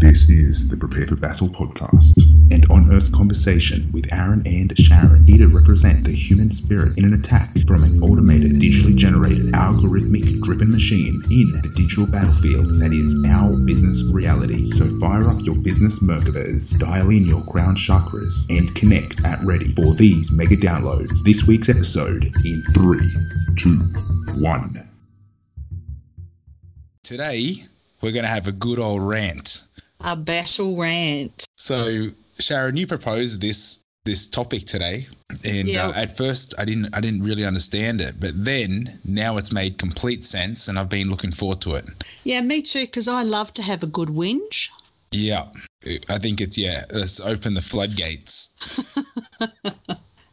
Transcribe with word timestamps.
This 0.00 0.30
is 0.30 0.70
the 0.70 0.78
Prepare 0.78 1.08
for 1.08 1.16
Battle 1.16 1.50
podcast, 1.50 2.16
an 2.50 2.64
on 2.70 2.90
earth 2.90 3.12
conversation 3.12 3.92
with 3.92 4.10
Aaron 4.10 4.40
and 4.46 4.72
Sharon, 4.78 5.22
here 5.24 5.46
to 5.46 5.54
represent 5.54 6.04
the 6.04 6.10
human 6.10 6.50
spirit 6.50 6.96
in 6.96 7.04
an 7.04 7.12
attack 7.12 7.50
from 7.66 7.82
an 7.82 8.02
automated, 8.02 8.52
digitally 8.52 8.96
generated, 8.96 9.52
algorithmic 9.52 10.24
driven 10.40 10.70
machine 10.70 11.20
in 11.30 11.52
the 11.60 11.70
digital 11.76 12.06
battlefield 12.06 12.80
that 12.80 12.94
is 12.94 13.12
our 13.28 13.54
business 13.66 14.02
reality. 14.10 14.70
So 14.70 14.86
fire 14.98 15.28
up 15.28 15.44
your 15.44 15.56
business 15.56 16.02
Merkabas, 16.02 16.80
dial 16.80 17.10
in 17.10 17.26
your 17.26 17.42
crown 17.44 17.76
chakras, 17.76 18.48
and 18.48 18.74
connect 18.74 19.22
at 19.26 19.38
ready 19.44 19.74
for 19.74 19.92
these 19.96 20.32
mega 20.32 20.56
downloads. 20.56 21.12
This 21.24 21.46
week's 21.46 21.68
episode 21.68 22.24
in 22.24 22.62
three, 22.72 23.04
two, 23.58 23.76
one. 24.40 24.80
Today, 27.02 27.56
we're 28.00 28.12
going 28.12 28.24
to 28.24 28.30
have 28.30 28.46
a 28.46 28.52
good 28.52 28.78
old 28.78 29.02
rant. 29.02 29.64
A 30.02 30.16
battle 30.16 30.76
rant. 30.76 31.44
So, 31.56 32.08
Sharon, 32.38 32.76
you 32.76 32.86
proposed 32.86 33.40
this 33.40 33.80
this 34.06 34.28
topic 34.28 34.64
today, 34.66 35.06
and 35.44 35.68
Yeah. 35.68 35.88
uh, 35.88 35.92
at 35.94 36.16
first 36.16 36.54
I 36.58 36.64
didn't 36.64 36.94
I 36.94 37.00
didn't 37.00 37.22
really 37.22 37.44
understand 37.44 38.00
it, 38.00 38.18
but 38.18 38.32
then 38.34 38.98
now 39.04 39.36
it's 39.36 39.52
made 39.52 39.76
complete 39.76 40.24
sense, 40.24 40.68
and 40.68 40.78
I've 40.78 40.88
been 40.88 41.10
looking 41.10 41.32
forward 41.32 41.60
to 41.62 41.74
it. 41.74 41.84
Yeah, 42.24 42.40
me 42.40 42.62
too, 42.62 42.80
because 42.80 43.08
I 43.08 43.22
love 43.24 43.52
to 43.54 43.62
have 43.62 43.82
a 43.82 43.86
good 43.86 44.08
whinge. 44.08 44.70
Yeah, 45.10 45.48
I 46.08 46.18
think 46.18 46.40
it's 46.40 46.56
yeah. 46.56 46.86
Let's 46.90 47.20
open 47.20 47.52
the 47.54 47.60
floodgates. 47.60 48.56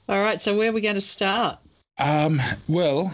All 0.10 0.22
right, 0.22 0.40
so 0.40 0.56
where 0.56 0.70
are 0.70 0.74
we 0.74 0.82
going 0.82 0.96
to 0.96 1.02
start? 1.02 1.60
Um, 1.98 2.40
well, 2.70 3.12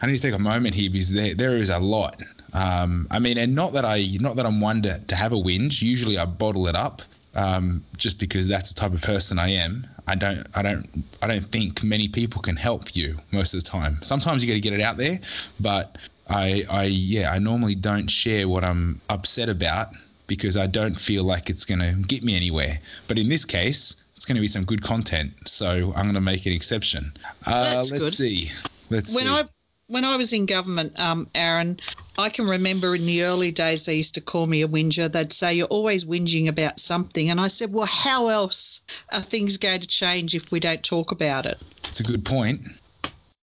I 0.00 0.06
need 0.06 0.16
to 0.16 0.22
take 0.22 0.34
a 0.34 0.38
moment 0.38 0.74
here 0.74 0.88
because 0.90 1.12
there 1.12 1.34
there 1.34 1.56
is 1.56 1.68
a 1.68 1.78
lot. 1.78 2.22
Um, 2.52 3.06
I 3.10 3.18
mean, 3.18 3.38
and 3.38 3.54
not 3.54 3.74
that 3.74 3.84
I 3.84 4.04
not 4.20 4.36
that 4.36 4.46
I'm 4.46 4.60
one 4.60 4.82
to, 4.82 4.98
to 4.98 5.14
have 5.14 5.32
a 5.32 5.36
whinge. 5.36 5.82
Usually 5.82 6.18
I 6.18 6.26
bottle 6.26 6.66
it 6.66 6.74
up, 6.74 7.02
um, 7.34 7.84
just 7.96 8.18
because 8.18 8.48
that's 8.48 8.74
the 8.74 8.80
type 8.80 8.92
of 8.92 9.02
person 9.02 9.38
I 9.38 9.50
am. 9.50 9.86
I 10.06 10.16
don't 10.16 10.46
I 10.54 10.62
don't 10.62 10.88
I 11.22 11.26
don't 11.26 11.44
think 11.44 11.82
many 11.82 12.08
people 12.08 12.42
can 12.42 12.56
help 12.56 12.96
you 12.96 13.18
most 13.30 13.54
of 13.54 13.62
the 13.62 13.68
time. 13.68 13.98
Sometimes 14.02 14.44
you 14.44 14.50
got 14.50 14.54
to 14.54 14.60
get 14.60 14.72
it 14.72 14.80
out 14.80 14.96
there, 14.96 15.20
but 15.60 15.96
I 16.28 16.64
I 16.68 16.84
yeah 16.84 17.30
I 17.30 17.38
normally 17.38 17.74
don't 17.74 18.10
share 18.10 18.48
what 18.48 18.64
I'm 18.64 19.00
upset 19.08 19.48
about 19.48 19.92
because 20.26 20.56
I 20.56 20.66
don't 20.66 20.94
feel 20.98 21.24
like 21.24 21.50
it's 21.50 21.64
going 21.64 21.80
to 21.80 21.92
get 21.92 22.22
me 22.22 22.36
anywhere. 22.36 22.78
But 23.08 23.18
in 23.18 23.28
this 23.28 23.44
case, 23.44 24.04
it's 24.14 24.26
going 24.26 24.36
to 24.36 24.40
be 24.40 24.48
some 24.48 24.64
good 24.64 24.80
content, 24.80 25.48
so 25.48 25.66
I'm 25.68 26.04
going 26.04 26.14
to 26.14 26.20
make 26.20 26.46
an 26.46 26.52
exception. 26.52 27.12
Uh, 27.44 27.84
let's 27.90 27.90
good. 27.90 28.12
see. 28.12 28.50
Let's 28.90 29.14
When 29.14 29.24
see. 29.24 29.30
I 29.30 29.44
when 29.90 30.04
I 30.04 30.16
was 30.16 30.32
in 30.32 30.46
government, 30.46 30.98
um, 31.00 31.28
Aaron, 31.34 31.80
I 32.16 32.30
can 32.30 32.46
remember 32.46 32.94
in 32.94 33.06
the 33.06 33.24
early 33.24 33.50
days 33.50 33.86
they 33.86 33.96
used 33.96 34.14
to 34.14 34.20
call 34.20 34.46
me 34.46 34.62
a 34.62 34.68
whinger. 34.68 35.08
They'd 35.08 35.32
say 35.32 35.54
you're 35.54 35.66
always 35.66 36.04
whinging 36.04 36.48
about 36.48 36.78
something, 36.78 37.28
and 37.28 37.40
I 37.40 37.48
said, 37.48 37.72
well, 37.72 37.86
how 37.86 38.28
else 38.28 38.82
are 39.12 39.20
things 39.20 39.56
going 39.56 39.80
to 39.80 39.88
change 39.88 40.34
if 40.34 40.52
we 40.52 40.60
don't 40.60 40.82
talk 40.82 41.10
about 41.10 41.46
it? 41.46 41.60
It's 41.88 42.00
a 42.00 42.04
good 42.04 42.24
point. 42.24 42.62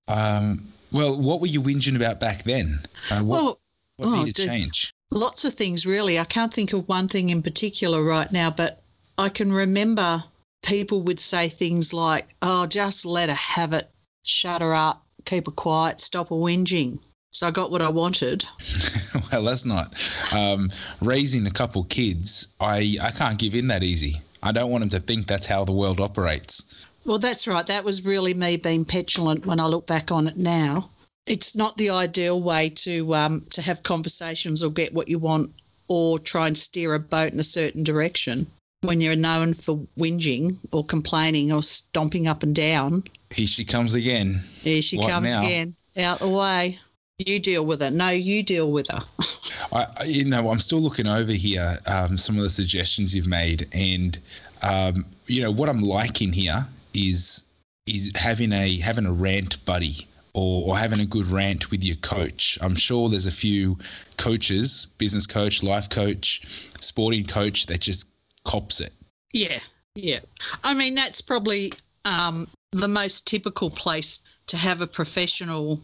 Um, 0.07 0.69
well, 0.91 1.21
what 1.21 1.41
were 1.41 1.47
you 1.47 1.61
whinging 1.61 1.97
about 1.97 2.21
back 2.21 2.43
then? 2.43 2.79
Uh, 3.11 3.19
what 3.19 3.41
well, 3.43 3.59
what 3.97 4.07
oh, 4.07 4.23
needed 4.23 4.47
change? 4.47 4.93
Lots 5.11 5.43
of 5.43 5.53
things, 5.53 5.85
really. 5.85 6.17
I 6.17 6.23
can't 6.23 6.53
think 6.53 6.71
of 6.71 6.87
one 6.87 7.09
thing 7.09 7.29
in 7.29 7.43
particular 7.43 8.01
right 8.01 8.31
now, 8.31 8.51
but 8.51 8.81
I 9.17 9.29
can 9.29 9.51
remember 9.51 10.23
people 10.63 11.01
would 11.03 11.19
say 11.19 11.49
things 11.49 11.93
like, 11.93 12.27
oh, 12.41 12.67
just 12.67 13.05
let 13.05 13.29
her 13.29 13.35
have 13.35 13.73
it, 13.73 13.89
shut 14.23 14.61
her 14.61 14.73
up, 14.73 15.03
keep 15.28 15.45
her 15.45 15.52
quiet, 15.52 16.00
stop 16.00 16.30
her 16.30 16.36
whinging. 16.36 17.00
So 17.31 17.47
I 17.47 17.52
got 17.52 17.70
what 17.70 17.81
I 17.81 17.89
wanted. 17.89 18.45
well, 19.31 19.44
that's 19.44 19.66
not. 19.66 19.94
Um, 20.36 20.72
raising 21.02 21.45
a 21.45 21.52
couple 21.52 21.83
kids, 21.83 22.47
I, 22.59 22.97
I 23.02 23.11
can't 23.11 23.38
give 23.38 23.53
in 23.53 23.67
that 23.67 23.83
easy. 23.83 24.22
I 24.42 24.53
don't 24.53 24.72
want 24.72 24.81
them 24.81 24.89
to 24.92 25.00
think 25.00 25.28
that's 25.28 25.45
how 25.45 25.66
the 25.66 25.72
world 25.72 26.00
operates. 26.00 26.88
Well, 27.05 27.20
that's 27.20 27.48
right. 27.48 27.66
That 27.67 27.83
was 27.83 28.05
really 28.05 28.33
me 28.33 28.58
being 28.58 28.86
petulant 28.86 29.45
when 29.45 29.59
I 29.59 29.66
look 29.67 29.86
back 29.86 30.11
on 30.11 30.27
it 30.27 30.37
now. 30.37 30.89
It's 31.26 31.55
not 31.55 31.77
the 31.77 31.92
ideal 31.92 32.42
way 32.42 32.70
to 32.70 33.14
um, 33.14 33.45
to 33.52 33.61
have 33.61 33.83
conversations 33.83 34.64
or 34.64 34.71
get 34.71 34.93
what 34.93 35.10
you 35.10 35.20
want 35.20 35.54
or 35.87 36.20
try 36.20 36.48
and 36.48 36.58
steer 36.58 36.93
a 36.93 36.99
boat 36.99 37.33
in 37.33 37.39
a 37.39 37.43
certain 37.43 37.83
direction 37.83 38.48
when 38.82 39.02
you're 39.02 39.16
known 39.16 39.54
for 39.54 39.87
whinging 39.98 40.58
or 40.71 40.86
complaining 40.86 41.52
or 41.52 41.64
stomping 41.64 42.27
up 42.27 42.43
and 42.43 42.55
down. 42.55 43.04
Here 43.32 43.48
she 43.48 43.65
comes 43.65 43.95
again. 43.95 44.42
Here 44.61 44.82
she 44.82 44.98
What 44.98 45.10
comes 45.11 45.33
now? 45.33 45.45
again. 45.45 45.76
Out 45.98 46.20
the 46.20 46.30
way. 46.30 46.80
You 47.17 47.39
deal 47.39 47.65
with 47.65 47.82
her. 47.82 47.89
No, 47.89 48.10
you 48.10 48.43
deal 48.43 48.70
with 48.71 48.89
her. 48.89 49.04
I, 49.71 49.88
I- 49.99 50.04
you 50.05 50.26
know, 50.26 50.49
I'm 50.52 50.60
still 50.60 50.80
looking 50.80 51.08
over 51.08 51.32
here 51.32 51.77
um, 51.87 52.17
some 52.17 52.37
of 52.37 52.43
the 52.43 52.49
suggestions 52.49 53.16
you've 53.16 53.27
made, 53.27 53.67
and 53.73 54.17
um, 54.61 55.05
you 55.26 55.42
know 55.42 55.52
what 55.52 55.70
I'm 55.70 55.82
liking 55.82 56.32
here 56.32 56.66
is 56.93 57.52
is 57.87 58.11
having 58.16 58.52
a 58.54 58.77
having 58.77 59.05
a 59.08 59.11
rant 59.11 59.64
buddy 59.66 59.95
or, 60.33 60.70
or 60.70 60.77
having 60.77 60.99
a 60.99 61.05
good 61.08 61.26
rant 61.26 61.71
with 61.71 61.83
your 61.83 61.95
coach. 61.95 62.60
I'm 62.61 62.76
sure 62.76 63.10
there's 63.10 63.26
a 63.27 63.32
few 63.32 63.80
coaches, 64.17 64.86
business 64.99 65.26
coach, 65.26 65.64
life 65.64 65.89
coach, 65.89 66.43
sporting 66.82 67.26
coach 67.26 67.66
that 67.67 67.80
just 67.82 68.08
cops 68.43 68.80
it. 68.82 68.93
Yeah, 69.33 69.60
yeah. 69.95 70.20
I 70.64 70.76
mean, 70.76 70.93
that's 70.95 71.21
probably 71.21 71.73
um, 72.05 72.48
the 72.72 72.88
most 72.88 73.28
typical 73.28 73.70
place 73.70 74.22
to 74.48 74.58
have 74.58 74.82
a 74.82 74.88
professional 74.88 75.82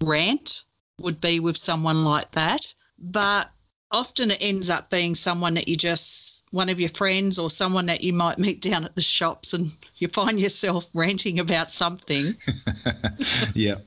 rant 0.00 0.64
would 1.00 1.20
be 1.20 1.40
with 1.40 1.56
someone 1.56 2.04
like 2.04 2.30
that. 2.32 2.72
But 2.98 3.50
often 3.90 4.30
it 4.30 4.38
ends 4.40 4.70
up 4.70 4.90
being 4.90 5.14
someone 5.14 5.54
that 5.54 5.68
you 5.68 5.76
just, 5.76 6.44
one 6.50 6.68
of 6.68 6.80
your 6.80 6.88
friends 6.88 7.38
or 7.38 7.50
someone 7.50 7.86
that 7.86 8.02
you 8.02 8.12
might 8.12 8.38
meet 8.38 8.60
down 8.60 8.84
at 8.84 8.94
the 8.94 9.02
shops 9.02 9.54
and 9.54 9.70
you 9.96 10.08
find 10.08 10.40
yourself 10.40 10.88
ranting 10.94 11.38
about 11.38 11.70
something. 11.70 12.34
yep. 13.54 13.78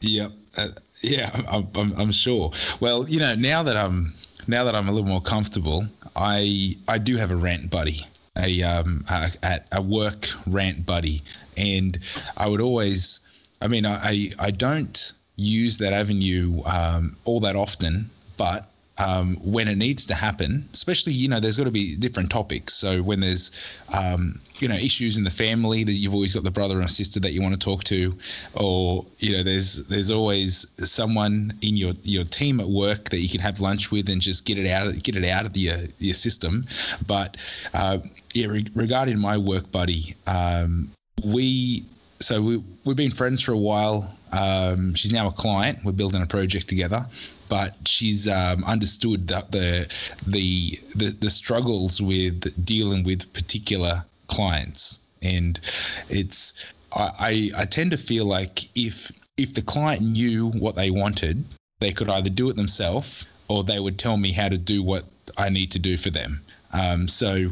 Yep. 0.00 0.32
Uh, 0.56 0.68
yeah, 1.02 1.30
I'm, 1.48 1.68
I'm, 1.76 1.92
I'm 2.00 2.12
sure. 2.12 2.52
Well, 2.80 3.08
you 3.08 3.20
know, 3.20 3.34
now 3.34 3.62
that 3.64 3.76
I'm 3.76 4.14
now 4.46 4.64
that 4.64 4.74
I'm 4.74 4.88
a 4.88 4.92
little 4.92 5.08
more 5.08 5.20
comfortable, 5.20 5.86
I 6.16 6.74
I 6.88 6.98
do 6.98 7.16
have 7.16 7.30
a 7.30 7.36
rant 7.36 7.70
buddy, 7.70 8.00
a 8.38 8.62
um 8.62 9.04
a, 9.10 9.60
a, 9.72 9.82
work 9.82 10.28
rant 10.46 10.86
buddy, 10.86 11.22
and 11.56 11.98
I 12.36 12.48
would 12.48 12.60
always, 12.60 13.28
I 13.60 13.68
mean, 13.68 13.86
I, 13.86 14.30
I 14.38 14.50
don't 14.50 15.12
use 15.36 15.78
that 15.78 15.92
avenue 15.92 16.62
um, 16.64 17.16
all 17.24 17.40
that 17.40 17.56
often, 17.56 18.10
but 18.36 18.68
um, 18.98 19.36
when 19.36 19.68
it 19.68 19.76
needs 19.76 20.06
to 20.06 20.14
happen, 20.14 20.68
especially 20.72 21.12
you 21.12 21.28
know, 21.28 21.40
there's 21.40 21.56
got 21.56 21.64
to 21.64 21.70
be 21.70 21.96
different 21.96 22.30
topics. 22.30 22.74
So 22.74 23.02
when 23.02 23.20
there's 23.20 23.50
um, 23.94 24.40
you 24.58 24.68
know 24.68 24.74
issues 24.74 25.18
in 25.18 25.24
the 25.24 25.30
family, 25.30 25.84
that 25.84 25.92
you've 25.92 26.14
always 26.14 26.32
got 26.32 26.44
the 26.44 26.50
brother 26.50 26.80
or 26.80 26.88
sister 26.88 27.20
that 27.20 27.32
you 27.32 27.42
want 27.42 27.54
to 27.54 27.60
talk 27.60 27.84
to, 27.84 28.14
or 28.54 29.06
you 29.18 29.36
know, 29.36 29.42
there's 29.42 29.86
there's 29.86 30.10
always 30.10 30.70
someone 30.90 31.54
in 31.62 31.76
your 31.76 31.94
your 32.02 32.24
team 32.24 32.60
at 32.60 32.66
work 32.66 33.10
that 33.10 33.20
you 33.20 33.28
can 33.28 33.40
have 33.40 33.60
lunch 33.60 33.90
with 33.90 34.08
and 34.08 34.20
just 34.20 34.44
get 34.44 34.58
it 34.58 34.66
out 34.68 34.88
of 34.88 35.02
get 35.02 35.16
it 35.16 35.24
out 35.24 35.46
of 35.46 35.56
your 35.56 35.76
your 35.98 36.14
system. 36.14 36.66
But 37.06 37.36
uh, 37.72 37.98
yeah, 38.34 38.46
re- 38.46 38.66
regarding 38.74 39.18
my 39.18 39.38
work 39.38 39.70
buddy, 39.70 40.14
um, 40.26 40.90
we 41.24 41.84
so 42.20 42.42
we 42.42 42.62
we've 42.84 42.96
been 42.96 43.10
friends 43.10 43.40
for 43.40 43.52
a 43.52 43.58
while. 43.58 44.14
Um, 44.32 44.94
she's 44.94 45.12
now 45.12 45.28
a 45.28 45.32
client. 45.32 45.78
We're 45.84 45.92
building 45.92 46.20
a 46.20 46.26
project 46.26 46.68
together, 46.68 47.06
but 47.48 47.74
she's 47.86 48.28
um, 48.28 48.64
understood 48.64 49.28
that 49.28 49.50
the, 49.50 49.92
the 50.26 50.78
the 50.94 51.16
the 51.20 51.30
struggles 51.30 52.00
with 52.00 52.64
dealing 52.64 53.04
with 53.04 53.32
particular 53.32 54.04
clients, 54.26 55.04
and 55.22 55.58
it's 56.08 56.64
I, 56.92 57.10
I 57.18 57.50
I 57.62 57.64
tend 57.64 57.92
to 57.92 57.96
feel 57.96 58.24
like 58.24 58.64
if 58.76 59.12
if 59.36 59.54
the 59.54 59.62
client 59.62 60.02
knew 60.02 60.50
what 60.50 60.76
they 60.76 60.90
wanted, 60.90 61.44
they 61.80 61.92
could 61.92 62.08
either 62.08 62.30
do 62.30 62.50
it 62.50 62.56
themselves 62.56 63.26
or 63.48 63.64
they 63.64 63.78
would 63.78 63.98
tell 63.98 64.16
me 64.16 64.32
how 64.32 64.48
to 64.48 64.58
do 64.58 64.82
what 64.82 65.04
I 65.36 65.48
need 65.48 65.72
to 65.72 65.78
do 65.78 65.96
for 65.96 66.10
them. 66.10 66.42
Um, 66.72 67.08
so 67.08 67.50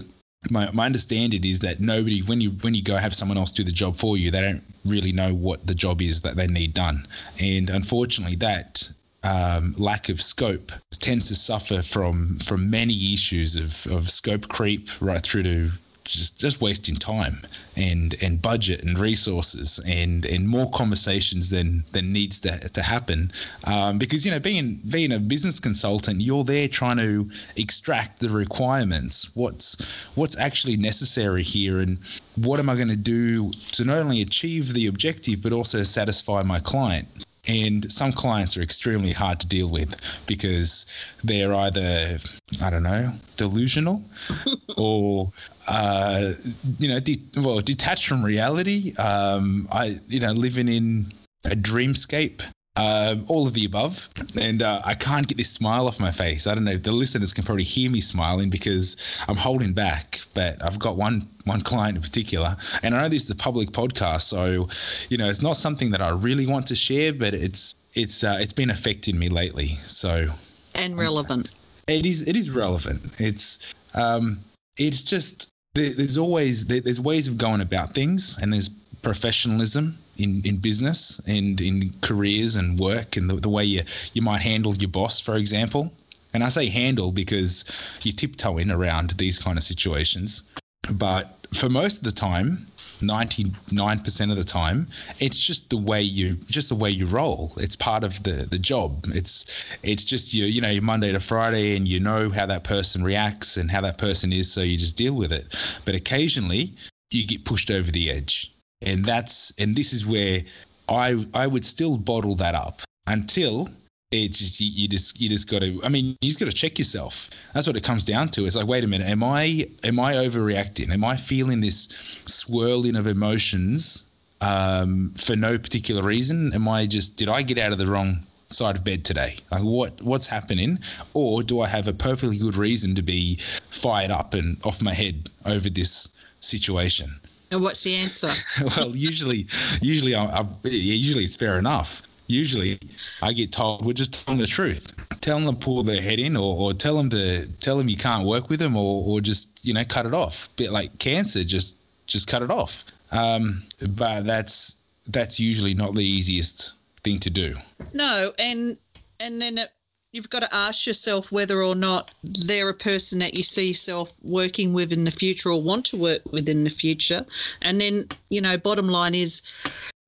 my, 0.50 0.70
my 0.72 0.86
understanding 0.86 1.44
is 1.44 1.60
that 1.60 1.80
nobody 1.80 2.20
when 2.20 2.40
you 2.40 2.50
when 2.50 2.74
you 2.74 2.82
go 2.82 2.96
have 2.96 3.14
someone 3.14 3.38
else 3.38 3.52
do 3.52 3.64
the 3.64 3.72
job 3.72 3.96
for 3.96 4.16
you 4.16 4.30
they 4.30 4.40
don't 4.40 4.62
really 4.84 5.12
know 5.12 5.34
what 5.34 5.66
the 5.66 5.74
job 5.74 6.00
is 6.00 6.22
that 6.22 6.36
they 6.36 6.46
need 6.46 6.74
done 6.74 7.06
and 7.40 7.70
unfortunately 7.70 8.36
that 8.36 8.88
um, 9.26 9.74
lack 9.76 10.08
of 10.08 10.22
scope 10.22 10.72
tends 10.92 11.28
to 11.28 11.34
suffer 11.34 11.82
from 11.82 12.38
from 12.38 12.70
many 12.70 13.12
issues 13.12 13.56
of, 13.56 13.86
of 13.92 14.08
scope 14.08 14.48
creep 14.48 14.88
right 15.00 15.20
through 15.20 15.42
to 15.42 15.70
just 16.04 16.38
just 16.38 16.60
wasting 16.60 16.94
time 16.94 17.42
and 17.76 18.14
and 18.22 18.40
budget 18.40 18.84
and 18.84 18.96
resources 18.96 19.80
and 19.84 20.24
and 20.24 20.48
more 20.48 20.70
conversations 20.70 21.50
than 21.50 21.84
than 21.90 22.12
needs 22.12 22.40
to, 22.40 22.68
to 22.68 22.82
happen. 22.82 23.32
Um, 23.64 23.98
because 23.98 24.24
you 24.24 24.30
know 24.30 24.38
being 24.38 24.80
being 24.88 25.10
a 25.10 25.18
business 25.18 25.58
consultant 25.58 26.20
you're 26.20 26.44
there 26.44 26.68
trying 26.68 26.98
to 26.98 27.30
extract 27.56 28.20
the 28.20 28.28
requirements. 28.28 29.28
What's 29.34 29.84
what's 30.14 30.38
actually 30.38 30.76
necessary 30.76 31.42
here 31.42 31.80
and 31.80 31.98
what 32.36 32.60
am 32.60 32.70
I 32.70 32.76
going 32.76 32.88
to 32.88 32.96
do 32.96 33.50
to 33.72 33.84
not 33.84 33.98
only 33.98 34.22
achieve 34.22 34.72
the 34.72 34.86
objective 34.86 35.42
but 35.42 35.52
also 35.52 35.82
satisfy 35.82 36.42
my 36.42 36.60
client 36.60 37.08
And 37.48 37.90
some 37.92 38.12
clients 38.12 38.56
are 38.56 38.62
extremely 38.62 39.12
hard 39.12 39.40
to 39.40 39.46
deal 39.46 39.68
with 39.68 39.94
because 40.26 40.86
they're 41.22 41.54
either, 41.54 42.18
I 42.60 42.70
don't 42.70 42.82
know, 42.82 43.12
delusional 43.36 44.02
or, 44.76 45.30
uh, 45.68 46.32
you 46.78 46.88
know, 46.88 47.00
de- 47.00 47.22
well, 47.36 47.60
detached 47.60 48.08
from 48.08 48.24
reality. 48.24 48.94
Um, 48.96 49.68
I, 49.70 50.00
you 50.08 50.20
know, 50.20 50.32
living 50.32 50.68
in 50.68 51.12
a 51.44 51.54
dreamscape 51.54 52.42
uh, 52.76 53.16
all 53.28 53.46
of 53.46 53.54
the 53.54 53.64
above. 53.64 54.08
And 54.40 54.62
uh, 54.62 54.82
I 54.84 54.94
can't 54.94 55.26
get 55.26 55.38
this 55.38 55.50
smile 55.50 55.88
off 55.88 55.98
my 56.00 56.10
face. 56.10 56.46
I 56.46 56.54
don't 56.54 56.64
know. 56.64 56.76
The 56.76 56.92
listeners 56.92 57.32
can 57.32 57.44
probably 57.44 57.64
hear 57.64 57.90
me 57.90 58.00
smiling 58.00 58.50
because 58.50 58.96
I'm 59.28 59.36
holding 59.36 59.72
back. 59.72 60.20
But 60.34 60.62
I've 60.62 60.78
got 60.78 60.96
one 60.96 61.28
one 61.44 61.60
client 61.60 61.96
in 61.96 62.02
particular, 62.02 62.56
and 62.82 62.94
I 62.94 63.02
know 63.02 63.08
this 63.08 63.24
is 63.24 63.30
a 63.30 63.36
public 63.36 63.70
podcast, 63.70 64.22
so 64.22 64.68
you 65.08 65.16
know 65.16 65.28
it's 65.28 65.42
not 65.42 65.56
something 65.56 65.92
that 65.92 66.02
I 66.02 66.10
really 66.10 66.46
want 66.46 66.68
to 66.68 66.74
share, 66.74 67.12
but 67.12 67.34
it's 67.34 67.74
it's 67.94 68.22
uh, 68.22 68.38
it's 68.40 68.52
been 68.52 68.70
affecting 68.70 69.18
me 69.18 69.28
lately. 69.28 69.68
So 69.86 70.28
and 70.74 70.98
relevant. 70.98 71.50
It 71.86 72.04
is 72.04 72.28
it 72.28 72.36
is 72.36 72.50
relevant. 72.50 73.02
It's 73.18 73.72
um 73.94 74.44
it's 74.76 75.04
just 75.04 75.50
there's 75.76 76.18
always 76.18 76.66
there's 76.66 77.00
ways 77.00 77.28
of 77.28 77.38
going 77.38 77.60
about 77.60 77.94
things, 77.94 78.38
and 78.38 78.52
there's 78.52 78.70
professionalism 79.02 79.98
in, 80.18 80.42
in 80.44 80.56
business 80.56 81.20
and 81.28 81.60
in 81.60 81.92
careers 82.00 82.56
and 82.56 82.78
work 82.78 83.16
and 83.16 83.30
the, 83.30 83.36
the 83.36 83.48
way 83.48 83.64
you, 83.64 83.82
you 84.14 84.22
might 84.22 84.40
handle 84.40 84.74
your 84.74 84.88
boss, 84.88 85.20
for 85.20 85.36
example. 85.36 85.92
And 86.34 86.42
I 86.42 86.48
say 86.48 86.68
handle 86.68 87.12
because 87.12 87.70
you're 88.02 88.14
tiptoeing 88.14 88.70
around 88.70 89.10
these 89.10 89.38
kind 89.38 89.56
of 89.58 89.62
situations. 89.62 90.50
But 90.92 91.32
for 91.54 91.68
most 91.68 91.98
of 91.98 92.04
the 92.04 92.10
time, 92.10 92.66
99% 93.00 94.30
of 94.30 94.36
the 94.36 94.44
time, 94.44 94.88
it's 95.18 95.38
just 95.38 95.70
the 95.70 95.76
way 95.76 96.02
you 96.02 96.34
just 96.48 96.68
the 96.68 96.74
way 96.74 96.90
you 96.90 97.06
roll. 97.06 97.52
It's 97.56 97.76
part 97.76 98.04
of 98.04 98.22
the 98.22 98.32
the 98.32 98.58
job. 98.58 99.06
It's 99.08 99.64
it's 99.82 100.04
just 100.04 100.34
you 100.34 100.44
you 100.44 100.60
know 100.60 100.70
your 100.70 100.82
Monday 100.82 101.12
to 101.12 101.20
Friday 101.20 101.76
and 101.76 101.86
you 101.86 102.00
know 102.00 102.30
how 102.30 102.46
that 102.46 102.64
person 102.64 103.04
reacts 103.04 103.56
and 103.56 103.70
how 103.70 103.82
that 103.82 103.98
person 103.98 104.32
is, 104.32 104.52
so 104.52 104.62
you 104.62 104.76
just 104.76 104.96
deal 104.96 105.14
with 105.14 105.32
it. 105.32 105.46
But 105.84 105.94
occasionally 105.94 106.74
you 107.12 107.26
get 107.26 107.44
pushed 107.44 107.70
over 107.70 107.90
the 107.90 108.10
edge 108.10 108.52
and 108.82 109.04
that's 109.04 109.52
and 109.58 109.74
this 109.74 109.92
is 109.92 110.06
where 110.06 110.42
I 110.88 111.24
I 111.34 111.46
would 111.46 111.64
still 111.64 111.96
bottle 111.96 112.36
that 112.36 112.54
up 112.54 112.82
until 113.06 113.68
it's 114.10 114.38
just 114.38 114.60
you, 114.60 114.68
you 114.68 114.88
just 114.88 115.20
you 115.20 115.28
just 115.28 115.50
got 115.50 115.62
to 115.62 115.80
I 115.84 115.88
mean 115.88 116.16
you 116.20 116.28
just 116.28 116.38
got 116.38 116.46
to 116.46 116.56
check 116.56 116.78
yourself. 116.78 117.30
That's 117.54 117.66
what 117.66 117.76
it 117.76 117.84
comes 117.84 118.04
down 118.04 118.28
to. 118.30 118.46
It's 118.46 118.56
like 118.56 118.66
wait 118.66 118.84
a 118.84 118.86
minute, 118.86 119.08
am 119.08 119.24
I 119.24 119.68
am 119.84 119.98
I 119.98 120.14
overreacting? 120.14 120.90
Am 120.90 121.04
I 121.04 121.16
feeling 121.16 121.60
this 121.60 121.88
swirling 122.26 122.96
of 122.96 123.06
emotions 123.06 124.08
um, 124.40 125.12
for 125.16 125.34
no 125.34 125.58
particular 125.58 126.02
reason? 126.02 126.52
Am 126.54 126.68
I 126.68 126.86
just 126.86 127.16
did 127.16 127.28
I 127.28 127.42
get 127.42 127.58
out 127.58 127.72
of 127.72 127.78
the 127.78 127.86
wrong 127.86 128.20
side 128.48 128.76
of 128.76 128.84
bed 128.84 129.04
today? 129.04 129.36
Like 129.50 129.62
what 129.62 130.00
what's 130.02 130.28
happening? 130.28 130.78
Or 131.12 131.42
do 131.42 131.60
I 131.60 131.66
have 131.66 131.88
a 131.88 131.92
perfectly 131.92 132.38
good 132.38 132.56
reason 132.56 132.94
to 132.96 133.02
be 133.02 133.36
fired 133.36 134.12
up 134.12 134.34
and 134.34 134.64
off 134.64 134.80
my 134.82 134.94
head 134.94 135.30
over 135.44 135.68
this 135.68 136.14
situation? 136.38 137.18
And 137.50 137.62
what's 137.62 137.82
the 137.84 137.96
answer? 137.96 138.28
well, 138.76 138.94
usually, 138.94 139.46
usually, 139.80 140.16
I, 140.16 140.24
I, 140.40 140.46
usually 140.64 141.24
it's 141.24 141.36
fair 141.36 141.58
enough. 141.58 142.02
Usually, 142.26 142.78
I 143.22 143.32
get 143.32 143.52
told 143.52 143.84
we're 143.84 143.92
just 143.92 144.26
telling 144.26 144.40
the 144.40 144.46
truth. 144.46 144.94
Tell 145.20 145.38
them 145.38 145.54
to 145.54 145.60
pull 145.60 145.82
their 145.82 146.00
head 146.00 146.18
in, 146.18 146.36
or, 146.36 146.56
or 146.58 146.74
tell 146.74 146.96
them 146.96 147.10
to 147.10 147.46
tell 147.60 147.78
them 147.78 147.88
you 147.88 147.96
can't 147.96 148.26
work 148.26 148.48
with 148.48 148.60
them, 148.60 148.76
or, 148.76 149.04
or 149.06 149.20
just 149.20 149.64
you 149.64 149.74
know 149.74 149.84
cut 149.84 150.06
it 150.06 150.14
off. 150.14 150.48
Bit 150.56 150.72
like 150.72 150.98
cancer, 150.98 151.44
just 151.44 151.76
just 152.06 152.28
cut 152.28 152.42
it 152.42 152.50
off. 152.50 152.84
Um, 153.12 153.62
but 153.88 154.24
that's 154.26 154.82
that's 155.06 155.38
usually 155.40 155.74
not 155.74 155.94
the 155.94 156.04
easiest 156.04 156.74
thing 157.02 157.20
to 157.20 157.30
do. 157.30 157.54
No, 157.92 158.32
and 158.38 158.76
and 159.20 159.40
then 159.40 159.58
it 159.58 159.70
you've 160.16 160.30
got 160.30 160.40
to 160.40 160.54
ask 160.54 160.86
yourself 160.86 161.30
whether 161.30 161.62
or 161.62 161.74
not 161.74 162.10
they're 162.24 162.70
a 162.70 162.74
person 162.74 163.18
that 163.18 163.34
you 163.34 163.42
see 163.42 163.68
yourself 163.68 164.14
working 164.22 164.72
with 164.72 164.92
in 164.92 165.04
the 165.04 165.10
future 165.10 165.50
or 165.50 165.62
want 165.62 165.86
to 165.86 165.96
work 165.98 166.22
with 166.32 166.48
in 166.48 166.64
the 166.64 166.70
future. 166.70 167.26
And 167.60 167.78
then, 167.78 168.06
you 168.30 168.40
know, 168.40 168.56
bottom 168.56 168.88
line 168.88 169.14
is, 169.14 169.42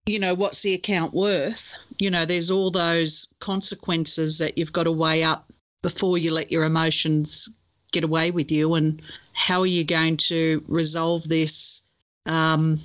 you 0.09 0.19
know, 0.19 0.35
what's 0.35 0.63
the 0.63 0.75
account 0.75 1.13
worth? 1.13 1.77
You 1.99 2.11
know, 2.11 2.25
there's 2.25 2.51
all 2.51 2.71
those 2.71 3.29
consequences 3.41 4.39
that 4.39 4.59
you've 4.59 4.73
got 4.73 4.85
to 4.85 4.93
weigh 4.93 5.23
up 5.23 5.47
before 5.83 6.19
you 6.19 6.33
let 6.33 6.51
your 6.51 6.65
emotions 6.65 7.49
get 7.93 8.05
away 8.05 8.31
with 8.31 8.51
you. 8.51 8.75
And 8.75 9.03
how 9.33 9.61
are 9.61 9.67
you 9.67 9.85
going 9.85 10.17
to 10.29 10.65
resolve 10.69 11.29
this 11.29 11.83
um, 12.27 12.79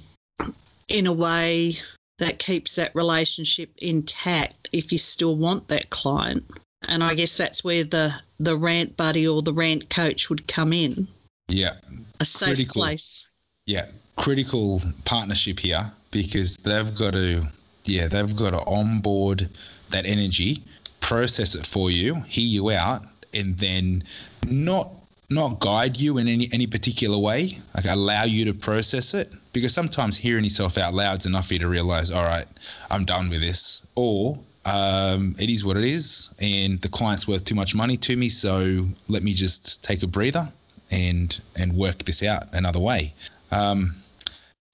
in 0.88 1.08
a 1.08 1.14
way 1.14 1.78
that 2.20 2.40
keeps 2.40 2.76
that 2.76 2.96
relationship 2.96 3.72
intact 3.78 4.70
if 4.72 4.92
you 4.92 4.98
still 4.98 5.36
want 5.36 5.70
that 5.70 5.90
client? 5.90 6.46
and 6.88 7.04
I 7.04 7.16
guess 7.16 7.38
that's 7.38 7.64
where 7.64 7.84
the 7.84 8.14
the 8.40 8.58
rant 8.58 8.98
buddy 8.98 9.28
or 9.28 9.42
the 9.42 9.54
rant 9.54 9.90
coach 9.90 10.30
would 10.30 10.48
come 10.48 10.74
in. 10.74 11.08
Yeah, 11.48 11.74
a 12.20 12.26
safe 12.26 12.56
critical, 12.56 12.82
place. 12.82 13.30
Yeah, 13.66 13.86
critical 14.18 14.82
partnership 15.06 15.58
here 15.60 15.90
because 16.12 16.58
they've 16.58 16.94
got 16.94 17.14
to 17.14 17.48
yeah 17.86 18.10
they've 18.10 18.36
got 18.36 18.50
to 18.50 18.60
onboard 18.60 19.48
that 19.92 20.06
energy, 20.06 20.64
process 21.00 21.56
it 21.56 21.66
for 21.66 21.90
you, 21.90 22.16
hear 22.16 22.46
you 22.46 22.72
out, 22.72 23.04
and 23.34 23.58
then 23.58 24.04
not 24.46 24.92
not 25.30 25.62
guide 25.62 25.98
you 25.98 26.18
in 26.18 26.28
any 26.28 26.50
any 26.52 26.68
particular 26.68 27.18
way, 27.18 27.58
like 27.74 27.86
allow 27.86 28.26
you 28.26 28.46
to 28.46 28.54
process 28.54 29.14
it. 29.14 29.32
Because 29.54 29.74
sometimes 29.74 30.18
hearing 30.18 30.44
yourself 30.44 30.78
out 30.78 30.94
loud 30.94 31.20
is 31.20 31.26
enough 31.26 31.48
for 31.48 31.54
you 31.54 31.60
to 31.60 31.70
realize, 31.70 32.12
all 32.12 32.24
right, 32.24 32.48
I'm 32.92 33.06
done 33.06 33.30
with 33.30 33.40
this, 33.40 33.88
or 33.96 34.40
um, 34.66 35.36
it 35.40 35.50
is 35.50 35.64
what 35.64 35.78
it 35.78 35.86
is, 35.86 36.34
and 36.42 36.82
the 36.82 36.90
client's 36.90 37.30
worth 37.30 37.46
too 37.46 37.56
much 37.56 37.76
money 37.76 37.96
to 37.96 38.18
me, 38.18 38.28
so 38.28 38.90
let 39.08 39.24
me 39.24 39.34
just 39.34 39.86
take 39.86 40.04
a 40.04 40.08
breather 40.08 40.52
and 40.92 41.40
and 41.56 41.76
work 41.78 42.00
this 42.00 42.24
out 42.24 42.54
another 42.54 42.80
way. 42.80 43.14
Um, 43.54 43.96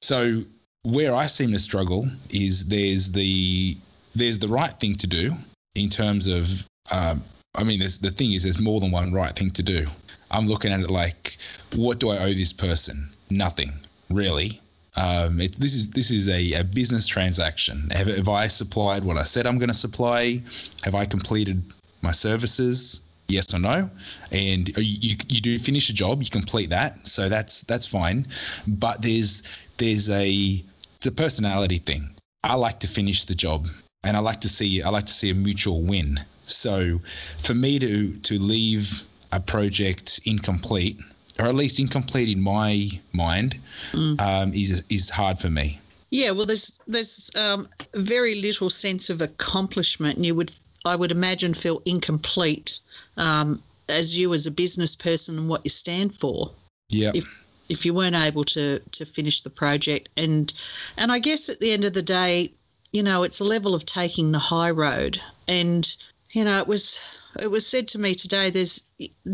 so 0.02 0.44
where 0.84 1.14
I 1.14 1.26
seem 1.28 1.52
to 1.52 1.60
struggle 1.60 2.08
is 2.30 2.66
there's 2.68 3.12
the 3.12 3.78
there's 4.16 4.40
the 4.40 4.48
right 4.48 4.72
thing 4.72 4.96
to 4.96 5.08
do 5.08 5.34
in 5.76 5.90
terms 5.90 6.28
of 6.28 6.68
um, 6.92 7.24
I 7.54 7.64
mean 7.64 7.80
the 7.80 8.14
thing 8.16 8.32
is 8.32 8.44
there's 8.44 8.60
more 8.60 8.80
than 8.80 8.92
one 8.92 9.12
right 9.12 9.36
thing 9.36 9.52
to 9.52 9.64
do. 9.64 9.88
I'm 10.32 10.48
looking 10.48 10.72
at 10.72 10.80
it 10.80 10.90
like 10.90 11.38
what 11.76 12.00
do 12.00 12.10
I 12.10 12.20
owe 12.20 12.34
this 12.34 12.54
person? 12.54 13.10
Nothing 13.30 13.74
really. 14.10 14.62
Um, 14.96 15.40
it, 15.40 15.54
this 15.54 15.76
is 15.76 15.92
this 15.92 16.12
is 16.12 16.30
a, 16.30 16.54
a 16.54 16.64
business 16.64 17.08
transaction. 17.08 17.90
Have, 17.92 18.08
have, 18.08 18.30
I 18.30 18.48
supplied 18.48 19.04
what 19.04 19.18
I 19.18 19.24
said 19.24 19.46
I'm 19.46 19.60
going 19.60 19.70
to 19.70 19.76
supply? 19.76 20.42
Have 20.84 20.96
I 20.96 21.06
completed 21.06 21.64
my 22.02 22.12
services? 22.12 23.06
Yes 23.30 23.54
or 23.54 23.60
no? 23.60 23.90
And 24.32 24.68
you, 24.70 24.74
you, 25.10 25.16
you 25.30 25.42
do 25.42 25.60
finish 25.60 25.90
a 25.90 25.94
job, 25.94 26.22
you 26.22 26.30
complete 26.30 26.72
that, 26.72 27.08
so 27.08 27.30
that's 27.30 27.62
that's 27.62 27.88
fine. 27.88 28.28
But 28.68 29.02
there's 29.02 29.44
there's 29.78 30.10
a 30.10 30.64
it's 30.98 31.08
a 31.08 31.12
personality 31.12 31.78
thing. 31.78 32.10
I 32.44 32.56
like 32.56 32.82
to 32.82 32.88
finish 32.88 33.26
the 33.26 33.36
job, 33.36 33.68
and 34.04 34.18
I 34.18 34.20
like 34.20 34.42
to 34.42 34.50
see 34.50 34.82
I 34.82 34.90
like 34.90 35.06
to 35.06 35.14
see 35.14 35.30
a 35.30 35.36
mutual 35.36 35.82
win. 35.82 36.20
So 36.48 37.00
for 37.38 37.54
me 37.54 37.80
to 37.80 38.14
to 38.18 38.40
leave 38.40 39.04
a 39.32 39.40
project 39.40 40.22
incomplete 40.26 41.00
or 41.40 41.46
at 41.46 41.56
least 41.56 41.80
incomplete 41.80 42.30
in 42.30 42.42
my 42.42 42.90
mind, 43.14 43.58
mm. 43.92 44.20
um, 44.20 44.54
is 44.54 44.84
is 44.90 45.10
hard 45.10 45.40
for 45.40 45.50
me. 45.50 45.80
Yeah, 46.12 46.32
well, 46.32 46.46
there's 46.46 46.80
there's 46.88 47.32
um, 47.36 47.68
very 47.94 48.36
little 48.36 48.70
sense 48.70 49.10
of 49.10 49.22
accomplishment, 49.22 50.18
and 50.18 50.26
you 50.26 50.36
would 50.36 50.54
I 50.86 50.96
would 50.96 51.12
imagine 51.12 51.54
feel 51.54 51.82
incomplete 51.86 52.80
um, 53.18 53.62
as 53.88 54.18
you 54.18 54.34
as 54.34 54.48
a 54.48 54.52
business 54.52 54.96
person 54.96 55.38
and 55.38 55.50
what 55.50 55.62
you 55.64 55.70
stand 55.70 56.16
for. 56.16 56.52
Yeah. 56.90 57.12
If 57.14 57.46
if 57.68 57.86
you 57.86 57.94
weren't 57.94 58.16
able 58.16 58.44
to 58.46 58.80
to 58.80 59.06
finish 59.06 59.42
the 59.42 59.50
project, 59.50 60.10
and 60.18 60.52
and 60.98 61.12
I 61.12 61.20
guess 61.20 61.50
at 61.50 61.60
the 61.60 61.72
end 61.72 61.86
of 61.86 61.94
the 61.94 62.02
day, 62.02 62.52
you 62.92 63.04
know, 63.04 63.24
it's 63.24 63.40
a 63.40 63.46
level 63.46 63.76
of 63.76 63.86
taking 63.86 64.32
the 64.32 64.40
high 64.40 64.72
road, 64.72 65.22
and 65.48 65.96
you 66.32 66.46
know, 66.46 66.60
it 66.60 66.68
was 66.68 67.02
it 67.40 67.50
was 67.50 67.68
said 67.68 67.90
to 67.90 68.00
me 68.00 68.16
today. 68.16 68.50
There's 68.50 68.84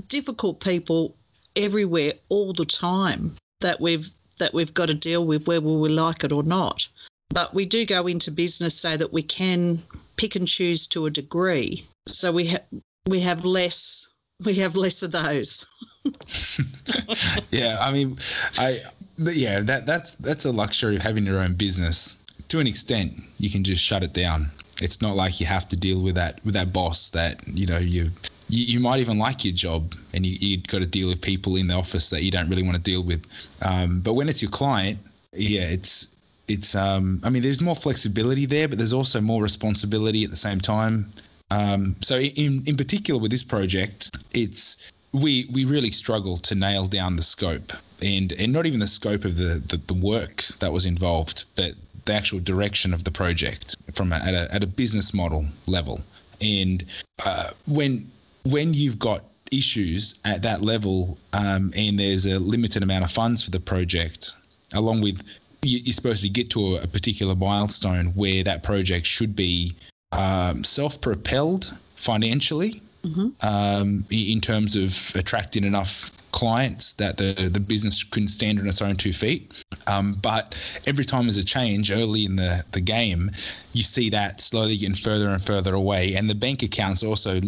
difficult 0.08 0.60
people 0.60 1.16
everywhere 1.56 2.14
all 2.30 2.54
the 2.54 2.66
time 2.66 3.36
that 3.62 3.80
we've 3.80 4.10
that 4.38 4.54
we've 4.54 4.74
got 4.74 4.88
to 4.88 4.94
deal 4.94 5.24
with 5.24 5.48
whether 5.48 5.66
we 5.66 5.90
like 5.90 6.24
it 6.24 6.32
or 6.32 6.44
not. 6.44 6.88
But 7.36 7.54
we 7.54 7.66
do 7.66 7.86
go 7.86 8.08
into 8.08 8.32
business 8.32 8.80
so 8.80 8.96
that 8.96 9.12
we 9.12 9.22
can 9.22 9.84
pick 10.16 10.38
and 10.38 10.48
choose 10.48 10.88
to 10.88 11.06
a 11.06 11.12
degree. 11.12 11.86
So 12.08 12.32
we 12.32 12.46
have 12.48 12.64
we 13.06 13.20
have 13.20 13.44
less 13.44 14.08
we 14.46 14.56
have 14.56 14.78
less 14.78 15.04
of 15.04 15.12
those. 15.12 15.66
yeah, 17.52 17.78
I 17.78 17.92
mean, 17.92 18.20
I 18.58 18.80
yeah 19.20 19.60
that 19.60 19.86
that's 19.86 20.16
that's 20.16 20.46
a 20.46 20.52
luxury 20.54 20.96
of 20.96 21.02
having 21.02 21.26
your 21.26 21.40
own 21.40 21.56
business. 21.56 22.24
To 22.50 22.60
an 22.60 22.68
extent, 22.68 23.22
you 23.38 23.50
can 23.50 23.66
just 23.66 23.84
shut 23.84 24.02
it 24.02 24.14
down. 24.14 24.52
It's 24.82 25.02
not 25.02 25.18
like 25.18 25.42
you 25.42 25.46
have 25.46 25.68
to 25.70 25.76
deal 25.76 26.02
with 26.02 26.16
that 26.16 26.40
with 26.46 26.54
that 26.54 26.72
boss 26.72 27.10
that 27.10 27.46
you 27.50 27.66
know 27.66 27.80
you 27.80 28.12
you, 28.48 28.76
you 28.76 28.80
might 28.80 29.02
even 29.02 29.18
like 29.18 29.44
your 29.44 29.54
job 29.54 29.94
and 30.14 30.26
you, 30.26 30.38
you've 30.40 30.68
got 30.68 30.80
to 30.80 30.88
deal 30.88 31.10
with 31.10 31.22
people 31.22 31.58
in 31.58 31.68
the 31.68 31.76
office 31.76 32.12
that 32.12 32.24
you 32.24 32.32
don't 32.32 32.48
really 32.48 32.64
want 32.64 32.78
to 32.78 32.82
deal 32.82 33.04
with. 33.04 33.26
Um, 33.62 34.00
but 34.00 34.14
when 34.14 34.30
it's 34.30 34.42
your 34.42 34.52
client, 34.52 35.00
yeah, 35.34 35.64
it's 35.64 36.15
it's 36.48 36.76
um, 36.76 37.22
I 37.24 37.30
mean, 37.30 37.42
there's 37.42 37.62
more 37.62 37.76
flexibility 37.76 38.46
there, 38.46 38.68
but 38.68 38.78
there's 38.78 38.94
also 38.94 39.22
more 39.22 39.42
responsibility 39.42 40.24
at 40.24 40.30
the 40.30 40.36
same 40.36 40.60
time. 40.60 41.12
Um, 41.52 41.96
so 42.02 42.20
in 42.20 42.64
in 42.66 42.78
particular 42.78 43.20
with 43.20 43.32
this 43.32 43.44
project, 43.44 44.16
it's 44.34 44.92
we 45.12 45.48
we 45.52 45.66
really 45.66 45.92
struggle 45.92 46.38
to 46.38 46.56
nail 46.56 46.86
down 46.86 47.16
the 47.16 47.22
scope 47.22 47.72
and 48.02 48.32
and 48.34 48.52
not 48.54 48.66
even 48.66 48.80
the 48.80 48.88
scope 48.88 49.26
of 49.26 49.38
the 49.38 49.62
the, 49.68 49.78
the 49.78 49.94
work 49.94 50.44
that 50.60 50.72
was 50.72 50.86
involved, 50.86 51.46
but 51.56 51.74
the 52.06 52.14
actual 52.14 52.40
direction 52.40 52.94
of 52.94 53.04
the 53.04 53.12
project 53.12 53.76
from 53.94 54.12
a, 54.12 54.16
at 54.16 54.34
a 54.34 54.54
at 54.56 54.64
a 54.64 54.68
business 54.68 55.14
model 55.14 55.46
level. 55.66 56.02
And 56.42 56.84
uh, 57.26 57.50
when 57.68 58.12
when 58.44 58.74
you've 58.74 59.00
got 59.00 59.24
issues 59.52 60.20
at 60.26 60.44
that 60.44 60.62
level 60.62 61.18
um, 61.32 61.72
and 61.76 62.00
there's 62.00 62.26
a 62.26 62.40
limited 62.40 62.84
amount 62.84 63.04
of 63.04 63.12
funds 63.12 63.44
for 63.44 63.52
the 63.52 63.60
project, 63.60 64.34
along 64.74 65.02
with 65.02 65.22
you're 65.66 65.94
supposed 65.94 66.24
to 66.24 66.30
get 66.30 66.52
to 66.52 66.78
a, 66.78 66.88
particular 66.88 67.36
milestone 67.36 68.08
where 68.08 68.44
that 68.44 68.64
project 68.64 69.06
should 69.06 69.36
be 69.36 69.76
um, 70.12 70.64
self-propelled 70.64 71.76
financially 71.96 72.82
mm-hmm. 73.04 73.30
um, 73.46 74.06
in 74.10 74.42
terms 74.42 74.76
of 74.76 75.16
attracting 75.16 75.64
enough 75.64 76.12
clients 76.32 76.94
that 76.94 77.18
the, 77.18 77.50
the 77.52 77.60
business 77.60 78.04
can 78.04 78.28
stand 78.28 78.60
on 78.60 78.68
its 78.68 78.82
own 78.82 78.96
two 78.98 79.14
feet. 79.14 79.52
Um, 79.88 80.14
but 80.14 80.56
every 80.86 81.06
time 81.06 81.26
there's 81.26 81.38
a 81.38 81.46
change 81.46 81.92
early 81.92 82.26
in 82.26 82.36
the, 82.36 82.64
the 82.72 82.82
game, 82.82 83.32
you 83.74 83.84
see 83.84 84.12
that 84.12 84.42
slowly 84.42 84.78
getting 84.78 84.96
further 84.96 85.30
and 85.30 85.42
further 85.42 85.74
away, 85.74 86.16
and 86.16 86.30
the 86.30 86.36
bank 86.36 86.64
accounts 86.64 87.04
also 87.04 87.40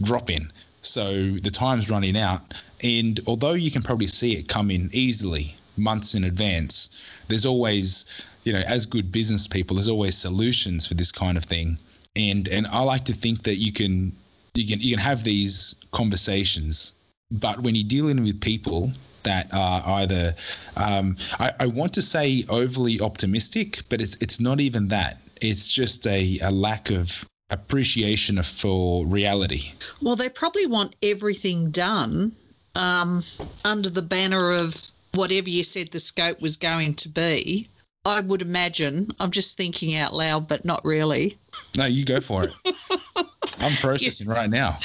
drop 0.00 0.30
in. 0.30 0.52
So 0.82 1.12
the 1.30 1.50
time's 1.50 1.90
running 1.90 2.16
out. 2.16 2.40
And 2.82 3.18
although 3.26 3.54
you 3.54 3.70
can 3.70 3.82
probably 3.82 4.06
see 4.06 4.34
it 4.34 4.48
coming 4.48 4.90
easily 4.92 5.56
months 5.78 6.14
in 6.14 6.24
advance, 6.24 7.00
there's 7.28 7.46
always, 7.46 8.24
you 8.44 8.52
know, 8.52 8.60
as 8.60 8.86
good 8.86 9.12
business 9.12 9.46
people, 9.46 9.76
there's 9.76 9.88
always 9.88 10.16
solutions 10.16 10.86
for 10.86 10.94
this 10.94 11.12
kind 11.12 11.36
of 11.36 11.44
thing. 11.44 11.78
And 12.14 12.48
and 12.48 12.66
I 12.66 12.80
like 12.80 13.06
to 13.06 13.12
think 13.12 13.44
that 13.44 13.56
you 13.56 13.72
can 13.72 14.12
you 14.54 14.66
can 14.66 14.80
you 14.80 14.96
can 14.96 15.04
have 15.04 15.22
these 15.22 15.76
conversations, 15.90 16.94
but 17.30 17.60
when 17.60 17.74
you're 17.74 17.88
dealing 17.88 18.22
with 18.22 18.40
people 18.40 18.92
that 19.24 19.52
are 19.52 20.00
either 20.00 20.34
um, 20.76 21.16
I, 21.38 21.52
I, 21.60 21.66
want 21.66 21.94
to 21.94 22.02
say 22.02 22.44
overly 22.48 23.00
optimistic, 23.00 23.80
but 23.88 24.00
it's 24.00 24.16
it's 24.22 24.40
not 24.40 24.60
even 24.60 24.88
that. 24.88 25.20
It's 25.42 25.68
just 25.68 26.06
a, 26.06 26.38
a 26.38 26.50
lack 26.50 26.90
of 26.90 27.28
appreciation 27.50 28.42
for 28.42 29.06
reality. 29.06 29.72
Well, 30.00 30.16
they 30.16 30.28
probably 30.28 30.66
want 30.66 30.96
everything 31.02 31.70
done 31.70 32.32
um, 32.74 33.22
under 33.64 33.90
the 33.90 34.02
banner 34.02 34.52
of 34.52 34.74
whatever 35.16 35.48
you 35.48 35.64
said 35.64 35.88
the 35.88 36.00
scope 36.00 36.40
was 36.40 36.56
going 36.56 36.94
to 36.94 37.08
be. 37.08 37.68
I 38.04 38.20
would 38.20 38.42
imagine. 38.42 39.10
I'm 39.18 39.32
just 39.32 39.56
thinking 39.56 39.96
out 39.96 40.14
loud, 40.14 40.46
but 40.46 40.64
not 40.64 40.84
really. 40.84 41.38
No, 41.76 41.86
you 41.86 42.04
go 42.04 42.20
for 42.20 42.44
it. 42.44 42.52
I'm 43.58 43.72
processing 43.78 44.28
right 44.28 44.48
now. 44.48 44.78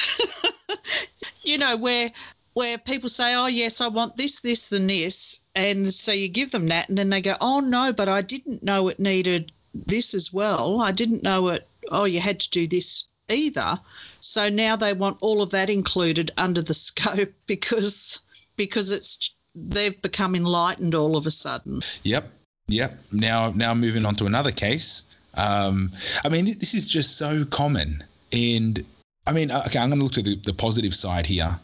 you 1.43 1.59
know 1.59 1.77
where 1.77 2.11
where 2.53 2.77
people 2.79 3.09
say, 3.09 3.35
"Oh 3.35 3.47
yes, 3.47 3.79
I 3.79 3.89
want 3.89 4.17
this, 4.17 4.41
this, 4.41 4.71
and 4.71 4.89
this," 4.89 5.41
and 5.53 5.87
so 5.87 6.11
you 6.11 6.29
give 6.29 6.51
them 6.51 6.67
that, 6.69 6.89
and 6.89 6.97
then 6.97 7.09
they 7.09 7.21
go, 7.21 7.35
"Oh 7.39 7.59
no, 7.59 7.93
but 7.93 8.09
I 8.09 8.21
didn't 8.21 8.63
know 8.63 8.87
it 8.87 8.99
needed 8.99 9.51
this 9.73 10.15
as 10.15 10.33
well. 10.33 10.81
I 10.81 10.91
didn't 10.91 11.23
know 11.23 11.49
it. 11.49 11.67
Oh, 11.89 12.05
you 12.05 12.19
had 12.19 12.39
to 12.39 12.49
do 12.49 12.67
this 12.67 13.05
either." 13.29 13.79
So 14.19 14.49
now 14.49 14.77
they 14.77 14.93
want 14.93 15.17
all 15.21 15.41
of 15.41 15.51
that 15.51 15.69
included 15.69 16.31
under 16.37 16.61
the 16.63 16.73
scope 16.87 17.33
because 17.45 18.19
because 18.55 18.91
it's 18.91 19.35
they've 19.55 20.01
become 20.01 20.35
enlightened 20.35 20.95
all 20.95 21.17
of 21.17 21.25
a 21.25 21.31
sudden. 21.31 21.81
Yep. 22.03 22.29
Yep. 22.67 22.97
Now, 23.11 23.51
now 23.51 23.73
moving 23.73 24.05
on 24.05 24.15
to 24.15 24.25
another 24.25 24.51
case. 24.51 25.15
Um, 25.33 25.91
I 26.23 26.29
mean, 26.29 26.45
this 26.45 26.73
is 26.73 26.87
just 26.87 27.17
so 27.17 27.45
common, 27.45 28.03
and 28.33 28.83
I 29.25 29.33
mean, 29.33 29.51
okay, 29.51 29.79
I'm 29.79 29.89
going 29.89 29.99
to 29.99 30.03
look 30.03 30.17
at 30.17 30.25
the, 30.25 30.35
the 30.35 30.53
positive 30.53 30.93
side 30.93 31.25
here. 31.25 31.59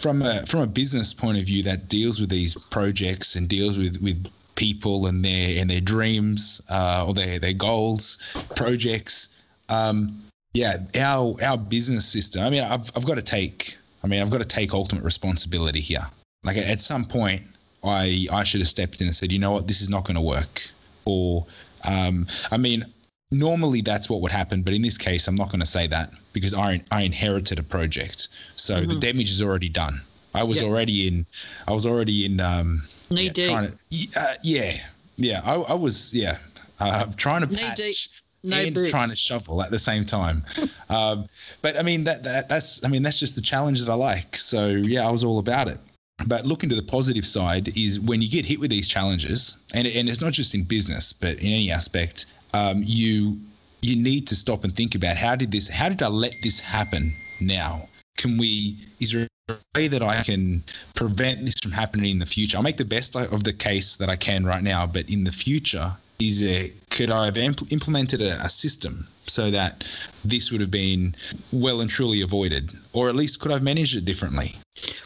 From 0.00 0.22
a 0.22 0.46
from 0.46 0.60
a 0.60 0.66
business 0.66 1.12
point 1.12 1.38
of 1.38 1.44
view 1.44 1.64
that 1.64 1.88
deals 1.88 2.20
with 2.20 2.30
these 2.30 2.54
projects 2.54 3.34
and 3.36 3.48
deals 3.48 3.76
with 3.76 4.00
with 4.00 4.30
people 4.54 5.06
and 5.06 5.24
their 5.24 5.60
and 5.60 5.68
their 5.68 5.80
dreams 5.80 6.62
uh, 6.68 7.04
or 7.06 7.14
their 7.14 7.38
their 7.38 7.52
goals, 7.52 8.18
projects. 8.54 9.36
Um, 9.68 10.22
yeah, 10.54 10.78
our 10.98 11.36
our 11.42 11.58
business 11.58 12.06
system. 12.06 12.42
I 12.42 12.50
mean, 12.50 12.62
I've 12.62 12.90
I've 12.96 13.04
got 13.04 13.16
to 13.16 13.22
take. 13.22 13.76
I 14.04 14.08
mean, 14.08 14.20
I've 14.20 14.30
got 14.30 14.38
to 14.38 14.48
take 14.48 14.74
ultimate 14.74 15.04
responsibility 15.04 15.80
here. 15.80 16.06
Like 16.44 16.56
at 16.56 16.80
some 16.80 17.04
point, 17.04 17.42
I 17.84 18.26
I 18.30 18.44
should 18.44 18.60
have 18.60 18.68
stepped 18.68 19.00
in 19.00 19.06
and 19.06 19.14
said, 19.14 19.32
you 19.32 19.38
know 19.38 19.52
what, 19.52 19.68
this 19.68 19.80
is 19.80 19.88
not 19.88 20.04
going 20.04 20.16
to 20.16 20.22
work. 20.22 20.62
Or, 21.04 21.46
um, 21.86 22.26
I 22.50 22.56
mean, 22.56 22.84
normally 23.32 23.80
that's 23.80 24.08
what 24.08 24.20
would 24.20 24.30
happen, 24.30 24.62
but 24.62 24.74
in 24.74 24.82
this 24.82 24.98
case, 24.98 25.26
I'm 25.26 25.34
not 25.34 25.48
going 25.48 25.60
to 25.60 25.66
say 25.66 25.88
that 25.88 26.12
because 26.32 26.54
I 26.54 26.82
I 26.90 27.02
inherited 27.02 27.58
a 27.58 27.62
project, 27.62 28.28
so 28.56 28.76
mm-hmm. 28.76 28.88
the 28.88 29.00
damage 29.00 29.30
is 29.30 29.42
already 29.42 29.68
done. 29.68 30.02
I 30.34 30.44
was 30.44 30.60
yep. 30.60 30.70
already 30.70 31.08
in. 31.08 31.26
I 31.66 31.72
was 31.72 31.86
already 31.86 32.24
in. 32.24 32.40
Um, 32.40 32.82
Knee 33.10 33.24
yeah, 33.24 33.32
deep. 33.32 34.12
To, 34.12 34.20
uh, 34.20 34.34
yeah, 34.42 34.72
yeah. 35.16 35.40
I, 35.44 35.54
I 35.54 35.74
was 35.74 36.14
yeah 36.14 36.38
uh, 36.78 37.06
trying 37.16 37.42
to 37.42 37.52
Knee 37.52 37.56
patch. 37.56 37.76
Deep. 37.76 37.96
No 38.44 38.56
and 38.56 38.76
trying 38.90 39.08
to 39.08 39.14
shovel 39.14 39.62
at 39.62 39.70
the 39.70 39.78
same 39.78 40.04
time, 40.04 40.44
um, 40.90 41.28
but 41.60 41.78
I 41.78 41.84
mean 41.84 42.04
that, 42.04 42.24
that 42.24 42.48
that's 42.48 42.84
I 42.84 42.88
mean 42.88 43.04
that's 43.04 43.20
just 43.20 43.36
the 43.36 43.40
challenge 43.40 43.84
that 43.84 43.90
I 43.90 43.94
like. 43.94 44.34
So 44.34 44.66
yeah, 44.66 45.06
I 45.06 45.12
was 45.12 45.22
all 45.22 45.38
about 45.38 45.68
it. 45.68 45.78
But 46.26 46.46
looking 46.46 46.70
to 46.70 46.76
the 46.76 46.82
positive 46.82 47.26
side 47.26 47.76
is 47.76 48.00
when 48.00 48.22
you 48.22 48.28
get 48.28 48.46
hit 48.46 48.60
with 48.60 48.70
these 48.70 48.88
challenges, 48.88 49.62
and, 49.74 49.86
and 49.86 50.08
it's 50.08 50.22
not 50.22 50.32
just 50.32 50.54
in 50.54 50.64
business, 50.64 51.12
but 51.12 51.38
in 51.38 51.46
any 51.46 51.70
aspect, 51.70 52.26
um, 52.54 52.82
you 52.84 53.40
you 53.82 53.96
need 53.96 54.28
to 54.28 54.36
stop 54.36 54.64
and 54.64 54.74
think 54.74 54.94
about 54.94 55.16
how 55.16 55.34
did 55.36 55.50
this, 55.50 55.68
how 55.68 55.88
did 55.88 56.02
I 56.02 56.08
let 56.08 56.34
this 56.42 56.60
happen 56.60 57.14
now? 57.40 57.88
Can 58.16 58.38
we, 58.38 58.78
is 59.00 59.12
there 59.12 59.26
a 59.48 59.56
way 59.74 59.88
that 59.88 60.02
I 60.02 60.22
can 60.22 60.62
prevent 60.94 61.44
this 61.44 61.58
from 61.60 61.72
happening 61.72 62.12
in 62.12 62.18
the 62.20 62.26
future? 62.26 62.56
I'll 62.56 62.62
make 62.62 62.76
the 62.76 62.84
best 62.84 63.16
of 63.16 63.42
the 63.42 63.52
case 63.52 63.96
that 63.96 64.08
I 64.08 64.16
can 64.16 64.46
right 64.46 64.62
now, 64.62 64.86
but 64.86 65.10
in 65.10 65.24
the 65.24 65.32
future, 65.32 65.92
is 66.20 66.40
there, 66.40 66.68
could 66.90 67.10
I 67.10 67.24
have 67.24 67.34
impl- 67.34 67.72
implemented 67.72 68.22
a, 68.22 68.44
a, 68.44 68.48
system 68.48 69.08
so 69.26 69.50
that 69.50 69.82
this 70.24 70.52
would 70.52 70.60
have 70.60 70.70
been 70.70 71.16
well 71.50 71.80
and 71.80 71.90
truly 71.90 72.22
avoided, 72.22 72.70
or 72.92 73.08
at 73.08 73.16
least 73.16 73.40
could 73.40 73.50
I 73.50 73.54
have 73.54 73.62
managed 73.64 73.96
it 73.96 74.04
differently? 74.04 74.54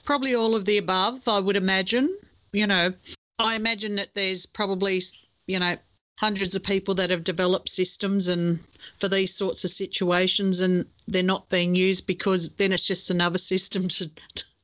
Probably 0.07 0.35
all 0.35 0.55
of 0.55 0.65
the 0.65 0.79
above, 0.79 1.29
I 1.29 1.39
would 1.39 1.57
imagine. 1.57 2.17
You 2.53 2.67
know, 2.67 2.95
I 3.39 3.57
imagine 3.57 3.97
that 3.97 4.15
there's 4.15 4.47
probably, 4.47 5.03
you 5.47 5.59
know, 5.59 5.77
hundreds 6.19 6.57
of 6.57 6.63
people 6.63 6.95
that 6.95 7.11
have 7.11 7.25
developed 7.25 7.69
systems 7.69 8.29
and 8.29 8.59
for 8.99 9.09
these 9.09 9.35
sorts 9.35 9.65
of 9.65 9.71
situations 9.71 10.61
and 10.61 10.87
they're 11.07 11.23
not 11.23 11.51
being 11.51 11.75
used 11.75 12.07
because 12.07 12.55
then 12.55 12.73
it's 12.73 12.87
just 12.87 13.11
another 13.11 13.37
system 13.37 13.89
to 13.89 14.11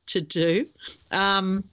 to 0.07 0.21
do. 0.21 0.67
Um, 1.11 1.63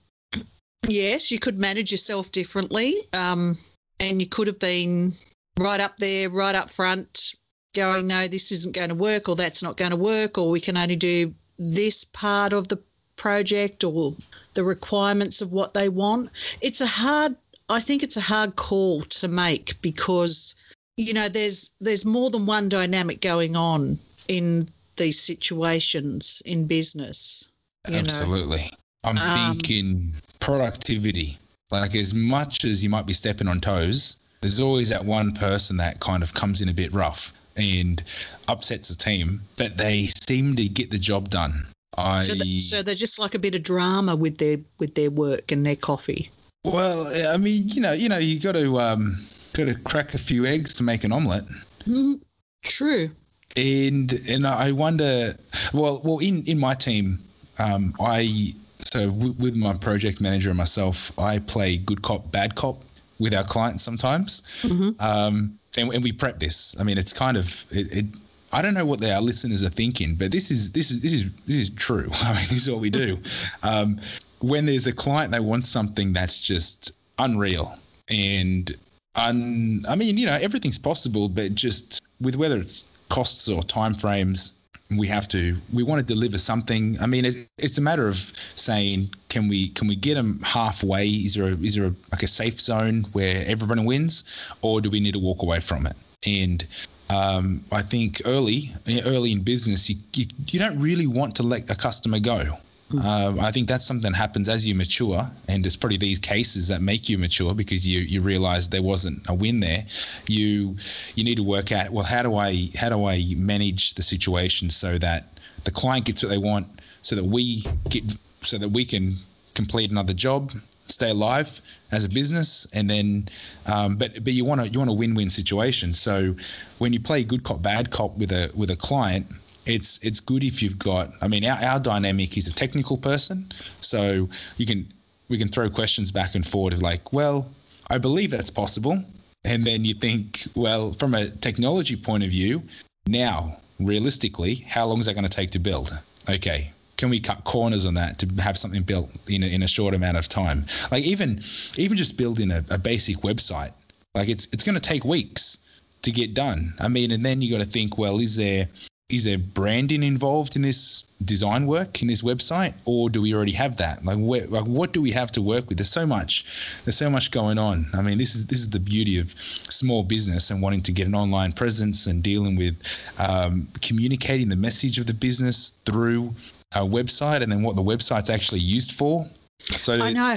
yes, 0.87 1.31
you 1.31 1.39
could 1.39 1.59
manage 1.59 1.91
yourself 1.93 2.31
differently. 2.31 2.97
Um, 3.13 3.57
and 4.01 4.21
you 4.21 4.27
could 4.27 4.47
have 4.47 4.59
been 4.59 5.13
right 5.59 5.81
up 5.81 5.99
there, 5.99 6.31
right 6.31 6.55
up 6.55 6.71
front, 6.71 7.35
going, 7.75 8.07
no, 8.07 8.27
this 8.27 8.51
isn't 8.51 8.75
going 8.75 8.89
to 8.89 8.95
work, 8.95 9.29
or 9.29 9.37
that's 9.37 9.63
not 9.63 9.77
going 9.77 9.91
to 9.91 9.97
work, 9.97 10.39
or 10.39 10.49
we 10.51 10.61
can 10.61 10.77
only 10.77 10.97
do 10.97 11.35
this 11.59 12.05
part 12.05 12.53
of 12.53 12.67
the 12.69 12.83
project 13.21 13.85
or 13.85 14.15
the 14.55 14.65
requirements 14.65 15.43
of 15.43 15.53
what 15.53 15.75
they 15.75 15.91
want. 15.91 16.31
It's 16.63 16.81
a 16.81 16.87
hard, 16.87 17.37
I 17.69 17.81
think 17.81 18.03
it's 18.03 18.17
a 18.17 18.23
hard 18.23 18.57
call 18.57 19.03
to 19.03 19.29
make 19.29 19.83
because, 19.83 20.57
you 20.97 21.13
know, 21.13 21.29
there's 21.29 21.71
there's 21.83 22.07
more 22.07 22.31
than 22.31 22.47
one 22.47 22.71
dynamic 22.71 23.21
going 23.21 23.57
on 23.57 23.99
in 24.27 24.67
these 24.97 25.21
situations 25.21 26.43
in 26.47 26.67
business. 26.67 27.51
Absolutely. 27.87 28.63
Know. 29.05 29.11
I'm 29.11 29.19
um, 29.19 29.59
thinking 29.59 30.15
productivity. 30.41 31.37
Like 31.71 31.95
as 31.95 32.15
much 32.15 32.65
as 32.65 32.83
you 32.83 32.89
might 32.89 33.07
be 33.07 33.13
stepping 33.13 33.49
on 33.49 33.61
toes, 33.61 34.17
there's 34.41 34.61
always 34.61 34.89
that 34.89 35.05
one 35.05 35.35
person 35.35 35.77
that 35.77 36.01
kind 36.01 36.23
of 36.23 36.33
comes 36.33 36.63
in 36.63 36.71
a 36.71 36.75
bit 36.75 36.95
rough 36.95 37.35
and 37.55 38.03
upsets 38.49 38.89
the 38.89 38.97
team, 38.97 39.43
but 39.57 39.77
they 39.77 40.07
seem 40.07 40.57
to 40.57 40.67
get 40.69 40.91
the 40.91 40.99
job 40.99 41.29
done. 41.29 41.67
I 41.97 42.21
so, 42.21 42.35
the, 42.35 42.59
so 42.59 42.83
they're 42.83 42.95
just 42.95 43.19
like 43.19 43.35
a 43.35 43.39
bit 43.39 43.55
of 43.55 43.63
drama 43.63 44.17
with 44.17 44.39
their 44.39 44.59
with 44.79 44.95
their 44.95 45.11
work 45.11 45.53
and 45.53 45.65
their 45.65 45.77
coffee. 45.77 46.31
Well, 46.65 47.07
I 47.33 47.37
mean, 47.39 47.69
you 47.69 47.81
know, 47.81 47.93
you 47.93 48.09
know, 48.09 48.19
you 48.19 48.39
got 48.39 48.53
to 48.53 48.79
um, 48.81 49.19
got 49.55 49.65
to 49.67 49.75
crack 49.75 50.15
a 50.15 50.19
few 50.19 50.47
eggs 50.47 50.75
to 50.75 50.83
make 50.83 51.05
an 51.05 51.13
omelette. 51.13 51.45
Mm, 51.85 52.21
true. 52.63 53.09
And 53.57 54.13
and 54.29 54.47
I 54.47 54.73
wonder, 54.73 55.35
well, 55.73 56.01
well, 56.05 56.19
in 56.19 56.45
in 56.45 56.59
my 56.59 56.75
team, 56.75 57.21
um, 57.59 57.95
I 57.99 58.55
so 58.85 59.07
w- 59.07 59.35
with 59.39 59.57
my 59.57 59.75
project 59.75 60.21
manager 60.21 60.51
and 60.51 60.59
myself, 60.59 61.19
I 61.19 61.39
play 61.39 61.77
good 61.77 62.03
cop, 62.03 62.31
bad 62.31 62.55
cop 62.55 62.83
with 63.19 63.35
our 63.35 63.45
clients 63.45 63.83
sometimes, 63.83 64.43
mm-hmm. 64.63 64.91
um, 65.01 65.59
and, 65.77 65.93
and, 65.93 66.03
we 66.03 66.13
prep 66.13 66.39
this. 66.39 66.75
I 66.81 66.85
mean, 66.85 66.97
it's 66.97 67.13
kind 67.13 67.37
of 67.37 67.67
it, 67.71 67.97
it, 67.97 68.07
I 68.53 68.63
don't 68.63 68.75
know 68.75 68.85
what 68.85 69.05
our 69.05 69.21
listeners 69.21 69.65
are 69.65 69.71
thinking, 69.71 70.17
but 70.17 70.33
this 70.33 70.51
is 70.51 70.73
this 70.73 70.91
is 70.91 71.03
this 71.03 71.13
is 71.13 71.33
this 71.47 71.57
is 71.57 71.71
true. 71.71 72.09
I 72.13 72.29
mean, 72.29 72.35
this 72.35 72.67
is 72.67 72.71
what 72.71 72.81
we 72.81 72.91
do. 72.91 73.19
Um, 73.63 74.01
when 74.41 74.65
there's 74.65 74.87
a 74.87 74.93
client 74.93 75.33
they 75.33 75.41
want 75.41 75.67
something 75.67 76.15
that's 76.15 76.41
just 76.41 76.97
unreal, 77.19 77.77
and 78.09 78.75
un, 79.15 79.85
I 79.89 79.97
mean, 79.97 80.17
you 80.17 80.27
know, 80.27 80.39
everything's 80.41 80.79
possible, 80.79 81.29
but 81.29 81.55
just 81.55 82.01
with 82.21 82.37
whether 82.37 82.59
it's 82.59 82.89
costs 83.11 83.49
or 83.49 83.61
timeframes, 83.61 84.55
we 84.97 85.09
have 85.09 85.29
to 85.29 85.57
we 85.73 85.83
want 85.83 86.07
to 86.07 86.15
deliver 86.15 86.39
something. 86.39 86.99
I 87.01 87.07
mean, 87.07 87.25
it's, 87.25 87.47
it's 87.59 87.79
a 87.79 87.83
matter 87.83 88.09
of 88.09 88.17
saying, 88.55 89.11
can 89.29 89.49
we 89.49 89.69
can 89.69 89.89
we 89.89 89.97
get 89.97 90.15
them 90.15 90.41
halfway? 90.43 91.09
Is 91.09 91.35
there 91.35 91.49
a, 91.49 91.57
is 91.57 91.77
there 91.77 91.87
a, 91.87 91.95
like 92.11 92.23
a 92.23 92.29
safe 92.29 92.61
zone 92.61 93.07
where 93.13 93.45
everybody 93.47 93.85
wins, 93.85 94.25
or 94.63 94.81
do 94.81 94.91
we 94.91 95.01
need 95.01 95.15
to 95.15 95.21
walk 95.21 95.43
away 95.43 95.61
from 95.61 95.87
it? 95.87 95.97
And 96.27 96.65
um, 97.11 97.65
I 97.73 97.83
think 97.83 98.23
early 98.25 98.73
early 99.05 99.33
in 99.33 99.43
business, 99.43 99.91
you, 99.91 99.97
you 100.15 100.27
you 100.49 100.59
don't 100.59 100.79
really 100.79 101.07
want 101.07 101.37
to 101.37 101.43
let 101.43 101.71
a 101.71 101.75
customer 101.75 102.21
go. 102.21 102.57
Um, 102.93 103.39
I 103.39 103.53
think 103.53 103.69
that's 103.69 103.87
something 103.87 104.11
that 104.11 104.19
happens 104.19 104.49
as 104.49 104.67
you 104.67 104.75
mature, 104.75 105.23
and 105.47 105.65
it's 105.65 105.77
probably 105.77 105.99
these 105.99 106.19
cases 106.19 106.69
that 106.69 106.83
make 106.83 107.09
you 107.09 107.19
mature 107.19 107.55
because 107.55 107.87
you 107.87 108.01
you 108.01 108.21
realize 108.21 108.69
there 108.69 108.83
wasn't 108.83 109.29
a 109.29 109.35
win 109.35 109.61
there. 109.61 109.85
You 110.27 110.77
you 111.15 111.25
need 111.25 111.37
to 111.37 111.45
work 111.45 111.71
out 111.71 111.91
well 111.91 112.05
how 112.05 112.23
do 112.23 112.35
I 112.35 112.69
how 112.75 112.89
do 112.89 113.05
I 113.05 113.35
manage 113.37 113.95
the 113.95 114.03
situation 114.03 114.71
so 114.71 114.99
that 114.99 115.29
the 115.65 115.71
client 115.71 116.07
gets 116.07 116.23
what 116.25 116.31
they 116.31 116.39
want, 116.39 116.67
so 117.03 117.17
that 117.17 117.25
we 117.25 117.65
get 117.89 118.05
so 118.43 118.59
that 118.59 118.71
we 118.71 118.85
can 118.85 119.17
complete 119.55 119.91
another 119.91 120.15
job, 120.15 120.53
stay 120.89 121.11
alive 121.11 121.61
as 121.93 122.05
a 122.05 122.09
business, 122.09 122.67
and 122.73 122.89
then 122.89 123.29
um, 123.67 123.97
but 123.97 124.23
but 124.23 124.33
you 124.33 124.45
want 124.45 124.61
to 124.61 124.69
you 124.69 124.79
want 124.79 124.91
a 124.91 124.95
win-win 124.95 125.31
situation. 125.31 125.95
So 125.95 126.37
when 126.79 126.93
you 126.93 127.01
play 127.01 127.25
good 127.25 127.43
cop 127.43 127.63
bad 127.63 127.91
cop 127.91 128.17
with 128.17 128.33
a 128.33 128.51
with 128.55 128.71
a 128.71 128.77
client, 128.77 129.27
it's 129.67 130.05
it's 130.05 130.21
good 130.21 130.45
if 130.45 130.63
you've 130.63 130.79
got. 130.79 131.13
I 131.21 131.29
mean, 131.29 131.45
our, 131.45 131.59
our 131.59 131.81
dynamic 131.81 132.37
is 132.37 132.49
a 132.49 132.55
technical 132.55 132.97
person, 132.97 133.53
so 133.81 134.29
you 134.57 134.67
can 134.67 134.89
we 135.29 135.39
can 135.39 135.49
throw 135.49 135.71
questions 135.71 136.11
back 136.11 136.35
and 136.35 136.47
forth 136.47 136.75
of 136.75 136.83
like, 136.83 137.13
well, 137.13 137.51
I 137.89 137.99
believe 137.99 138.31
that's 138.31 138.51
possible, 138.51 139.03
and 139.45 139.67
then 139.67 139.85
you 139.85 139.95
think, 139.95 140.43
well, 140.55 140.93
from 140.93 141.15
a 141.15 141.29
technology 141.29 141.97
point 141.97 142.25
of 142.25 142.31
view, 142.31 142.63
now 143.07 143.59
realistically, 143.79 144.57
how 144.57 144.87
long 144.87 145.01
is 145.01 145.07
that 145.07 145.15
going 145.15 145.27
to 145.27 145.31
take 145.31 145.53
to 145.53 145.59
build? 145.59 145.97
Okay, 146.29 146.73
can 147.01 147.09
we 147.09 147.19
cut 147.19 147.45
corners 147.45 147.87
on 147.87 147.95
that 147.95 148.19
to 148.19 148.43
have 148.43 148.59
something 148.59 148.83
built 148.83 149.11
in 149.27 149.43
a, 149.43 149.47
in 149.47 149.63
a 149.63 149.69
short 149.69 149.95
amount 149.95 150.19
of 150.19 150.29
time? 150.29 150.67
Like 150.93 151.05
even 151.05 151.43
even 151.77 151.97
just 151.97 152.19
building 152.19 152.51
a, 152.51 152.63
a 152.69 152.79
basic 152.79 153.17
website, 153.19 153.73
like 154.15 154.29
it's 154.29 154.49
it's 154.53 154.65
going 154.65 154.75
to 154.75 154.83
take 154.83 155.03
weeks 155.03 155.67
to 156.03 156.13
get 156.13 156.35
done. 156.35 156.75
I 156.79 156.89
mean, 156.89 157.11
and 157.11 157.25
then 157.25 157.41
you 157.41 157.51
got 157.51 157.65
to 157.65 157.71
think, 157.71 157.97
well, 157.97 158.21
is 158.21 158.37
there 158.37 158.69
is 159.09 159.25
there 159.25 159.39
branding 159.39 160.03
involved 160.03 160.57
in 160.57 160.63
this 160.63 161.07
design 161.25 161.67
work 161.67 162.01
in 162.03 162.09
this 162.09 162.23
website 162.23 162.75
or 162.85 163.11
do 163.11 163.21
we 163.21 163.35
already 163.35 163.53
have 163.53 163.79
that 163.79 164.05
like, 164.05 164.17
where, 164.17 164.47
like 164.47 164.65
what 164.65 164.93
do 164.93 165.03
we 165.03 165.11
have 165.11 165.33
to 165.33 165.43
work 165.43 165.69
with 165.69 165.77
there's 165.77 165.91
so 165.91 166.07
much 166.07 166.45
there's 166.85 166.97
so 166.97 167.11
much 167.11 167.31
going 167.31 167.59
on 167.59 167.87
i 167.93 168.01
mean 168.01 168.17
this 168.17 168.37
is 168.37 168.47
this 168.47 168.61
is 168.61 168.71
the 168.71 168.79
beauty 168.79 169.19
of 169.19 169.31
small 169.33 170.03
business 170.03 170.51
and 170.51 170.63
wanting 170.63 170.81
to 170.81 170.93
get 170.93 171.07
an 171.07 171.15
online 171.15 171.53
presence 171.53 172.07
and 172.07 172.23
dealing 172.23 172.57
with 172.57 172.77
um, 173.19 173.69
communicating 173.83 174.49
the 174.49 174.57
message 174.57 174.99
of 174.99 175.07
the 175.07 175.13
business 175.13 175.71
through 175.85 176.33
a 176.73 176.87
website 176.87 177.43
and 177.43 177.51
then 177.51 177.63
what 177.63 177.77
the 177.77 177.83
website's 177.83 178.31
actually 178.31 178.61
used 178.61 178.93
for 178.93 179.29
so 179.61 179.95
I 179.95 180.13
know. 180.13 180.37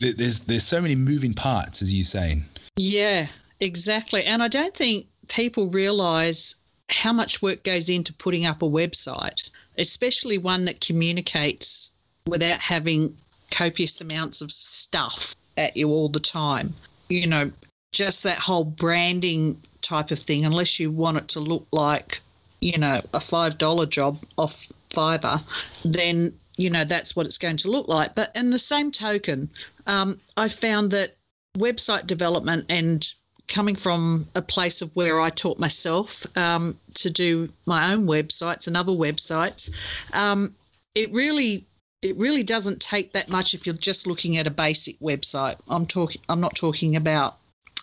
there's 0.00 0.40
there's 0.40 0.64
so 0.64 0.80
many 0.80 0.94
moving 0.94 1.34
parts 1.34 1.82
as 1.82 1.94
you're 1.94 2.04
saying 2.04 2.44
Yeah, 2.76 3.28
exactly. 3.60 4.24
And 4.24 4.42
I 4.42 4.48
don't 4.48 4.74
think 4.74 5.06
people 5.28 5.70
realise 5.70 6.56
how 6.88 7.12
much 7.12 7.40
work 7.42 7.62
goes 7.64 7.88
into 7.88 8.12
putting 8.12 8.46
up 8.46 8.62
a 8.62 8.68
website, 8.68 9.48
especially 9.78 10.38
one 10.38 10.66
that 10.66 10.80
communicates 10.80 11.92
without 12.26 12.58
having 12.58 13.16
copious 13.50 14.00
amounts 14.00 14.40
of 14.40 14.52
stuff 14.52 15.34
at 15.56 15.76
you 15.76 15.90
all 15.90 16.08
the 16.08 16.20
time. 16.20 16.74
You 17.08 17.26
know, 17.26 17.50
just 17.92 18.24
that 18.24 18.38
whole 18.38 18.64
branding 18.64 19.60
type 19.82 20.10
of 20.10 20.18
thing, 20.18 20.44
unless 20.44 20.80
you 20.80 20.90
want 20.90 21.18
it 21.18 21.28
to 21.28 21.40
look 21.40 21.66
like, 21.70 22.20
you 22.60 22.78
know, 22.78 23.00
a 23.12 23.18
$5 23.18 23.88
job 23.88 24.18
off 24.36 24.68
Fiverr, 24.94 25.82
then, 25.82 26.38
you 26.56 26.70
know, 26.70 26.84
that's 26.84 27.14
what 27.16 27.26
it's 27.26 27.38
going 27.38 27.58
to 27.58 27.70
look 27.70 27.88
like. 27.88 28.14
But 28.14 28.36
in 28.36 28.50
the 28.50 28.58
same 28.58 28.92
token, 28.92 29.50
um, 29.86 30.20
I 30.36 30.48
found 30.48 30.92
that 30.92 31.14
website 31.56 32.06
development 32.06 32.66
and 32.68 33.06
coming 33.46 33.76
from 33.76 34.26
a 34.34 34.42
place 34.42 34.82
of 34.82 34.94
where 34.96 35.20
I 35.20 35.30
taught 35.30 35.58
myself 35.58 36.26
um, 36.36 36.78
to 36.94 37.10
do 37.10 37.50
my 37.66 37.92
own 37.92 38.06
websites 38.06 38.66
and 38.66 38.76
other 38.76 38.92
websites, 38.92 39.70
um, 40.14 40.54
it 40.94 41.12
really 41.12 41.66
it 42.02 42.18
really 42.18 42.42
doesn't 42.42 42.82
take 42.82 43.14
that 43.14 43.30
much 43.30 43.54
if 43.54 43.66
you're 43.66 43.74
just 43.74 44.06
looking 44.06 44.36
at 44.36 44.46
a 44.46 44.50
basic 44.50 44.98
website. 45.00 45.58
I'm 45.68 45.86
talking 45.86 46.20
I'm 46.28 46.40
not 46.40 46.54
talking 46.54 46.96
about 46.96 47.36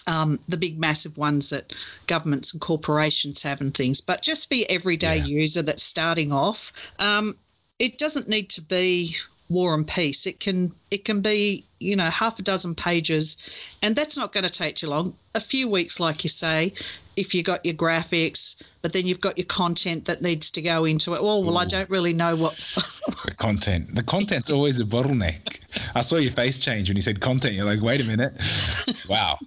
um, 0.08 0.40
the 0.48 0.58
big 0.58 0.80
massive 0.80 1.18
ones 1.18 1.52
that 1.52 1.74
governments 2.08 2.54
and 2.54 2.62
corporations 2.62 3.44
have 3.44 3.62
and 3.62 3.74
things, 3.74 4.02
but 4.02 4.22
just 4.22 4.48
for 4.48 4.56
your 4.56 4.68
everyday 4.70 5.18
Yeah. 5.18 5.24
user 5.24 5.62
that's 5.62 5.84
starting 5.84 6.32
off, 6.32 6.92
um, 7.00 7.38
it 7.80 7.98
doesn't 7.98 8.28
need 8.28 8.50
to 8.52 8.62
be 8.62 9.16
war 9.52 9.74
and 9.74 9.88
peace. 9.88 10.26
It 10.26 10.40
can 10.40 10.72
it 10.90 11.06
can 11.06 11.22
be 11.22 11.66
you 11.80 11.96
know 11.96 12.10
half 12.10 12.40
a 12.40 12.42
dozen 12.42 12.76
pages, 12.76 13.38
and 13.82 13.96
that's 13.96 14.18
not 14.18 14.32
going 14.32 14.46
to 14.46 14.50
take 14.50 14.76
too 14.76 14.88
long. 14.88 15.16
A 15.36 15.40
few 15.40 15.68
weeks, 15.68 16.00
like 16.00 16.24
you 16.24 16.30
say, 16.30 16.74
if 17.16 17.36
you 17.36 17.44
got 17.44 17.66
your 17.66 17.76
graphics, 17.76 18.62
but 18.82 18.94
then 18.94 19.06
you've 19.06 19.22
got 19.22 19.38
your 19.38 19.46
content 19.46 20.06
that 20.06 20.22
needs 20.22 20.52
to 20.52 20.62
go 20.62 20.86
into 20.86 21.14
it. 21.14 21.20
Oh 21.22 21.42
well, 21.42 21.58
I 21.58 21.66
don't 21.66 21.90
really 21.90 22.14
know 22.14 22.36
what. 22.36 22.54
the 23.26 23.34
content 23.36 23.94
the 23.94 24.04
content's 24.04 24.50
always 24.50 24.80
a 24.80 24.86
bottleneck 24.86 25.60
i 25.96 26.02
saw 26.02 26.16
your 26.16 26.32
face 26.32 26.60
change 26.60 26.90
when 26.90 26.96
you 26.96 27.02
said 27.02 27.20
content 27.20 27.54
you're 27.54 27.66
like 27.66 27.82
wait 27.82 28.02
a 28.02 28.06
minute 28.06 28.32
wow 29.10 29.38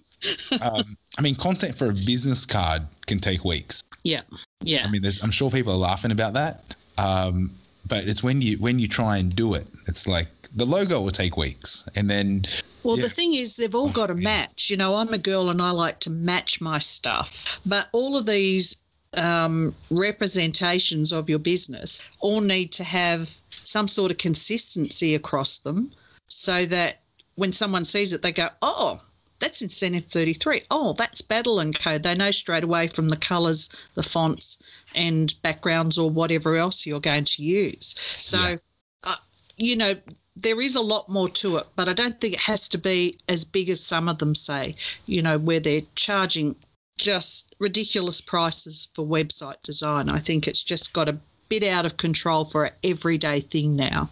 um, 0.61 0.97
i 1.19 1.23
mean 1.23 1.35
content 1.35 1.77
for 1.77 1.87
a 1.87 1.93
business 1.93 2.47
card 2.47 2.83
can 3.07 3.19
take 3.19 3.45
weeks 3.45 3.83
yeah, 4.03 4.21
yeah. 4.61 4.85
i 4.85 4.91
mean 4.91 5.03
there's 5.03 5.23
i'm 5.23 5.31
sure 5.31 5.51
people 5.51 5.73
are 5.73 5.79
laughing 5.79 6.11
about 6.11 6.35
that 6.35 6.63
um, 6.97 7.51
but 7.87 8.05
it's 8.05 8.23
when 8.23 8.41
you 8.43 8.57
when 8.59 8.79
you 8.79 8.89
try 8.89 9.19
and 9.19 9.35
do 9.35 9.55
it 9.55 9.67
it's 9.87 10.07
like 10.07 10.29
the 10.55 10.65
logo 10.65 11.01
will 11.01 11.11
take 11.11 11.37
weeks 11.37 11.89
and 11.97 12.09
then 12.09 12.45
Well, 12.85 12.97
Yeah. 12.99 13.05
the 13.05 13.11
thing 13.11 13.35
is, 13.35 13.57
they've 13.57 13.75
all 13.75 13.89
got 13.91 14.07
to 14.09 14.15
match. 14.15 14.69
You 14.71 14.77
know, 14.77 14.95
I'm 14.95 15.13
a 15.13 15.19
girl 15.19 15.51
and 15.51 15.61
I 15.61 15.71
like 15.71 16.01
to 16.01 16.11
match 16.11 16.61
my 16.61 16.79
stuff. 16.79 17.61
But 17.67 17.89
all 17.93 18.17
of 18.17 18.25
these 18.27 18.77
um, 19.15 19.75
representations 19.91 21.13
of 21.13 21.29
your 21.29 21.39
business 21.41 22.03
all 22.21 22.41
need 22.41 22.73
to 22.73 22.85
have 22.85 23.29
some 23.51 23.89
sort 23.89 24.11
of 24.11 24.19
consistency 24.19 25.15
across 25.15 25.59
them 25.59 25.93
so 26.27 26.65
that 26.67 27.01
when 27.37 27.53
someone 27.53 27.85
sees 27.85 28.13
it, 28.13 28.23
they 28.23 28.33
go, 28.33 28.49
oh, 28.63 29.01
that's 29.45 29.61
incentive 29.61 30.07
33. 30.07 30.63
Oh, 30.71 30.95
that's 30.95 31.21
Battle 31.21 31.61
and 31.61 31.79
Code. 31.79 32.03
They 32.03 32.15
know 32.15 32.31
straight 32.31 32.65
away 32.65 32.89
from 32.89 33.11
the 33.11 33.17
colours, 33.17 33.89
the 33.95 34.03
fonts, 34.03 34.59
and 34.95 35.35
backgrounds 35.43 35.99
or 35.99 36.09
whatever 36.09 36.57
else 36.57 36.87
you're 36.87 36.99
going 36.99 37.27
to 37.27 37.43
use. 37.43 37.95
So, 37.99 38.39
Yeah. 38.39 38.57
uh, 39.03 39.17
you 39.59 39.77
know, 39.77 39.97
there 40.37 40.63
is 40.63 40.77
a 40.77 40.81
lot 40.81 41.11
more 41.11 41.29
to 41.29 41.59
it, 41.59 41.67
but 41.77 41.91
I 41.91 41.93
don't 41.93 42.19
think 42.19 42.33
it 42.33 42.41
has 42.41 42.71
to 42.71 42.79
be 42.79 43.19
as 43.29 43.45
big 43.45 43.69
as 43.69 43.85
some 43.85 44.09
of 44.09 44.17
them 44.17 44.35
say, 44.35 44.77
you 45.05 45.21
know, 45.21 45.37
where 45.37 45.61
they're 45.61 45.83
charging 45.95 46.57
just 46.97 47.55
ridiculous 47.59 48.23
prices 48.23 48.89
for 48.95 49.05
website 49.05 49.61
design. 49.63 50.09
I 50.09 50.21
think 50.21 50.49
it's 50.49 50.65
just 50.65 50.95
got 50.95 51.11
a 51.11 51.19
bit 51.51 51.65
out 51.65 51.85
of 51.85 51.99
control 51.99 52.47
for 52.47 52.65
an 52.65 52.73
everyday 52.83 53.41
thing 53.41 53.77
now. 53.77 54.09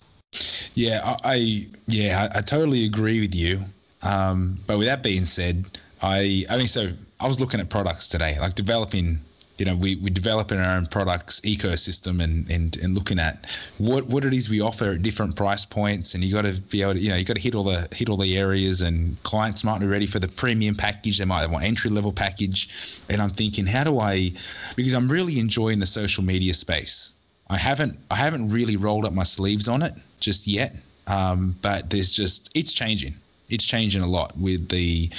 Yeah, 0.74 1.00
I, 1.02 1.32
I 1.32 1.66
yeah, 1.86 2.28
I, 2.34 2.38
I 2.38 2.42
totally 2.42 2.84
agree 2.84 3.20
with 3.20 3.34
you. 3.34 3.64
Um, 4.02 4.58
but 4.66 4.78
with 4.78 4.88
that 4.88 5.02
being 5.02 5.24
said, 5.24 5.64
I 6.02 6.44
I 6.50 6.56
mean, 6.56 6.68
so 6.68 6.90
I 7.20 7.28
was 7.28 7.40
looking 7.40 7.60
at 7.60 7.70
products 7.70 8.08
today, 8.08 8.38
like 8.38 8.54
developing. 8.54 9.20
You 9.58 9.66
know, 9.66 9.76
we 9.76 9.94
we 9.94 10.10
developing 10.10 10.58
our 10.58 10.76
own 10.76 10.86
products 10.86 11.42
ecosystem 11.42 12.24
and 12.24 12.50
and 12.50 12.74
and 12.78 12.94
looking 12.94 13.20
at 13.20 13.46
what 13.78 14.06
what 14.06 14.24
it 14.24 14.32
is 14.32 14.48
we 14.48 14.60
offer 14.60 14.92
at 14.92 15.02
different 15.02 15.36
price 15.36 15.66
points, 15.66 16.14
and 16.14 16.24
you 16.24 16.32
got 16.32 16.46
to 16.46 16.58
be 16.60 16.82
able 16.82 16.94
to 16.94 16.98
you 16.98 17.10
know 17.10 17.16
you 17.16 17.24
got 17.24 17.36
to 17.36 17.42
hit 17.42 17.54
all 17.54 17.62
the 17.62 17.86
hit 17.92 18.08
all 18.08 18.16
the 18.16 18.36
areas, 18.36 18.80
and 18.80 19.22
clients 19.22 19.62
might 19.62 19.78
be 19.78 19.86
ready 19.86 20.06
for 20.06 20.18
the 20.18 20.26
premium 20.26 20.74
package, 20.74 21.18
they 21.18 21.26
might 21.26 21.46
want 21.48 21.64
entry 21.64 21.90
level 21.90 22.12
package, 22.12 23.04
and 23.08 23.22
I'm 23.22 23.30
thinking, 23.30 23.66
how 23.66 23.84
do 23.84 24.00
I? 24.00 24.32
Because 24.74 24.94
I'm 24.94 25.08
really 25.08 25.38
enjoying 25.38 25.78
the 25.78 25.86
social 25.86 26.24
media 26.24 26.54
space. 26.54 27.14
I 27.48 27.58
haven't 27.58 27.98
I 28.10 28.16
haven't 28.16 28.48
really 28.48 28.76
rolled 28.76 29.04
up 29.04 29.12
my 29.12 29.24
sleeves 29.24 29.68
on 29.68 29.82
it 29.82 29.92
just 30.18 30.46
yet. 30.46 30.74
Um, 31.06 31.54
but 31.60 31.90
there's 31.90 32.10
just 32.10 32.50
it's 32.56 32.72
changing. 32.72 33.14
It's 33.52 33.64
changing 33.64 34.02
a 34.02 34.06
lot 34.06 34.36
with 34.36 34.68
the 34.68 35.10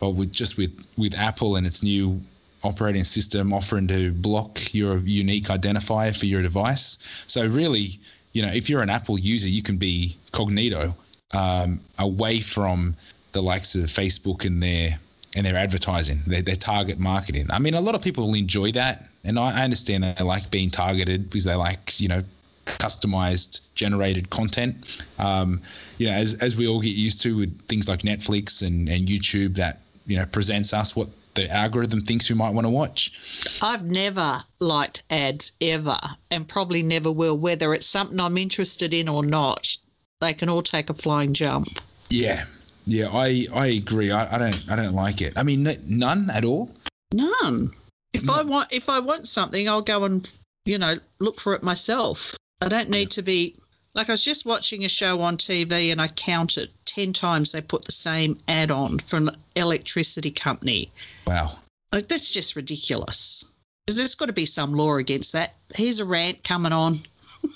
or 0.00 0.12
with 0.12 0.32
just 0.32 0.56
with 0.56 0.72
with 0.96 1.14
Apple 1.14 1.56
and 1.56 1.66
its 1.66 1.82
new 1.82 2.20
operating 2.62 3.04
system 3.04 3.52
offering 3.52 3.88
to 3.88 4.12
block 4.12 4.72
your 4.72 4.96
unique 4.98 5.44
identifier 5.44 6.16
for 6.16 6.26
your 6.26 6.42
device. 6.42 7.04
So 7.26 7.46
really, 7.46 7.98
you 8.32 8.42
know, 8.42 8.52
if 8.52 8.70
you're 8.70 8.82
an 8.82 8.90
Apple 8.90 9.18
user, 9.18 9.48
you 9.48 9.62
can 9.62 9.76
be 9.76 10.16
cognito 10.32 10.94
um, 11.32 11.80
away 11.98 12.40
from 12.40 12.96
the 13.32 13.42
likes 13.42 13.74
of 13.74 13.84
Facebook 13.84 14.44
and 14.44 14.62
their 14.62 14.98
and 15.36 15.44
their 15.44 15.56
advertising, 15.56 16.22
their, 16.26 16.42
their 16.42 16.54
target 16.54 16.98
marketing. 16.98 17.48
I 17.50 17.58
mean, 17.58 17.74
a 17.74 17.80
lot 17.80 17.96
of 17.96 18.02
people 18.02 18.28
will 18.28 18.34
enjoy 18.34 18.72
that, 18.72 19.08
and 19.24 19.38
I, 19.38 19.60
I 19.60 19.64
understand 19.64 20.04
they 20.04 20.24
like 20.24 20.50
being 20.50 20.70
targeted 20.70 21.28
because 21.28 21.44
they 21.44 21.54
like, 21.54 22.00
you 22.00 22.08
know, 22.08 22.22
customized 22.64 23.60
generated 23.74 24.30
content. 24.30 24.76
Um, 25.18 25.62
you 25.98 26.08
know, 26.08 26.14
as, 26.14 26.34
as 26.34 26.56
we 26.56 26.68
all 26.68 26.80
get 26.80 26.94
used 26.94 27.22
to 27.22 27.36
with 27.36 27.66
things 27.68 27.88
like 27.88 28.02
Netflix 28.02 28.66
and, 28.66 28.88
and 28.88 29.06
YouTube 29.06 29.56
that 29.56 29.80
you 30.06 30.18
know 30.18 30.26
presents 30.26 30.72
us 30.72 30.94
what 30.94 31.08
the 31.34 31.50
algorithm 31.50 32.02
thinks 32.02 32.28
we 32.28 32.36
might 32.36 32.50
want 32.50 32.64
to 32.64 32.70
watch. 32.70 33.58
I've 33.62 33.84
never 33.84 34.42
liked 34.60 35.02
ads 35.10 35.52
ever, 35.60 35.98
and 36.30 36.46
probably 36.48 36.82
never 36.82 37.10
will. 37.10 37.36
Whether 37.36 37.74
it's 37.74 37.86
something 37.86 38.18
I'm 38.20 38.38
interested 38.38 38.94
in 38.94 39.08
or 39.08 39.24
not, 39.24 39.76
they 40.20 40.34
can 40.34 40.48
all 40.48 40.62
take 40.62 40.90
a 40.90 40.94
flying 40.94 41.34
jump. 41.34 41.68
Yeah, 42.10 42.44
yeah, 42.86 43.08
I 43.12 43.46
I 43.52 43.66
agree. 43.68 44.10
I, 44.10 44.36
I 44.36 44.38
don't 44.38 44.64
I 44.70 44.76
don't 44.76 44.94
like 44.94 45.20
it. 45.22 45.34
I 45.36 45.42
mean, 45.42 45.66
n- 45.66 45.82
none 45.86 46.30
at 46.30 46.44
all. 46.44 46.70
None. 47.12 47.70
If 48.12 48.30
I 48.30 48.42
want, 48.42 48.72
if 48.72 48.88
I 48.88 49.00
want 49.00 49.26
something, 49.26 49.68
I'll 49.68 49.82
go 49.82 50.04
and 50.04 50.28
you 50.64 50.78
know 50.78 50.94
look 51.18 51.40
for 51.40 51.54
it 51.54 51.62
myself. 51.62 52.36
I 52.64 52.68
don't 52.68 52.90
need 52.90 53.12
to 53.12 53.22
be 53.22 53.54
like 53.94 54.08
I 54.08 54.12
was 54.12 54.24
just 54.24 54.46
watching 54.46 54.84
a 54.84 54.88
show 54.88 55.20
on 55.20 55.36
TV 55.36 55.92
and 55.92 56.00
I 56.00 56.08
counted 56.08 56.70
ten 56.84 57.12
times 57.12 57.52
they 57.52 57.60
put 57.60 57.84
the 57.84 57.92
same 57.92 58.38
ad 58.48 58.70
on 58.70 58.98
from 58.98 59.28
an 59.28 59.36
electricity 59.54 60.30
company. 60.30 60.90
Wow. 61.26 61.58
Like 61.92 62.08
that's 62.08 62.32
just 62.32 62.56
ridiculous. 62.56 63.44
There's 63.86 64.14
got 64.14 64.26
to 64.26 64.32
be 64.32 64.46
some 64.46 64.72
law 64.72 64.96
against 64.96 65.34
that. 65.34 65.54
Here's 65.74 66.00
a 66.00 66.04
rant 66.04 66.42
coming 66.42 66.72
on. 66.72 67.00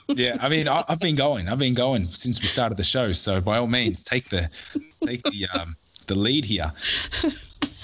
Yeah, 0.08 0.36
I 0.42 0.50
mean, 0.50 0.68
I, 0.68 0.84
I've 0.86 1.00
been 1.00 1.14
going. 1.14 1.48
I've 1.48 1.58
been 1.58 1.72
going 1.72 2.08
since 2.08 2.42
we 2.42 2.46
started 2.46 2.76
the 2.76 2.84
show. 2.84 3.12
So 3.12 3.40
by 3.40 3.56
all 3.56 3.66
means, 3.66 4.02
take 4.02 4.28
the 4.28 4.46
take 5.02 5.22
the 5.22 5.46
um, 5.54 5.76
the 6.06 6.14
lead 6.14 6.44
here. 6.44 6.72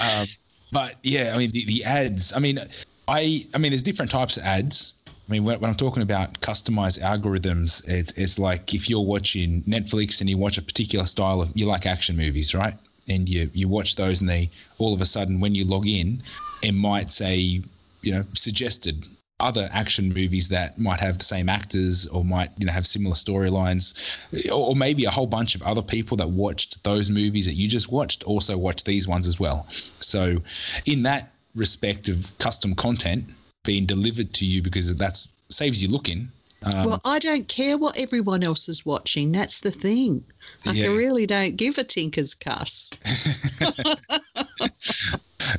Um, 0.01 0.27
but 0.73 0.97
yeah, 1.05 1.33
I 1.35 1.39
mean, 1.39 1.53
the, 1.53 1.65
the 1.67 1.85
ads. 1.85 2.33
I 2.33 2.41
mean, 2.41 2.59
I 3.07 3.41
I 3.55 3.59
mean, 3.59 3.71
there's 3.71 3.85
different 3.85 4.11
types 4.11 4.37
of 4.37 4.43
ads. 4.43 4.93
I 5.27 5.33
mean, 5.33 5.45
when, 5.45 5.65
I'm 5.65 5.75
talking 5.75 6.03
about 6.03 6.41
customized 6.41 7.01
algorithms, 7.01 7.89
it's 7.89 8.13
it's 8.13 8.39
like 8.39 8.75
if 8.75 8.91
you're 8.91 9.05
watching 9.05 9.63
Netflix 9.63 10.21
and 10.21 10.29
you 10.29 10.37
watch 10.37 10.59
a 10.59 10.63
particular 10.63 11.07
style 11.07 11.41
of 11.41 11.53
you 11.55 11.67
like 11.67 11.87
action 11.87 12.17
movies, 12.17 12.55
right? 12.55 12.75
And 13.09 13.29
you 13.29 13.51
you 13.55 13.69
watch 13.69 13.97
those, 13.97 14.21
and 14.21 14.29
they 14.29 14.51
all 14.79 14.93
of 14.93 15.01
a 15.01 15.07
sudden 15.07 15.41
when 15.41 15.55
you 15.55 15.65
log 15.65 15.87
in, 15.87 16.23
it 16.63 16.73
might 16.73 17.11
say 17.11 17.63
you 18.03 18.13
know 18.13 18.25
suggested 18.35 19.07
other 19.41 19.69
action 19.73 20.11
movies 20.11 20.51
that 20.51 20.79
might 20.79 21.01
have 21.01 21.19
the 21.19 21.25
same 21.25 21.49
actors 21.49 22.07
or 22.07 22.25
might 22.25 22.51
you 22.57 22.67
know 22.67 22.73
have 22.73 22.87
similar 22.87 23.15
storylines 23.15 24.49
or, 24.51 24.71
or 24.71 24.77
maybe 24.77 25.07
a 25.07 25.11
whole 25.11 25.27
bunch 25.27 25.57
of 25.57 25.63
other 25.63 25.83
people 25.83 26.19
that 26.19 26.29
watched 26.29 26.85
those 26.85 27.11
movies 27.11 27.47
that 27.47 27.55
you 27.55 27.69
just 27.69 27.91
watched 27.91 28.23
also 28.23 28.57
watch 28.57 28.85
these 28.85 29.09
ones 29.09 29.27
as 29.27 29.41
well 29.41 29.67
so 29.99 30.41
in 30.87 31.03
that 31.03 31.33
respect 31.57 32.09
of 32.09 32.39
custom 32.39 32.77
content 32.77 33.25
being 33.65 33.87
delivered 33.87 34.33
to 34.35 34.45
you 34.45 34.63
because 34.63 34.95
that 34.97 35.27
saves 35.49 35.83
you 35.83 35.91
looking 35.91 36.29
um, 36.63 36.87
well, 36.87 37.01
I 37.05 37.19
don't 37.19 37.47
care 37.47 37.77
what 37.77 37.99
everyone 37.99 38.43
else 38.43 38.71
is 38.71 38.87
watching. 38.87 39.33
That's 39.33 39.61
the 39.61 39.71
thing. 39.71 40.25
Like 40.65 40.77
Yeah. 40.77 40.87
I 40.87 40.95
really 40.95 41.27
don't 41.27 41.57
give 41.59 41.77
a 41.77 41.85
tinker's 41.85 42.33
cuss. 42.33 42.91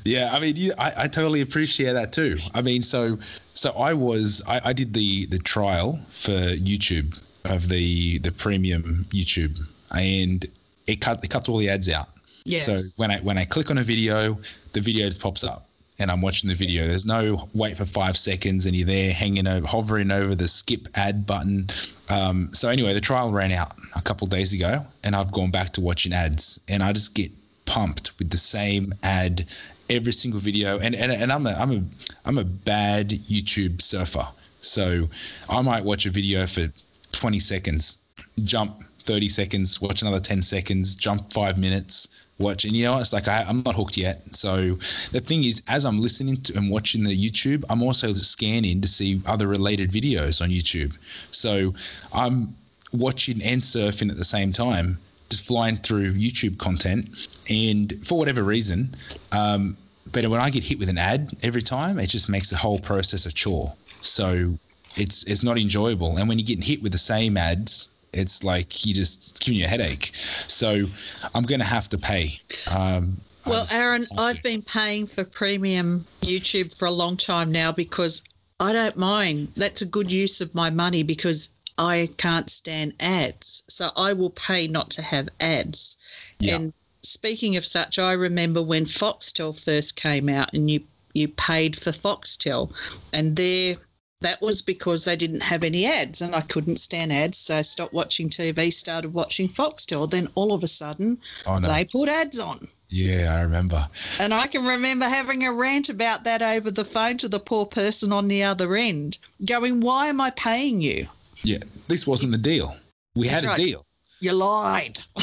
Yeah, 0.04 0.32
I 0.32 0.40
mean, 0.40 0.56
you, 0.56 0.74
I, 0.78 1.04
I 1.04 1.08
totally 1.08 1.42
appreciate 1.42 1.94
that 1.94 2.14
too. 2.14 2.38
I 2.54 2.62
mean, 2.62 2.82
so 2.82 3.20
so 3.54 3.72
I 3.72 3.94
was 3.94 4.42
I, 4.48 4.62
I 4.66 4.74
did 4.74 4.94
the 4.94 5.26
the 5.26 5.40
trial 5.40 6.00
for 6.10 6.32
YouTube 6.32 7.20
of 7.44 7.68
the 7.68 8.20
the 8.20 8.32
premium 8.32 9.06
YouTube, 9.10 9.60
and 9.92 10.46
it 10.88 11.02
cut 11.02 11.24
it 11.24 11.30
cuts 11.30 11.50
all 11.50 11.58
the 11.58 11.70
ads 11.70 11.90
out. 11.90 12.10
Yes. 12.44 12.66
So 12.66 13.02
when 13.02 13.12
I 13.12 13.20
when 13.20 13.38
I 13.38 13.46
click 13.46 13.72
on 13.72 13.78
a 13.78 13.84
video, 13.84 14.38
the 14.74 14.82
video 14.82 15.08
just 15.08 15.22
pops 15.22 15.44
up, 15.44 15.68
and 15.98 16.12
I'm 16.12 16.22
watching 16.22 16.50
the 16.50 16.56
video. 16.56 16.88
There's 16.88 17.06
no 17.06 17.48
wait 17.54 17.78
for 17.78 17.86
five 17.86 18.18
seconds, 18.18 18.66
and 18.66 18.76
you're 18.76 18.88
there 18.88 19.14
hanging 19.14 19.48
over, 19.48 19.66
hovering 19.66 20.12
over 20.12 20.36
the 20.36 20.48
skip 20.48 20.90
ad 20.96 21.26
button. 21.26 21.70
Um, 22.10 22.54
so 22.54 22.70
anyway, 22.70 22.94
the 22.94 23.02
trial 23.02 23.32
ran 23.32 23.52
out 23.52 23.76
a 23.96 24.02
couple 24.02 24.28
days 24.28 24.54
ago, 24.54 24.86
and 25.04 25.16
I've 25.16 25.32
gone 25.32 25.52
back 25.52 25.74
to 25.74 25.82
watching 25.82 26.14
ads, 26.14 26.60
and 26.68 26.84
I 26.84 26.92
just 26.92 27.16
get 27.16 27.32
pumped 27.66 28.18
with 28.20 28.30
the 28.30 28.38
same 28.38 28.94
ad 29.04 29.46
every 29.90 30.14
single 30.14 30.40
video. 30.40 30.80
And 30.80 30.96
and, 30.96 31.12
and 31.12 31.32
I'm 31.32 31.46
a 31.48 31.54
I'm 31.54 31.72
a 31.72 31.84
I'm 32.26 32.38
a 32.38 32.44
bad 32.44 33.10
YouTube 33.10 33.82
surfer, 33.82 34.28
so 34.60 35.10
I 35.50 35.62
might 35.62 35.86
watch 35.86 36.06
a 36.06 36.10
video 36.10 36.46
for 36.48 36.68
20 37.14 37.40
seconds, 37.40 38.00
jump 38.44 38.84
30 39.00 39.30
seconds, 39.30 39.80
watch 39.80 40.02
another 40.02 40.20
10 40.20 40.42
seconds, 40.42 40.96
jump 40.96 41.32
five 41.32 41.58
minutes, 41.58 42.25
watch. 42.38 42.66
And 42.66 42.74
you 42.74 42.86
know, 42.86 43.00
it's 43.00 43.14
like 43.14 43.28
I, 43.28 43.44
I'm 43.44 43.58
not 43.58 43.76
hooked 43.76 43.98
yet. 43.98 44.36
So 44.36 44.76
the 45.12 45.22
thing 45.22 45.44
is, 45.44 45.64
as 45.68 45.86
I'm 45.86 46.02
listening 46.02 46.42
to 46.44 46.58
and 46.58 46.70
watching 46.70 47.04
the 47.04 47.16
YouTube, 47.16 47.66
I'm 47.70 47.82
also 47.82 48.14
scanning 48.14 48.82
to 48.82 48.88
see 48.88 49.22
other 49.26 49.48
related 49.48 49.92
videos 49.92 50.42
on 50.42 50.50
YouTube. 50.50 50.96
So 51.32 51.74
I'm 52.14 52.56
watching 52.92 53.42
and 53.42 53.62
surfing 53.62 54.12
at 54.12 54.18
the 54.18 54.26
same 54.26 54.52
time, 54.52 54.98
just 55.30 55.46
flying 55.48 55.78
through 55.78 56.14
YouTube 56.14 56.58
content. 56.58 57.10
And 57.50 58.06
for 58.06 58.18
whatever 58.18 58.44
reason, 58.44 58.96
um, 59.32 59.78
but 60.12 60.26
when 60.28 60.40
I 60.40 60.50
get 60.50 60.64
hit 60.64 60.80
with 60.80 60.90
an 60.90 60.98
ad 60.98 61.36
every 61.42 61.64
time, 61.64 62.00
it 62.00 62.08
just 62.08 62.30
makes 62.30 62.52
the 62.52 62.58
whole 62.58 62.80
process 62.80 63.26
a 63.26 63.34
chore. 63.34 63.74
So 64.02 64.58
it's 64.96 65.26
it's 65.26 65.44
not 65.44 65.58
enjoyable. 65.58 66.18
And 66.18 66.30
when 66.30 66.40
you're 66.40 66.46
getting 66.46 66.64
hit 66.64 66.82
with 66.82 66.92
the 66.92 66.98
same 66.98 67.38
ads, 67.38 67.95
it's 68.16 68.44
like 68.44 68.86
you 68.86 68.94
just 68.94 69.32
it's 69.32 69.40
giving 69.40 69.60
you 69.60 69.66
a 69.66 69.70
headache. 69.70 70.12
So 70.14 70.86
I'm 71.34 71.44
going 71.44 71.60
to 71.60 71.66
have 71.66 71.90
to 71.90 71.98
pay. 71.98 72.40
Um, 72.72 73.18
Well, 73.46 73.62
just- 73.62 73.74
Aaron, 73.74 74.02
I've 74.18 74.42
been 74.42 74.62
paying 74.62 75.08
for 75.08 75.24
premium 75.24 76.06
YouTube 76.22 76.76
for 76.78 76.86
a 76.86 76.92
long 76.92 77.18
time 77.18 77.52
now 77.52 77.72
because 77.72 78.24
I 78.60 78.74
don't 78.74 78.96
mind. 78.98 79.50
That's 79.56 79.82
a 79.82 79.86
good 79.86 80.12
use 80.12 80.42
of 80.42 80.56
my 80.56 80.70
money 80.70 81.04
because 81.04 81.50
I 81.78 82.10
can't 82.18 82.50
stand 82.50 82.94
ads. 83.00 83.64
So 83.68 83.90
I 83.96 84.14
will 84.14 84.30
pay 84.30 84.68
not 84.68 84.92
to 84.92 85.02
have 85.02 85.28
ads. 85.40 85.98
Yeah. 86.40 86.56
And 86.56 86.74
speaking 87.02 87.58
of 87.58 87.66
such, 87.66 88.00
I 88.00 88.14
remember 88.14 88.62
when 88.62 88.86
Foxtel 88.86 89.54
first 89.60 89.96
came 89.96 90.30
out 90.30 90.54
and 90.54 90.70
you 90.72 90.82
you 91.14 91.30
paid 91.30 91.78
for 91.78 91.92
Foxtel 91.92 92.74
and 93.14 93.36
there 93.38 93.78
that 94.22 94.42
was 94.42 94.62
because 94.62 95.06
they 95.06 95.16
didn't 95.16 95.42
have 95.42 95.64
any 95.64 95.86
ads 95.86 96.22
and 96.22 96.34
I 96.34 96.42
couldn't 96.42 96.78
stand 96.78 97.12
ads, 97.14 97.38
so 97.38 97.58
I 97.58 97.62
stopped 97.62 97.94
watching 97.94 98.30
TV, 98.30 98.72
started 98.74 99.14
watching 99.14 99.48
Foxtel. 99.48 100.10
Then 100.10 100.30
all 100.36 100.54
of 100.54 100.64
a 100.64 100.68
sudden 100.68 101.20
Oh, 101.46 101.58
no. 101.60 101.68
they 101.68 101.86
put 101.86 102.10
ads 102.10 102.40
on. 102.40 102.68
Yeah, 102.90 103.34
I 103.36 103.42
remember. 103.42 103.88
And 104.20 104.34
I 104.34 104.48
can 104.48 104.66
remember 104.66 105.06
having 105.06 105.46
a 105.46 105.52
rant 105.54 105.90
about 105.90 106.24
that 106.26 106.42
over 106.42 106.72
the 106.72 106.86
phone 106.86 107.18
to 107.20 107.28
the 107.28 107.40
poor 107.40 107.66
person 107.66 108.14
on 108.14 108.28
the 108.28 108.44
other 108.44 108.76
end, 108.76 109.18
going, 109.46 109.82
Why 109.82 110.08
am 110.08 110.22
I 110.22 110.30
paying 110.32 110.82
you? 110.82 111.08
Yeah, 111.44 111.60
this 111.88 112.08
wasn't 112.08 112.32
the 112.32 112.38
deal. 112.38 112.76
We 113.16 113.28
had 113.28 113.44
That's 113.44 113.46
a 113.46 113.50
right. 113.50 113.58
deal. 113.58 113.86
You 114.22 114.34
lied. 114.34 115.00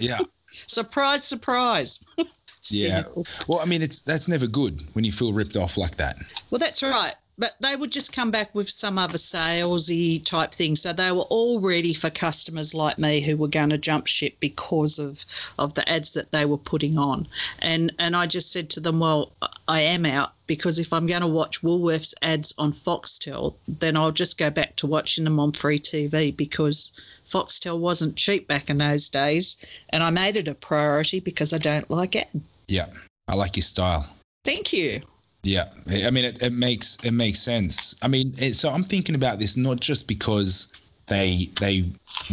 Yeah. 0.00 0.18
surprise, 0.52 1.24
surprise. 1.24 2.00
Yeah. 2.70 3.04
Well, 3.46 3.60
I 3.60 3.66
mean, 3.66 3.82
it's 3.82 4.00
that's 4.02 4.26
never 4.26 4.46
good 4.46 4.80
when 4.94 5.04
you 5.04 5.12
feel 5.12 5.34
ripped 5.34 5.58
off 5.58 5.76
like 5.76 5.96
that. 5.96 6.16
Well, 6.50 6.58
that's 6.58 6.82
right. 6.82 7.12
But 7.36 7.52
they 7.60 7.74
would 7.74 7.90
just 7.90 8.12
come 8.12 8.30
back 8.30 8.54
with 8.54 8.70
some 8.70 8.98
other 8.98 9.18
salesy 9.18 10.24
type 10.24 10.52
thing. 10.52 10.76
So 10.76 10.92
they 10.92 11.10
were 11.10 11.22
all 11.22 11.60
ready 11.60 11.92
for 11.94 12.10
customers 12.10 12.74
like 12.74 12.98
me 12.98 13.20
who 13.20 13.36
were 13.36 13.48
going 13.48 13.70
to 13.70 13.78
jump 13.78 14.06
ship 14.06 14.36
because 14.38 14.98
of, 14.98 15.24
of 15.58 15.74
the 15.74 15.88
ads 15.88 16.14
that 16.14 16.30
they 16.30 16.44
were 16.44 16.58
putting 16.58 16.96
on. 16.96 17.26
And 17.58 17.92
and 17.98 18.14
I 18.14 18.26
just 18.26 18.52
said 18.52 18.70
to 18.70 18.80
them, 18.80 19.00
well, 19.00 19.32
I 19.66 19.80
am 19.80 20.06
out 20.06 20.32
because 20.46 20.78
if 20.78 20.92
I'm 20.92 21.06
going 21.06 21.22
to 21.22 21.26
watch 21.26 21.62
Woolworths 21.62 22.14
ads 22.22 22.54
on 22.58 22.72
Foxtel, 22.72 23.54
then 23.66 23.96
I'll 23.96 24.12
just 24.12 24.38
go 24.38 24.50
back 24.50 24.76
to 24.76 24.86
watching 24.86 25.24
them 25.24 25.40
on 25.40 25.52
free 25.52 25.78
TV 25.78 26.36
because 26.36 26.92
Foxtel 27.28 27.78
wasn't 27.78 28.16
cheap 28.16 28.46
back 28.46 28.70
in 28.70 28.78
those 28.78 29.10
days. 29.10 29.56
And 29.88 30.02
I 30.02 30.10
made 30.10 30.36
it 30.36 30.48
a 30.48 30.54
priority 30.54 31.20
because 31.20 31.52
I 31.52 31.58
don't 31.58 31.90
like 31.90 32.14
it. 32.14 32.28
Yeah, 32.68 32.86
I 33.26 33.34
like 33.34 33.56
your 33.56 33.62
style. 33.62 34.08
Thank 34.44 34.72
you. 34.72 35.00
Yeah, 35.44 35.68
I 35.86 36.10
mean, 36.10 36.24
it, 36.24 36.42
it 36.42 36.52
makes 36.52 37.04
it 37.04 37.12
makes 37.12 37.38
sense. 37.38 37.94
I 38.02 38.08
mean, 38.08 38.32
it, 38.38 38.54
so 38.56 38.70
I'm 38.70 38.82
thinking 38.84 39.14
about 39.14 39.38
this 39.38 39.56
not 39.56 39.78
just 39.80 40.08
because 40.08 40.72
they 41.06 41.50
they 41.60 41.84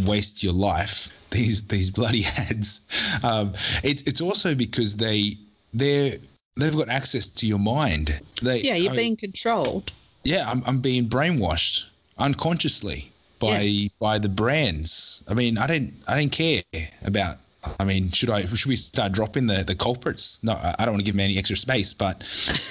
waste 0.04 0.42
your 0.42 0.54
life 0.54 1.10
these 1.30 1.66
these 1.68 1.90
bloody 1.90 2.24
ads. 2.38 2.88
Um, 3.22 3.52
it, 3.84 4.08
it's 4.08 4.20
also 4.20 4.54
because 4.54 4.96
they 4.96 5.36
they 5.74 6.18
they've 6.56 6.76
got 6.76 6.88
access 6.88 7.28
to 7.28 7.46
your 7.46 7.58
mind. 7.58 8.18
They, 8.42 8.60
Yeah, 8.62 8.74
you're 8.76 8.92
I- 8.92 8.96
being 8.96 9.16
controlled. 9.16 9.92
yeah, 10.24 10.50
I'm, 10.50 10.62
I'm 10.66 10.80
being 10.80 11.08
brainwashed 11.08 11.86
unconsciously 12.18 13.10
by 13.38 13.60
Yes. 13.62 13.92
by 14.00 14.18
the 14.18 14.28
brands. 14.28 15.22
I 15.28 15.34
mean, 15.34 15.58
I 15.58 15.66
don't 15.66 15.92
I 16.08 16.18
don't 16.20 16.30
care 16.32 16.62
about. 17.04 17.38
I 17.78 17.84
mean, 17.84 18.10
should 18.10 18.30
I 18.30 18.44
should 18.44 18.66
we 18.68 18.76
start 18.76 19.12
dropping 19.12 19.46
the, 19.46 19.62
the 19.64 19.74
culprits? 19.74 20.42
No, 20.42 20.52
I 20.52 20.84
don't 20.84 20.94
want 20.94 21.00
to 21.00 21.04
give 21.04 21.14
them 21.14 21.20
any 21.20 21.38
extra 21.38 21.56
space, 21.56 21.94
but 21.94 22.18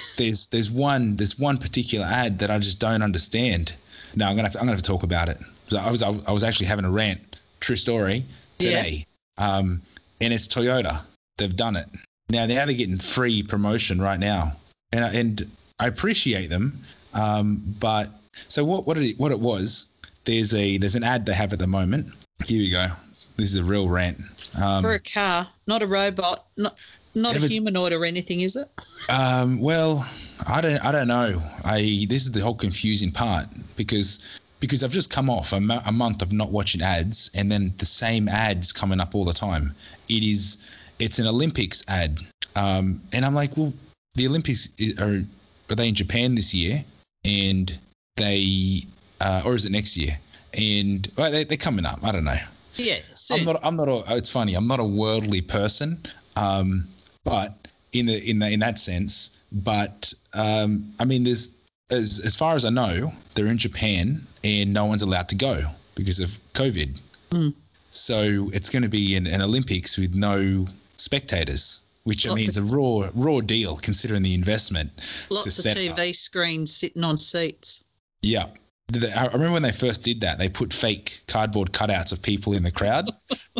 there's 0.16 0.46
there's 0.48 0.70
one 0.70 1.16
there's 1.16 1.38
one 1.38 1.58
particular 1.58 2.06
ad 2.06 2.40
that 2.40 2.50
I 2.50 2.58
just 2.58 2.78
don't 2.78 3.02
understand. 3.02 3.72
No, 4.14 4.26
I'm 4.26 4.36
gonna 4.36 4.48
have 4.48 4.52
to, 4.52 4.58
I'm 4.58 4.64
gonna 4.66 4.76
have 4.76 4.82
to 4.82 4.90
talk 4.90 5.02
about 5.02 5.28
it. 5.28 5.38
So 5.68 5.78
I 5.78 5.90
was 5.90 6.02
I 6.02 6.10
was 6.32 6.44
actually 6.44 6.66
having 6.66 6.84
a 6.84 6.90
rant, 6.90 7.20
true 7.60 7.76
story, 7.76 8.24
today. 8.58 9.06
Um, 9.38 9.80
and 10.20 10.32
it's 10.32 10.46
Toyota. 10.48 11.00
They've 11.38 11.56
done 11.56 11.76
it. 11.76 11.88
Now 12.28 12.44
now 12.46 12.66
they're 12.66 12.74
getting 12.76 12.98
free 12.98 13.42
promotion 13.42 14.00
right 14.00 14.20
now, 14.20 14.52
and 14.92 15.04
I- 15.04 15.12
and 15.14 15.50
I 15.78 15.86
appreciate 15.86 16.48
them. 16.50 16.78
Um, 17.14 17.62
but 17.80 18.10
so 18.48 18.64
what 18.64 18.86
what 18.86 18.98
it 18.98 19.18
what 19.18 19.32
it 19.32 19.40
was? 19.40 19.88
There's 20.24 20.52
a 20.54 20.76
there's 20.76 20.96
an 20.96 21.02
ad 21.04 21.24
they 21.26 21.32
have 21.34 21.52
at 21.54 21.58
the 21.58 21.66
moment. 21.66 22.12
Here 22.44 22.58
we 22.58 22.70
go. 22.70 22.88
This 23.36 23.50
is 23.50 23.56
a 23.56 23.64
real 23.64 23.88
rant. 23.88 24.20
Um, 24.60 24.82
for 24.82 24.92
a 24.92 24.98
car, 25.00 25.48
not 25.66 25.82
a 25.82 25.86
robot. 25.86 26.44
Not, 26.56 26.76
Not 27.14 27.36
Ever- 27.36 27.46
a 27.46 27.48
humanoid 27.48 27.92
or 27.92 28.04
anything, 28.04 28.40
is 28.40 28.56
it? 28.56 28.68
Um, 29.10 29.60
well, 29.60 30.06
I 30.46 30.60
don't, 30.60 30.84
I 30.84 30.92
don't 30.92 31.08
know. 31.08 31.42
I 31.64 32.06
this 32.08 32.24
is 32.24 32.32
the 32.32 32.40
whole 32.40 32.54
confusing 32.54 33.12
part 33.12 33.48
because 33.76 34.38
because 34.60 34.84
I've 34.84 34.92
just 34.92 35.10
come 35.10 35.28
off 35.28 35.52
a, 35.52 35.60
mo- 35.60 35.82
a 35.84 35.92
month 35.92 36.22
of 36.22 36.32
not 36.32 36.50
watching 36.50 36.82
ads, 36.82 37.30
and 37.34 37.50
then 37.50 37.74
the 37.78 37.86
same 37.86 38.28
ads 38.28 38.72
coming 38.72 39.00
up 39.00 39.14
all 39.14 39.24
the 39.24 39.32
time. 39.32 39.74
It 40.08 40.22
is, 40.22 40.70
it's 41.00 41.18
an 41.18 41.26
Olympics 41.26 41.84
ad, 41.88 42.20
um, 42.54 43.02
and 43.12 43.24
I'm 43.26 43.34
like, 43.34 43.56
well, 43.56 43.72
the 44.14 44.28
Olympics 44.28 44.68
are 45.00 45.24
are 45.70 45.74
they 45.74 45.88
in 45.88 45.94
Japan 45.94 46.34
this 46.34 46.54
year, 46.54 46.84
and 47.24 47.76
they, 48.16 48.84
uh, 49.20 49.42
or 49.44 49.54
is 49.54 49.64
it 49.66 49.72
next 49.72 49.96
year? 49.96 50.18
And 50.54 51.10
well, 51.16 51.30
they, 51.32 51.44
they're 51.44 51.56
coming 51.56 51.86
up. 51.86 52.04
I 52.04 52.12
don't 52.12 52.24
know. 52.24 52.38
Yeah. 52.76 52.98
soon. 53.14 53.40
I'm 53.40 53.44
not. 53.44 53.60
I'm 53.62 53.76
not. 53.76 53.88
A, 53.88 54.16
it's 54.16 54.30
funny. 54.30 54.54
I'm 54.54 54.68
not 54.68 54.80
a 54.80 54.84
worldly 54.84 55.40
person. 55.40 55.98
Um, 56.36 56.86
but 57.24 57.68
in 57.92 58.06
the 58.06 58.30
in 58.30 58.38
the 58.38 58.50
in 58.50 58.60
that 58.60 58.78
sense. 58.78 59.38
But 59.50 60.14
um, 60.32 60.94
I 60.98 61.04
mean, 61.04 61.24
there's 61.24 61.56
as 61.90 62.20
as 62.20 62.36
far 62.36 62.54
as 62.54 62.64
I 62.64 62.70
know, 62.70 63.12
they're 63.34 63.46
in 63.46 63.58
Japan 63.58 64.26
and 64.42 64.72
no 64.72 64.86
one's 64.86 65.02
allowed 65.02 65.28
to 65.30 65.36
go 65.36 65.66
because 65.94 66.20
of 66.20 66.28
COVID. 66.54 66.98
Mm. 67.30 67.54
So 67.90 68.50
it's 68.52 68.70
going 68.70 68.84
to 68.84 68.88
be 68.88 69.16
an, 69.16 69.26
an 69.26 69.42
Olympics 69.42 69.98
with 69.98 70.14
no 70.14 70.66
spectators, 70.96 71.82
which 72.04 72.26
I 72.26 72.30
Lots 72.30 72.40
mean 72.40 72.48
is 72.48 72.56
a 72.56 72.62
raw 72.62 73.10
raw 73.14 73.40
deal 73.40 73.76
considering 73.76 74.22
the 74.22 74.34
investment. 74.34 74.92
Lots 75.28 75.58
of 75.58 75.72
TV 75.72 76.10
up. 76.10 76.14
screens 76.14 76.74
sitting 76.74 77.04
on 77.04 77.18
seats. 77.18 77.84
Yeah. 78.22 78.46
They- 78.88 79.12
I 79.12 79.26
remember 79.26 79.52
when 79.52 79.62
they 79.62 79.72
first 79.72 80.02
did 80.02 80.20
that, 80.20 80.38
they 80.38 80.48
put 80.48 80.72
fake 80.72 81.22
cardboard 81.26 81.72
cutouts 81.72 82.12
of 82.12 82.20
people 82.22 82.52
in 82.54 82.62
the 82.62 82.70
crowd. 82.70 83.10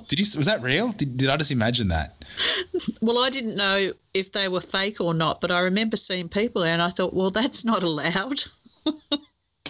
did 0.09 0.19
you? 0.19 0.27
Was 0.37 0.47
that 0.47 0.63
real? 0.63 0.93
Did, 0.93 1.17
did 1.17 1.29
I 1.31 1.37
just 1.37 1.51
imagine 1.53 1.89
that? 1.89 2.23
Well, 3.01 3.19
I 3.19 3.31
didn't 3.31 3.57
know 3.57 3.93
if 4.13 4.33
they 4.33 4.49
were 4.49 4.61
fake 4.61 5.01
or 5.01 5.15
not, 5.15 5.41
but 5.41 5.51
I 5.51 5.61
remember 5.61 5.97
seeing 5.97 6.29
people 6.29 6.63
there 6.63 6.73
and 6.73 6.83
I 6.83 6.91
thought, 6.91 7.15
well, 7.15 7.31
that's 7.31 7.65
not 7.65 7.83
allowed. 7.83 8.43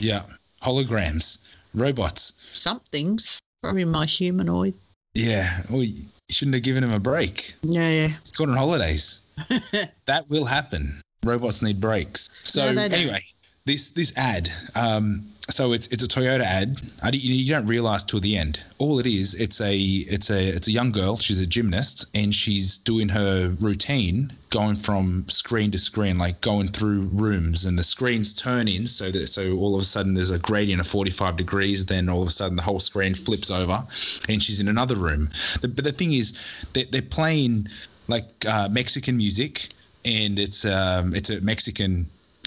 Yeah. 0.00 0.22
Holograms, 0.62 1.46
robots. 1.74 2.32
Something's 2.54 3.38
probably 3.62 3.84
my 3.84 4.04
humanoid. 4.06 4.74
Yeah. 5.14 5.62
Well, 5.70 5.84
you 5.84 6.04
shouldn't 6.28 6.54
have 6.54 6.64
given 6.64 6.82
him 6.82 6.92
a 6.92 6.98
break. 6.98 7.54
Yeah, 7.62 7.88
yeah. 7.88 8.08
He's 8.08 8.32
gone 8.32 8.50
on 8.50 8.56
holidays. 8.56 9.22
that 10.06 10.28
will 10.28 10.44
happen. 10.44 11.00
Robots 11.22 11.62
need 11.62 11.80
breaks. 11.80 12.30
So 12.42 12.72
No, 12.72 12.88
they 12.88 12.88
don't. 13.06 13.22
This 13.64 13.92
this 13.92 14.16
ad. 14.16 14.50
Um, 14.74 15.26
so 15.50 15.72
it's 15.72 15.88
it's 15.88 16.02
a 16.02 16.08
Toyota 16.08 16.42
ad. 16.42 16.80
You, 17.12 17.52
don't 17.52 17.66
realize 17.66 18.04
till 18.04 18.20
the 18.20 18.36
end. 18.36 18.60
All 18.78 18.98
it 19.00 19.06
is, 19.06 19.34
it's 19.34 19.60
a 19.60 19.76
it's 19.76 20.30
a 20.30 20.48
it's 20.48 20.68
a 20.68 20.72
young 20.72 20.92
girl. 20.92 21.16
She's 21.16 21.40
a 21.40 21.46
gymnast 21.46 22.06
and 22.14 22.34
she's 22.34 22.78
doing 22.78 23.08
her 23.10 23.48
routine, 23.60 24.32
going 24.50 24.76
from 24.76 25.28
screen 25.28 25.72
to 25.72 25.78
screen, 25.78 26.18
like 26.18 26.40
going 26.40 26.68
through 26.68 27.10
rooms, 27.12 27.66
and 27.66 27.78
the 27.78 27.82
screens 27.82 28.34
turn 28.34 28.68
in 28.68 28.86
so 28.86 29.10
that 29.10 29.26
so 29.28 29.56
all 29.56 29.74
of 29.74 29.80
a 29.80 29.84
sudden 29.84 30.14
there's 30.14 30.30
a 30.30 30.38
gradient 30.38 30.80
of 30.80 30.86
45 30.86 31.36
degrees. 31.36 31.86
Then 31.86 32.08
all 32.08 32.22
of 32.22 32.28
a 32.28 32.32
sudden 32.32 32.56
the 32.56 32.62
whole 32.62 32.80
screen 32.80 33.14
flips 33.14 33.50
over, 33.50 33.84
and 34.28 34.42
she's 34.42 34.60
in 34.60 34.68
another 34.68 34.96
room. 34.96 35.30
The, 35.60 35.68
but 35.68 35.84
the 35.84 35.92
thing 35.92 36.12
is, 36.12 36.38
they, 36.72 36.84
they're 36.84 37.02
playing 37.02 37.68
like 38.08 38.46
uh, 38.46 38.68
Mexican 38.70 39.16
music, 39.16 39.68
and 40.04 40.38
it's 40.38 40.64
um, 40.64 41.14
it's 41.14 41.30
a 41.30 41.40
Mexican 41.40 42.06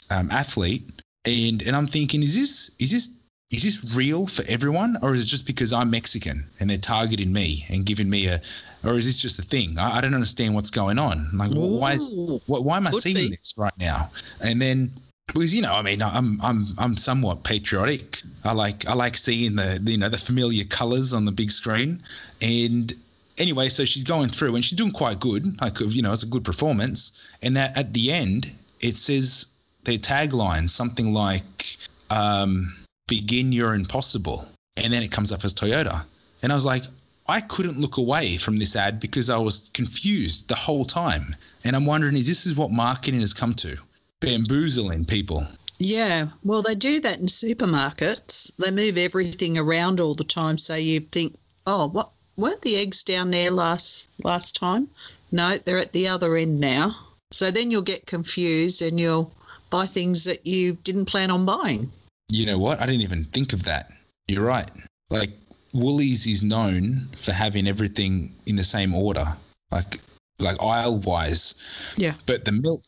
um, 0.09 0.29
athlete, 0.31 0.83
and 1.25 1.61
and 1.61 1.75
I'm 1.75 1.87
thinking, 1.87 2.23
is 2.23 2.35
this 2.35 2.75
is 2.79 2.91
this 2.91 3.09
is 3.51 3.63
this 3.63 3.95
real 3.95 4.25
for 4.25 4.43
everyone, 4.47 4.97
or 5.01 5.13
is 5.13 5.23
it 5.23 5.27
just 5.27 5.45
because 5.45 5.73
I'm 5.73 5.89
Mexican 5.89 6.45
and 6.59 6.69
they're 6.69 6.77
targeting 6.77 7.31
me 7.31 7.65
and 7.69 7.85
giving 7.85 8.09
me 8.09 8.27
a, 8.27 8.41
or 8.83 8.93
is 8.93 9.05
this 9.05 9.21
just 9.21 9.39
a 9.39 9.43
thing? 9.43 9.77
I, 9.77 9.97
I 9.97 10.01
don't 10.01 10.13
understand 10.13 10.55
what's 10.55 10.71
going 10.71 10.99
on. 10.99 11.29
Like, 11.33 11.51
wh- 11.51 11.79
why 11.79 11.93
is 11.93 12.11
why, 12.47 12.59
why 12.59 12.77
am 12.77 12.87
I 12.87 12.91
could 12.91 13.01
seeing 13.01 13.15
be. 13.15 13.29
this 13.29 13.55
right 13.57 13.77
now? 13.77 14.09
And 14.43 14.61
then 14.61 14.91
because 15.27 15.53
you 15.53 15.61
know, 15.61 15.73
I 15.73 15.81
mean, 15.81 16.01
I'm 16.01 16.39
I'm 16.41 16.67
I'm 16.77 16.97
somewhat 16.97 17.43
patriotic. 17.43 18.21
I 18.43 18.53
like 18.53 18.87
I 18.87 18.93
like 18.93 19.17
seeing 19.17 19.55
the 19.55 19.79
you 19.83 19.97
know 19.97 20.09
the 20.09 20.17
familiar 20.17 20.65
colours 20.65 21.13
on 21.13 21.25
the 21.25 21.31
big 21.31 21.51
screen. 21.51 22.03
And 22.41 22.93
anyway, 23.37 23.69
so 23.69 23.85
she's 23.85 24.03
going 24.03 24.29
through 24.29 24.55
and 24.55 24.65
she's 24.65 24.77
doing 24.77 24.91
quite 24.91 25.19
good. 25.19 25.61
Like 25.61 25.79
you 25.79 26.01
know, 26.01 26.13
it's 26.13 26.23
a 26.23 26.27
good 26.27 26.43
performance. 26.43 27.27
And 27.41 27.57
that 27.57 27.77
at 27.77 27.93
the 27.93 28.11
end, 28.11 28.51
it 28.81 28.95
says 28.95 29.54
their 29.85 29.97
tagline 29.97 30.69
something 30.69 31.13
like 31.13 31.77
um, 32.09 32.75
"Begin 33.07 33.51
your 33.51 33.73
impossible," 33.73 34.47
and 34.77 34.91
then 34.91 35.03
it 35.03 35.11
comes 35.11 35.31
up 35.31 35.45
as 35.45 35.53
Toyota. 35.53 36.03
And 36.41 36.51
I 36.51 36.55
was 36.55 36.65
like, 36.65 36.83
I 37.27 37.41
couldn't 37.41 37.79
look 37.79 37.97
away 37.97 38.37
from 38.37 38.57
this 38.57 38.75
ad 38.75 38.99
because 38.99 39.29
I 39.29 39.37
was 39.37 39.69
confused 39.73 40.47
the 40.47 40.55
whole 40.55 40.85
time. 40.85 41.35
And 41.63 41.75
I'm 41.75 41.85
wondering, 41.85 42.15
is 42.15 42.27
this 42.27 42.45
is 42.45 42.55
what 42.55 42.71
marketing 42.71 43.21
has 43.21 43.33
come 43.33 43.55
to? 43.55 43.77
Bamboozling 44.19 45.05
people. 45.05 45.47
Yeah, 45.79 46.27
well, 46.43 46.61
they 46.61 46.75
do 46.75 46.99
that 47.01 47.19
in 47.19 47.25
supermarkets. 47.25 48.55
They 48.57 48.71
move 48.71 48.97
everything 48.97 49.57
around 49.57 49.99
all 49.99 50.13
the 50.13 50.23
time, 50.23 50.57
so 50.57 50.75
you 50.75 50.99
think, 50.99 51.35
oh, 51.65 51.89
what 51.89 52.11
weren't 52.37 52.61
the 52.61 52.77
eggs 52.77 53.03
down 53.03 53.31
there 53.31 53.51
last 53.51 54.07
last 54.23 54.55
time? 54.55 54.87
No, 55.31 55.57
they're 55.57 55.79
at 55.79 55.91
the 55.91 56.09
other 56.09 56.35
end 56.37 56.59
now. 56.59 56.95
So 57.31 57.51
then 57.51 57.71
you'll 57.71 57.81
get 57.81 58.05
confused 58.05 58.81
and 58.83 58.99
you'll 58.99 59.33
buy 59.75 59.85
things 59.85 60.23
that 60.25 60.47
you 60.47 60.73
didn't 60.73 61.05
plan 61.05 61.29
on 61.31 61.45
buying. 61.45 61.91
You 62.29 62.45
know 62.45 62.57
what? 62.57 62.79
I 62.79 62.85
didn't 62.85 63.01
even 63.01 63.25
think 63.25 63.53
of 63.53 63.63
that. 63.63 63.91
You're 64.27 64.45
right. 64.45 64.69
Like 65.09 65.31
Woolies 65.73 66.25
is 66.27 66.43
known 66.43 67.09
for 67.17 67.33
having 67.33 67.67
everything 67.67 68.33
in 68.45 68.55
the 68.55 68.63
same 68.63 68.95
order, 68.95 69.27
like 69.71 69.99
like 70.39 70.61
aisle 70.63 70.99
wise. 70.99 71.55
Yeah. 71.97 72.13
But 72.25 72.45
the 72.45 72.51
milk 72.53 72.83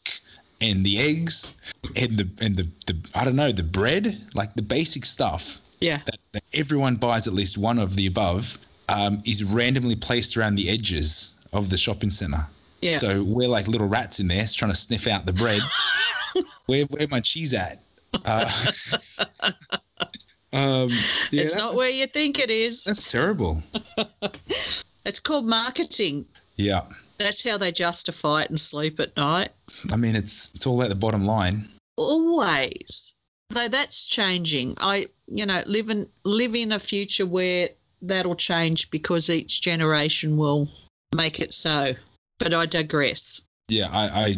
and 0.62 0.86
the 0.86 0.98
eggs 1.00 1.54
and 1.96 2.18
the 2.18 2.46
and 2.46 2.56
the, 2.56 2.68
the 2.88 2.96
I 3.14 3.26
don't 3.26 3.36
know 3.36 3.52
the 3.52 3.64
bread, 3.64 4.06
like 4.34 4.54
the 4.56 4.62
basic 4.62 5.06
stuff 5.06 5.60
Yeah. 5.80 5.98
that, 6.06 6.20
that 6.32 6.44
everyone 6.54 6.96
buys 6.96 7.28
at 7.28 7.34
least 7.34 7.58
one 7.58 7.80
of 7.80 7.96
the 7.96 8.08
above, 8.08 8.58
um, 8.88 9.22
is 9.26 9.44
randomly 9.44 9.96
placed 9.98 10.38
around 10.38 10.56
the 10.56 10.70
edges 10.70 11.36
of 11.52 11.70
the 11.70 11.78
shopping 11.78 12.12
centre. 12.12 12.48
Yeah. 12.82 12.98
So 12.98 13.24
we're 13.24 13.50
like 13.50 13.68
little 13.68 13.88
rats 13.90 14.20
in 14.20 14.28
there 14.28 14.46
trying 14.48 14.72
to 14.72 14.78
sniff 14.78 15.08
out 15.08 15.26
the 15.26 15.34
bread. 15.34 15.62
where 16.66 16.86
where 16.86 17.08
my 17.10 17.20
cheese 17.20 17.54
at? 17.54 17.82
Uh, 18.26 18.50
um, 20.54 20.90
yeah, 21.32 21.42
it's 21.44 21.56
not 21.56 21.76
where 21.76 21.90
you 21.90 22.08
think 22.08 22.40
it 22.40 22.50
is. 22.50 22.84
That's 22.84 23.10
terrible. 23.12 23.62
It's 25.06 25.22
called 25.22 25.46
marketing. 25.48 26.26
Yeah. 26.58 26.82
That's 27.18 27.42
how 27.48 27.58
they 27.58 27.72
justify 27.72 28.42
it 28.42 28.50
and 28.50 28.60
sleep 28.60 29.00
at 29.00 29.16
night. 29.16 29.48
I 29.90 29.96
mean, 29.96 30.18
it's 30.18 30.54
it's 30.54 30.68
all 30.68 30.84
at 30.84 30.90
the 30.90 30.96
bottom 30.96 31.24
line. 31.24 31.70
always 31.96 33.16
though 33.50 33.70
that's 33.70 34.06
changing 34.06 34.76
i 34.82 35.06
you 35.28 35.46
know 35.46 35.62
live 35.66 35.90
in 35.90 36.06
live 36.26 36.54
in 36.56 36.74
a 36.74 36.80
future 36.80 37.26
where 37.26 37.70
that'll 38.02 38.36
change 38.36 38.92
because 38.92 39.30
each 39.30 39.62
generation 39.62 40.36
will 40.36 40.68
make 41.16 41.40
it 41.40 41.54
so 41.54 41.94
but 42.40 42.54
i 42.54 42.66
digress 42.66 43.42
Yeah, 43.70 43.88
I 43.90 44.08
I 44.26 44.36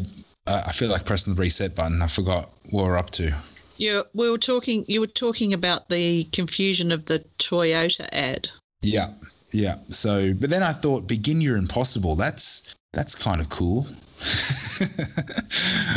I 0.49 0.71
feel 0.71 0.89
like 0.89 1.05
pressing 1.05 1.35
the 1.35 1.39
reset 1.41 1.75
button. 1.75 2.01
I 2.01 2.07
forgot 2.07 2.49
what 2.69 2.85
we're 2.85 2.97
up 2.97 3.09
to. 3.11 3.35
Yeah, 3.77 4.01
we 4.13 4.29
were 4.29 4.37
talking 4.37 4.85
you 4.87 4.99
were 5.01 5.07
talking 5.07 5.53
about 5.53 5.87
the 5.89 6.25
confusion 6.25 6.91
of 6.91 7.05
the 7.05 7.23
toyota 7.37 8.07
ad 8.11 8.49
Yeah, 8.81 9.13
yeah. 9.53 9.77
So, 9.89 10.33
but 10.33 10.49
then 10.49 10.63
I 10.63 10.73
thought, 10.73 11.07
begin 11.07 11.39
your 11.41 11.55
impossible. 11.57 12.15
That's 12.15 12.75
that's 12.93 13.15
kind 13.15 13.39
of 13.41 13.49
cool. 13.49 13.87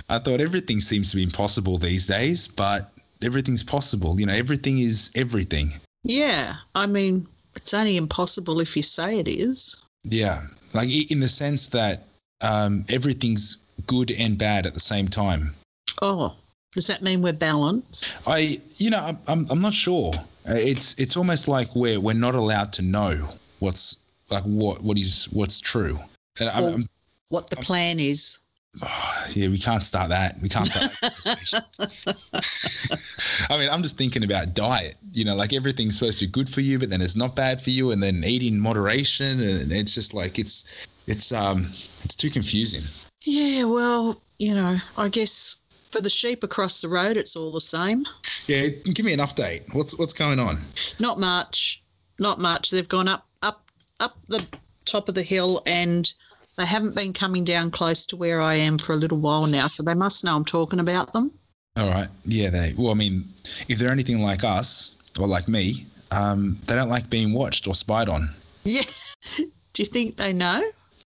I 0.08 0.18
thought 0.18 0.40
everything 0.40 0.80
seems 0.80 1.10
to 1.10 1.16
be 1.16 1.22
impossible 1.22 1.78
these 1.78 2.06
days, 2.06 2.48
but 2.48 2.92
everything's 3.22 3.64
possible. 3.64 4.18
You 4.20 4.26
know, 4.26 4.32
everything 4.34 4.78
is 4.78 5.10
everything. 5.16 5.72
yeah 6.04 6.56
i 6.74 6.86
mean 6.86 7.26
it's 7.56 7.74
only 7.74 7.96
impossible 7.96 8.60
if 8.60 8.76
you 8.76 8.82
say 8.82 9.18
it 9.20 9.28
is 9.28 9.76
Yeah, 10.04 10.42
like 10.74 10.88
in 10.90 11.20
the 11.20 11.28
sense 11.28 11.68
that 11.68 12.04
um, 12.42 12.84
everything's 12.88 13.58
good 13.86 14.10
and 14.10 14.38
bad 14.38 14.66
at 14.66 14.74
the 14.74 14.80
same 14.80 15.08
time. 15.08 15.54
oh 16.00 16.34
does 16.74 16.86
that 16.86 17.02
mean 17.02 17.20
we're 17.22 17.32
balanced 17.34 18.14
I, 18.26 18.60
you 18.78 18.90
know, 18.90 18.98
I'm, 18.98 19.18
I'm, 19.28 19.46
I'm 19.50 19.60
not 19.60 19.74
sure. 19.74 20.14
Uh, 20.48 20.54
It's, 20.54 20.98
it's 20.98 21.16
almost 21.16 21.46
like 21.46 21.74
we're, 21.76 22.00
we're 22.00 22.14
not 22.14 22.34
allowed 22.34 22.74
to 22.74 22.82
know 22.82 23.28
what's 23.58 24.02
like 24.30 24.44
what, 24.44 24.82
what 24.82 24.96
is, 24.98 25.26
what's 25.26 25.60
true. 25.60 25.98
And 26.40 26.48
I'm, 26.48 26.62
Well- 26.62 26.74
I'm, 26.74 26.88
what 27.28 27.50
the 27.50 27.56
plan 27.56 27.98
is 28.00 28.38
oh, 28.82 29.26
yeah, 29.30 29.48
we 29.48 29.58
can't 29.58 29.82
start 29.82 30.10
that. 30.10 30.40
We 30.40 30.48
can't 30.48 30.66
start 30.66 30.92
that 31.00 31.12
conversation. 31.12 31.60
I 33.50 33.58
mean, 33.58 33.68
I'm 33.70 33.82
just 33.82 33.98
thinking 33.98 34.24
about 34.24 34.54
diet. 34.54 34.94
You 35.12 35.24
know, 35.24 35.36
like 35.36 35.52
everything's 35.52 35.98
supposed 35.98 36.20
to 36.20 36.26
be 36.26 36.32
good 36.32 36.48
for 36.48 36.60
you, 36.60 36.78
but 36.78 36.90
then 36.90 37.02
it's 37.02 37.16
not 37.16 37.36
bad 37.36 37.60
for 37.60 37.70
you, 37.70 37.90
and 37.90 38.02
then 38.02 38.22
eating 38.24 38.54
in 38.54 38.60
moderation, 38.60 39.40
and 39.40 39.72
it's 39.72 39.94
just 39.94 40.14
like 40.14 40.38
it's, 40.38 40.86
it's, 41.06 41.32
um, 41.32 41.60
it's 42.04 42.16
too 42.16 42.30
confusing. 42.30 42.82
yeah 43.24 43.64
well 43.64 44.20
you 44.38 44.54
know 44.54 44.76
i 44.96 45.08
guess 45.08 45.58
for 45.90 46.00
the 46.00 46.10
sheep 46.10 46.42
across 46.42 46.80
the 46.80 46.88
road 46.88 47.16
it's 47.16 47.36
all 47.36 47.52
the 47.52 47.60
same 47.60 48.04
Yeah, 48.48 48.68
give 48.84 49.04
me 49.06 49.12
an 49.12 49.20
update. 49.20 49.72
What's, 49.72 49.96
what's 49.96 50.14
going 50.14 50.40
on? 50.40 50.58
Not 50.98 51.20
much. 51.20 51.82
Not 52.18 52.38
much. 52.40 52.70
They've 52.70 52.88
gone 52.88 53.06
up, 53.08 53.24
up, 53.40 53.62
up 54.00 54.16
the 54.26 54.44
top 54.84 55.08
of 55.08 55.14
the 55.14 55.22
hill, 55.22 55.62
and 55.64 56.12
they 56.56 56.66
haven't 56.66 56.96
been 56.96 57.12
coming 57.12 57.44
down 57.44 57.70
close 57.70 58.06
to 58.06 58.16
where 58.16 58.40
I 58.40 58.54
am 58.54 58.78
for 58.78 58.94
a 58.94 58.96
little 58.96 59.18
while 59.18 59.46
now, 59.46 59.68
so 59.68 59.82
they 59.84 59.94
must 59.94 60.24
know 60.24 60.34
I'm 60.34 60.44
talking 60.44 60.80
about 60.80 61.12
them. 61.12 61.30
All 61.76 61.88
right. 61.88 62.08
Yeah, 62.24 62.50
they. 62.50 62.74
Well, 62.76 62.90
I 62.90 62.94
mean, 62.94 63.26
if 63.68 63.78
they're 63.78 63.92
anything 63.92 64.20
like 64.20 64.42
us 64.42 64.96
or 65.20 65.28
like 65.28 65.46
me, 65.46 65.86
um, 66.10 66.58
they 66.66 66.74
don't 66.74 66.90
like 66.90 67.08
being 67.08 67.32
watched 67.32 67.68
or 67.68 67.74
spied 67.76 68.08
on. 68.08 68.30
Yeah. 68.64 68.82
Do 69.36 69.82
you 69.82 69.86
think 69.86 70.16
they 70.16 70.32
know? 70.32 70.62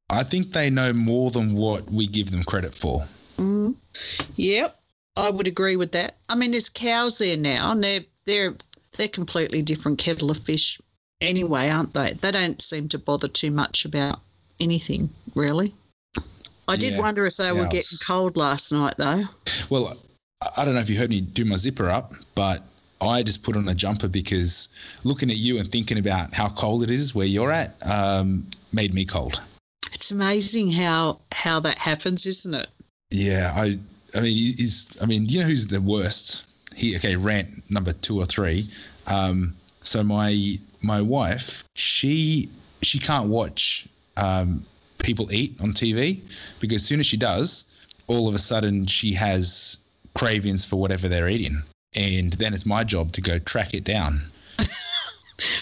I 0.09 0.23
think 0.23 0.53
they 0.53 0.71
know 0.71 0.93
more 0.93 1.31
than 1.31 1.55
what 1.55 1.91
we 1.91 2.07
give 2.07 2.31
them 2.31 2.45
credit 2.45 2.75
for. 2.75 3.07
Mm. 3.39 3.75
Yep, 4.37 4.79
I 5.17 5.31
would 5.31 5.47
agree 5.47 5.77
with 5.77 5.93
that. 5.93 6.17
I 6.29 6.37
mean, 6.37 6.53
there's 6.53 6.69
cows 6.69 7.19
there 7.19 7.37
now, 7.37 7.73
and 7.73 7.83
they're 7.83 8.05
they're 8.25 8.55
they're 8.97 9.09
completely 9.09 9.63
different 9.63 9.99
kettle 9.99 10.31
of 10.31 10.39
fish 10.39 10.81
anyway, 11.21 11.69
aren't 11.69 11.93
they? 11.93 12.13
They 12.13 12.31
don't 12.31 12.63
seem 12.63 12.89
to 12.91 12.99
bother 12.99 13.29
too 13.29 13.51
much 13.51 13.85
about 13.85 14.21
anything 14.61 15.11
really. 15.35 15.75
I 16.69 16.77
did 16.77 16.95
Yeah, 16.95 17.01
wonder 17.01 17.27
if 17.27 17.37
they 17.37 17.53
were 17.53 17.67
getting 17.67 17.99
cold 18.05 18.37
last 18.37 18.73
night 18.73 18.95
though. 18.97 19.25
Well, 19.71 19.89
I- 20.41 20.51
I 20.57 20.65
don't 20.65 20.75
know 20.75 20.81
if 20.81 20.91
you 20.91 20.99
heard 20.99 21.11
me 21.11 21.21
do 21.21 21.45
my 21.45 21.57
zipper 21.57 21.89
up, 21.89 22.13
but 22.35 22.63
I 23.01 23.23
just 23.23 23.43
put 23.43 23.57
on 23.57 23.69
a 23.69 23.75
jumper 23.75 24.09
because 24.09 24.69
looking 25.05 25.31
at 25.31 25.37
you 25.37 25.59
and 25.59 25.71
thinking 25.71 25.99
about 25.99 26.35
how 26.35 26.49
cold 26.49 26.83
it 26.83 26.91
is 26.91 27.15
where 27.15 27.27
you're 27.27 27.51
at 27.53 27.77
um, 27.87 28.47
made 28.73 28.93
me 28.95 29.05
cold. 29.05 29.41
It's 30.07 30.13
amazing 30.13 30.71
how 30.71 31.19
how 31.33 31.59
that 31.59 31.79
happens, 31.81 32.27
isn't 32.27 32.55
it? 32.55 32.69
Yeah, 33.11 33.53
I. 33.53 33.77
I 34.15 34.21
mean, 34.21 34.55
is 34.57 34.97
I 35.03 35.07
mean, 35.07 35.27
you 35.27 35.41
know 35.41 35.47
who's 35.47 35.67
the 35.67 35.81
worst? 35.81 36.47
He 36.77 36.95
okay, 36.95 37.17
rant 37.17 37.69
number 37.69 37.93
two 37.93 38.21
or 38.21 38.25
three. 38.25 38.71
Um, 39.09 39.57
so 39.83 40.05
my 40.05 40.59
my 40.81 41.01
wife, 41.03 41.65
she 41.75 42.51
she 42.83 43.01
can't 43.01 43.31
watch 43.31 43.89
um, 44.17 44.65
people 44.99 45.33
eat 45.33 45.57
on 45.61 45.73
TV 45.73 46.21
because 46.61 46.77
as 46.77 46.85
soon 46.85 47.01
as 47.01 47.07
she 47.07 47.17
does, 47.17 47.65
all 48.07 48.29
of 48.29 48.37
a 48.37 48.39
sudden 48.39 48.87
she 48.87 49.15
has 49.15 49.79
cravings 50.15 50.65
for 50.65 50.77
whatever 50.77 51.09
they're 51.09 51.29
eating, 51.29 51.65
and 51.97 52.33
then 52.33 52.55
it's 52.55 52.65
my 52.65 52.85
job 52.85 53.11
to 53.15 53.23
go 53.23 53.41
track 53.41 53.75
it 53.75 53.83
down. 53.83 54.23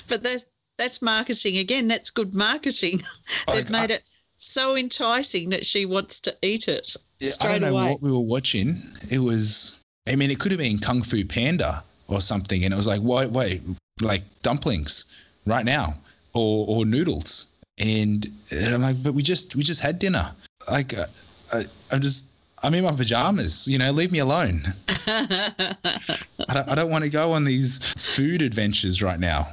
But 0.07 0.23
that 0.23 0.45
that's 0.77 1.01
marketing 1.01 1.57
again. 1.57 1.89
That's 1.89 2.11
good 2.11 2.35
marketing. 2.35 2.99
They've 3.47 3.71
Like, 3.71 3.71
made 3.71 3.91
I- 3.91 3.95
it 3.95 4.05
so 4.45 4.77
enticing 4.77 5.51
that 5.51 5.65
she 5.67 5.87
wants 5.87 6.21
to 6.23 6.37
eat 6.43 6.69
it 6.69 6.97
Yeah, 7.21 7.29
I 7.29 7.31
straight 7.33 7.61
don't 7.61 7.73
know 7.73 7.79
away. 7.79 7.91
what 7.93 8.03
we 8.03 8.11
were 8.13 8.19
watching. 8.21 8.83
It 9.11 9.19
was, 9.19 9.81
I 10.07 10.17
mean, 10.17 10.31
it 10.31 10.39
could 10.39 10.53
have 10.53 10.59
been 10.61 10.79
Kung 10.79 11.03
Fu 11.03 11.25
Panda 11.25 11.83
or 12.09 12.21
something, 12.21 12.65
and 12.65 12.73
it 12.73 12.77
was 12.77 12.87
like, 12.87 13.01
wait, 13.03 13.31
wait, 13.31 13.63
like 14.01 14.23
dumplings 14.43 15.07
right 15.47 15.65
now, 15.65 15.95
or 16.35 16.67
or 16.69 16.85
noodles, 16.87 17.47
and, 17.79 18.27
and 18.51 18.75
I'm 18.75 18.83
like, 18.83 19.03
but 19.03 19.15
we 19.15 19.23
just 19.23 19.55
we 19.57 19.63
just 19.63 19.81
had 19.81 19.99
dinner. 19.99 20.31
Like, 20.71 20.97
uh, 20.97 21.07
I, 21.53 21.65
I'm 21.91 22.01
just. 22.01 22.27
I'm 22.63 22.73
in 22.73 22.83
my 22.83 22.93
pajamas, 22.93 23.69
you 23.69 23.77
know. 23.77 23.91
Leave 23.91 24.11
me 24.11 24.21
alone. 24.21 24.63
I 25.07 25.75
don't, 26.49 26.69
I 26.71 26.75
don't 26.75 26.91
want 26.91 27.05
to 27.05 27.11
go 27.11 27.33
on 27.33 27.45
these 27.45 27.79
food 27.95 28.41
adventures 28.41 29.03
right 29.03 29.21
now. 29.21 29.49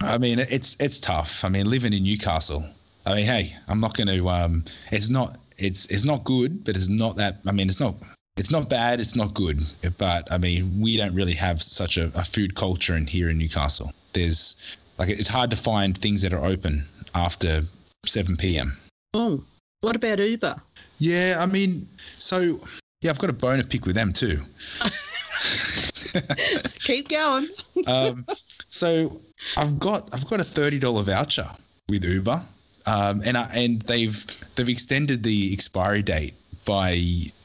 I 0.00 0.18
mean, 0.18 0.38
it's 0.38 0.80
it's 0.80 1.00
tough. 1.00 1.44
I 1.44 1.48
mean, 1.48 1.68
living 1.68 1.92
in 1.92 2.04
Newcastle. 2.04 2.64
I 3.06 3.14
mean, 3.14 3.26
hey, 3.26 3.54
I'm 3.68 3.80
not 3.80 3.96
going 3.96 4.08
to. 4.08 4.28
Um, 4.28 4.64
it's 4.90 5.10
not. 5.10 5.38
It's 5.56 5.86
it's 5.86 6.04
not 6.04 6.24
good, 6.24 6.64
but 6.64 6.76
it's 6.76 6.88
not 6.88 7.16
that. 7.16 7.40
I 7.46 7.52
mean, 7.52 7.68
it's 7.68 7.80
not. 7.80 7.96
It's 8.36 8.50
not 8.50 8.68
bad. 8.68 9.00
It's 9.00 9.14
not 9.14 9.34
good. 9.34 9.62
But 9.98 10.32
I 10.32 10.38
mean, 10.38 10.80
we 10.80 10.96
don't 10.96 11.14
really 11.14 11.34
have 11.34 11.62
such 11.62 11.98
a, 11.98 12.10
a 12.14 12.24
food 12.24 12.54
culture 12.54 12.96
in 12.96 13.06
here 13.06 13.30
in 13.30 13.38
Newcastle. 13.38 13.92
There's 14.12 14.76
like 14.98 15.08
it's 15.08 15.28
hard 15.28 15.50
to 15.50 15.56
find 15.56 15.96
things 15.96 16.22
that 16.22 16.32
are 16.32 16.44
open 16.44 16.86
after 17.14 17.64
7 18.06 18.36
p.m. 18.36 18.76
oh, 19.12 19.44
what 19.80 19.96
about 19.96 20.18
Uber? 20.18 20.56
Yeah, 20.98 21.36
I 21.38 21.46
mean, 21.46 21.88
so 22.18 22.60
yeah, 23.00 23.10
I've 23.10 23.18
got 23.18 23.30
a 23.30 23.34
bone 23.34 23.58
to 23.58 23.66
pick 23.66 23.86
with 23.86 23.94
them 23.94 24.12
too. 24.12 24.42
Keep 26.80 27.08
going. 27.08 27.48
um, 27.86 28.26
so 28.68 29.20
I've 29.56 29.78
got 29.78 30.14
I've 30.14 30.28
got 30.28 30.40
a 30.40 30.44
thirty 30.44 30.78
dollar 30.78 31.02
voucher 31.02 31.50
with 31.88 32.04
Uber, 32.04 32.42
um, 32.86 33.22
and 33.24 33.36
I, 33.36 33.50
and 33.54 33.80
they've 33.82 34.26
they've 34.54 34.68
extended 34.68 35.22
the 35.22 35.52
expiry 35.52 36.02
date 36.02 36.34
by 36.64 37.00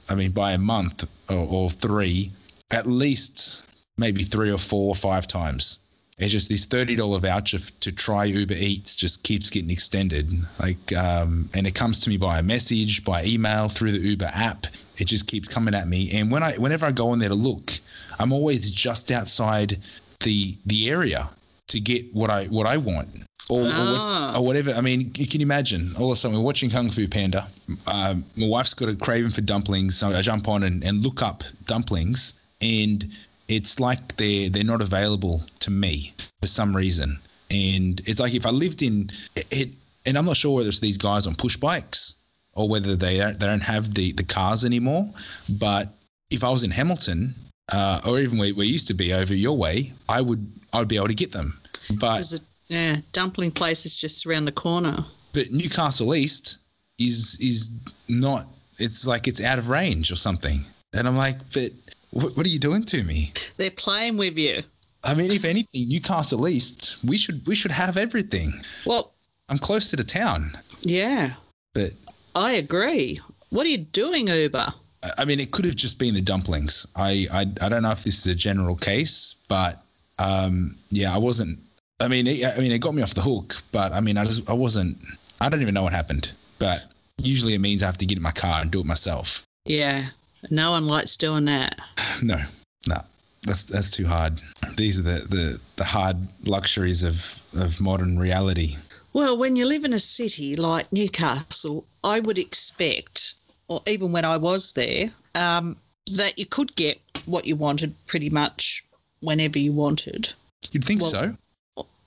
I 0.09 0.15
mean 0.15 0.31
by 0.31 0.53
a 0.53 0.57
month 0.57 1.07
or, 1.29 1.47
or 1.49 1.69
three, 1.69 2.31
at 2.71 2.85
least 2.85 3.63
maybe 3.97 4.23
three 4.23 4.51
or 4.51 4.57
four 4.57 4.89
or 4.89 4.95
five 4.95 5.27
times. 5.27 5.79
It's 6.17 6.31
just 6.31 6.49
this 6.49 6.65
thirty 6.65 6.97
dollar 6.97 7.19
voucher 7.19 7.57
f- 7.57 7.79
to 7.81 7.93
try 7.93 8.25
Uber 8.25 8.55
Eats 8.55 8.97
just 8.97 9.23
keeps 9.23 9.49
getting 9.49 9.69
extended. 9.69 10.29
Like, 10.59 10.91
um, 10.93 11.49
and 11.53 11.65
it 11.65 11.73
comes 11.73 12.01
to 12.01 12.09
me 12.09 12.17
by 12.17 12.39
a 12.39 12.43
message, 12.43 13.05
by 13.05 13.23
email, 13.23 13.69
through 13.69 13.93
the 13.93 13.99
Uber 13.99 14.29
app. 14.33 14.67
It 14.97 15.05
just 15.05 15.27
keeps 15.27 15.47
coming 15.47 15.75
at 15.75 15.87
me. 15.87 16.19
And 16.19 16.29
when 16.29 16.43
I, 16.43 16.55
whenever 16.55 16.85
I 16.85 16.91
go 16.91 17.13
in 17.13 17.19
there 17.19 17.29
to 17.29 17.35
look, 17.35 17.71
I'm 18.19 18.33
always 18.33 18.69
just 18.69 19.11
outside 19.13 19.79
the 20.19 20.57
the 20.65 20.89
area 20.89 21.29
to 21.69 21.79
get 21.79 22.13
what 22.13 22.29
I 22.29 22.45
what 22.47 22.67
I 22.67 22.77
want. 22.77 23.07
Or, 23.49 23.61
or, 23.63 23.67
Ah. 23.71 24.37
or 24.37 24.45
whatever. 24.45 24.73
I 24.73 24.81
mean, 24.81 25.11
you 25.17 25.25
can 25.25 25.41
imagine. 25.41 25.95
All 25.97 26.11
of 26.11 26.15
a 26.15 26.19
sudden, 26.19 26.37
we're 26.37 26.43
watching 26.43 26.69
Kung 26.69 26.91
Fu 26.91 27.07
Panda. 27.07 27.47
Um, 27.87 28.23
my 28.37 28.47
wife's 28.47 28.75
got 28.75 28.89
a 28.89 28.95
craving 28.95 29.31
for 29.31 29.41
dumplings, 29.41 29.97
so 29.97 30.15
I 30.15 30.21
jump 30.21 30.47
on 30.47 30.61
and, 30.63 30.83
and 30.83 31.01
look 31.01 31.23
up 31.23 31.43
dumplings, 31.65 32.39
and 32.61 33.07
it's 33.47 33.79
like 33.79 34.15
they're 34.17 34.49
they're 34.49 34.63
not 34.63 34.81
available 34.81 35.41
to 35.61 35.71
me 35.71 36.13
for 36.41 36.47
some 36.47 36.75
reason. 36.75 37.19
And 37.49 37.99
it's 38.05 38.19
like 38.19 38.35
if 38.35 38.45
I 38.45 38.51
lived 38.51 38.83
in 38.83 39.09
it, 39.35 39.69
and 40.05 40.15
I'm 40.17 40.25
not 40.25 40.37
sure 40.37 40.55
whether 40.57 40.69
it's 40.69 40.79
these 40.79 40.97
guys 40.97 41.25
on 41.25 41.33
push 41.33 41.57
bikes 41.57 42.17
or 42.53 42.69
whether 42.69 42.95
they 42.95 43.17
don't, 43.17 43.39
they 43.39 43.47
don't 43.47 43.61
have 43.63 43.91
the, 43.93 44.11
the 44.11 44.23
cars 44.23 44.63
anymore. 44.65 45.09
But 45.49 45.89
if 46.29 46.43
I 46.43 46.51
was 46.51 46.63
in 46.63 46.69
Hamilton, 46.69 47.33
uh, 47.71 48.01
or 48.05 48.19
even 48.19 48.37
where 48.37 48.53
we 48.53 48.67
used 48.67 48.89
to 48.89 48.93
be 48.93 49.13
over 49.13 49.33
your 49.33 49.57
way, 49.57 49.93
I 50.07 50.21
would 50.21 50.51
I 50.71 50.77
would 50.79 50.87
be 50.87 50.97
able 50.97 51.07
to 51.07 51.15
get 51.15 51.31
them. 51.31 51.57
But 51.89 52.31
yeah, 52.69 52.97
dumpling 53.13 53.51
place 53.51 53.85
is 53.85 53.95
just 53.95 54.25
around 54.25 54.45
the 54.45 54.51
corner. 54.51 55.03
but 55.33 55.51
Newcastle 55.51 56.13
East 56.15 56.59
is 56.97 57.37
is 57.41 57.71
not. 58.07 58.47
It's 58.77 59.05
like 59.05 59.27
it's 59.27 59.41
out 59.41 59.59
of 59.59 59.69
range 59.69 60.11
or 60.11 60.15
something. 60.15 60.63
And 60.93 61.07
I'm 61.07 61.17
like, 61.17 61.37
but 61.53 61.71
what, 62.11 62.35
what 62.37 62.45
are 62.45 62.49
you 62.49 62.59
doing 62.59 62.83
to 62.85 63.03
me? 63.03 63.33
They're 63.57 63.69
playing 63.71 64.17
with 64.17 64.37
you. 64.37 64.63
I 65.03 65.13
mean, 65.13 65.31
if 65.31 65.45
anything, 65.45 65.87
Newcastle 65.89 66.47
East, 66.47 66.97
we 67.05 67.17
should 67.17 67.45
we 67.47 67.55
should 67.55 67.71
have 67.71 67.97
everything. 67.97 68.53
Well, 68.85 69.13
I'm 69.49 69.57
close 69.59 69.89
to 69.91 69.95
the 69.95 70.03
town, 70.03 70.57
yeah, 70.81 71.33
but 71.73 71.91
I 72.35 72.53
agree. 72.53 73.19
What 73.49 73.65
are 73.65 73.69
you 73.69 73.77
doing, 73.79 74.27
Uber? 74.27 74.57
I- 75.03 75.11
I 75.19 75.25
mean, 75.25 75.39
it 75.39 75.51
could 75.51 75.63
have 75.65 75.75
just 75.77 75.97
been 75.97 76.13
the 76.13 76.21
dumplings. 76.21 76.85
I 76.95 77.27
I, 77.31 77.41
I 77.61 77.69
don't 77.69 77.81
know 77.83 77.91
if 77.91 78.03
this 78.03 78.19
is 78.19 78.27
a 78.27 78.35
general 78.35 78.75
case, 78.75 79.35
but 79.47 79.81
um, 80.19 80.75
yeah, 80.91 81.13
I 81.15 81.17
wasn't. 81.19 81.59
I 81.99 82.07
mean, 82.07 82.27
it, 82.27 82.45
I 82.45 82.59
mean, 82.59 82.71
it 82.71 82.79
got 82.79 82.93
me 82.93 83.01
off 83.01 83.13
the 83.13 83.21
hook, 83.21 83.55
but 83.71 83.91
I 83.91 83.99
mean, 83.99 84.17
I 84.17 84.25
just 84.25 84.49
I 84.49 84.53
wasn't. 84.53 84.97
I 85.41 85.49
don't 85.49 85.61
even 85.61 85.73
know 85.73 85.83
what 85.83 85.93
happened, 85.93 86.31
but 86.57 86.83
usually 87.17 87.53
it 87.53 87.59
means 87.59 87.83
I 87.83 87.87
have 87.87 87.97
to 87.99 88.05
get 88.05 88.17
in 88.17 88.23
my 88.23 88.31
car 88.31 88.61
and 88.61 88.71
do 88.71 88.79
it 88.79 88.85
myself. 88.85 89.43
Yeah, 89.65 90.07
no 90.49 90.71
one 90.71 90.87
likes 90.87 91.17
doing 91.17 91.45
that. 91.45 91.79
No, 92.21 92.37
no, 92.85 93.01
that's 93.43 93.63
that's 93.63 93.91
too 93.91 94.05
hard. 94.05 94.41
These 94.75 94.99
are 94.99 95.03
the 95.03 95.19
the, 95.27 95.59
the 95.77 95.83
hard 95.85 96.17
luxuries 96.45 97.03
of 97.03 97.41
of 97.57 97.79
modern 97.79 98.19
reality. 98.19 98.75
Well, 99.13 99.37
when 99.37 99.55
you 99.55 99.65
live 99.65 99.85
in 99.85 99.93
a 99.93 99.99
city 99.99 100.55
like 100.55 100.91
Newcastle, 100.91 101.85
I 102.03 102.19
would 102.19 102.37
expect, 102.37 103.35
or 103.67 103.81
even 103.87 104.11
when 104.11 104.25
I 104.25 104.37
was 104.37 104.73
there, 104.73 105.11
um, 105.33 105.77
that 106.13 106.37
you 106.37 106.45
could 106.45 106.75
get 106.75 106.99
what 107.25 107.47
you 107.47 107.55
wanted 107.55 107.95
pretty 108.05 108.29
much 108.29 108.83
whenever 109.21 109.57
you 109.59 109.71
wanted. 109.71 110.31
You'd 110.71 110.83
think 110.83 111.01
Well- 111.01 111.11
so. 111.11 111.37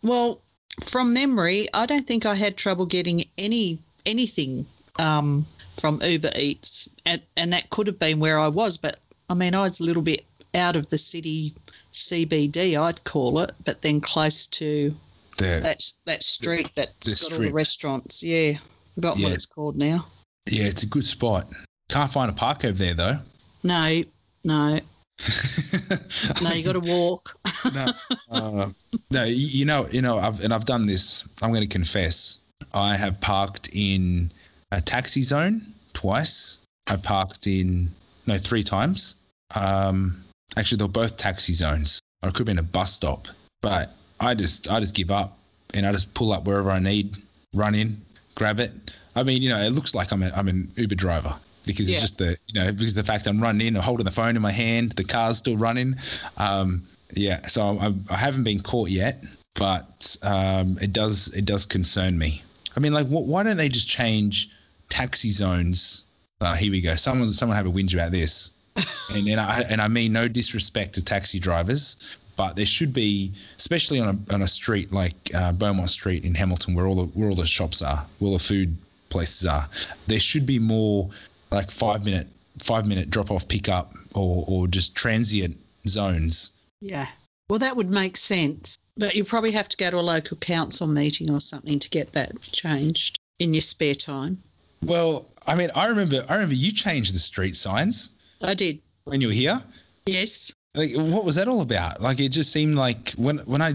Well, 0.03 0.41
from 0.85 1.13
memory, 1.15 1.69
I 1.73 1.87
don't 1.87 2.07
think 2.07 2.27
I 2.27 2.35
had 2.35 2.57
trouble 2.57 2.87
getting 2.87 3.25
any 3.39 3.79
anything 4.05 4.67
um, 4.99 5.47
from 5.79 6.01
Uber 6.03 6.33
Eats, 6.37 6.89
and, 7.07 7.23
and 7.37 7.53
that 7.53 7.71
could 7.71 7.87
have 7.87 7.99
been 7.99 8.19
where 8.21 8.39
I 8.39 8.49
was. 8.49 8.77
But 8.79 8.99
I 9.29 9.35
mean, 9.35 9.55
I 9.55 9.63
was 9.63 9.81
a 9.81 9.85
little 9.85 10.03
bit 10.03 10.25
out 10.55 10.77
of 10.77 10.89
the 10.89 10.99
city 10.99 11.55
CBD, 11.93 12.81
I'd 12.81 13.05
call 13.05 13.41
it, 13.41 13.53
but 13.65 13.83
then 13.83 14.01
close 14.01 14.47
to 14.49 14.95
The, 15.39 15.61
that 15.63 15.83
that 16.07 16.23
street 16.23 16.71
that's 16.75 16.89
the 17.07 17.11
got 17.11 17.33
all 17.33 17.37
strip. 17.37 17.49
the 17.51 17.55
restaurants. 17.55 18.23
Yeah, 18.23 18.53
forgotten 18.95 19.23
what 19.23 19.33
it's 19.33 19.47
called 19.47 19.77
now. 19.77 20.07
yeah, 20.51 20.65
it's 20.65 20.83
a 20.83 20.87
good 20.89 21.05
spot. 21.05 21.49
Can't 21.89 22.11
find 22.13 22.31
a 22.31 22.35
park 22.35 22.65
over 22.65 22.73
there 22.77 22.95
though. 22.95 23.19
No, 23.63 24.03
no, 24.45 24.81
no. 26.43 26.53
You 26.53 26.65
got 26.65 26.73
to 26.73 26.81
walk. 26.81 27.39
no, 27.75 27.87
uh, 28.31 28.71
no. 29.11 29.25
You 29.25 29.65
know, 29.65 29.87
you 29.91 30.03
know, 30.03 30.19
I've, 30.19 30.43
and 30.43 30.53
I've 30.53 30.65
done 30.65 30.87
this. 30.87 31.29
I'm 31.41 31.51
going 31.51 31.63
to 31.63 31.69
confess. 31.69 32.41
I 32.73 32.97
have 32.97 33.21
parked 33.21 33.71
in 33.73 34.31
a 34.71 34.81
taxi 34.81 35.23
zone 35.23 35.63
twice. 35.93 36.59
I 36.87 36.97
parked 36.97 37.47
in 37.47 37.91
no 38.27 38.39
three 38.39 38.63
times. 38.63 39.17
Um, 39.55 40.25
actually, 40.57 40.79
they're 40.79 40.89
both 40.89 41.17
taxi 41.17 41.55
zones, 41.55 42.01
or 42.23 42.31
it 42.31 42.33
could 42.33 42.49
have 42.49 42.57
been 42.57 42.59
a 42.59 42.69
bus 42.69 42.93
stop. 42.93 43.29
But 43.61 43.95
I 44.19 44.35
just, 44.35 44.71
I 44.71 44.81
just 44.81 44.95
give 44.95 45.11
up, 45.11 45.39
and 45.75 45.87
I 45.87 45.93
just 45.93 46.15
pull 46.15 46.33
up 46.33 46.45
wherever 46.45 46.71
I 46.71 46.79
need, 46.79 47.17
run 47.55 47.75
in, 47.75 48.01
grab 48.35 48.61
it. 48.61 48.73
I 49.15 49.23
mean, 49.23 49.43
you 49.43 49.51
know, 49.51 49.61
it 49.61 49.71
looks 49.71 49.95
like 49.95 50.13
I'm 50.13 50.23
a, 50.23 50.33
I'm 50.35 50.49
an 50.49 50.73
Uber 50.77 50.95
driver 50.95 51.37
because 51.67 51.89
Yeah. 51.89 51.97
it's 51.97 52.03
just 52.03 52.19
the 52.19 52.37
you 52.47 52.61
know 52.61 52.73
because 52.73 52.95
the 52.95 53.05
fact 53.05 53.27
I'm 53.27 53.41
running 53.41 53.67
in, 53.67 53.77
I'm 53.77 53.83
holding 53.83 54.05
the 54.05 54.11
phone 54.11 54.37
in 54.37 54.43
my 54.43 54.53
hand, 54.53 54.93
the 54.93 55.05
car's 55.05 55.39
still 55.39 55.57
running. 55.57 55.97
Um, 56.37 56.83
yeah, 57.15 57.47
so 57.47 57.79
I, 57.79 57.93
I 58.13 58.17
haven't 58.17 58.45
been 58.45 58.61
caught 58.63 58.89
yet, 58.89 59.23
but 59.55 60.17
um, 60.23 60.79
it 60.81 60.93
does 60.93 61.29
it 61.35 61.45
does 61.45 61.67
concern 61.67 62.19
me. 62.19 62.43
I 62.77 62.81
mean, 62.81 62.93
like, 62.95 63.07
wh- 63.07 63.29
why 63.29 63.43
don't 63.43 63.57
they 63.59 63.69
just 63.69 63.89
change 63.89 64.49
taxi 64.89 65.31
zones? 65.31 66.05
Uh, 66.41 66.55
here 66.55 66.73
we 66.73 66.81
go. 66.81 66.97
Someone 66.97 67.29
someone 67.29 67.57
have 67.57 67.67
a 67.67 67.71
whinge 67.71 67.95
about 67.95 68.11
this, 68.13 68.53
and 69.15 69.29
and 69.29 69.39
I 69.41 69.61
and 69.61 69.81
I 69.81 69.89
mean 69.89 70.13
no 70.13 70.27
disrespect 70.29 70.95
to 70.95 71.05
taxi 71.05 71.39
drivers, 71.39 71.97
but 72.37 72.57
there 72.57 72.67
should 72.67 72.95
be, 72.95 73.33
especially 73.59 74.01
on 74.01 74.09
a 74.29 74.35
on 74.35 74.43
a 74.43 74.49
street 74.49 74.91
like 74.93 75.15
uh, 75.35 75.53
Beaumont 75.53 75.91
Street 75.91 76.25
in 76.25 76.35
Hamilton, 76.35 76.75
where 76.75 76.87
all 76.87 76.95
the 76.97 77.05
where 77.05 77.29
all 77.29 77.37
the 77.37 77.47
shops 77.47 77.83
are, 77.83 78.07
where 78.19 78.29
all 78.31 78.39
the 78.39 78.43
food 78.43 78.77
places 79.11 79.47
are, 79.47 79.69
there 80.07 80.19
should 80.19 80.47
be 80.47 80.59
more 80.59 81.11
like 81.53 81.71
five 81.71 82.05
minute 82.05 82.29
five 82.59 82.87
minute 82.87 83.11
drop 83.11 83.31
off 83.31 83.49
pickup 83.49 83.95
or 84.15 84.45
or 84.49 84.69
just 84.69 84.95
transient 84.97 85.59
zones. 85.87 86.53
Yeah. 86.81 87.07
Well, 87.49 87.61
that 87.61 87.77
would 87.77 87.91
make 87.91 88.17
sense. 88.17 88.77
But 88.97 89.15
you 89.15 89.25
probably 89.25 89.53
have 89.53 89.69
to 89.71 89.77
go 89.77 89.91
to 89.91 89.99
a 89.99 90.01
local 90.01 90.37
council 90.37 90.87
meeting 90.87 91.31
or 91.31 91.41
something 91.41 91.79
to 91.79 91.91
get 91.91 92.13
that 92.13 92.41
changed 92.43 93.19
in 93.39 93.55
your 93.55 93.63
spare 93.63 93.95
time. 93.95 94.43
Well, 94.83 95.27
I 95.47 95.55
mean, 95.55 95.71
I 95.75 95.89
remember 95.89 96.25
I 96.29 96.35
remember 96.35 96.55
you 96.55 96.73
changed 96.73 97.15
the 97.15 97.19
street 97.19 97.57
signs 97.57 98.19
I 98.43 98.55
did. 98.55 98.81
when 99.05 99.21
you 99.21 99.29
were 99.29 99.33
here. 99.35 99.61
Yes. 100.07 100.53
Like, 100.75 100.95
what 100.95 101.25
was 101.25 101.35
that 101.35 101.49
all 101.49 101.61
about? 101.61 102.01
Like, 102.01 102.19
it 102.19 102.31
just 102.31 102.51
seemed 102.51 102.77
like 102.77 103.13
when 103.13 103.39
when 103.39 103.61
I 103.61 103.75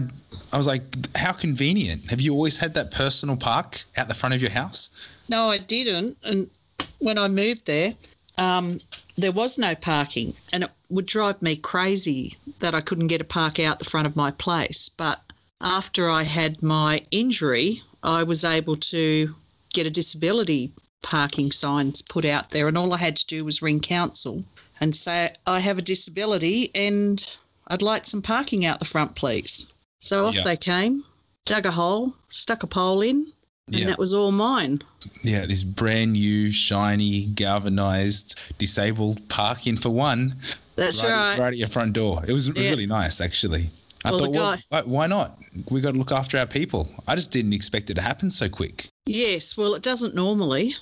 I 0.52 0.56
was 0.56 0.66
like, 0.66 0.82
how 1.16 1.32
convenient. 1.32 2.10
Have 2.10 2.20
you 2.20 2.34
always 2.34 2.58
had 2.58 2.74
that 2.74 2.90
personal 2.90 3.36
park 3.36 3.84
out 3.96 4.08
the 4.08 4.14
front 4.14 4.34
of 4.34 4.42
your 4.42 4.50
house? 4.50 4.90
No, 5.28 5.48
I 5.48 5.58
didn't. 5.58 6.16
And 6.24 6.50
when 6.98 7.18
I 7.18 7.28
moved 7.28 7.66
there, 7.66 7.94
um, 8.36 8.78
there 9.16 9.32
was 9.32 9.58
no 9.58 9.74
parking, 9.74 10.32
and 10.52 10.64
it 10.64 10.70
would 10.88 11.06
drive 11.06 11.42
me 11.42 11.56
crazy 11.56 12.34
that 12.60 12.74
I 12.74 12.80
couldn't 12.80 13.08
get 13.08 13.20
a 13.20 13.24
park 13.24 13.58
out 13.58 13.78
the 13.78 13.84
front 13.84 14.06
of 14.06 14.16
my 14.16 14.30
place. 14.30 14.88
But 14.90 15.20
after 15.60 16.08
I 16.08 16.22
had 16.22 16.62
my 16.62 17.02
injury, 17.10 17.82
I 18.02 18.22
was 18.22 18.44
able 18.44 18.76
to 18.76 19.34
get 19.72 19.86
a 19.86 19.90
disability 19.90 20.72
parking 21.02 21.50
signs 21.50 22.02
put 22.02 22.24
out 22.24 22.50
there, 22.50 22.68
and 22.68 22.78
all 22.78 22.92
I 22.92 22.98
had 22.98 23.16
to 23.16 23.26
do 23.26 23.44
was 23.44 23.62
ring 23.62 23.80
council 23.80 24.44
and 24.80 24.94
say 24.94 25.34
I 25.46 25.58
have 25.60 25.78
a 25.78 25.82
disability 25.82 26.70
and 26.74 27.36
I'd 27.66 27.82
like 27.82 28.06
some 28.06 28.22
parking 28.22 28.64
out 28.64 28.78
the 28.78 28.84
front, 28.84 29.16
please. 29.16 29.66
So 30.00 30.26
off 30.26 30.34
Yeah. 30.36 30.44
they 30.44 30.56
came, 30.56 31.02
dug 31.44 31.66
a 31.66 31.70
hole, 31.70 32.14
stuck 32.30 32.62
a 32.62 32.66
pole 32.68 33.00
in, 33.02 33.26
and 33.68 33.76
Yeah. 33.78 33.86
that 33.88 33.98
was 33.98 34.14
all 34.14 34.32
mine. 34.32 34.80
Yeah, 35.22 35.46
this 35.46 35.62
brand 35.62 36.12
new, 36.12 36.50
shiny, 36.50 37.26
galvanized, 37.26 38.38
disabled 38.58 39.28
parking 39.28 39.76
for 39.76 39.90
one. 39.90 40.36
That's 40.76 41.02
right, 41.02 41.10
right. 41.10 41.38
right 41.38 41.52
at 41.52 41.56
your 41.58 41.68
front 41.68 41.92
door. 41.94 42.24
It 42.26 42.32
was 42.32 42.48
Yeah. 42.48 42.70
really 42.70 42.86
nice, 42.86 43.20
actually. 43.20 43.70
I 44.04 44.10
Well, 44.10 44.20
thought, 44.20 44.30
well, 44.30 44.56
guy- 44.56 44.62
why- 44.68 44.82
why 44.82 45.06
not? 45.08 45.38
We 45.70 45.80
got 45.80 45.92
to 45.92 45.98
look 45.98 46.12
after 46.12 46.38
our 46.38 46.46
people. 46.46 46.88
I 47.06 47.16
just 47.16 47.32
didn't 47.32 47.52
expect 47.52 47.90
it 47.90 47.94
to 47.94 48.00
happen 48.02 48.30
so 48.30 48.48
quick. 48.48 48.86
Yes, 49.06 49.56
well, 49.56 49.74
it 49.74 49.82
doesn't 49.82 50.14
normally, 50.14 50.74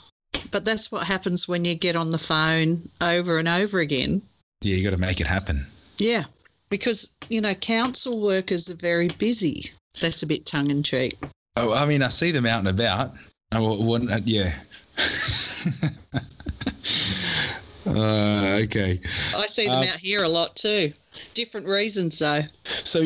but 0.51 0.65
that's 0.65 0.93
what 0.93 1.07
happens 1.07 1.49
when 1.49 1.65
you 1.65 1.75
get 1.75 1.97
on 1.97 2.11
the 2.11 2.19
phone 2.19 2.89
over 3.01 3.39
and 3.39 3.49
over 3.49 3.81
again. 3.81 4.21
Yeah, 4.61 4.77
you 4.77 4.85
got 4.85 4.91
to 4.91 4.97
make 4.99 5.21
it 5.21 5.27
happen. 5.27 5.67
Yeah, 5.99 6.25
because, 6.69 7.11
you 7.31 7.41
know, 7.41 7.55
council 7.55 8.21
workers 8.21 8.69
are 8.69 8.75
very 8.75 9.09
busy. 9.09 9.71
That's 10.01 10.23
a 10.23 10.27
bit 10.27 10.45
tongue 10.45 10.71
in 10.71 10.83
cheek. 10.83 11.17
Oh, 11.57 11.73
I 11.73 11.87
mean, 11.87 12.03
I 12.03 12.09
see 12.09 12.33
them 12.33 12.47
out 12.47 12.59
and 12.61 12.69
about. 12.69 13.15
I 13.53 13.61
wouldn't, 13.61 14.11
uh, 14.11 14.21
yeah. 14.25 14.53
uh, 17.87 18.61
okay. 18.65 19.01
I 19.37 19.47
see 19.47 19.67
them 19.67 19.79
Um, 19.79 19.85
out 19.89 19.99
here 19.99 20.23
a 20.23 20.29
lot 20.29 20.57
too. 20.57 20.93
Different 21.35 21.67
reasons, 21.69 22.19
though. 22.19 22.43
So, 22.65 23.05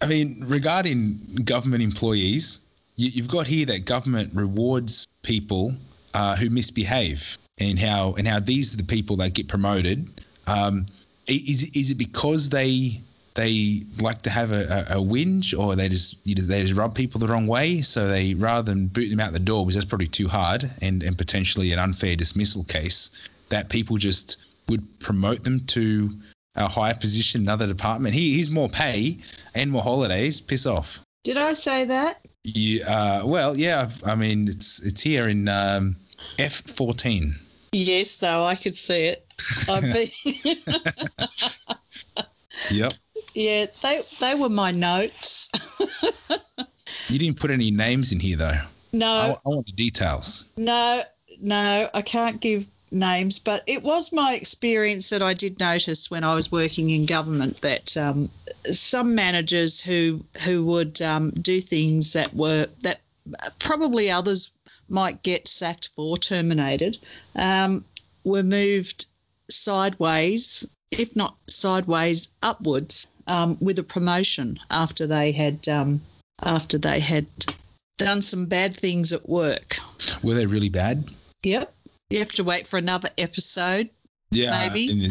I 0.00 0.06
mean, 0.06 0.44
regarding 0.46 1.42
government 1.44 1.82
employees, 1.82 2.64
you, 2.96 3.08
you've 3.08 3.28
got 3.28 3.46
here 3.46 3.66
that 3.66 3.84
government 3.84 4.32
rewards 4.34 5.06
people 5.22 5.74
uh, 6.14 6.36
who 6.36 6.50
misbehave, 6.50 7.38
and 7.58 7.78
how 7.78 8.14
and 8.14 8.26
how 8.28 8.40
these 8.40 8.74
are 8.74 8.78
the 8.78 8.84
people 8.84 9.16
that 9.16 9.34
get 9.34 9.48
promoted. 9.48 10.08
Um, 10.46 10.86
i- 11.28 11.32
is 11.46 11.90
it 11.90 11.98
because 11.98 12.50
they 12.50 13.00
they 13.34 13.82
like 14.00 14.22
to 14.22 14.30
have 14.30 14.50
a, 14.52 14.86
a, 14.90 14.98
a 14.98 15.02
whinge, 15.02 15.58
or 15.58 15.76
they 15.76 15.88
just 15.88 16.26
you 16.26 16.34
know, 16.34 16.42
they 16.42 16.62
just 16.62 16.76
rub 16.78 16.94
people 16.94 17.20
the 17.20 17.28
wrong 17.28 17.46
way? 17.46 17.80
So 17.82 18.08
they 18.08 18.34
rather 18.34 18.72
than 18.72 18.86
boot 18.88 19.10
them 19.10 19.20
out 19.20 19.32
the 19.32 19.38
door, 19.38 19.64
because 19.64 19.76
that's 19.76 19.86
probably 19.88 20.08
too 20.08 20.28
hard 20.28 20.68
and 20.82 21.02
and 21.02 21.16
potentially 21.16 21.72
an 21.72 21.78
unfair 21.78 22.16
dismissal 22.16 22.64
case, 22.64 23.10
that 23.50 23.68
people 23.68 23.96
just 23.96 24.38
would 24.68 24.98
promote 25.00 25.44
them 25.44 25.60
to 25.66 26.12
a 26.56 26.68
higher 26.68 26.94
position 26.94 27.42
in 27.42 27.46
another 27.46 27.66
department. 27.66 28.14
He, 28.14 28.34
he's 28.36 28.50
more 28.50 28.68
pay 28.68 29.18
and 29.54 29.70
more 29.70 29.82
holidays. 29.82 30.40
Piss 30.40 30.66
off. 30.66 31.00
Did 31.24 31.36
I 31.36 31.52
say 31.52 31.84
that? 31.86 32.18
You, 32.44 32.82
uh, 32.84 33.22
well, 33.24 33.56
yeah. 33.56 33.82
I've- 33.82 34.02
I 34.04 34.14
mean, 34.16 34.48
it's 34.48 34.80
it's 34.82 35.00
here 35.00 35.28
in 35.28 35.48
um, 35.48 35.96
F14. 36.38 37.34
Yes, 37.72 38.18
though, 38.18 38.44
I 38.44 38.54
could 38.54 38.74
see 38.74 39.04
it. 39.06 39.24
I've 39.68 39.82
been, 39.92 40.08
Yep. 42.70 42.92
Yeah, 43.38 43.66
they, 43.82 44.02
they 44.20 44.34
were 44.34 44.48
my 44.48 44.72
notes. 44.72 45.50
You 47.08 47.18
didn't 47.18 47.40
put 47.40 47.50
any 47.50 47.70
names 47.70 48.12
in 48.12 48.20
here 48.20 48.36
though. 48.36 48.60
no, 48.92 49.06
I, 49.06 49.30
I 49.30 49.48
want 49.48 49.66
the 49.66 49.72
details. 49.72 50.48
No, 50.56 51.02
no, 51.40 51.90
I 51.92 52.02
can't 52.02 52.40
give 52.40 52.66
names, 52.90 53.38
but 53.38 53.62
it 53.66 53.82
was 53.82 54.12
my 54.12 54.34
experience 54.34 55.10
that 55.10 55.22
I 55.22 55.34
did 55.34 55.58
notice 55.58 56.10
when 56.10 56.24
I 56.24 56.34
was 56.34 56.52
working 56.52 56.90
in 56.90 57.06
government 57.06 57.60
that 57.62 57.96
um, 57.96 58.28
some 58.70 59.14
managers 59.14 59.80
who 59.80 60.24
who 60.44 60.64
would 60.66 61.00
um, 61.00 61.30
do 61.30 61.60
things 61.60 62.14
that 62.14 62.34
were 62.34 62.66
that 62.80 63.00
probably 63.58 64.10
others 64.10 64.52
might 64.88 65.22
get 65.22 65.48
sacked 65.48 65.88
for, 65.94 66.16
terminated, 66.16 66.98
um, 67.36 67.84
were 68.24 68.42
moved 68.42 69.06
sideways, 69.50 70.66
if 70.90 71.14
not 71.14 71.36
sideways 71.46 72.32
upwards, 72.42 73.06
um, 73.28 73.56
with 73.60 73.78
a 73.78 73.82
promotion 73.84 74.58
after 74.70 75.06
they 75.06 75.30
had 75.32 75.68
um, 75.68 76.00
after 76.42 76.78
they 76.78 76.98
had 77.00 77.26
done 77.98 78.22
some 78.22 78.46
bad 78.46 78.74
things 78.74 79.12
at 79.12 79.28
work. 79.28 79.76
Were 80.22 80.34
they 80.34 80.46
really 80.46 80.68
bad? 80.68 81.04
Yep. 81.44 81.72
You 82.10 82.18
have 82.20 82.32
to 82.32 82.44
wait 82.44 82.66
for 82.66 82.78
another 82.78 83.10
episode. 83.18 83.90
Yeah, 84.30 84.68
Maybe. 84.68 85.08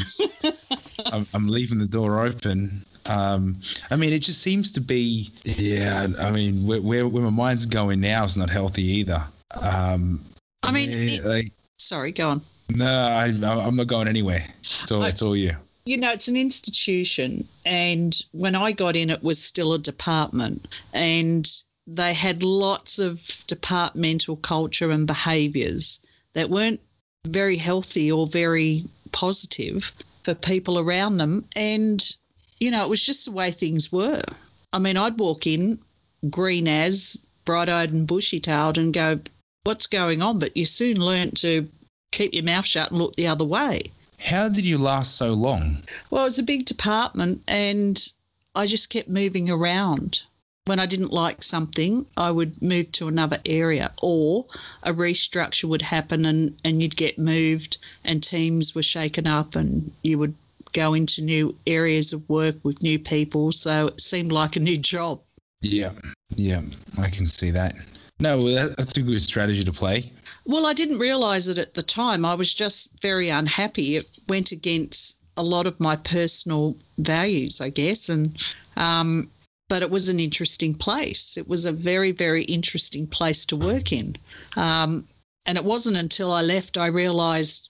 I'm, 1.05 1.25
I'm 1.33 1.47
leaving 1.47 1.79
the 1.79 1.87
door 1.87 2.25
open. 2.25 2.83
Um, 3.05 3.57
I 3.89 3.95
mean, 3.95 4.13
it 4.13 4.19
just 4.19 4.41
seems 4.41 4.73
to 4.73 4.81
be, 4.81 5.31
yeah. 5.43 6.07
I 6.21 6.31
mean, 6.31 6.67
where, 6.67 6.81
where, 6.81 7.07
where 7.07 7.23
my 7.23 7.29
mind's 7.29 7.65
going 7.65 7.99
now 7.99 8.25
is 8.25 8.37
not 8.37 8.49
healthy 8.49 8.83
either. 8.99 9.23
Um, 9.59 10.21
I 10.63 10.71
mean, 10.71 10.91
yeah, 10.91 10.97
it- 10.97 11.25
like, 11.25 11.51
Sorry, 11.79 12.11
go 12.11 12.29
on. 12.29 12.41
no, 12.69 12.85
I, 12.85 13.25
I'm 13.25 13.75
not 13.75 13.87
going 13.87 14.07
anywhere. 14.07 14.43
It's 14.59 14.91
all, 14.91 15.03
I- 15.03 15.09
it's 15.09 15.21
all 15.21 15.35
you. 15.35 15.55
You 15.87 15.95
know, 15.95 16.11
it's 16.11 16.27
an 16.27 16.35
institution, 16.35 17.47
and 17.65 18.13
when 18.33 18.55
I 18.55 18.73
got 18.73 18.97
in, 18.97 19.09
it 19.09 19.23
was 19.23 19.41
still 19.41 19.71
a 19.71 19.79
department, 19.79 20.67
and 20.93 21.49
they 21.87 22.13
had 22.13 22.43
lots 22.43 22.99
of 22.99 23.25
departmental 23.47 24.35
culture 24.35 24.91
and 24.91 25.07
behaviours 25.07 26.01
that 26.33 26.49
weren't 26.49 26.81
very 27.25 27.55
healthy 27.55 28.11
or 28.11 28.27
very 28.27 28.83
positive 29.13 29.93
for 30.23 30.35
people 30.35 30.77
around 30.77 31.15
them. 31.15 31.45
And, 31.55 32.03
you 32.59 32.71
know, 32.71 32.83
it 32.83 32.89
was 32.89 33.01
just 33.01 33.23
the 33.23 33.31
way 33.31 33.51
things 33.51 33.89
were. 33.89 34.23
I 34.73 34.79
mean, 34.79 34.97
I'd 34.97 35.17
walk 35.17 35.47
in 35.47 35.79
green 36.29 36.67
as, 36.67 37.17
bright 37.45 37.69
eyed 37.69 37.93
and 37.93 38.05
bushy 38.05 38.41
tailed, 38.41 38.77
and 38.77 38.93
go, 38.93 39.21
What's 39.63 39.87
going 39.87 40.21
on? 40.21 40.39
But 40.39 40.57
you 40.57 40.65
soon 40.65 40.99
learnt 40.99 41.37
to 41.37 41.69
keep 42.11 42.33
your 42.33 42.43
mouth 42.43 42.65
shut 42.65 42.91
and 42.91 42.99
look 42.99 43.15
the 43.15 43.27
other 43.27 43.45
way. 43.45 43.83
How 44.19 44.49
did 44.49 44.65
you 44.65 44.77
last 44.77 45.15
so 45.15 45.33
long? 45.33 45.83
Well, 46.09 46.23
it 46.23 46.25
was 46.25 46.39
a 46.39 46.43
big 46.43 46.65
department, 46.65 47.43
and 47.47 47.97
I 48.55 48.65
just 48.65 48.89
kept 48.89 49.07
moving 49.07 49.49
around. 49.49 50.23
When 50.65 50.79
I 50.79 50.85
didn't 50.85 51.13
like 51.13 51.43
something, 51.43 52.05
I 52.17 52.29
would 52.29 52.61
move 52.61 52.91
to 52.93 53.07
another 53.07 53.37
area, 53.45 53.93
or 54.01 54.45
a 54.83 54.91
restructure 54.91 55.65
would 55.65 55.81
happen 55.81 56.25
and, 56.25 56.57
and 56.65 56.81
you'd 56.81 56.97
get 56.97 57.17
moved, 57.17 57.77
and 58.03 58.21
teams 58.21 58.75
were 58.75 58.83
shaken 58.83 59.27
up, 59.27 59.55
and 59.55 59.91
you 60.01 60.17
would 60.19 60.35
go 60.73 60.93
into 60.93 61.21
new 61.21 61.55
areas 61.65 62.11
of 62.11 62.27
work 62.27 62.55
with 62.63 62.83
new 62.83 62.99
people. 62.99 63.51
So 63.53 63.87
it 63.87 64.01
seemed 64.01 64.31
like 64.31 64.57
a 64.57 64.59
new 64.59 64.77
job. 64.77 65.21
Yeah, 65.61 65.93
yeah, 66.35 66.61
I 66.97 67.09
can 67.09 67.27
see 67.27 67.51
that. 67.51 67.75
No, 68.19 68.49
that's 68.67 68.97
a 68.97 69.01
good 69.01 69.21
strategy 69.21 69.63
to 69.63 69.71
play. 69.71 70.11
Well, 70.45 70.65
I 70.65 70.73
didn't 70.73 70.99
realise 70.99 71.49
it 71.49 71.59
at 71.59 71.73
the 71.73 71.83
time. 71.83 72.25
I 72.25 72.33
was 72.33 72.53
just 72.53 72.99
very 73.01 73.29
unhappy. 73.29 73.97
It 73.97 74.07
went 74.27 74.51
against 74.51 75.17
a 75.35 75.43
lot 75.43 75.67
of 75.67 75.79
my 75.79 75.97
personal 75.97 76.77
values, 76.97 77.61
I 77.61 77.69
guess. 77.69 78.09
And 78.09 78.55
um, 78.75 79.29
but 79.69 79.83
it 79.83 79.91
was 79.91 80.09
an 80.09 80.19
interesting 80.19 80.73
place. 80.73 81.37
It 81.37 81.47
was 81.47 81.65
a 81.65 81.71
very, 81.71 82.11
very 82.11 82.43
interesting 82.43 83.05
place 83.07 83.45
to 83.47 83.57
work 83.57 83.91
in. 83.91 84.15
Um, 84.55 85.07
and 85.45 85.57
it 85.57 85.63
wasn't 85.63 85.97
until 85.97 86.31
I 86.31 86.41
left 86.41 86.77
I 86.77 86.87
realised 86.87 87.69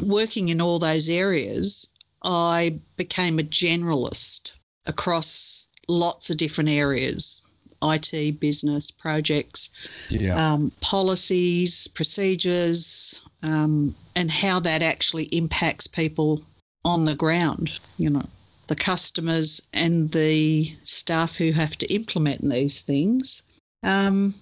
working 0.00 0.48
in 0.48 0.60
all 0.60 0.78
those 0.78 1.08
areas, 1.08 1.88
I 2.22 2.80
became 2.96 3.38
a 3.38 3.42
generalist 3.42 4.52
across 4.86 5.68
lots 5.88 6.30
of 6.30 6.36
different 6.36 6.70
areas 6.70 7.51
IT, 7.82 8.38
business, 8.40 8.90
projects, 8.90 9.70
Yeah. 10.08 10.52
um, 10.54 10.72
policies, 10.80 11.88
procedures, 11.88 13.22
um, 13.42 13.94
and 14.14 14.30
how 14.30 14.60
that 14.60 14.82
actually 14.82 15.24
impacts 15.24 15.86
people 15.86 16.40
on 16.84 17.04
the 17.04 17.14
ground, 17.14 17.70
you 17.98 18.10
know, 18.10 18.26
the 18.66 18.76
customers 18.76 19.62
and 19.72 20.10
the 20.10 20.74
staff 20.84 21.36
who 21.36 21.52
have 21.52 21.76
to 21.78 21.92
implement 21.92 22.48
these 22.48 22.80
things. 22.80 23.42
Um, 23.82 24.34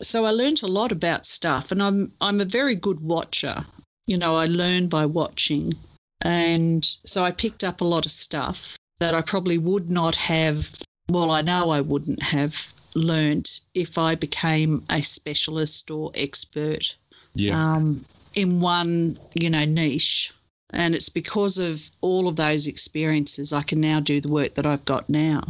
so 0.00 0.24
I 0.24 0.30
learned 0.30 0.62
a 0.62 0.66
lot 0.66 0.92
about 0.92 1.26
stuff, 1.26 1.72
and 1.72 1.82
I'm 1.82 2.12
I'm 2.20 2.40
a 2.40 2.44
very 2.44 2.74
good 2.74 3.00
watcher. 3.00 3.64
You 4.06 4.16
know, 4.16 4.36
I 4.36 4.46
learn 4.46 4.88
by 4.88 5.06
watching, 5.06 5.74
and 6.22 6.84
so 7.04 7.24
I 7.24 7.32
picked 7.32 7.64
up 7.64 7.80
a 7.80 7.84
lot 7.84 8.06
of 8.06 8.12
stuff 8.12 8.76
that 9.00 9.14
I 9.14 9.20
probably 9.22 9.58
would 9.58 9.90
not 9.90 10.14
have. 10.16 10.70
Well, 11.08 11.30
I 11.30 11.42
know 11.42 11.70
I 11.70 11.80
wouldn't 11.80 12.22
have 12.22 12.72
learned 12.98 13.60
if 13.74 13.98
I 13.98 14.14
became 14.14 14.84
a 14.90 15.02
specialist 15.02 15.90
or 15.90 16.12
expert 16.14 16.96
yeah. 17.34 17.74
um, 17.74 18.04
in 18.34 18.60
one, 18.60 19.18
you 19.34 19.50
know, 19.50 19.64
niche. 19.64 20.32
And 20.70 20.94
it's 20.94 21.08
because 21.08 21.58
of 21.58 21.90
all 22.02 22.28
of 22.28 22.36
those 22.36 22.66
experiences 22.66 23.52
I 23.52 23.62
can 23.62 23.80
now 23.80 24.00
do 24.00 24.20
the 24.20 24.28
work 24.28 24.54
that 24.54 24.66
I've 24.66 24.84
got 24.84 25.08
now. 25.08 25.42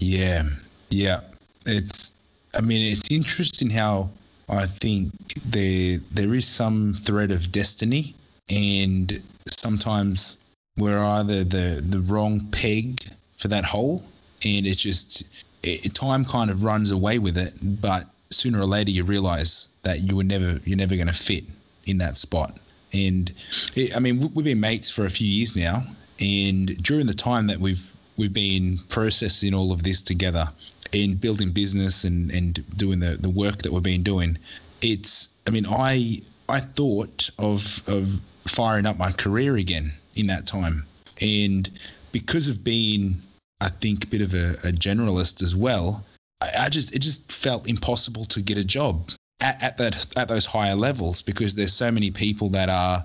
Yeah, 0.00 0.44
yeah. 0.90 1.20
It's. 1.64 2.14
I 2.54 2.60
mean, 2.60 2.90
it's 2.90 3.10
interesting 3.10 3.70
how 3.70 4.10
I 4.48 4.66
think 4.66 5.12
there 5.44 5.98
there 6.10 6.34
is 6.34 6.46
some 6.46 6.94
thread 6.94 7.30
of 7.30 7.52
destiny, 7.52 8.14
and 8.48 9.22
sometimes 9.48 10.44
we're 10.76 10.98
either 10.98 11.44
the 11.44 11.82
the 11.86 12.00
wrong 12.00 12.48
peg 12.50 13.00
for 13.36 13.48
that 13.48 13.64
hole, 13.64 14.02
and 14.44 14.66
it 14.66 14.78
just 14.78 15.45
it, 15.62 15.94
time 15.94 16.24
kind 16.24 16.50
of 16.50 16.64
runs 16.64 16.90
away 16.92 17.18
with 17.18 17.38
it. 17.38 17.54
But 17.62 18.06
sooner 18.30 18.60
or 18.60 18.66
later, 18.66 18.90
you 18.90 19.04
realize 19.04 19.68
that 19.82 20.00
you 20.00 20.16
were 20.16 20.24
never 20.24 20.60
you're 20.64 20.76
never 20.76 20.96
going 20.96 21.08
to 21.08 21.14
fit 21.14 21.44
in 21.84 21.98
that 21.98 22.16
spot. 22.16 22.56
And 22.92 23.32
it, 23.74 23.96
I 23.96 24.00
mean, 24.00 24.18
we- 24.20 24.26
we've 24.28 24.44
been 24.44 24.60
mates 24.60 24.90
for 24.90 25.04
a 25.04 25.10
few 25.10 25.28
years 25.28 25.56
now, 25.56 25.84
and 26.20 26.66
during 26.82 27.06
the 27.06 27.14
time 27.14 27.48
that 27.48 27.58
we've 27.58 27.90
we've 28.16 28.32
been 28.32 28.78
processing 28.88 29.54
all 29.54 29.72
of 29.72 29.82
this 29.82 30.02
together 30.02 30.48
and 30.92 31.20
building 31.20 31.50
business 31.52 32.04
and, 32.04 32.30
and 32.30 32.64
doing 32.76 33.00
the, 33.00 33.16
the 33.16 33.28
work 33.28 33.58
that 33.58 33.72
we've 33.72 33.82
been 33.82 34.04
doing, 34.04 34.38
it's 34.80 35.36
I 35.46 35.50
mean, 35.50 35.66
I 35.68 36.20
I 36.48 36.60
thought 36.60 37.30
of 37.38 37.82
of 37.88 38.20
firing 38.46 38.86
up 38.86 38.96
my 38.96 39.12
career 39.12 39.56
again 39.56 39.92
in 40.14 40.28
that 40.28 40.46
time. 40.46 40.84
And 41.20 41.68
because 42.12 42.48
of 42.48 42.62
being 42.62 43.22
I 43.60 43.68
think 43.68 44.04
a 44.04 44.06
bit 44.08 44.20
of 44.20 44.34
a, 44.34 44.50
a 44.68 44.72
generalist 44.72 45.42
as 45.42 45.56
well, 45.56 46.04
I, 46.40 46.50
I 46.60 46.68
just 46.68 46.94
it 46.94 47.00
just 47.00 47.32
felt 47.32 47.68
impossible 47.68 48.26
to 48.26 48.42
get 48.42 48.58
a 48.58 48.64
job 48.64 49.10
at, 49.40 49.62
at 49.62 49.78
that 49.78 50.06
at 50.16 50.28
those 50.28 50.46
higher 50.46 50.74
levels 50.74 51.22
because 51.22 51.54
there's 51.54 51.72
so 51.72 51.90
many 51.90 52.10
people 52.10 52.50
that 52.50 52.68
are 52.68 53.04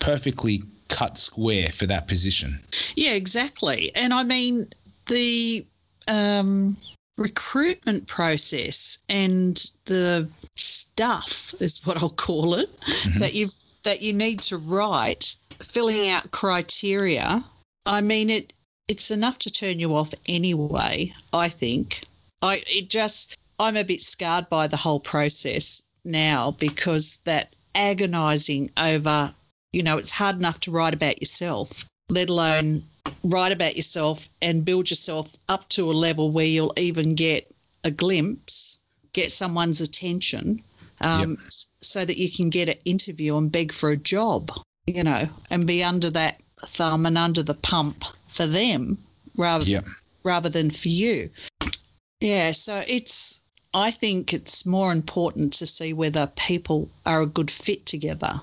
perfectly 0.00 0.64
cut 0.88 1.18
square 1.18 1.68
for 1.68 1.86
that 1.86 2.08
position. 2.08 2.60
Yeah, 2.94 3.12
exactly. 3.12 3.94
And 3.94 4.12
I 4.12 4.24
mean, 4.24 4.68
the 5.06 5.66
um, 6.08 6.76
recruitment 7.16 8.06
process 8.06 8.98
and 9.08 9.56
the 9.86 10.28
stuff 10.56 11.54
is 11.60 11.84
what 11.86 11.96
I'll 11.96 12.08
call 12.08 12.54
it 12.54 12.70
that 13.18 13.34
you 13.34 13.48
that 13.84 14.02
you 14.02 14.12
need 14.12 14.40
to 14.40 14.56
write, 14.56 15.36
filling 15.60 16.08
out 16.08 16.30
criteria. 16.30 17.44
I 17.86 18.00
mean, 18.00 18.30
it 18.30 18.52
it's 18.88 19.10
enough 19.10 19.38
to 19.40 19.50
turn 19.50 19.78
you 19.80 19.96
off 19.96 20.12
anyway. 20.28 21.14
I 21.32 21.48
think. 21.48 22.02
I 22.42 22.62
it 22.66 22.88
just 22.88 23.36
I'm 23.58 23.76
a 23.76 23.84
bit 23.84 24.02
scarred 24.02 24.48
by 24.48 24.66
the 24.66 24.76
whole 24.76 25.00
process 25.00 25.82
now 26.04 26.50
because 26.50 27.18
that 27.24 27.54
agonising 27.74 28.70
over 28.76 29.34
you 29.72 29.82
know, 29.82 29.98
it's 29.98 30.12
hard 30.12 30.36
enough 30.36 30.60
to 30.60 30.70
write 30.70 30.94
about 30.94 31.20
yourself, 31.20 31.84
let 32.08 32.28
alone 32.30 32.84
write 33.24 33.50
about 33.50 33.74
yourself 33.74 34.28
and 34.40 34.64
build 34.64 34.88
yourself 34.88 35.34
up 35.48 35.68
to 35.70 35.90
a 35.90 35.92
level 35.92 36.30
where 36.30 36.46
you'll 36.46 36.72
even 36.76 37.16
get 37.16 37.50
a 37.82 37.90
glimpse, 37.90 38.78
get 39.12 39.32
someone's 39.32 39.80
attention, 39.80 40.62
um, 41.00 41.38
s- 41.46 41.66
so 41.80 42.04
that 42.04 42.16
you 42.16 42.30
can 42.30 42.50
get 42.50 42.68
an 42.68 42.76
interview 42.84 43.36
and 43.36 43.50
beg 43.50 43.72
for 43.72 43.90
a 43.90 43.96
job, 43.96 44.52
you 44.86 45.02
know, 45.02 45.28
and 45.50 45.66
be 45.66 45.82
under 45.82 46.10
that 46.10 46.40
thumb 46.60 47.04
and 47.04 47.18
under 47.18 47.42
the 47.42 47.54
pump 47.54 48.04
for 48.34 48.46
them 48.46 48.98
rather 49.36 49.64
Yeah. 49.64 49.82
rather 50.22 50.48
than 50.48 50.70
for 50.70 50.88
you. 50.88 51.30
Yeah, 52.20 52.52
so 52.52 52.82
it's 52.86 53.40
I 53.72 53.90
think 53.90 54.32
it's 54.32 54.64
more 54.66 54.92
important 54.92 55.54
to 55.54 55.66
see 55.66 55.92
whether 55.92 56.26
people 56.28 56.88
are 57.04 57.20
a 57.22 57.26
good 57.26 57.50
fit 57.50 57.86
together 57.86 58.40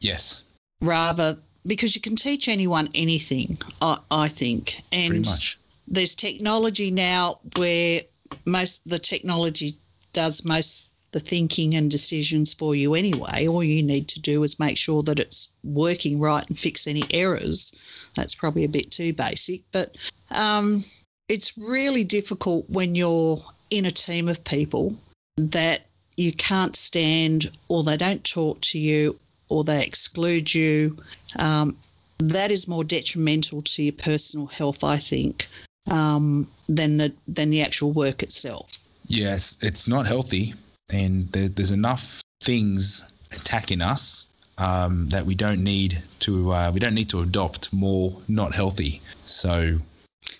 Yes. 0.00 0.42
rather 0.80 1.38
because 1.66 1.96
you 1.96 2.00
can 2.00 2.14
teach 2.16 2.46
anyone 2.48 2.88
anything, 2.94 3.58
I, 3.82 3.98
I 4.10 4.28
think. 4.28 4.80
And 4.92 5.10
Pretty 5.10 5.28
much. 5.28 5.58
there's 5.88 6.14
technology 6.14 6.90
now 6.92 7.40
where 7.56 8.02
most 8.44 8.80
the 8.86 9.00
technology 9.00 9.74
does 10.12 10.44
most 10.44 10.88
the 11.16 11.20
thinking 11.20 11.74
and 11.74 11.90
decisions 11.90 12.52
for 12.52 12.74
you 12.74 12.94
anyway. 12.94 13.48
All 13.48 13.64
you 13.64 13.82
need 13.82 14.08
to 14.08 14.20
do 14.20 14.42
is 14.42 14.60
make 14.60 14.76
sure 14.76 15.02
that 15.04 15.18
it's 15.18 15.48
working 15.64 16.20
right 16.20 16.46
and 16.46 16.58
fix 16.58 16.86
any 16.86 17.04
errors. 17.10 17.74
That's 18.14 18.34
probably 18.34 18.64
a 18.64 18.68
bit 18.68 18.90
too 18.90 19.14
basic, 19.14 19.62
but 19.72 19.96
um, 20.30 20.84
it's 21.26 21.56
really 21.56 22.04
difficult 22.04 22.68
when 22.68 22.94
you're 22.94 23.42
in 23.70 23.86
a 23.86 23.90
team 23.90 24.28
of 24.28 24.44
people 24.44 24.94
that 25.38 25.86
you 26.18 26.32
can't 26.32 26.76
stand 26.76 27.50
or 27.66 27.82
they 27.82 27.96
don't 27.96 28.22
talk 28.22 28.60
to 28.72 28.78
you 28.78 29.18
or 29.48 29.64
they 29.64 29.86
exclude 29.86 30.54
you. 30.54 30.98
Um, 31.38 31.78
that 32.18 32.50
is 32.50 32.68
more 32.68 32.84
detrimental 32.84 33.62
to 33.62 33.84
your 33.84 33.94
personal 33.94 34.48
health, 34.48 34.84
I 34.84 34.98
think, 34.98 35.48
um, 35.90 36.46
than 36.68 36.98
the 36.98 37.14
than 37.26 37.48
the 37.48 37.62
actual 37.62 37.92
work 37.92 38.22
itself. 38.22 38.86
Yes, 39.06 39.58
it's 39.62 39.88
not 39.88 40.06
healthy, 40.06 40.54
and 40.92 41.30
there, 41.32 41.48
there's 41.48 41.72
enough 41.72 42.22
things 42.40 43.10
attacking 43.32 43.82
us 43.82 44.32
um, 44.58 45.08
that 45.10 45.26
we 45.26 45.34
don't 45.34 45.62
need 45.62 46.02
to 46.20 46.52
uh, 46.52 46.70
we 46.72 46.80
don't 46.80 46.94
need 46.94 47.10
to 47.10 47.20
adopt 47.20 47.72
more 47.72 48.16
not 48.28 48.54
healthy. 48.54 49.00
So, 49.24 49.78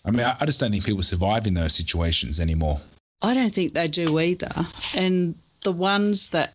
I 0.04 0.10
mean, 0.10 0.26
I, 0.26 0.36
I 0.40 0.46
just 0.46 0.60
don't 0.60 0.70
think 0.70 0.84
people 0.84 1.02
survive 1.02 1.46
in 1.46 1.54
those 1.54 1.74
situations 1.74 2.40
anymore. 2.40 2.80
I 3.22 3.34
don't 3.34 3.52
think 3.52 3.74
they 3.74 3.88
do 3.88 4.18
either. 4.18 4.52
And 4.96 5.34
the 5.62 5.72
ones 5.72 6.30
that 6.30 6.54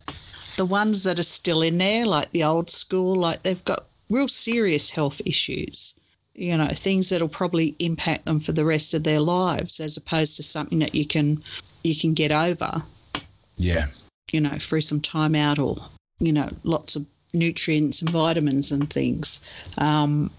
the 0.56 0.64
ones 0.64 1.04
that 1.04 1.18
are 1.18 1.24
still 1.24 1.62
in 1.62 1.78
there, 1.78 2.06
like 2.06 2.30
the 2.30 2.44
old 2.44 2.70
school, 2.70 3.16
like 3.16 3.42
they've 3.42 3.64
got 3.64 3.86
real 4.10 4.28
serious 4.28 4.90
health 4.90 5.20
issues. 5.24 5.94
You 6.34 6.56
know, 6.56 6.68
things 6.68 7.10
that'll 7.10 7.28
probably 7.28 7.74
impact 7.78 8.24
them 8.24 8.40
for 8.40 8.52
the 8.52 8.64
rest 8.64 8.94
of 8.94 9.04
their 9.04 9.20
lives, 9.20 9.80
as 9.80 9.98
opposed 9.98 10.36
to 10.36 10.42
something 10.42 10.78
that 10.78 10.94
you 10.94 11.06
can 11.06 11.42
you 11.84 11.94
can 11.94 12.14
get 12.14 12.32
over. 12.32 12.82
Yeah, 13.62 13.86
You 14.32 14.40
know, 14.40 14.56
through 14.58 14.80
some 14.82 15.00
time 15.00 15.34
out 15.34 15.58
or 15.58 15.76
you 16.18 16.32
know, 16.32 16.48
lots 16.62 16.96
of 16.96 17.04
nutrients 17.32 18.02
and 18.02 18.10
vitamins 18.10 18.72
and 18.72 18.88
things. 18.88 19.40
Um, 19.76 20.30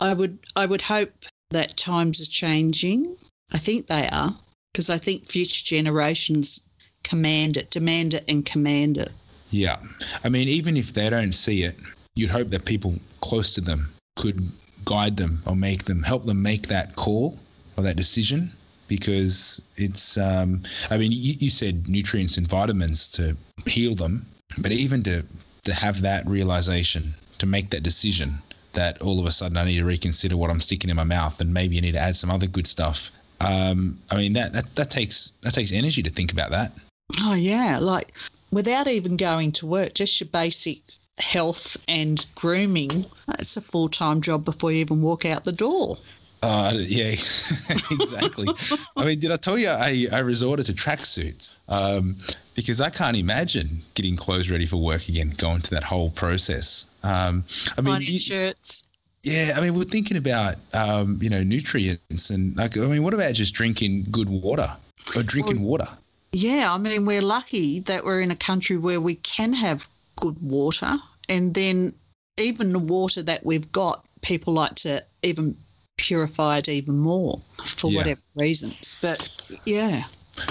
I 0.00 0.12
would 0.12 0.38
I 0.56 0.66
would 0.66 0.82
hope 0.82 1.12
that 1.50 1.76
times 1.76 2.20
are 2.20 2.30
changing. 2.30 3.16
I 3.52 3.58
think 3.58 3.86
they 3.86 4.08
are 4.08 4.34
because 4.72 4.90
I 4.90 4.98
think 4.98 5.26
future 5.26 5.64
generations 5.64 6.66
command 7.04 7.56
it, 7.56 7.70
demand 7.70 8.14
it, 8.14 8.24
and 8.28 8.44
command 8.44 8.98
it. 8.98 9.10
yeah. 9.50 9.78
I 10.24 10.28
mean, 10.28 10.48
even 10.48 10.76
if 10.76 10.92
they 10.92 11.10
don't 11.10 11.32
see 11.32 11.62
it, 11.64 11.76
you'd 12.14 12.30
hope 12.30 12.50
that 12.50 12.64
people 12.64 12.96
close 13.20 13.52
to 13.52 13.60
them 13.60 13.92
could 14.16 14.50
guide 14.84 15.16
them 15.16 15.42
or 15.46 15.54
make 15.54 15.84
them 15.84 16.02
help 16.02 16.24
them 16.24 16.42
make 16.42 16.68
that 16.68 16.96
call 16.96 17.38
or 17.76 17.84
that 17.84 17.96
decision 17.96 18.52
because 18.96 19.62
it's 19.76 20.18
um, 20.18 20.62
I 20.90 20.98
mean 20.98 21.12
you, 21.12 21.34
you 21.38 21.50
said 21.50 21.88
nutrients 21.88 22.38
and 22.38 22.46
vitamins 22.46 23.12
to 23.12 23.36
heal 23.66 23.94
them 23.94 24.26
but 24.58 24.72
even 24.72 25.02
to 25.04 25.24
to 25.64 25.74
have 25.74 26.02
that 26.02 26.26
realization 26.26 27.14
to 27.38 27.46
make 27.46 27.70
that 27.70 27.82
decision 27.82 28.38
that 28.74 29.02
all 29.02 29.20
of 29.20 29.26
a 29.26 29.30
sudden 29.30 29.56
I 29.56 29.64
need 29.64 29.78
to 29.78 29.84
reconsider 29.84 30.36
what 30.36 30.50
I'm 30.50 30.60
sticking 30.60 30.90
in 30.90 30.96
my 30.96 31.04
mouth 31.04 31.40
and 31.40 31.52
maybe 31.54 31.78
I 31.78 31.80
need 31.80 31.92
to 31.92 32.00
add 32.00 32.16
some 32.16 32.30
other 32.30 32.46
good 32.46 32.66
stuff 32.66 33.10
um, 33.40 33.98
I 34.10 34.16
mean 34.16 34.34
that, 34.34 34.52
that 34.52 34.74
that 34.76 34.90
takes 34.90 35.30
that 35.42 35.54
takes 35.54 35.72
energy 35.72 36.02
to 36.04 36.10
think 36.10 36.32
about 36.32 36.50
that 36.50 36.72
Oh 37.20 37.34
yeah, 37.34 37.78
like 37.80 38.14
without 38.50 38.86
even 38.86 39.16
going 39.16 39.52
to 39.52 39.66
work, 39.66 39.94
just 39.94 40.20
your 40.20 40.28
basic 40.28 40.80
health 41.18 41.76
and 41.88 42.24
grooming. 42.34 43.04
It's 43.38 43.56
a 43.56 43.60
full 43.60 43.88
time 43.88 44.22
job 44.22 44.44
before 44.44 44.72
you 44.72 44.78
even 44.78 45.02
walk 45.02 45.24
out 45.24 45.44
the 45.44 45.52
door. 45.52 45.98
Uh, 46.42 46.72
yeah, 46.74 47.04
exactly. 47.90 48.48
I 48.96 49.04
mean, 49.04 49.20
did 49.20 49.30
I 49.30 49.36
tell 49.36 49.56
you 49.56 49.68
I, 49.68 50.08
I 50.10 50.18
resorted 50.20 50.66
to 50.66 50.72
tracksuits? 50.72 51.50
Um, 51.68 52.16
because 52.54 52.80
I 52.80 52.90
can't 52.90 53.16
imagine 53.16 53.82
getting 53.94 54.16
clothes 54.16 54.50
ready 54.50 54.66
for 54.66 54.76
work 54.76 55.08
again, 55.08 55.30
going 55.36 55.62
to 55.62 55.70
that 55.70 55.84
whole 55.84 56.10
process. 56.10 56.86
Um, 57.02 57.44
I 57.78 57.80
mean, 57.80 58.00
you- 58.00 58.18
shirts. 58.18 58.86
yeah, 59.22 59.52
I 59.56 59.60
mean, 59.60 59.74
we're 59.74 59.84
thinking 59.84 60.16
about, 60.16 60.56
um, 60.74 61.18
you 61.22 61.30
know, 61.30 61.42
nutrients 61.44 62.30
and 62.30 62.56
like, 62.56 62.76
I 62.76 62.80
mean, 62.86 63.04
what 63.04 63.14
about 63.14 63.34
just 63.34 63.54
drinking 63.54 64.06
good 64.10 64.28
water 64.28 64.70
or 65.14 65.22
drinking 65.22 65.62
water? 65.62 65.86
Yeah, 66.32 66.72
I 66.72 66.78
mean, 66.78 67.06
we're 67.06 67.22
lucky 67.22 67.80
that 67.80 68.04
we're 68.04 68.20
in 68.20 68.30
a 68.30 68.36
country 68.36 68.78
where 68.78 69.00
we 69.00 69.14
can 69.14 69.52
have 69.52 69.86
good 70.16 70.42
water, 70.42 70.98
and 71.28 71.54
then 71.54 71.92
even 72.36 72.72
the 72.72 72.78
water 72.78 73.22
that 73.22 73.44
we've 73.44 73.70
got, 73.70 74.04
people 74.22 74.54
like 74.54 74.74
to 74.76 75.04
even 75.22 75.56
purify 75.98 76.58
it 76.58 76.68
even 76.68 76.98
more 76.98 77.40
for 77.64 77.90
Yeah. 77.90 77.98
whatever 77.98 78.20
reasons. 78.36 78.96
But 79.00 79.28
yeah, 79.64 80.04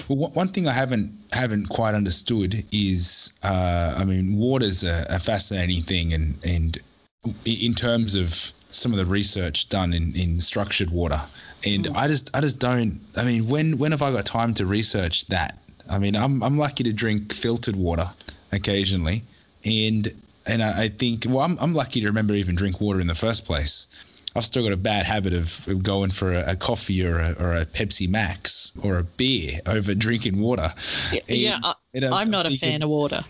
Well, 0.08 0.30
one- 0.30 0.50
thing 0.50 0.68
I 0.68 0.74
haven't 0.74 1.12
haven't 1.32 1.68
quite 1.70 1.96
understood 1.96 2.64
is, 2.72 3.34
uh, 3.44 3.96
I 3.98 4.06
mean, 4.06 4.38
water's 4.38 4.84
a, 4.84 5.06
a 5.10 5.20
fascinating 5.20 5.84
thing, 5.84 6.14
and 6.14 6.36
and 6.46 6.78
in 7.46 7.74
terms 7.74 8.16
of 8.16 8.52
some 8.70 8.92
of 8.94 8.98
the 8.98 9.06
research 9.06 9.70
done 9.70 9.94
in, 9.94 10.16
in 10.16 10.40
structured 10.40 10.90
water, 10.92 11.22
and 11.66 11.88
I 11.96 12.08
just 12.08 12.30
I 12.36 12.42
just 12.42 12.60
don't. 12.60 13.00
I 13.18 13.26
mean, 13.26 13.48
when 13.48 13.78
when 13.80 13.92
have 13.92 14.02
I 14.02 14.12
got 14.12 14.26
time 14.26 14.54
to 14.56 14.66
research 14.66 15.26
that? 15.28 15.58
I 15.90 15.98
mean, 15.98 16.16
I'm 16.16 16.44
I'm 16.44 16.58
lucky 16.58 16.84
to 16.86 16.94
drink 16.94 17.34
filtered 17.34 17.76
water 17.76 18.08
occasionally, 18.52 19.24
and 19.66 20.08
and 20.46 20.62
I, 20.64 20.84
I 20.84 20.90
think 20.90 21.26
well, 21.28 21.40
I'm 21.42 21.58
I'm 21.60 21.74
lucky 21.74 22.02
to 22.02 22.08
remember 22.08 22.34
even 22.36 22.56
drink 22.56 22.80
water 22.80 23.00
in 23.00 23.08
the 23.08 23.16
first 23.16 23.46
place. 23.46 23.88
I've 24.36 24.46
still 24.46 24.64
got 24.64 24.72
a 24.72 24.78
bad 24.78 25.06
habit 25.06 25.34
of 25.34 25.84
going 25.84 26.12
for 26.12 26.34
a, 26.34 26.52
a 26.52 26.56
coffee 26.56 27.06
or 27.06 27.20
a, 27.20 27.32
or 27.34 27.56
a 27.56 27.66
Pepsi 27.66 28.08
Max 28.10 28.72
or 28.82 28.98
a 28.98 29.04
beer 29.04 29.60
over 29.66 29.94
drinking 29.94 30.40
water. 30.40 30.74
yeah, 31.28 31.60
I, 31.62 31.74
And, 31.94 32.06
uh, 32.06 32.16
I'm 32.16 32.32
not 32.32 32.46
a 32.46 32.58
fan 32.58 32.82
of 32.82 32.90
water. 32.90 33.24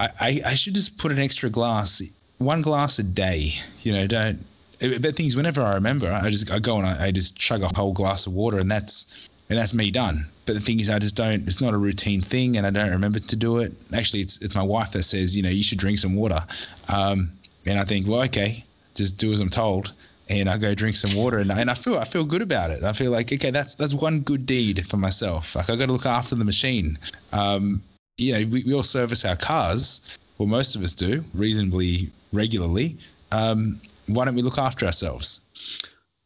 I, 0.00 0.08
I, 0.20 0.40
I 0.46 0.54
should 0.54 0.74
just 0.74 0.98
put 0.98 1.12
an 1.12 1.18
extra 1.18 1.50
glass, 1.50 2.02
one 2.38 2.62
glass 2.62 2.98
a 2.98 3.02
day. 3.02 3.52
You 3.82 3.92
know, 3.92 4.06
don't. 4.06 4.44
But 4.78 5.02
the 5.02 5.12
thing 5.12 5.26
is, 5.26 5.36
whenever 5.36 5.62
I 5.62 5.74
remember, 5.74 6.10
I 6.12 6.30
just 6.30 6.50
I 6.50 6.58
go 6.58 6.76
and 6.78 6.86
I, 6.86 7.06
I 7.06 7.10
just 7.10 7.38
chug 7.38 7.62
a 7.62 7.68
whole 7.68 7.92
glass 7.92 8.26
of 8.26 8.34
water, 8.34 8.58
and 8.58 8.70
that's 8.70 9.28
and 9.48 9.58
that's 9.58 9.74
me 9.74 9.90
done. 9.90 10.26
But 10.44 10.54
the 10.54 10.60
thing 10.60 10.80
is, 10.80 10.90
I 10.90 10.98
just 10.98 11.16
don't. 11.16 11.46
It's 11.46 11.60
not 11.60 11.74
a 11.74 11.78
routine 11.78 12.20
thing, 12.20 12.56
and 12.56 12.66
I 12.66 12.70
don't 12.70 12.90
remember 12.90 13.20
to 13.20 13.36
do 13.36 13.58
it. 13.58 13.72
Actually, 13.92 14.22
it's 14.22 14.42
it's 14.42 14.54
my 14.54 14.62
wife 14.62 14.92
that 14.92 15.02
says, 15.02 15.36
you 15.36 15.42
know, 15.42 15.48
you 15.48 15.62
should 15.62 15.78
drink 15.78 15.98
some 15.98 16.14
water. 16.14 16.44
Um, 16.92 17.32
and 17.64 17.78
I 17.78 17.84
think, 17.84 18.06
well, 18.06 18.22
okay, 18.22 18.64
just 18.94 19.18
do 19.18 19.32
as 19.32 19.40
I'm 19.40 19.50
told. 19.50 19.92
And 20.28 20.50
I 20.50 20.58
go 20.58 20.74
drink 20.74 20.96
some 20.96 21.14
water, 21.14 21.38
and, 21.38 21.52
and 21.52 21.70
I 21.70 21.74
feel 21.74 21.96
I 21.98 22.04
feel 22.04 22.24
good 22.24 22.42
about 22.42 22.72
it. 22.72 22.82
I 22.82 22.92
feel 22.92 23.12
like 23.12 23.32
okay, 23.32 23.50
that's 23.50 23.76
that's 23.76 23.94
one 23.94 24.20
good 24.20 24.44
deed 24.44 24.84
for 24.86 24.96
myself. 24.96 25.54
Like 25.54 25.70
I 25.70 25.76
got 25.76 25.86
to 25.86 25.92
look 25.92 26.06
after 26.06 26.34
the 26.34 26.44
machine. 26.44 26.98
Um, 27.32 27.82
you 28.18 28.32
know, 28.32 28.38
we, 28.50 28.64
we 28.64 28.74
all 28.74 28.82
service 28.82 29.24
our 29.24 29.36
cars, 29.36 30.18
well, 30.38 30.48
most 30.48 30.76
of 30.76 30.82
us 30.82 30.94
do 30.94 31.24
reasonably 31.34 32.10
regularly. 32.32 32.96
Um, 33.32 33.80
why 34.06 34.24
don't 34.24 34.34
we 34.34 34.42
look 34.42 34.58
after 34.58 34.86
ourselves? 34.86 35.40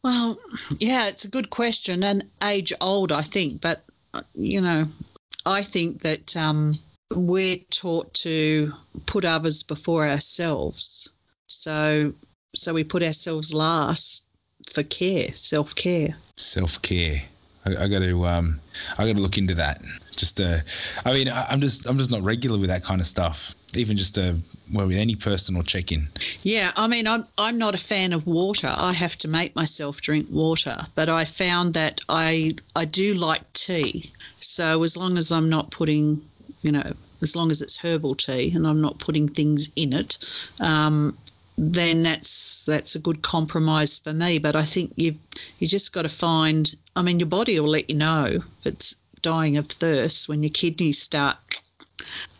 Well, 0.03 0.38
yeah, 0.78 1.09
it's 1.09 1.24
a 1.24 1.30
good 1.30 1.51
question 1.51 2.03
and 2.03 2.24
age 2.42 2.72
old, 2.80 3.12
I 3.12 3.22
think. 3.22 3.61
But, 3.61 3.84
you 4.34 4.61
know, 4.61 4.88
I 5.46 5.62
think 5.62 6.03
that 6.03 6.36
um, 6.36 6.72
we're 7.14 7.59
taught 7.70 8.14
to 8.14 8.72
put 9.07 9.24
others 9.24 9.62
before 9.62 10.07
ourselves. 10.09 11.12
So, 11.46 12.14
so 12.55 12.74
we 12.74 12.84
put 12.84 13.03
ourselves 13.03 13.55
last 13.55 14.24
for 14.72 14.82
care, 14.82 15.32
self 15.32 15.74
care. 15.74 16.16
Self 16.36 16.82
care. 16.82 17.22
I, 17.64 17.84
I 17.84 17.88
got 17.88 18.01
to 18.01 18.26
um, 18.26 18.61
I 18.98 19.07
got 19.07 19.16
to 19.16 19.22
look 19.22 19.38
into 19.38 19.55
that. 19.55 19.82
Just 20.16 20.40
uh, 20.40 20.59
I 21.05 21.12
mean, 21.12 21.28
I, 21.28 21.46
I'm 21.51 21.61
just 21.61 21.86
I'm 21.86 21.98
just 21.98 22.11
not 22.11 22.22
regular 22.22 22.59
with 22.59 22.68
that 22.68 22.84
kind 22.84 23.01
of 23.01 23.07
stuff. 23.07 23.55
Even 23.74 23.96
just 23.96 24.18
uh, 24.18 24.34
well, 24.72 24.86
with 24.86 24.96
any 24.96 25.14
personal 25.14 25.62
check 25.62 25.92
in. 25.92 26.09
Yeah, 26.42 26.72
I 26.76 26.86
mean, 26.88 27.07
I'm 27.07 27.24
I'm 27.38 27.59
not 27.59 27.74
a 27.74 27.78
fan 27.78 28.12
of 28.12 28.26
water. 28.26 28.72
I 28.74 28.92
have 28.92 29.16
to 29.18 29.28
make 29.28 29.55
myself 29.55 30.01
drink 30.01 30.28
water, 30.30 30.78
but 30.94 31.09
I 31.09 31.24
found 31.24 31.74
that 31.74 32.01
I 32.09 32.57
I 32.74 32.84
do 32.84 33.14
like 33.14 33.53
tea. 33.53 34.12
So 34.40 34.82
as 34.82 34.96
long 34.96 35.18
as 35.18 35.32
I'm 35.32 35.48
not 35.51 35.70
putting, 35.70 36.22
you 36.62 36.72
know, 36.72 36.92
as 37.22 37.36
long 37.36 37.51
as 37.51 37.62
it's 37.62 37.76
herbal 37.76 38.14
tea 38.16 38.53
and 38.55 38.66
I'm 38.66 38.80
not 38.80 38.98
putting 38.98 39.28
things 39.28 39.70
in 39.76 39.92
it, 39.92 40.18
um, 40.59 41.16
then 41.61 42.04
that's 42.04 42.64
that's 42.64 42.94
a 42.94 42.98
good 42.98 43.20
compromise 43.20 43.98
for 43.98 44.14
me. 44.14 44.38
But 44.38 44.56
I 44.56 44.62
think 44.62 44.94
you 44.96 45.16
you 45.58 45.68
just 45.68 45.92
got 45.92 46.02
to 46.02 46.08
find. 46.08 46.74
I 46.96 47.02
mean, 47.02 47.20
your 47.20 47.28
body 47.28 47.61
will 47.61 47.68
let 47.68 47.90
you 47.90 47.96
know 47.96 48.24
if 48.24 48.66
it's 48.66 48.96
dying 49.20 49.58
of 49.58 49.66
thirst 49.66 50.26
when 50.28 50.42
your 50.42 50.50
kidneys 50.50 51.02
start 51.02 51.36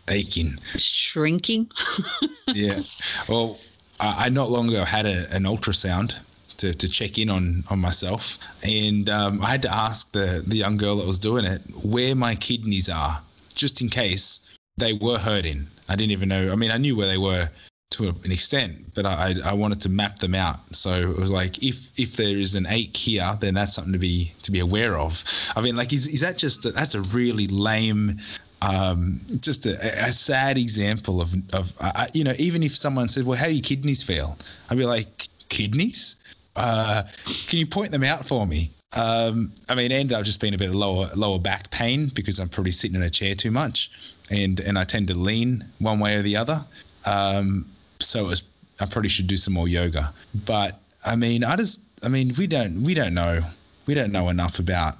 Aching. 0.09 0.59
shrinking. 0.77 1.71
yeah. 2.55 2.81
Well, 3.29 3.61
I, 4.01 4.27
I 4.27 4.29
not 4.31 4.51
long 4.51 4.71
ago 4.71 4.85
had 4.85 5.05
a, 5.05 5.31
an 5.35 5.45
ultrasound 5.45 6.16
to, 6.57 6.73
to 6.73 6.89
check 6.89 7.18
in 7.18 7.29
on, 7.29 7.64
on 7.68 7.79
myself, 7.79 8.39
and 8.62 9.09
um, 9.11 9.43
I 9.43 9.51
had 9.51 9.62
to 9.62 9.73
ask 9.73 10.12
the, 10.12 10.43
the 10.47 10.57
young 10.57 10.79
girl 10.79 10.97
that 10.97 11.07
was 11.07 11.18
doing 11.18 11.45
it 11.45 11.61
where 11.85 12.14
my 12.14 12.37
kidneys 12.37 12.89
are, 12.89 13.21
just 13.55 13.83
in 13.83 13.91
case 13.91 14.49
they 14.79 14.95
were 14.95 15.18
hurting. 15.18 15.66
I 15.91 15.97
didn't 15.97 16.12
even 16.12 16.31
know. 16.31 16.51
I 16.53 16.57
mean, 16.57 16.71
I 16.71 16.79
knew 16.79 16.97
where 16.97 17.07
they 17.07 17.18
were 17.18 17.51
to 17.91 18.09
an 18.09 18.30
extent, 18.30 18.95
but 18.95 19.05
I, 19.05 19.34
I 19.45 19.55
wanted 19.55 19.82
to 19.82 19.88
map 19.88 20.20
them 20.20 20.34
out. 20.34 20.61
So 20.74 20.93
it 20.93 21.18
was 21.18 21.30
like, 21.30 21.62
if 21.62 21.99
if 21.99 22.16
there 22.16 22.36
is 22.36 22.55
an 22.55 22.66
ache 22.66 22.97
here, 22.97 23.36
then 23.41 23.55
that's 23.55 23.74
something 23.74 23.93
to 23.93 23.99
be 23.99 24.32
to 24.43 24.53
be 24.53 24.61
aware 24.61 24.97
of. 24.97 25.24
I 25.57 25.61
mean, 25.61 25.76
like, 25.76 25.93
is, 25.93 26.07
is 26.07 26.20
that 26.20 26.38
just 26.38 26.64
a, 26.66 26.70
that's 26.70 26.95
a 26.95 27.03
really 27.03 27.49
lame 27.49 28.18
um, 28.62 29.20
just 29.41 29.66
a, 29.66 30.05
a 30.07 30.12
sad 30.12 30.59
example 30.59 31.20
of, 31.20 31.34
of 31.55 31.72
uh, 31.80 32.07
you 32.12 32.24
know, 32.24 32.34
even 32.38 32.62
if 32.62 32.76
someone 32.76 33.09
said, 33.09 33.24
well, 33.24 33.38
how 33.38 33.47
do 33.47 33.53
your 33.53 33.62
kidneys 33.62 34.03
feel? 34.03 34.36
I'd 34.68 34.78
be 34.78 34.84
like, 34.84 35.28
kidneys? 35.49 36.16
Uh, 36.55 37.05
can 37.47 37.59
you 37.59 37.66
point 37.66 37.93
them 37.93 38.05
out 38.05 38.26
for 38.26 38.47
me? 38.47 38.70
Um, 38.93 39.53
I 39.68 39.76
mean, 39.76 39.93
and 39.93 40.12
I've 40.12 40.24
just 40.24 40.41
been 40.41 40.55
a 40.55 40.59
bit 40.59 40.68
of 40.68 40.74
lower 40.74 41.11
lower 41.14 41.38
back 41.38 41.70
pain 41.70 42.07
because 42.09 42.41
I'm 42.41 42.49
probably 42.49 42.72
sitting 42.72 42.97
in 42.97 43.03
a 43.03 43.11
chair 43.11 43.34
too 43.36 43.53
much, 43.53 43.91
and 44.30 44.59
and 44.59 44.76
I 44.76 44.84
tend 44.84 45.09
to 45.09 45.14
lean 45.14 45.64
one 45.78 46.01
way 46.01 46.16
or 46.16 46.22
the 46.22 46.36
other. 46.36 46.64
Um, 47.07 47.66
so 48.01 48.25
it 48.25 48.29
was, 48.29 48.43
I 48.81 48.87
probably 48.87 49.09
should 49.09 49.27
do 49.27 49.37
some 49.37 49.55
more 49.55 49.69
yoga. 49.69 50.13
But 50.35 50.79
I 51.05 51.17
mean, 51.17 51.45
I 51.45 51.57
just, 51.57 51.83
I 52.03 52.09
mean, 52.09 52.33
we 52.37 52.47
don't 52.47 52.83
we 52.83 52.95
don't 52.95 53.15
know 53.15 53.43
we 53.87 53.95
don't 53.95 54.13
know 54.13 54.29
enough 54.29 54.59
about 54.59 54.99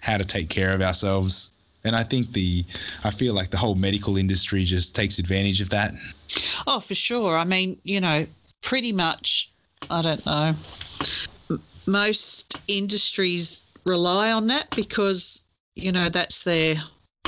how 0.00 0.16
to 0.16 0.24
take 0.24 0.48
care 0.48 0.72
of 0.72 0.80
ourselves. 0.80 1.52
And 1.84 1.94
I 1.94 2.02
think 2.02 2.32
the, 2.32 2.64
I 3.04 3.10
feel 3.10 3.34
like 3.34 3.50
the 3.50 3.56
whole 3.56 3.74
medical 3.74 4.16
industry 4.16 4.64
just 4.64 4.94
takes 4.94 5.18
advantage 5.18 5.60
of 5.60 5.70
that. 5.70 5.94
Oh, 6.66 6.80
for 6.80 6.94
sure. 6.94 7.36
I 7.36 7.44
mean, 7.44 7.78
you 7.82 8.00
know, 8.00 8.26
pretty 8.62 8.92
much, 8.92 9.50
I 9.90 10.02
don't 10.02 10.24
know, 10.26 10.54
most 11.86 12.58
industries 12.68 13.62
rely 13.84 14.32
on 14.32 14.48
that 14.48 14.70
because, 14.76 15.42
you 15.74 15.92
know, 15.92 16.08
that's 16.08 16.44
their 16.44 16.76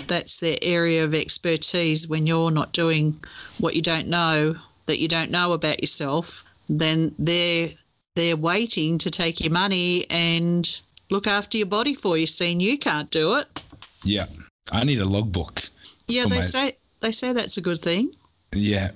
that's 0.06 0.40
their 0.40 0.56
area 0.62 1.04
of 1.04 1.14
expertise 1.14 2.08
when 2.08 2.26
you're 2.26 2.50
not 2.50 2.72
doing 2.72 3.20
what 3.58 3.76
you 3.76 3.82
don't 3.82 4.08
know 4.08 4.56
that 4.90 4.98
you 4.98 5.08
don't 5.08 5.30
know 5.30 5.52
about 5.52 5.80
yourself 5.80 6.44
then 6.68 7.14
they're 7.18 7.70
they're 8.16 8.36
waiting 8.36 8.98
to 8.98 9.10
take 9.10 9.40
your 9.40 9.52
money 9.52 10.04
and 10.10 10.80
look 11.10 11.26
after 11.26 11.58
your 11.58 11.66
body 11.66 11.94
for 11.94 12.16
you 12.16 12.26
seeing 12.26 12.60
you 12.60 12.76
can't 12.78 13.10
do 13.10 13.34
it 13.36 13.62
Yeah, 14.04 14.26
I 14.70 14.84
need 14.84 14.98
a 15.00 15.04
logbook. 15.04 15.62
yeah 16.08 16.26
they 16.26 16.36
my- 16.36 16.42
say 16.42 16.76
they 17.00 17.12
say 17.12 17.32
that's 17.32 17.56
a 17.56 17.60
good 17.60 17.80
thing 17.80 18.12
Yeah, 18.54 18.90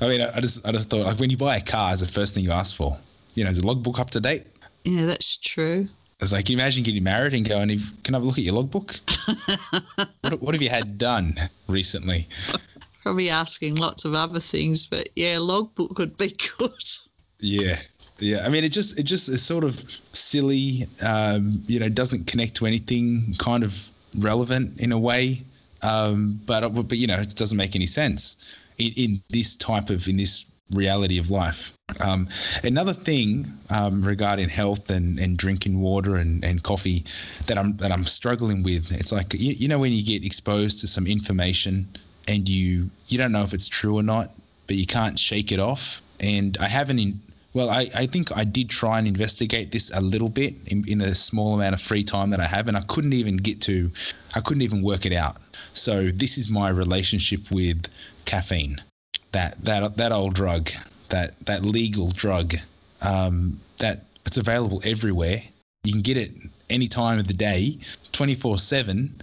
I 0.00 0.08
mean, 0.08 0.20
I, 0.22 0.36
I 0.36 0.40
just, 0.40 0.66
I 0.66 0.72
just 0.72 0.88
thought 0.90 1.04
like 1.06 1.18
when 1.18 1.30
you 1.30 1.36
buy 1.36 1.56
a 1.56 1.60
car, 1.60 1.92
it's 1.92 2.00
the 2.02 2.08
first 2.08 2.34
thing 2.34 2.44
you 2.44 2.52
ask 2.52 2.74
for. 2.76 2.96
You 3.34 3.44
know, 3.44 3.50
is 3.50 3.60
the 3.60 3.66
logbook 3.66 3.98
up 4.00 4.10
to 4.10 4.20
date? 4.20 4.44
yeah 4.84 5.04
that's 5.06 5.36
true 5.36 5.88
It's 6.20 6.32
like, 6.32 6.44
can 6.46 6.52
you 6.54 6.58
imagine 6.58 6.84
getting 6.84 7.02
married 7.04 7.34
and 7.34 7.46
going, 7.48 7.68
can 8.04 8.14
I 8.14 8.18
have 8.18 8.22
a 8.22 8.26
look 8.26 8.38
at 8.38 8.44
your 8.44 8.54
logbook? 8.54 8.94
what, 10.22 10.40
what 10.42 10.54
have 10.54 10.62
you 10.62 10.68
had 10.70 10.96
done 10.98 11.34
recently? 11.68 12.26
probably 13.04 13.30
asking 13.30 13.76
lots 13.76 14.04
of 14.04 14.14
other 14.14 14.40
things, 14.40 14.86
but 14.86 15.10
yeah, 15.14 15.38
logbook 15.38 15.98
would 15.98 16.16
be 16.16 16.34
good. 16.58 16.72
Yeah. 17.38 17.76
Yeah, 18.18 18.44
I 18.46 18.48
mean, 18.48 18.62
it 18.62 18.70
just 18.70 18.98
it 18.98 19.02
just 19.02 19.28
is 19.28 19.42
sort 19.42 19.64
of 19.64 19.74
silly. 20.12 20.86
Um, 21.04 21.64
you 21.66 21.80
know, 21.80 21.88
doesn't 21.88 22.28
connect 22.28 22.56
to 22.56 22.66
anything 22.66 23.34
kind 23.38 23.64
of 23.64 23.90
relevant 24.16 24.80
in 24.80 24.92
a 24.92 24.98
way. 24.98 25.42
Um, 25.82 26.40
but 26.46 26.68
but 26.70 26.96
you 26.96 27.08
know, 27.08 27.18
it 27.18 27.34
doesn't 27.34 27.58
make 27.58 27.74
any 27.74 27.86
sense 27.86 28.36
in, 28.78 28.92
in 28.92 29.22
this 29.28 29.56
type 29.56 29.90
of 29.90 30.06
in 30.06 30.16
this 30.16 30.46
reality 30.70 31.18
of 31.18 31.30
life. 31.30 31.76
Um, 32.00 32.28
another 32.62 32.92
thing 32.92 33.46
um, 33.68 34.02
regarding 34.02 34.48
health 34.48 34.90
and, 34.90 35.18
and 35.18 35.36
drinking 35.36 35.80
water 35.80 36.16
and, 36.16 36.44
and 36.44 36.62
coffee 36.62 37.04
that 37.46 37.58
I'm 37.58 37.76
that 37.78 37.90
I'm 37.90 38.04
struggling 38.04 38.62
with. 38.62 38.92
It's 38.92 39.12
like 39.12 39.34
you, 39.34 39.52
you 39.52 39.68
know 39.68 39.80
when 39.80 39.92
you 39.92 40.04
get 40.04 40.24
exposed 40.24 40.80
to 40.80 40.86
some 40.86 41.06
information 41.08 41.88
and 42.26 42.48
you 42.48 42.90
you 43.08 43.18
don't 43.18 43.32
know 43.32 43.42
if 43.42 43.54
it's 43.54 43.68
true 43.68 43.96
or 43.98 44.02
not, 44.02 44.30
but 44.66 44.76
you 44.76 44.86
can't 44.86 45.18
shake 45.18 45.52
it 45.52 45.60
off. 45.60 46.02
And 46.20 46.56
I 46.58 46.68
haven't 46.68 46.98
in, 46.98 47.20
Well, 47.52 47.70
I, 47.70 47.88
I 47.94 48.06
think 48.06 48.36
I 48.36 48.44
did 48.44 48.70
try 48.70 48.98
and 48.98 49.06
investigate 49.06 49.70
this 49.70 49.90
a 49.92 50.00
little 50.00 50.28
bit 50.28 50.54
in, 50.66 50.88
in 50.88 51.00
a 51.00 51.14
small 51.14 51.54
amount 51.54 51.74
of 51.74 51.80
free 51.80 52.04
time 52.04 52.30
that 52.30 52.40
I 52.40 52.46
have, 52.46 52.68
and 52.68 52.76
I 52.76 52.80
couldn't 52.80 53.12
even 53.12 53.36
get 53.36 53.62
to, 53.62 53.90
I 54.34 54.40
couldn't 54.40 54.62
even 54.62 54.82
work 54.82 55.06
it 55.06 55.12
out. 55.12 55.36
So 55.72 56.04
this 56.04 56.38
is 56.38 56.48
my 56.48 56.68
relationship 56.68 57.50
with 57.50 57.86
caffeine, 58.24 58.80
that 59.32 59.62
that 59.64 59.96
that 59.96 60.12
old 60.12 60.34
drug, 60.34 60.70
that 61.08 61.38
that 61.46 61.62
legal 61.62 62.10
drug, 62.10 62.54
um, 63.02 63.60
that 63.78 64.04
it's 64.24 64.38
available 64.38 64.80
everywhere. 64.84 65.42
You 65.82 65.92
can 65.92 66.02
get 66.02 66.16
it 66.16 66.30
any 66.70 66.88
time 66.88 67.18
of 67.18 67.26
the 67.26 67.34
day, 67.34 67.78
24 68.12 68.58
seven. 68.58 69.20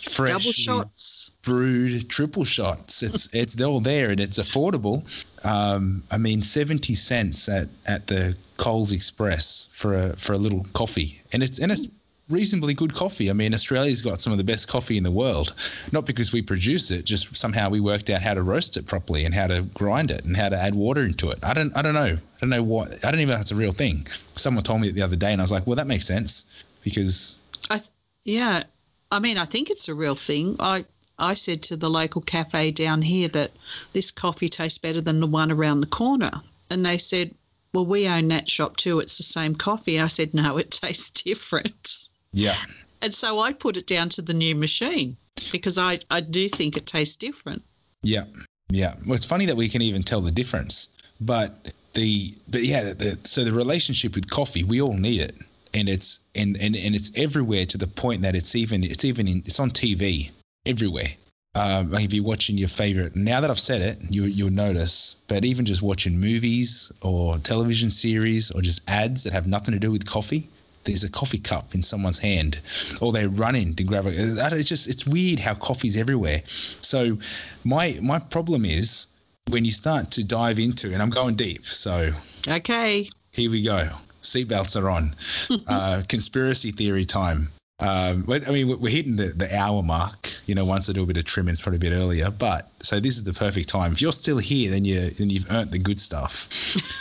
Fresh, 0.00 0.30
Double 0.30 0.52
shots. 0.52 1.32
brewed 1.42 2.08
triple 2.08 2.44
shots. 2.44 3.02
It's 3.02 3.28
it's 3.34 3.60
all 3.60 3.80
there 3.80 4.10
and 4.10 4.20
it's 4.20 4.38
affordable. 4.38 5.04
Um, 5.44 6.02
I 6.10 6.18
mean, 6.18 6.42
seventy 6.42 6.94
cents 6.94 7.48
at, 7.48 7.68
at 7.86 8.06
the 8.06 8.36
Coles 8.56 8.92
Express 8.92 9.68
for 9.72 9.94
a 9.98 10.16
for 10.16 10.32
a 10.32 10.38
little 10.38 10.66
coffee, 10.72 11.20
and 11.32 11.42
it's 11.42 11.58
and 11.58 11.72
it's 11.72 11.88
reasonably 12.28 12.74
good 12.74 12.94
coffee. 12.94 13.30
I 13.30 13.32
mean, 13.32 13.54
Australia's 13.54 14.02
got 14.02 14.20
some 14.20 14.32
of 14.32 14.38
the 14.38 14.44
best 14.44 14.68
coffee 14.68 14.98
in 14.98 15.02
the 15.02 15.10
world. 15.10 15.54
Not 15.92 16.04
because 16.06 16.32
we 16.32 16.42
produce 16.42 16.90
it, 16.90 17.04
just 17.04 17.36
somehow 17.36 17.70
we 17.70 17.80
worked 17.80 18.10
out 18.10 18.20
how 18.20 18.34
to 18.34 18.42
roast 18.42 18.76
it 18.76 18.86
properly 18.86 19.24
and 19.24 19.34
how 19.34 19.46
to 19.46 19.62
grind 19.62 20.10
it 20.10 20.24
and 20.24 20.36
how 20.36 20.48
to 20.48 20.56
add 20.56 20.74
water 20.74 21.04
into 21.04 21.30
it. 21.30 21.38
I 21.42 21.54
don't 21.54 21.76
I 21.76 21.82
don't 21.82 21.94
know. 21.94 22.16
I 22.16 22.40
don't 22.40 22.50
know 22.50 22.62
what. 22.62 23.04
I 23.04 23.10
don't 23.10 23.20
even 23.20 23.28
know 23.28 23.34
if 23.34 23.40
that's 23.40 23.52
a 23.52 23.56
real 23.56 23.72
thing. 23.72 24.06
Someone 24.36 24.64
told 24.64 24.80
me 24.80 24.88
it 24.88 24.94
the 24.94 25.02
other 25.02 25.16
day, 25.16 25.32
and 25.32 25.40
I 25.40 25.44
was 25.44 25.52
like, 25.52 25.66
well, 25.66 25.76
that 25.76 25.86
makes 25.86 26.06
sense 26.06 26.50
because 26.84 27.40
I 27.70 27.78
th- 27.78 27.90
yeah, 28.24 28.64
I 29.10 29.20
mean, 29.20 29.38
I 29.38 29.44
think 29.44 29.70
it's 29.70 29.88
a 29.88 29.94
real 29.94 30.14
thing. 30.14 30.56
I 30.60 30.84
I 31.18 31.34
said 31.34 31.64
to 31.64 31.76
the 31.76 31.90
local 31.90 32.20
cafe 32.20 32.70
down 32.70 33.02
here 33.02 33.28
that 33.28 33.50
this 33.92 34.10
coffee 34.10 34.48
tastes 34.48 34.78
better 34.78 35.00
than 35.00 35.20
the 35.20 35.26
one 35.26 35.50
around 35.50 35.80
the 35.80 35.86
corner, 35.86 36.30
and 36.70 36.84
they 36.84 36.98
said, 36.98 37.34
"Well, 37.72 37.86
we 37.86 38.08
own 38.08 38.28
that 38.28 38.48
shop 38.48 38.76
too. 38.76 39.00
It's 39.00 39.16
the 39.16 39.24
same 39.24 39.54
coffee." 39.54 40.00
I 40.00 40.08
said, 40.08 40.34
"No, 40.34 40.58
it 40.58 40.70
tastes 40.82 41.22
different." 41.22 42.08
yeah, 42.32 42.56
And 43.00 43.14
so 43.14 43.40
I 43.40 43.52
put 43.52 43.76
it 43.76 43.86
down 43.86 44.10
to 44.10 44.22
the 44.22 44.34
new 44.34 44.54
machine 44.54 45.16
because 45.50 45.78
I 45.78 46.00
I 46.10 46.20
do 46.20 46.48
think 46.48 46.76
it 46.76 46.86
tastes 46.86 47.16
different. 47.16 47.62
Yeah, 48.02 48.24
yeah. 48.68 48.94
Well, 49.04 49.14
it's 49.14 49.24
funny 49.24 49.46
that 49.46 49.56
we 49.56 49.68
can 49.68 49.82
even 49.82 50.02
tell 50.02 50.20
the 50.20 50.30
difference, 50.30 50.90
but 51.20 51.72
the 51.94 52.34
but 52.48 52.62
yeah. 52.62 52.92
The, 52.92 53.18
so 53.24 53.44
the 53.44 53.52
relationship 53.52 54.14
with 54.14 54.28
coffee, 54.30 54.64
we 54.64 54.82
all 54.82 54.94
need 54.94 55.20
it, 55.22 55.34
and 55.78 55.88
it's 55.88 56.20
and, 56.34 56.56
and 56.56 56.76
and 56.76 56.94
it's 56.94 57.16
everywhere 57.16 57.66
to 57.66 57.78
the 57.78 57.86
point 57.86 58.22
that 58.22 58.34
it's 58.34 58.54
even 58.56 58.84
it's 58.84 59.04
even 59.04 59.28
in 59.28 59.38
it's 59.38 59.60
on 59.60 59.70
TV 59.70 60.30
everywhere. 60.66 61.08
Um, 61.54 61.90
like 61.90 62.04
if 62.04 62.12
you're 62.12 62.24
watching 62.24 62.58
your 62.58 62.68
favorite, 62.68 63.16
now 63.16 63.40
that 63.40 63.50
I've 63.50 63.58
said 63.58 63.82
it, 63.82 63.98
you 64.10 64.24
you'll 64.24 64.50
notice. 64.50 65.16
But 65.26 65.44
even 65.44 65.64
just 65.64 65.82
watching 65.82 66.20
movies 66.20 66.92
or 67.02 67.38
television 67.38 67.90
series 67.90 68.50
or 68.50 68.60
just 68.60 68.88
ads 68.88 69.24
that 69.24 69.32
have 69.32 69.46
nothing 69.46 69.72
to 69.72 69.80
do 69.80 69.90
with 69.90 70.06
coffee, 70.06 70.48
there's 70.84 71.04
a 71.04 71.10
coffee 71.10 71.38
cup 71.38 71.74
in 71.74 71.82
someone's 71.82 72.18
hand, 72.18 72.60
or 73.00 73.12
they're 73.12 73.28
running 73.28 73.74
to 73.76 73.84
grab 73.84 74.06
it. 74.06 74.14
It's 74.16 74.68
just 74.68 74.88
it's 74.88 75.06
weird 75.06 75.38
how 75.38 75.54
coffee's 75.54 75.96
everywhere. 75.96 76.42
So 76.82 77.18
my 77.64 77.98
my 78.02 78.18
problem 78.18 78.64
is 78.64 79.08
when 79.48 79.64
you 79.64 79.70
start 79.70 80.12
to 80.12 80.24
dive 80.24 80.58
into, 80.58 80.92
and 80.92 81.02
I'm 81.02 81.10
going 81.10 81.34
deep. 81.34 81.66
So 81.66 82.12
Okay, 82.46 83.10
here 83.32 83.50
we 83.50 83.62
go. 83.62 83.88
Seatbelts 84.22 84.80
are 84.80 84.90
on. 84.90 85.14
uh, 85.66 86.02
conspiracy 86.08 86.72
theory 86.72 87.04
time. 87.04 87.48
Um, 87.80 88.26
I 88.28 88.50
mean, 88.50 88.80
we're 88.80 88.90
hitting 88.90 89.16
the, 89.16 89.28
the 89.28 89.56
hour 89.56 89.82
mark. 89.82 90.28
You 90.46 90.56
know, 90.56 90.64
once 90.64 90.90
I 90.90 90.92
do 90.92 91.04
a 91.04 91.06
bit 91.06 91.16
of 91.16 91.24
trimming, 91.24 91.52
it's 91.52 91.60
probably 91.60 91.76
a 91.76 91.90
bit 91.90 91.92
earlier. 91.92 92.30
But 92.30 92.68
so 92.80 92.98
this 92.98 93.16
is 93.16 93.24
the 93.24 93.32
perfect 93.32 93.68
time. 93.68 93.92
If 93.92 94.02
you're 94.02 94.12
still 94.12 94.38
here, 94.38 94.70
then 94.70 94.84
you 94.84 95.10
then 95.10 95.30
you've 95.30 95.50
earned 95.50 95.70
the 95.70 95.78
good 95.78 96.00
stuff. 96.00 96.48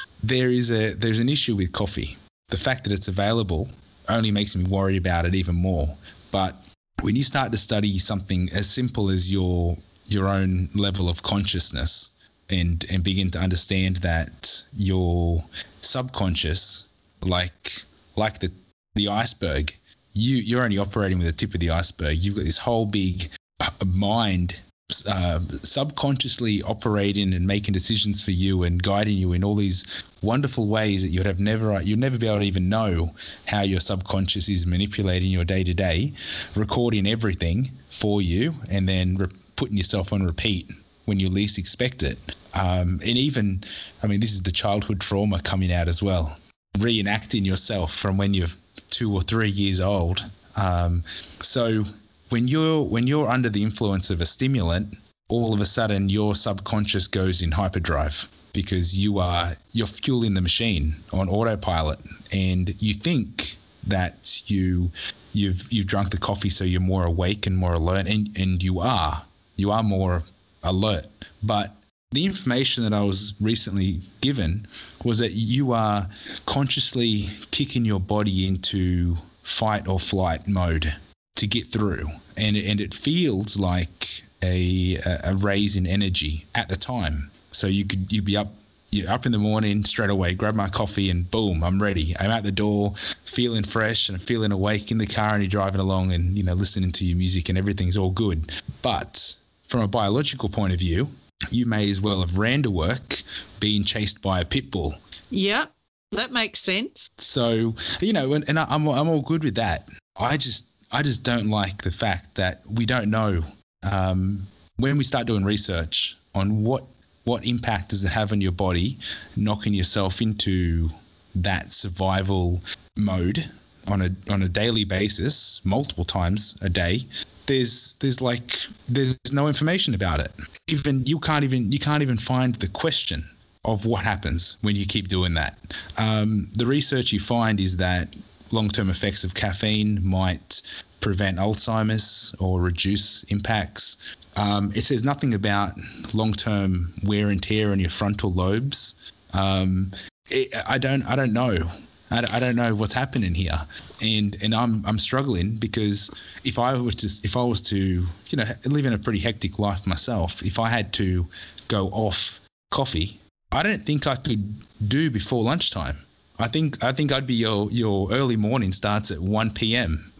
there 0.23 0.49
is 0.49 0.71
a 0.71 0.93
there's 0.93 1.19
an 1.19 1.29
issue 1.29 1.55
with 1.55 1.71
coffee. 1.71 2.15
The 2.49 2.57
fact 2.57 2.83
that 2.83 2.93
it's 2.93 3.07
available 3.07 3.69
only 4.07 4.31
makes 4.31 4.55
me 4.55 4.65
worry 4.65 4.97
about 4.97 5.25
it 5.25 5.33
even 5.33 5.55
more. 5.55 5.89
But 6.31 6.55
when 7.01 7.15
you 7.15 7.23
start 7.23 7.51
to 7.51 7.57
study 7.57 7.97
something 7.97 8.49
as 8.53 8.69
simple 8.69 9.09
as 9.09 9.31
your 9.31 9.77
your 10.05 10.27
own 10.27 10.69
level 10.75 11.09
of 11.09 11.23
consciousness 11.23 12.11
and 12.49 12.85
and 12.91 13.03
begin 13.03 13.31
to 13.31 13.39
understand 13.39 13.97
that 13.97 14.63
your 14.75 15.43
subconscious 15.81 16.86
like 17.21 17.71
like 18.15 18.39
the 18.39 18.51
the 18.95 19.09
iceberg 19.09 19.73
you 20.13 20.37
you're 20.37 20.63
only 20.63 20.77
operating 20.77 21.17
with 21.17 21.27
the 21.27 21.33
tip 21.33 21.53
of 21.53 21.59
the 21.59 21.71
iceberg 21.71 22.17
you've 22.17 22.35
got 22.35 22.43
this 22.43 22.57
whole 22.57 22.85
big 22.85 23.29
uh, 23.59 23.69
mind 23.85 24.59
uh, 25.05 25.41
subconsciously 25.63 26.63
operating 26.63 27.33
and 27.33 27.45
making 27.45 27.73
decisions 27.73 28.23
for 28.23 28.31
you 28.31 28.63
and 28.63 28.81
guiding 28.81 29.17
you 29.17 29.33
in 29.33 29.43
all 29.43 29.55
these 29.55 30.01
wonderful 30.21 30.65
ways 30.65 31.01
that 31.01 31.09
you'd 31.09 31.25
have 31.25 31.41
never 31.41 31.81
you'd 31.81 31.99
never 31.99 32.17
be 32.17 32.25
able 32.25 32.39
to 32.39 32.45
even 32.45 32.69
know 32.69 33.13
how 33.45 33.61
your 33.63 33.81
subconscious 33.81 34.47
is 34.47 34.65
manipulating 34.65 35.29
your 35.29 35.43
day 35.43 35.61
to 35.61 35.73
day, 35.73 36.13
recording 36.55 37.05
everything 37.05 37.69
for 37.89 38.21
you 38.21 38.55
and 38.71 38.87
then 38.87 39.15
re- 39.15 39.27
putting 39.57 39.75
yourself 39.75 40.13
on 40.13 40.23
repeat 40.23 40.71
when 41.03 41.19
you 41.19 41.29
least 41.29 41.57
expect 41.57 42.03
it. 42.03 42.17
Um, 42.53 43.01
and 43.01 43.17
even, 43.17 43.65
I 44.01 44.07
mean, 44.07 44.21
this 44.21 44.31
is 44.31 44.43
the 44.43 44.51
childhood 44.51 45.01
trauma 45.01 45.41
coming 45.41 45.71
out 45.71 45.89
as 45.89 46.01
well. 46.01 46.37
Reenacting 46.77 47.45
yourself 47.45 47.93
from 47.93 48.17
when 48.17 48.33
you're 48.33 48.47
two 48.89 49.13
or 49.13 49.21
three 49.21 49.49
years 49.49 49.81
old. 49.81 50.23
Um, 50.55 51.03
so 51.41 51.83
when 52.29 52.47
you're 52.47 52.83
when 52.83 53.07
you're 53.07 53.27
under 53.27 53.49
the 53.49 53.63
influence 53.63 54.09
of 54.09 54.21
a 54.21 54.25
stimulant, 54.25 54.97
all 55.29 55.53
of 55.53 55.61
a 55.61 55.65
sudden 55.65 56.09
your 56.09 56.35
subconscious 56.35 57.07
goes 57.07 57.41
in 57.41 57.51
hyperdrive 57.51 58.29
because 58.53 58.97
you 58.97 59.19
are 59.19 59.55
you're 59.71 59.87
fueling 59.87 60.33
the 60.33 60.41
machine 60.41 60.95
on 61.13 61.29
autopilot 61.29 61.99
and 62.31 62.81
you 62.81 62.93
think 62.93 63.55
that 63.87 64.41
you 64.49 64.89
you've 65.33 65.71
you've 65.71 65.85
drunk 65.85 66.09
the 66.09 66.17
coffee 66.17 66.49
so 66.49 66.63
you're 66.63 66.81
more 66.81 67.05
awake 67.05 67.45
and 67.45 67.55
more 67.55 67.73
alert 67.73 68.07
and, 68.07 68.37
and 68.39 68.63
you 68.63 68.79
are 68.79 69.21
you 69.55 69.71
are 69.71 69.83
more 69.83 70.23
alert 70.63 71.05
but 71.43 71.76
the 72.11 72.25
information 72.25 72.83
that 72.83 72.93
I 72.93 73.03
was 73.03 73.35
recently 73.41 73.99
given 74.21 74.67
was 75.03 75.19
that 75.19 75.33
you 75.33 75.73
are 75.73 76.07
consciously 76.45 77.27
kicking 77.51 77.85
your 77.85 77.99
body 77.99 78.47
into 78.47 79.15
fight 79.43 79.87
or 79.87 79.99
flight 79.99 80.47
mode 80.47 80.93
to 81.35 81.47
get 81.47 81.67
through, 81.67 82.09
and 82.35 82.57
and 82.57 82.81
it 82.81 82.93
feels 82.93 83.59
like 83.59 84.23
a 84.41 84.97
a 85.23 85.35
raise 85.35 85.75
in 85.75 85.85
energy 85.85 86.45
at 86.55 86.69
the 86.69 86.75
time. 86.75 87.29
So 87.51 87.67
you 87.67 87.85
could 87.85 88.11
you'd 88.11 88.25
be 88.25 88.37
up 88.37 88.53
you're 88.89 89.11
up 89.11 89.25
in 89.25 89.33
the 89.33 89.37
morning 89.37 89.83
straight 89.83 90.09
away, 90.09 90.33
grab 90.33 90.55
my 90.55 90.69
coffee, 90.69 91.09
and 91.09 91.29
boom, 91.29 91.61
I'm 91.63 91.81
ready. 91.81 92.15
I'm 92.17 92.31
out 92.31 92.43
the 92.43 92.53
door, 92.53 92.95
feeling 93.25 93.63
fresh 93.63 94.07
and 94.07 94.21
feeling 94.21 94.53
awake 94.53 94.91
in 94.91 94.97
the 94.97 95.07
car, 95.07 95.33
and 95.33 95.43
you're 95.43 95.49
driving 95.49 95.81
along 95.81 96.13
and 96.13 96.37
you 96.37 96.43
know 96.43 96.53
listening 96.53 96.93
to 96.93 97.05
your 97.05 97.17
music, 97.17 97.49
and 97.49 97.57
everything's 97.57 97.97
all 97.97 98.11
good. 98.11 98.51
But 98.81 99.35
from 99.67 99.81
a 99.81 99.87
biological 99.87 100.47
point 100.47 100.73
of 100.73 100.79
view, 100.79 101.09
you 101.49 101.65
may 101.65 101.89
as 101.89 102.01
well 102.01 102.21
have 102.21 102.37
ran 102.37 102.63
to 102.63 102.71
work 102.71 103.21
being 103.59 103.83
chased 103.83 104.21
by 104.21 104.41
a 104.41 104.45
pit 104.45 104.71
bull. 104.71 104.95
yeah, 105.29 105.65
that 106.11 106.31
makes 106.31 106.59
sense. 106.59 107.09
So 107.17 107.75
you 107.99 108.13
know, 108.13 108.33
and, 108.33 108.47
and 108.47 108.59
I'm 108.59 108.87
I'm 108.87 109.09
all 109.09 109.21
good 109.21 109.43
with 109.43 109.55
that. 109.55 109.89
I 110.15 110.37
just 110.37 110.67
I 110.91 111.03
just 111.03 111.23
don't 111.23 111.49
like 111.49 111.83
the 111.83 111.91
fact 111.91 112.35
that 112.35 112.61
we 112.69 112.85
don't 112.85 113.09
know 113.09 113.43
um, 113.83 114.43
when 114.77 114.97
we 114.97 115.03
start 115.03 115.27
doing 115.27 115.43
research 115.43 116.17
on 116.33 116.63
what 116.63 116.85
what 117.23 117.45
impact 117.45 117.89
does 117.89 118.05
it 118.05 118.09
have 118.09 118.31
on 118.31 118.41
your 118.41 118.53
body, 118.53 118.97
knocking 119.35 119.73
yourself 119.73 120.21
into 120.21 120.89
that 121.35 121.73
survival 121.73 122.61
mode 122.95 123.45
on 123.87 124.01
a 124.01 124.15
on 124.29 124.41
a 124.41 124.49
daily 124.49 124.85
basis, 124.85 125.61
multiple 125.65 126.05
times 126.05 126.57
a 126.61 126.69
day. 126.69 127.01
There's 127.47 127.95
there's 127.99 128.21
like 128.21 128.57
there's 128.87 129.17
no 129.31 129.47
information 129.47 129.95
about 129.95 130.19
it. 130.19 130.31
Even 130.67 131.05
you 131.05 131.19
can't 131.19 131.43
even 131.43 131.71
you 131.71 131.79
can't 131.79 132.03
even 132.03 132.17
find 132.17 132.53
the 132.55 132.67
question 132.67 133.25
of 133.65 133.85
what 133.85 134.03
happens 134.03 134.57
when 134.61 134.75
you 134.75 134.85
keep 134.85 135.07
doing 135.07 135.33
that. 135.35 135.57
Um, 135.97 136.49
the 136.53 136.65
research 136.65 137.11
you 137.11 137.19
find 137.19 137.59
is 137.59 137.77
that 137.77 138.15
long-term 138.51 138.89
effects 138.89 139.25
of 139.25 139.33
caffeine 139.33 140.07
might 140.07 140.61
prevent 141.01 141.37
Alzheimer's 141.37 142.33
or 142.39 142.61
reduce 142.61 143.23
impacts. 143.23 144.15
Um, 144.35 144.71
it 144.75 144.83
says 144.83 145.03
nothing 145.03 145.33
about 145.33 145.77
long-term 146.13 146.93
wear 147.03 147.29
and 147.29 147.41
tear 147.41 147.71
on 147.71 147.79
your 147.79 147.89
frontal 147.89 148.31
lobes. 148.31 149.11
Um, 149.33 149.91
it, 150.29 150.53
I 150.67 150.77
don't 150.77 151.03
I 151.03 151.15
don't 151.15 151.33
know. 151.33 151.69
I, 152.09 152.23
I 152.31 152.39
don't 152.39 152.55
know 152.55 152.73
what's 152.75 152.93
happening 152.93 153.33
here, 153.33 153.59
and 154.01 154.35
and 154.41 154.55
I'm 154.55 154.85
I'm 154.85 154.99
struggling 154.99 155.55
because 155.55 156.11
if 156.43 156.59
I 156.59 156.73
was 156.75 156.95
to 156.97 157.07
if 157.23 157.35
I 157.35 157.43
was 157.43 157.61
to 157.63 157.77
you 157.77 158.37
know 158.37 158.45
live 158.65 158.85
in 158.85 158.93
a 158.93 158.97
pretty 158.97 159.19
hectic 159.19 159.59
life 159.59 159.85
myself, 159.85 160.43
if 160.43 160.59
I 160.59 160.69
had 160.69 160.93
to 160.93 161.27
go 161.67 161.87
off 161.87 162.39
coffee, 162.71 163.19
I 163.51 163.63
don't 163.63 163.85
think 163.85 164.07
I 164.07 164.15
could 164.15 164.55
do 164.87 165.11
before 165.11 165.43
lunchtime. 165.43 165.97
I 166.39 166.47
think 166.47 166.83
I 166.83 166.91
think 166.91 167.11
I'd 167.11 167.27
be 167.27 167.35
your 167.35 167.69
your 167.71 168.11
early 168.11 168.37
morning 168.37 168.71
starts 168.71 169.11
at 169.11 169.19
1 169.19 169.51
p.m. 169.51 170.11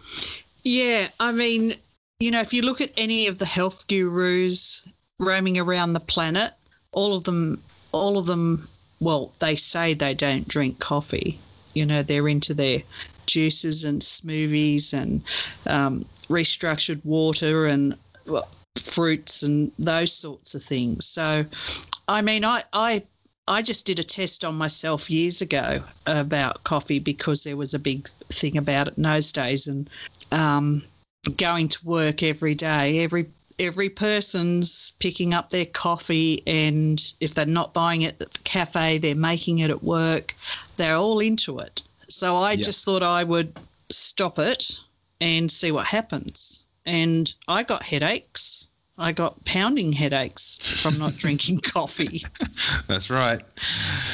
Yeah, 0.64 1.08
I 1.20 1.32
mean, 1.32 1.76
you 2.20 2.32
know, 2.32 2.42
if 2.42 2.54
you 2.54 2.64
look 2.64 2.82
at 2.82 2.92
any 2.98 3.28
of 3.28 3.38
the 3.38 3.46
health 3.46 3.88
gurus 3.88 4.84
roaming 5.20 5.58
around 5.60 5.94
the 5.94 6.00
planet, 6.00 6.52
all 6.92 7.16
of 7.16 7.24
them, 7.24 7.62
all 7.92 8.18
of 8.18 8.26
them 8.26 8.68
well, 9.00 9.32
they 9.40 9.56
say 9.56 9.94
they 9.94 10.16
don't 10.16 10.48
drink 10.48 10.80
coffee. 10.80 11.40
You 11.78 11.86
know, 11.86 12.04
they're 12.04 12.28
into 12.28 12.54
their 12.54 12.82
juices 13.26 13.84
and 13.84 14.02
smoothies 14.02 14.94
and 14.94 15.22
um, 15.66 16.06
restructured 16.30 17.04
water 17.06 17.68
and 17.68 17.98
fruits 18.76 19.44
and 19.44 19.72
those 19.78 20.14
sorts 20.14 20.56
of 20.56 20.64
things. 20.64 21.06
So, 21.06 21.46
I 22.08 22.22
mean, 22.22 22.46
I, 22.46 22.64
I 22.74 23.04
I 23.48 23.62
just 23.62 23.86
did 23.86 24.00
a 24.00 24.04
test 24.04 24.44
on 24.44 24.56
myself 24.56 25.10
years 25.10 25.42
ago 25.42 25.80
about 26.06 26.64
coffee 26.64 27.00
because 27.00 27.44
there 27.44 27.56
was 27.56 27.74
a 27.74 27.80
big 27.80 28.10
thing 28.10 28.58
about 28.58 28.90
it 28.90 28.98
in 28.98 29.04
those 29.04 29.32
days, 29.32 29.68
and 29.68 29.90
um, 30.32 30.84
going 31.38 31.70
to 31.70 31.86
work 31.86 32.24
every 32.24 32.56
day, 32.56 33.04
every 33.04 33.28
every 33.60 33.90
person's 33.90 34.92
picking 35.00 35.34
up 35.34 35.50
their 35.50 35.66
coffee, 35.66 36.44
and 36.46 37.02
if 37.20 37.34
they're 37.34 37.46
not 37.46 37.74
buying 37.74 38.02
it 38.02 38.22
at 38.22 38.32
the 38.32 38.40
cafe, 38.44 38.98
they're 38.98 39.16
making 39.16 39.60
it 39.60 39.72
at 39.72 39.84
work. 39.84 40.36
They're 40.78 40.96
all 40.96 41.20
into 41.20 41.60
it. 41.60 41.82
So 42.08 42.38
I 42.38 42.54
Yeah. 42.54 42.64
just 42.66 42.86
thought 42.86 43.04
I 43.04 43.24
would 43.24 43.54
stop 43.90 44.40
it 44.40 44.80
and 45.20 45.52
see 45.52 45.72
what 45.72 45.88
happens. 45.88 46.66
And 46.86 47.34
I 47.48 47.64
got 47.64 47.84
headaches. 47.84 48.68
I 48.98 49.12
got 49.12 49.44
pounding 49.46 49.92
headaches 49.94 50.58
from 50.82 50.98
not 50.98 51.18
drinking 51.18 51.60
coffee 51.60 52.24
That's 52.88 53.10
right. 53.12 53.40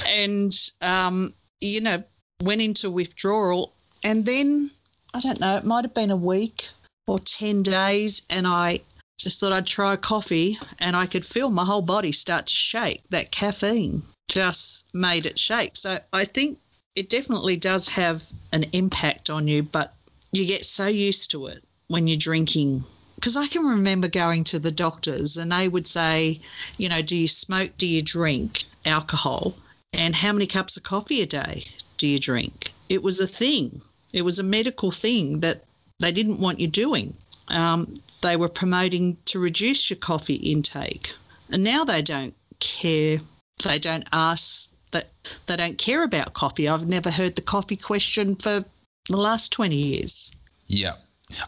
and 0.08 0.54
um, 0.82 1.34
you 1.62 1.80
know 1.82 2.04
went 2.42 2.62
into 2.62 2.90
withdrawal 2.92 3.72
and 4.04 4.26
then 4.26 4.70
i 5.14 5.22
don't 5.22 5.40
know 5.40 5.56
it 5.56 5.64
might 5.64 5.86
have 5.86 5.94
been 5.94 6.12
a 6.12 6.16
week 6.18 6.68
or 7.08 7.18
10 7.20 7.64
days 7.64 8.24
and 8.30 8.46
i 8.46 8.82
just 9.18 9.40
thought 9.40 9.52
i'd 9.52 9.68
try 9.68 9.96
coffee 9.96 10.58
and 10.80 10.96
i 10.96 11.06
could 11.06 11.26
feel 11.26 11.50
my 11.50 11.66
whole 11.66 11.82
body 11.82 12.12
start 12.12 12.48
to 12.48 12.54
shake 12.54 13.02
that 13.10 13.32
caffeine 13.32 14.02
just 14.28 14.94
made 14.94 15.26
it 15.26 15.40
shake 15.40 15.76
so 15.76 16.00
i 16.12 16.24
think 16.24 16.60
it 16.96 17.10
definitely 17.10 17.58
does 17.58 17.88
have 17.88 18.24
an 18.52 18.64
impact 18.74 19.30
on 19.30 19.48
you 19.48 19.64
but 19.64 19.94
you 20.32 20.46
get 20.46 20.66
so 20.66 20.88
used 20.88 21.32
to 21.32 21.48
it 21.48 21.64
when 21.88 22.08
you're 22.08 22.18
drinking 22.18 22.84
because 23.24 23.38
I 23.38 23.48
can 23.48 23.66
remember 23.66 24.10
going 24.10 24.44
to 24.46 24.60
the 24.60 24.72
doctors 24.72 25.38
and 25.38 25.50
they 25.50 25.70
would 25.70 25.88
say, 25.88 26.42
you 26.78 26.90
know, 26.90 27.02
do 27.02 27.16
you 27.16 27.30
smoke, 27.30 27.72
do 27.78 27.88
you 27.88 28.02
drink 28.02 28.66
alcohol, 28.86 29.56
and 29.94 30.14
how 30.14 30.34
many 30.34 30.46
cups 30.46 30.76
of 30.76 30.84
coffee 30.84 31.22
a 31.22 31.26
day 31.26 31.64
do 31.98 32.06
you 32.06 32.20
drink? 32.20 32.74
It 32.90 33.02
was 33.02 33.22
a 33.22 33.28
thing. 33.28 33.82
It 34.12 34.24
was 34.24 34.40
a 34.40 34.44
medical 34.44 34.92
thing 34.92 35.40
that 35.40 35.64
they 36.00 36.12
didn't 36.12 36.40
want 36.40 36.60
you 36.60 36.68
doing. 36.68 37.16
Um, 37.48 37.94
they 38.22 38.38
were 38.38 38.50
promoting 38.50 39.18
to 39.26 39.40
reduce 39.40 39.90
your 39.90 39.98
coffee 39.98 40.36
intake, 40.36 41.14
and 41.50 41.64
now 41.64 41.84
they 41.84 42.02
don't 42.02 42.34
care. 42.60 43.20
They 43.64 43.80
don't 43.80 44.08
ask 44.12 44.70
that. 44.92 45.10
They 45.46 45.58
don't 45.58 45.78
care 45.78 46.04
about 46.04 46.34
coffee. 46.34 46.70
I've 46.70 46.88
never 46.88 47.12
heard 47.12 47.36
the 47.36 47.42
coffee 47.42 47.76
question 47.76 48.36
for 48.36 48.64
the 49.10 49.18
last 49.18 49.52
twenty 49.52 49.76
years. 49.76 50.32
Yeah. 50.68 50.94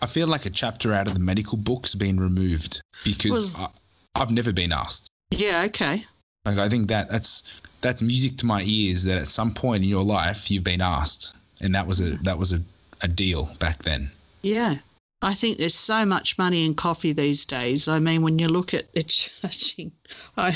I 0.02 0.08
feel 0.08 0.28
like 0.28 0.46
a 0.46 0.50
chapter 0.50 0.94
out 0.94 1.08
of 1.08 1.14
the 1.14 1.20
medical 1.20 1.58
book's 1.58 1.94
been 1.96 2.20
removed 2.20 2.82
because 3.04 3.54
Well- 3.56 3.72
I, 4.16 4.22
I've 4.22 4.32
never 4.32 4.52
been 4.52 4.72
asked. 4.72 5.10
Yeah. 5.32 5.64
Okay. 5.68 6.06
Like 6.46 6.58
I 6.58 6.70
think 6.70 6.90
that 6.90 7.10
that's 7.10 7.52
that's 7.82 8.02
music 8.02 8.38
to 8.38 8.46
my 8.46 8.62
ears 8.64 9.04
that 9.04 9.18
at 9.18 9.28
some 9.28 9.54
point 9.54 9.84
in 9.84 9.90
your 9.90 10.04
life 10.04 10.50
you've 10.52 10.64
been 10.64 10.82
asked, 10.82 11.36
and 11.60 11.76
that 11.76 11.88
was 11.88 12.02
a 12.02 12.18
that 12.24 12.38
was 12.38 12.54
a, 12.54 12.62
a 13.02 13.08
deal 13.08 13.46
back 13.60 13.84
then. 13.84 14.12
Yeah. 14.42 14.76
I 15.22 15.34
think 15.34 15.58
there's 15.58 15.76
so 15.76 16.06
much 16.06 16.38
money 16.38 16.66
in 16.66 16.76
coffee 16.76 17.14
these 17.14 17.46
days. 17.46 17.88
I 17.88 18.00
mean, 18.00 18.22
when 18.22 18.38
you 18.40 18.48
look 18.48 18.74
at 18.74 18.94
the 18.94 19.04
charging, 19.04 19.92
I, 20.38 20.56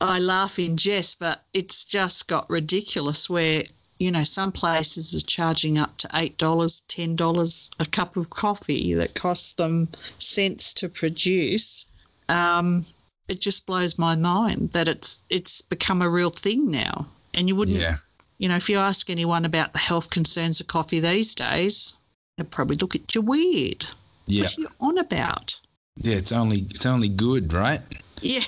I 0.00 0.18
laugh 0.18 0.58
in 0.58 0.76
jest, 0.76 1.18
but 1.18 1.42
it's 1.54 1.84
just 1.84 2.28
got 2.28 2.50
ridiculous 2.50 3.30
where, 3.30 3.64
you 3.98 4.10
know, 4.10 4.24
some 4.24 4.52
places 4.52 5.14
are 5.14 5.24
charging 5.26 5.78
up 5.78 5.96
to 5.98 6.08
$8, 6.08 6.36
$10 6.36 7.70
a 7.80 7.86
cup 7.86 8.16
of 8.16 8.28
coffee 8.28 8.94
that 8.94 9.14
costs 9.14 9.54
them 9.54 9.88
cents 10.18 10.74
to 10.74 10.88
produce. 10.88 11.86
Um, 12.28 12.84
it 13.28 13.40
just 13.40 13.66
blows 13.66 13.98
my 13.98 14.14
mind 14.16 14.72
that 14.72 14.88
it's 14.88 15.22
it's 15.30 15.62
become 15.62 16.02
a 16.02 16.10
real 16.10 16.30
thing 16.30 16.70
now. 16.70 17.08
And 17.34 17.48
you 17.48 17.56
wouldn't 17.56 17.78
Yeah. 17.78 17.96
you 18.38 18.48
know, 18.48 18.56
if 18.56 18.68
you 18.68 18.78
ask 18.78 19.08
anyone 19.10 19.44
about 19.44 19.72
the 19.72 19.78
health 19.78 20.10
concerns 20.10 20.60
of 20.60 20.66
coffee 20.66 21.00
these 21.00 21.34
days, 21.34 21.96
they'll 22.36 22.46
probably 22.46 22.76
look 22.76 22.94
at 22.94 23.14
you 23.14 23.22
weird. 23.22 23.86
Yeah. 24.26 24.42
What 24.42 24.58
are 24.58 24.60
you 24.60 24.68
on 24.80 24.98
about? 24.98 25.58
Yeah. 25.96 26.16
It's 26.16 26.32
only 26.32 26.58
it's 26.70 26.86
only 26.86 27.08
good, 27.08 27.52
right? 27.52 27.80
Yeah. 28.22 28.40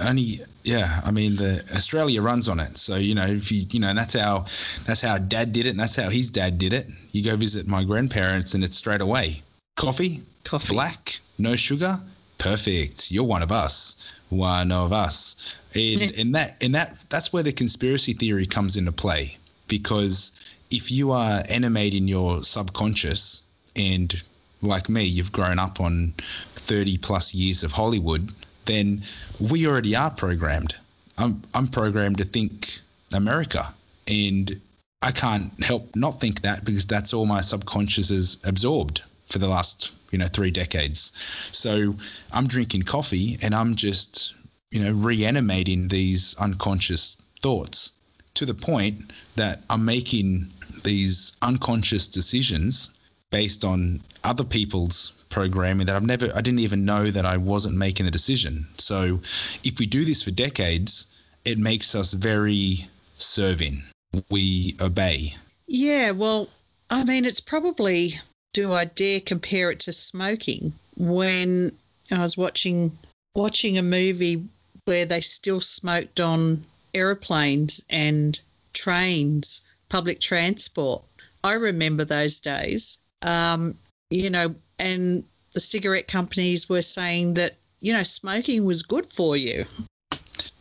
only 0.00 0.38
yeah 0.64 1.00
i 1.04 1.12
mean 1.12 1.36
the 1.36 1.62
australia 1.72 2.20
runs 2.20 2.48
on 2.48 2.58
it 2.58 2.76
so 2.76 2.96
you 2.96 3.14
know 3.14 3.26
if 3.26 3.52
you 3.52 3.64
you 3.70 3.78
know 3.78 3.94
that's 3.94 4.14
how 4.14 4.44
that's 4.86 5.00
how 5.00 5.18
dad 5.18 5.52
did 5.52 5.66
it 5.66 5.70
and 5.70 5.78
that's 5.78 5.94
how 5.94 6.08
his 6.10 6.30
dad 6.30 6.58
did 6.58 6.72
it 6.72 6.88
you 7.12 7.22
go 7.22 7.36
visit 7.36 7.68
my 7.68 7.84
grandparents 7.84 8.54
and 8.54 8.64
it's 8.64 8.76
straight 8.76 9.00
away 9.00 9.40
coffee 9.76 10.22
Coffee. 10.42 10.72
black 10.74 11.20
no 11.38 11.54
sugar 11.54 11.96
perfect 12.38 13.12
you're 13.12 13.22
one 13.24 13.42
of 13.44 13.52
us 13.52 14.12
one 14.30 14.72
of 14.72 14.92
us 14.92 15.56
and 15.76 16.00
Yeah. 16.00 16.20
and 16.20 16.34
that 16.34 16.56
and 16.60 16.74
that 16.74 16.98
that's 17.08 17.32
where 17.32 17.44
the 17.44 17.52
conspiracy 17.52 18.14
theory 18.14 18.46
comes 18.46 18.76
into 18.76 18.90
play 18.90 19.36
because 19.68 20.32
if 20.70 20.90
you 20.90 21.12
are 21.12 21.42
animating 21.48 22.08
your 22.08 22.42
subconscious 22.42 23.46
and 23.76 24.22
like 24.62 24.88
me 24.88 25.04
you've 25.04 25.32
grown 25.32 25.58
up 25.58 25.80
on 25.80 26.14
30 26.54 26.98
plus 26.98 27.34
years 27.34 27.62
of 27.64 27.72
hollywood 27.72 28.32
then 28.64 29.02
we 29.38 29.66
already 29.66 29.96
are 29.96 30.10
programmed. 30.10 30.74
I'm 31.18 31.42
i'm 31.52 31.68
programmed 31.68 32.18
to 32.18 32.24
think 32.24 32.80
america. 33.12 33.72
And 34.06 34.60
i 35.00 35.12
can't 35.12 35.62
help 35.62 35.94
not 35.96 36.20
think 36.20 36.42
that 36.42 36.64
because 36.64 36.86
that's 36.86 37.14
all 37.14 37.26
my 37.26 37.40
subconscious 37.40 38.10
has 38.10 38.38
absorbed 38.44 39.02
for 39.26 39.38
the 39.38 39.48
last 39.48 39.92
you 40.10 40.18
know 40.18 40.28
three 40.28 40.50
decades. 40.50 41.12
So 41.52 41.96
i'm 42.32 42.46
drinking 42.46 42.82
coffee 42.82 43.38
and 43.42 43.54
i'm 43.54 43.76
just 43.76 44.34
you 44.70 44.80
know 44.80 44.92
reanimating 44.92 45.88
these 45.88 46.36
unconscious 46.38 47.20
thoughts 47.40 48.00
to 48.34 48.46
the 48.46 48.54
point 48.54 49.12
that 49.36 49.62
i'm 49.70 49.84
making 49.84 50.50
these 50.82 51.36
unconscious 51.42 52.08
decisions 52.08 52.96
based 53.30 53.64
on 53.64 54.00
other 54.22 54.44
people's 54.44 55.12
programming 55.28 55.86
that 55.86 55.96
I've 55.96 56.06
never 56.06 56.30
I 56.32 56.40
didn't 56.40 56.60
even 56.60 56.84
know 56.84 57.10
that 57.10 57.26
I 57.26 57.38
wasn't 57.38 57.76
making 57.76 58.06
a 58.06 58.10
decision. 58.10 58.66
So 58.78 59.20
if 59.64 59.80
we 59.80 59.86
do 59.86 60.04
this 60.04 60.22
for 60.22 60.30
decades, 60.30 61.12
it 61.44 61.58
makes 61.58 61.96
us 61.96 62.12
very 62.12 62.86
serving. 63.18 63.82
We 64.30 64.76
obey. 64.80 65.34
Yeah, 65.66 66.12
well, 66.12 66.48
I 66.88 67.02
mean, 67.02 67.24
it's 67.24 67.40
probably, 67.40 68.14
do 68.52 68.72
I 68.72 68.84
dare 68.84 69.20
compare 69.20 69.72
it 69.72 69.80
to 69.80 69.92
smoking? 69.92 70.72
When 70.96 71.72
I 72.12 72.20
was 72.20 72.36
watching 72.36 72.96
watching 73.34 73.78
a 73.78 73.82
movie 73.82 74.44
where 74.84 75.06
they 75.06 75.20
still 75.20 75.60
smoked 75.60 76.20
on 76.20 76.64
aeroplanes 76.94 77.84
and 77.90 78.40
trains, 78.72 79.62
public 79.88 80.20
transport. 80.20 81.04
I 81.42 81.54
remember 81.54 82.04
those 82.04 82.40
days. 82.40 82.98
Um, 83.22 83.76
you 84.10 84.30
know, 84.30 84.54
and 84.78 85.24
the 85.52 85.60
cigarette 85.60 86.08
companies 86.08 86.68
were 86.68 86.82
saying 86.82 87.34
that, 87.34 87.56
you 87.80 87.92
know, 87.92 88.02
smoking 88.02 88.64
was 88.64 88.82
good 88.82 89.06
for 89.06 89.36
you. 89.36 89.64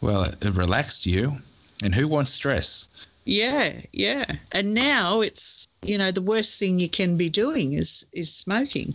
Well, 0.01 0.23
it, 0.23 0.43
relaxed 0.43 1.05
you. 1.05 1.38
And 1.84 1.93
who 1.93 2.07
wants 2.07 2.31
stress? 2.31 3.07
Yeah, 3.25 3.73
yeah. 3.91 4.25
And 4.51 4.73
now 4.73 5.21
it's, 5.21 5.67
you 5.81 5.97
know, 5.97 6.11
the 6.11 6.21
worst 6.21 6.59
thing 6.59 6.79
you 6.79 6.89
can 6.89 7.17
be 7.17 7.29
doing 7.29 7.73
is 7.73 8.05
is 8.11 8.34
smoking. 8.34 8.93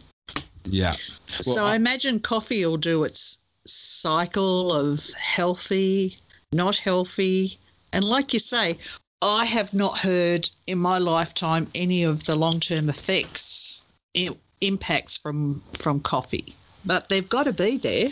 Yeah. 0.64 0.93
so 1.26 1.64
I, 1.64 1.76
imagine 1.76 2.20
coffee 2.20 2.64
will 2.64 2.76
do 2.76 3.05
its 3.05 3.39
cycle 3.66 4.72
of 4.72 5.03
healthy, 5.14 6.18
not 6.53 6.77
healthy. 6.77 7.59
And 7.93 8.05
like 8.05 8.33
you 8.33 8.39
say, 8.39 8.79
I 9.21 9.45
have 9.45 9.75
not 9.75 9.99
heard 9.99 10.49
in 10.67 10.79
my 10.79 10.99
lifetime 10.99 11.69
any 11.75 12.05
of 12.05 12.25
the 12.25 12.37
long-term 12.37 12.89
effects, 12.89 13.85
impacts 14.61 15.17
from 15.19 15.63
from 15.79 16.01
coffee. 16.01 16.55
But 16.85 17.09
they've 17.09 17.29
got 17.29 17.45
to 17.45 17.53
be 17.53 17.79
there. 17.79 18.09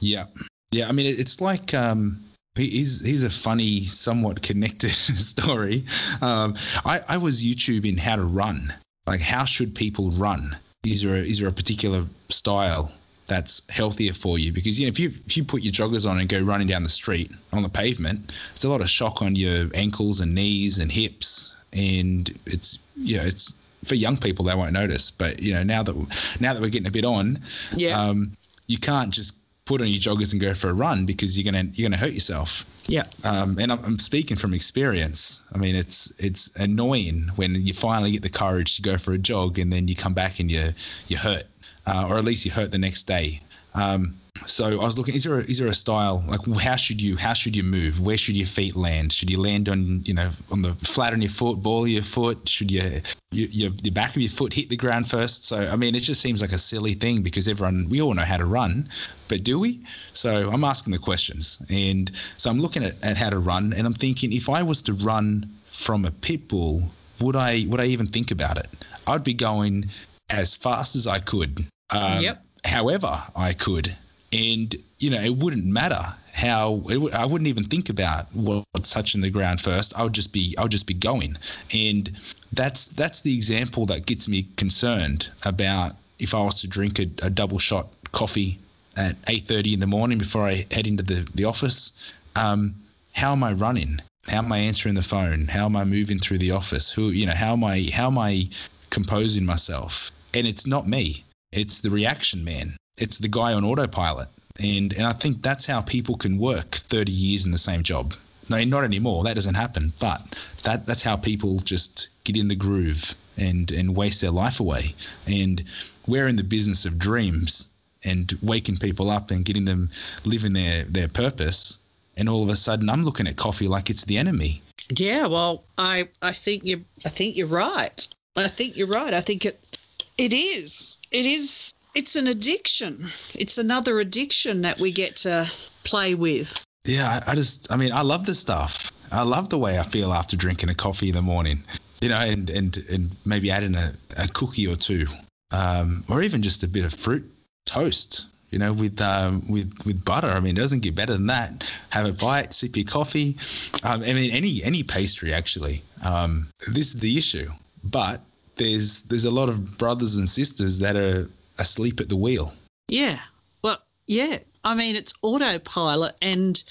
Yeah, 0.00 0.26
yeah. 0.70 0.88
I 0.88 0.92
mean, 0.92 1.06
it's 1.06 1.40
like 1.40 1.74
um, 1.74 2.22
he's 2.54 3.04
he's 3.04 3.24
a 3.24 3.30
funny, 3.30 3.82
somewhat 3.84 4.42
connected 4.42 4.90
story. 4.90 5.84
Um, 6.20 6.54
I 6.84 7.00
I 7.08 7.18
was 7.18 7.44
YouTubing 7.44 7.98
how 7.98 8.16
to 8.16 8.24
run. 8.24 8.72
Like, 9.06 9.20
how 9.20 9.44
should 9.44 9.74
people 9.74 10.10
run? 10.10 10.56
Is 10.84 11.02
there 11.02 11.16
a, 11.16 11.18
is 11.18 11.40
there 11.40 11.48
a 11.48 11.52
particular 11.52 12.04
style 12.28 12.92
that's 13.26 13.68
healthier 13.68 14.12
for 14.12 14.38
you? 14.38 14.52
Because 14.52 14.78
you 14.78 14.86
know, 14.86 14.90
if 14.90 14.98
you 15.00 15.08
if 15.26 15.36
you 15.36 15.44
put 15.44 15.62
your 15.62 15.72
joggers 15.72 16.08
on 16.08 16.18
and 16.20 16.28
go 16.28 16.40
running 16.40 16.66
down 16.66 16.82
the 16.82 16.88
street 16.88 17.30
on 17.52 17.62
the 17.62 17.68
pavement, 17.68 18.32
it's 18.52 18.64
a 18.64 18.68
lot 18.68 18.80
of 18.80 18.88
shock 18.88 19.22
on 19.22 19.36
your 19.36 19.68
ankles 19.74 20.20
and 20.20 20.34
knees 20.34 20.78
and 20.78 20.90
hips, 20.90 21.54
and 21.72 22.32
it's 22.46 22.78
you 22.96 23.16
know 23.18 23.24
it's 23.24 23.54
for 23.84 23.94
young 23.94 24.16
people 24.16 24.44
they 24.46 24.54
won't 24.54 24.72
notice, 24.72 25.10
but 25.10 25.40
you 25.42 25.54
know 25.54 25.62
now 25.62 25.82
that 25.82 25.94
now 26.40 26.54
that 26.54 26.62
we're 26.62 26.70
getting 26.70 26.88
a 26.88 26.92
bit 26.92 27.04
on, 27.04 27.38
Yeah. 27.74 28.00
um, 28.08 28.36
you 28.66 28.78
can't 28.78 29.10
just 29.12 29.36
put 29.64 29.80
on 29.80 29.88
your 29.88 29.98
joggers 30.00 30.32
and 30.32 30.40
go 30.40 30.54
for 30.54 30.70
a 30.70 30.72
run 30.72 31.06
because 31.06 31.36
you're 31.36 31.50
gonna 31.50 31.68
you're 31.74 31.88
gonna 31.88 32.00
hurt 32.00 32.12
yourself. 32.12 32.64
Yeah. 32.88 33.02
Um, 33.24 33.58
and 33.58 33.72
I'm, 33.72 33.84
I'm 33.84 33.98
speaking 33.98 34.36
from 34.36 34.54
experience. 34.54 35.42
I 35.52 35.58
mean, 35.58 35.74
it's 35.74 36.12
it's 36.18 36.50
annoying 36.56 37.30
when 37.34 37.54
you 37.56 37.74
finally 37.74 38.12
get 38.12 38.22
the 38.22 38.28
courage 38.30 38.76
to 38.76 38.82
go 38.82 38.96
for 38.96 39.12
a 39.12 39.18
jog 39.18 39.58
and 39.58 39.72
then 39.72 39.88
you 39.88 39.96
come 39.96 40.14
back 40.14 40.38
and 40.38 40.50
you 40.50 40.68
you 41.08 41.16
hurt, 41.16 41.44
uh, 41.86 42.06
or 42.08 42.18
at 42.18 42.24
least 42.24 42.44
you 42.44 42.50
hurt 42.50 42.70
the 42.70 42.78
next 42.78 43.04
day. 43.04 43.40
Um, 43.74 44.14
so 44.46 44.80
I 44.80 44.84
was 44.84 44.98
looking. 44.98 45.14
Is 45.14 45.24
there 45.24 45.38
a, 45.38 45.40
is 45.40 45.58
there 45.58 45.68
a 45.68 45.74
style 45.74 46.22
like 46.26 46.46
how 46.60 46.76
should 46.76 47.00
you 47.00 47.16
how 47.16 47.32
should 47.32 47.56
you 47.56 47.62
move? 47.62 48.00
Where 48.00 48.16
should 48.16 48.36
your 48.36 48.46
feet 48.46 48.76
land? 48.76 49.12
Should 49.12 49.30
you 49.30 49.40
land 49.40 49.68
on 49.68 50.02
you 50.04 50.14
know 50.14 50.30
on 50.52 50.62
the 50.62 50.74
flat 50.74 51.12
on 51.12 51.22
your 51.22 51.30
foot, 51.30 51.62
ball 51.62 51.84
of 51.84 51.88
your 51.88 52.02
foot? 52.02 52.48
Should 52.48 52.70
you 52.70 53.00
your, 53.32 53.70
back 53.92 54.14
of 54.14 54.22
your 54.22 54.30
foot 54.30 54.52
hit 54.52 54.68
the 54.68 54.76
ground 54.76 55.08
first? 55.08 55.46
So 55.46 55.58
I 55.58 55.76
mean, 55.76 55.94
it 55.94 56.00
just 56.00 56.20
seems 56.20 56.42
like 56.42 56.52
a 56.52 56.58
silly 56.58 56.94
thing 56.94 57.22
because 57.22 57.48
everyone 57.48 57.88
we 57.88 58.02
all 58.02 58.14
know 58.14 58.22
how 58.22 58.36
to 58.36 58.44
run, 58.44 58.88
but 59.28 59.42
do 59.42 59.58
we? 59.58 59.80
So 60.12 60.50
I'm 60.50 60.64
asking 60.64 60.92
the 60.92 60.98
questions, 60.98 61.64
and 61.70 62.10
so 62.36 62.50
I'm 62.50 62.60
looking 62.60 62.84
at, 62.84 63.02
at 63.02 63.16
how 63.16 63.30
to 63.30 63.38
run, 63.38 63.72
and 63.72 63.86
I'm 63.86 63.94
thinking 63.94 64.32
if 64.32 64.48
I 64.48 64.62
was 64.62 64.82
to 64.82 64.92
run 64.92 65.50
from 65.66 66.04
a 66.04 66.10
pit 66.10 66.48
bull, 66.48 66.82
would 67.20 67.36
I 67.36 67.66
would 67.68 67.80
I 67.80 67.86
even 67.86 68.06
think 68.06 68.30
about 68.30 68.58
it? 68.58 68.68
I'd 69.06 69.24
be 69.24 69.34
going 69.34 69.86
as 70.28 70.54
fast 70.54 70.96
as 70.96 71.06
I 71.06 71.20
could. 71.20 71.66
Um, 71.90 72.22
Yep. 72.22 72.42
However, 72.64 73.22
I 73.36 73.52
could, 73.52 73.94
and 74.32 74.74
you 74.98 75.10
know, 75.10 75.20
it 75.20 75.36
wouldn't 75.36 75.64
matter 75.64 76.04
how. 76.32 76.82
It 76.88 76.94
w- 76.94 77.12
I 77.12 77.26
wouldn't 77.26 77.46
even 77.48 77.64
think 77.64 77.90
about 77.90 78.26
what's 78.34 78.90
touching 78.90 79.20
the 79.20 79.30
ground 79.30 79.60
first. 79.60 79.96
I 79.96 80.02
would 80.02 80.12
just 80.12 80.32
be, 80.32 80.56
I 80.58 80.62
would 80.62 80.72
just 80.72 80.86
be 80.88 80.94
going, 80.94 81.36
and 81.72 82.10
that's 82.52 82.88
that's 82.88 83.20
the 83.20 83.34
example 83.34 83.86
that 83.86 84.04
gets 84.04 84.26
me 84.26 84.46
concerned 84.56 85.28
about 85.44 85.94
if 86.18 86.34
I 86.34 86.42
was 86.42 86.62
to 86.62 86.66
drink 86.68 86.98
a, 86.98 87.06
a 87.22 87.30
double 87.30 87.58
shot 87.60 87.86
coffee 88.10 88.58
at 88.96 89.20
8:30 89.26 89.74
in 89.74 89.80
the 89.80 89.86
morning 89.86 90.18
before 90.18 90.44
I 90.46 90.66
head 90.70 90.88
into 90.88 91.04
the 91.04 91.24
the 91.34 91.44
office. 91.44 92.12
Um, 92.34 92.74
how 93.12 93.30
am 93.32 93.44
I 93.44 93.52
running? 93.52 94.00
How 94.26 94.38
am 94.38 94.50
I 94.50 94.58
answering 94.58 94.96
the 94.96 95.02
phone? 95.02 95.46
How 95.46 95.66
am 95.66 95.76
I 95.76 95.84
moving 95.84 96.18
through 96.18 96.38
the 96.38 96.50
office? 96.52 96.90
Who, 96.90 97.10
you 97.10 97.26
know, 97.26 97.34
how 97.34 97.52
am 97.52 97.62
I 97.62 97.88
how 97.92 98.08
am 98.08 98.18
I 98.18 98.48
composing 98.90 99.46
myself? 99.46 100.10
And 100.34 100.46
it's 100.48 100.66
not 100.66 100.86
me. 100.88 101.22
It's 101.52 101.80
the 101.80 101.90
reaction 101.90 102.44
man. 102.44 102.76
It's 102.96 103.18
the 103.18 103.28
guy 103.28 103.52
on 103.52 103.64
autopilot. 103.64 104.28
And 104.58 104.92
and 104.92 105.06
I 105.06 105.12
think 105.12 105.42
that's 105.42 105.66
how 105.66 105.80
people 105.82 106.16
can 106.16 106.38
work 106.38 106.70
30 106.70 107.12
years 107.12 107.44
in 107.44 107.52
the 107.52 107.58
same 107.58 107.82
job. 107.82 108.14
No, 108.48 108.62
not 108.64 108.84
anymore. 108.84 109.24
That 109.24 109.34
doesn't 109.34 109.54
happen. 109.54 109.92
But 109.98 110.22
that 110.62 110.86
that's 110.86 111.02
how 111.02 111.16
people 111.16 111.58
just 111.58 112.08
get 112.24 112.36
in 112.36 112.48
the 112.48 112.56
groove 112.56 113.14
and 113.36 113.70
and 113.70 113.96
waste 113.96 114.20
their 114.20 114.30
life 114.30 114.60
away. 114.60 114.94
And 115.26 115.62
we're 116.06 116.28
in 116.28 116.36
the 116.36 116.44
business 116.44 116.86
of 116.86 116.98
dreams 116.98 117.68
and 118.04 118.32
waking 118.42 118.76
people 118.76 119.10
up 119.10 119.30
and 119.30 119.44
getting 119.44 119.64
them 119.64 119.90
living 120.24 120.52
their 120.52 120.84
their 120.84 121.08
purpose. 121.08 121.78
And 122.16 122.30
all 122.30 122.42
of 122.42 122.48
a 122.48 122.56
sudden, 122.56 122.88
I'm 122.88 123.04
looking 123.04 123.28
at 123.28 123.36
coffee 123.36 123.68
like 123.68 123.90
it's 123.90 124.06
the 124.06 124.16
enemy. 124.16 124.62
Yeah, 124.88 125.26
well, 125.26 125.64
I 125.76 126.08
I 126.22 126.32
think 126.32 126.64
you 126.64 126.84
I 127.04 127.10
think 127.10 127.36
you're 127.36 127.46
right. 127.46 128.06
I 128.36 128.48
think 128.48 128.76
you're 128.76 128.86
right. 128.86 129.12
I 129.12 129.20
think 129.20 129.44
it 129.44 129.78
it 130.16 130.32
is. 130.32 130.85
It 131.10 131.26
is 131.26 131.74
it's 131.94 132.16
an 132.16 132.26
addiction. 132.26 132.98
It's 133.34 133.58
another 133.58 133.98
addiction 134.00 134.62
that 134.62 134.78
we 134.78 134.92
get 134.92 135.16
to 135.18 135.50
play 135.82 136.14
with. 136.14 136.62
Yeah, 136.84 137.20
I, 137.26 137.32
I 137.32 137.34
just, 137.34 137.72
I 137.72 137.76
mean, 137.76 137.92
I 137.92 138.02
love 138.02 138.26
this 138.26 138.38
stuff. 138.38 138.92
I 139.12 139.22
love 139.22 139.48
the 139.48 139.58
way 139.58 139.78
I 139.78 139.82
feel 139.82 140.12
after 140.12 140.36
drinking 140.36 140.68
a 140.68 140.74
coffee 140.74 141.08
in 141.08 141.14
the 141.14 141.22
morning, 141.22 141.62
you 142.00 142.08
know, 142.08 142.18
and 142.18 142.50
and 142.50 142.76
and 142.90 143.10
maybe 143.24 143.50
adding 143.50 143.76
a, 143.76 143.92
a 144.16 144.28
cookie 144.28 144.66
or 144.66 144.76
two, 144.76 145.06
um, 145.52 146.04
or 146.10 146.22
even 146.22 146.42
just 146.42 146.64
a 146.64 146.68
bit 146.68 146.84
of 146.84 146.92
fruit 146.92 147.30
toast, 147.64 148.26
you 148.50 148.58
know, 148.58 148.72
with 148.72 149.00
um, 149.00 149.44
with 149.48 149.72
with 149.86 150.04
butter. 150.04 150.28
I 150.28 150.40
mean, 150.40 150.56
it 150.56 150.60
doesn't 150.60 150.80
get 150.80 150.96
better 150.96 151.12
than 151.12 151.26
that. 151.26 151.72
Have 151.90 152.08
a 152.08 152.12
bite, 152.12 152.52
sip 152.52 152.76
your 152.76 152.84
coffee. 152.84 153.36
Um, 153.82 154.02
I 154.02 154.12
mean, 154.12 154.32
any 154.32 154.62
any 154.62 154.82
pastry 154.82 155.32
actually. 155.32 155.82
Um, 156.04 156.48
this 156.66 156.94
is 156.94 157.00
the 157.00 157.16
issue, 157.16 157.48
but 157.84 158.20
there's 158.56 159.02
there's 159.02 159.24
a 159.24 159.30
lot 159.30 159.48
of 159.48 159.78
brothers 159.78 160.16
and 160.16 160.28
sisters 160.28 160.80
that 160.80 160.96
are 160.96 161.28
asleep 161.58 162.00
at 162.00 162.08
the 162.08 162.16
wheel. 162.16 162.52
Yeah. 162.88 163.18
Well, 163.62 163.78
yeah. 164.06 164.38
I 164.64 164.74
mean, 164.74 164.96
it's 164.96 165.14
autopilot, 165.22 166.16
and 166.20 166.62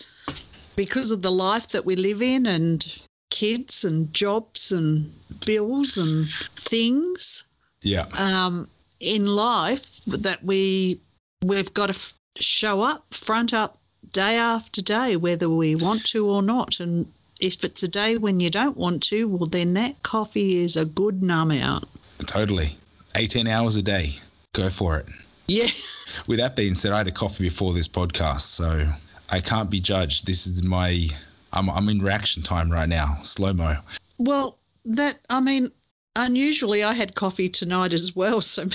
because 0.76 1.12
of 1.12 1.22
the 1.22 1.32
life 1.32 1.70
that 1.70 1.86
we 1.86 1.96
live 1.96 2.22
in, 2.22 2.46
and 2.46 2.86
kids, 3.30 3.86
and 3.86 4.14
jobs, 4.14 4.72
and 4.72 5.12
bills, 5.46 5.98
and 5.98 6.30
things 6.56 7.46
Yeah. 7.84 8.06
um, 8.18 8.68
in 9.00 9.28
life 9.28 10.04
that 10.06 10.44
we 10.44 11.00
we've 11.44 11.74
got 11.74 11.88
to 11.88 11.94
f- 11.94 12.14
show 12.38 12.82
up, 12.82 13.06
front 13.14 13.54
up, 13.54 13.78
day 14.12 14.38
after 14.38 14.82
day, 14.82 15.16
whether 15.16 15.50
we 15.50 15.76
want 15.76 16.06
to 16.08 16.30
or 16.30 16.42
not. 16.42 16.80
And 16.80 17.08
if 17.40 17.64
it's 17.64 17.84
a 17.84 17.88
day 17.88 18.18
when 18.18 18.40
you 18.40 18.50
don't 18.50 18.78
want 18.78 19.04
to, 19.04 19.28
well, 19.28 19.48
then 19.48 19.74
that 19.74 20.02
coffee 20.04 20.58
is 20.64 20.78
a 20.78 20.86
good 20.86 21.22
numb 21.22 21.52
out. 21.52 21.88
Totally. 22.20 22.78
18 23.16 23.48
hours 23.48 23.78
a 23.78 23.82
day. 23.82 24.12
Go 24.54 24.70
for 24.70 24.98
it. 24.98 25.06
Yeah. 25.48 25.68
With 26.28 26.40
that 26.40 26.56
being 26.56 26.76
said, 26.76 26.92
I 26.92 27.00
had 27.00 27.08
a 27.08 27.12
coffee 27.12 27.46
before 27.46 27.74
this 27.74 27.88
podcast, 27.88 28.42
so 28.42 28.88
I 29.30 29.42
can't 29.42 29.70
be 29.70 29.80
judged. 29.80 30.26
This 30.26 30.48
is 30.48 30.64
my. 30.64 31.08
I'm, 31.52 31.70
I'm 31.70 31.90
in 31.90 32.00
reaction 32.00 32.44
time 32.44 32.70
right 32.70 32.88
now, 32.88 33.20
slow 33.24 33.54
mo. 33.54 33.78
Well, 34.18 34.58
that 34.86 35.18
I 35.30 35.42
mean, 35.42 35.70
unusually 36.16 36.84
I 36.84 36.94
had 36.94 37.16
coffee 37.16 37.50
tonight 37.50 37.94
as 37.94 38.16
well, 38.16 38.42
so 38.42 38.66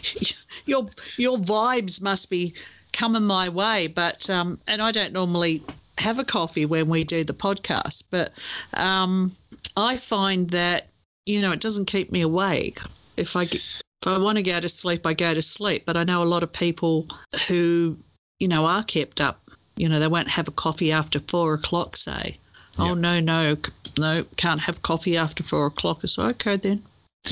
your 0.66 0.88
your 1.16 1.38
vibes 1.38 2.02
must 2.02 2.28
be 2.28 2.54
coming 2.92 3.24
my 3.24 3.48
way. 3.48 3.86
But 3.86 4.28
um, 4.28 4.60
and 4.66 4.82
I 4.82 4.92
don't 4.92 5.12
normally 5.12 5.62
have 6.04 6.18
a 6.18 6.24
coffee 6.24 6.66
when 6.66 6.88
we 6.88 7.04
do 7.04 7.24
the 7.24 7.34
podcast, 7.34 8.04
but 8.10 8.32
um, 8.74 9.32
I 9.76 9.96
find 9.96 10.50
that 10.50 10.86
you 11.26 11.40
know 11.40 11.52
it 11.52 11.60
doesn't 11.60 11.86
keep 11.86 12.12
me 12.12 12.20
awake. 12.20 12.80
If 13.16 13.36
I 13.36 13.44
get, 13.44 13.60
if 13.62 14.06
I 14.06 14.18
want 14.18 14.38
to 14.38 14.42
go 14.42 14.58
to 14.58 14.68
sleep, 14.68 15.06
I 15.06 15.14
go 15.14 15.34
to 15.34 15.42
sleep. 15.42 15.84
But 15.86 15.96
I 15.96 16.04
know 16.04 16.22
a 16.22 16.24
lot 16.24 16.42
of 16.42 16.52
people 16.52 17.08
who 17.48 17.96
you 18.38 18.48
know 18.48 18.66
are 18.66 18.84
kept 18.84 19.20
up. 19.20 19.40
You 19.76 19.88
know 19.88 19.98
they 19.98 20.08
won't 20.08 20.28
have 20.28 20.48
a 20.48 20.52
coffee 20.52 20.92
after 20.92 21.18
four 21.18 21.54
o'clock, 21.54 21.96
say. 21.96 22.38
Oh 22.78 22.94
no, 22.94 23.20
no, 23.20 23.56
no, 23.98 24.24
can't 24.36 24.60
have 24.60 24.82
coffee 24.82 25.16
after 25.16 25.42
four 25.42 25.66
o'clock. 25.66 26.00
I 26.02 26.06
said, 26.06 26.30
okay 26.32 26.56
then, 26.56 26.82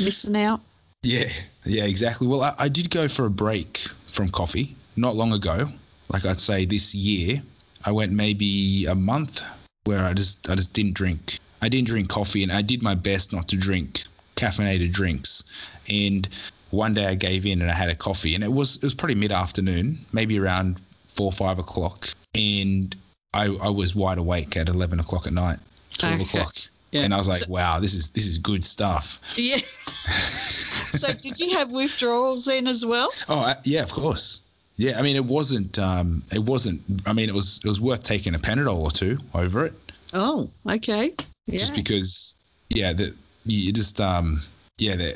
missing 0.02 0.36
out. 0.36 0.60
Yeah, 1.02 1.28
yeah, 1.64 1.84
exactly. 1.84 2.28
Well, 2.28 2.42
I, 2.42 2.54
I 2.58 2.68
did 2.68 2.90
go 2.90 3.08
for 3.08 3.26
a 3.26 3.30
break 3.30 3.78
from 4.06 4.28
coffee 4.28 4.76
not 4.96 5.16
long 5.16 5.32
ago. 5.32 5.68
Like 6.08 6.26
I'd 6.26 6.38
say 6.38 6.64
this 6.64 6.94
year, 6.94 7.42
I 7.84 7.92
went 7.92 8.12
maybe 8.12 8.86
a 8.86 8.94
month 8.94 9.42
where 9.84 10.04
I 10.04 10.14
just 10.14 10.48
I 10.48 10.54
just 10.54 10.72
didn't 10.72 10.94
drink. 10.94 11.38
I 11.60 11.68
didn't 11.68 11.88
drink 11.88 12.08
coffee, 12.08 12.42
and 12.42 12.52
I 12.52 12.62
did 12.62 12.82
my 12.82 12.94
best 12.94 13.32
not 13.32 13.48
to 13.48 13.56
drink 13.56 14.02
caffeinated 14.36 14.92
drinks. 14.92 15.44
And 15.88 16.28
one 16.70 16.94
day 16.94 17.06
I 17.06 17.14
gave 17.14 17.46
in 17.46 17.60
and 17.62 17.70
I 17.70 17.74
had 17.74 17.88
a 17.90 17.94
coffee, 17.94 18.34
and 18.34 18.42
it 18.44 18.52
was 18.52 18.76
it 18.76 18.82
was 18.84 18.94
probably 18.94 19.16
mid 19.16 19.32
afternoon, 19.32 19.98
maybe 20.12 20.38
around 20.38 20.80
four 21.08 21.26
or 21.26 21.32
five 21.32 21.58
o'clock, 21.58 22.08
and 22.34 22.94
I 23.34 23.46
I 23.46 23.70
was 23.70 23.94
wide 23.94 24.18
awake 24.18 24.56
at 24.56 24.68
eleven 24.68 25.00
o'clock 25.00 25.26
at 25.26 25.32
night, 25.32 25.58
twelve 25.96 26.20
Okay. 26.20 26.38
o'clock. 26.38 26.54
Yeah. 26.92 27.02
And 27.04 27.14
I 27.14 27.16
was 27.16 27.26
like, 27.28 27.38
So- 27.38 27.46
wow, 27.50 27.80
this 27.80 27.94
is 27.94 28.10
this 28.10 28.26
is 28.26 28.38
good 28.38 28.62
stuff. 28.64 29.20
Yeah. 29.36 29.56
so 30.10 31.12
did 31.12 31.38
you 31.40 31.56
have 31.56 31.70
withdrawals 31.70 32.44
then 32.46 32.66
as 32.66 32.84
well? 32.84 33.10
Oh 33.28 33.38
I, 33.38 33.56
yeah, 33.64 33.82
of 33.82 33.90
course. 33.90 34.42
Yeah, 34.76 34.98
I 34.98 35.02
mean 35.02 35.16
it 35.16 35.24
wasn't 35.24 35.78
um 35.78 36.22
it 36.32 36.42
wasn't 36.42 36.80
I 37.06 37.12
mean 37.12 37.28
it 37.28 37.34
was 37.34 37.60
it 37.64 37.68
was 37.68 37.80
worth 37.80 38.02
taking 38.02 38.34
a 38.34 38.38
Panadol 38.38 38.80
or 38.80 38.90
two 38.90 39.18
over 39.34 39.66
it 39.66 39.74
Oh, 40.14 40.50
okay. 40.68 41.14
Yeah. 41.46 41.58
just 41.58 41.74
because 41.74 42.34
yeah 42.70 42.92
that 42.92 43.14
you 43.46 43.72
just 43.72 44.00
um 44.00 44.42
yeah 44.78 44.96
the, 44.96 45.10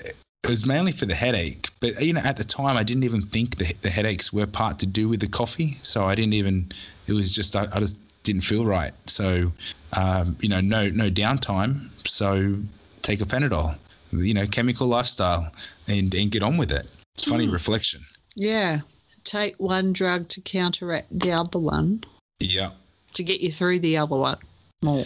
it 0.45 0.51
was 0.51 0.67
mainly 0.67 0.93
for 0.93 1.07
the 1.07 1.15
headache 1.15 1.69
but 1.81 2.01
you 2.05 2.13
know 2.13 2.21
at 2.21 2.37
the 2.37 2.45
time 2.45 2.77
I 2.77 2.83
didn't 2.83 3.05
even 3.05 3.23
think 3.23 3.57
the, 3.57 3.73
the 3.83 3.91
headaches 3.91 4.33
were 4.33 4.47
part 4.47 4.81
to 4.81 4.87
do 4.87 5.09
with 5.09 5.21
the 5.21 5.29
coffee 5.29 5.79
so 5.83 6.05
I 6.07 6.15
didn't 6.15 6.35
even 6.35 6.73
it 7.07 7.13
was 7.13 7.31
just 7.35 7.57
I, 7.57 7.67
I 7.73 7.81
just 7.81 7.97
didn't 8.23 8.43
feel 8.43 8.65
right 8.65 8.93
so 9.07 9.53
um 9.93 10.37
you 10.41 10.49
know 10.49 10.61
no 10.61 10.89
no 10.91 11.11
downtime 11.11 11.89
so 12.07 12.57
take 13.03 13.21
a 13.21 13.25
Panadol 13.25 13.77
you 14.13 14.35
know 14.35 14.47
chemical 14.47 14.87
lifestyle 14.87 15.51
and 15.89 16.15
and 16.15 16.31
get 16.31 16.43
on 16.43 16.57
with 16.57 16.73
it 16.73 16.87
it's 17.15 17.25
funny 17.25 17.47
Hmm. 17.47 17.53
reflection 17.53 18.05
yeah. 18.35 18.81
Take 19.27 19.57
one 19.59 19.93
drug 19.93 20.29
to 20.31 20.41
counteract 20.41 21.07
the 21.11 21.33
other 21.33 21.59
one 21.59 22.03
yeah 22.41 22.71
to 23.15 23.23
get 23.23 23.41
you 23.41 23.51
through 23.51 23.81
the 23.81 23.99
other 23.99 24.17
one 24.17 24.39
more. 24.83 25.05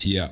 Yeah. 0.00 0.28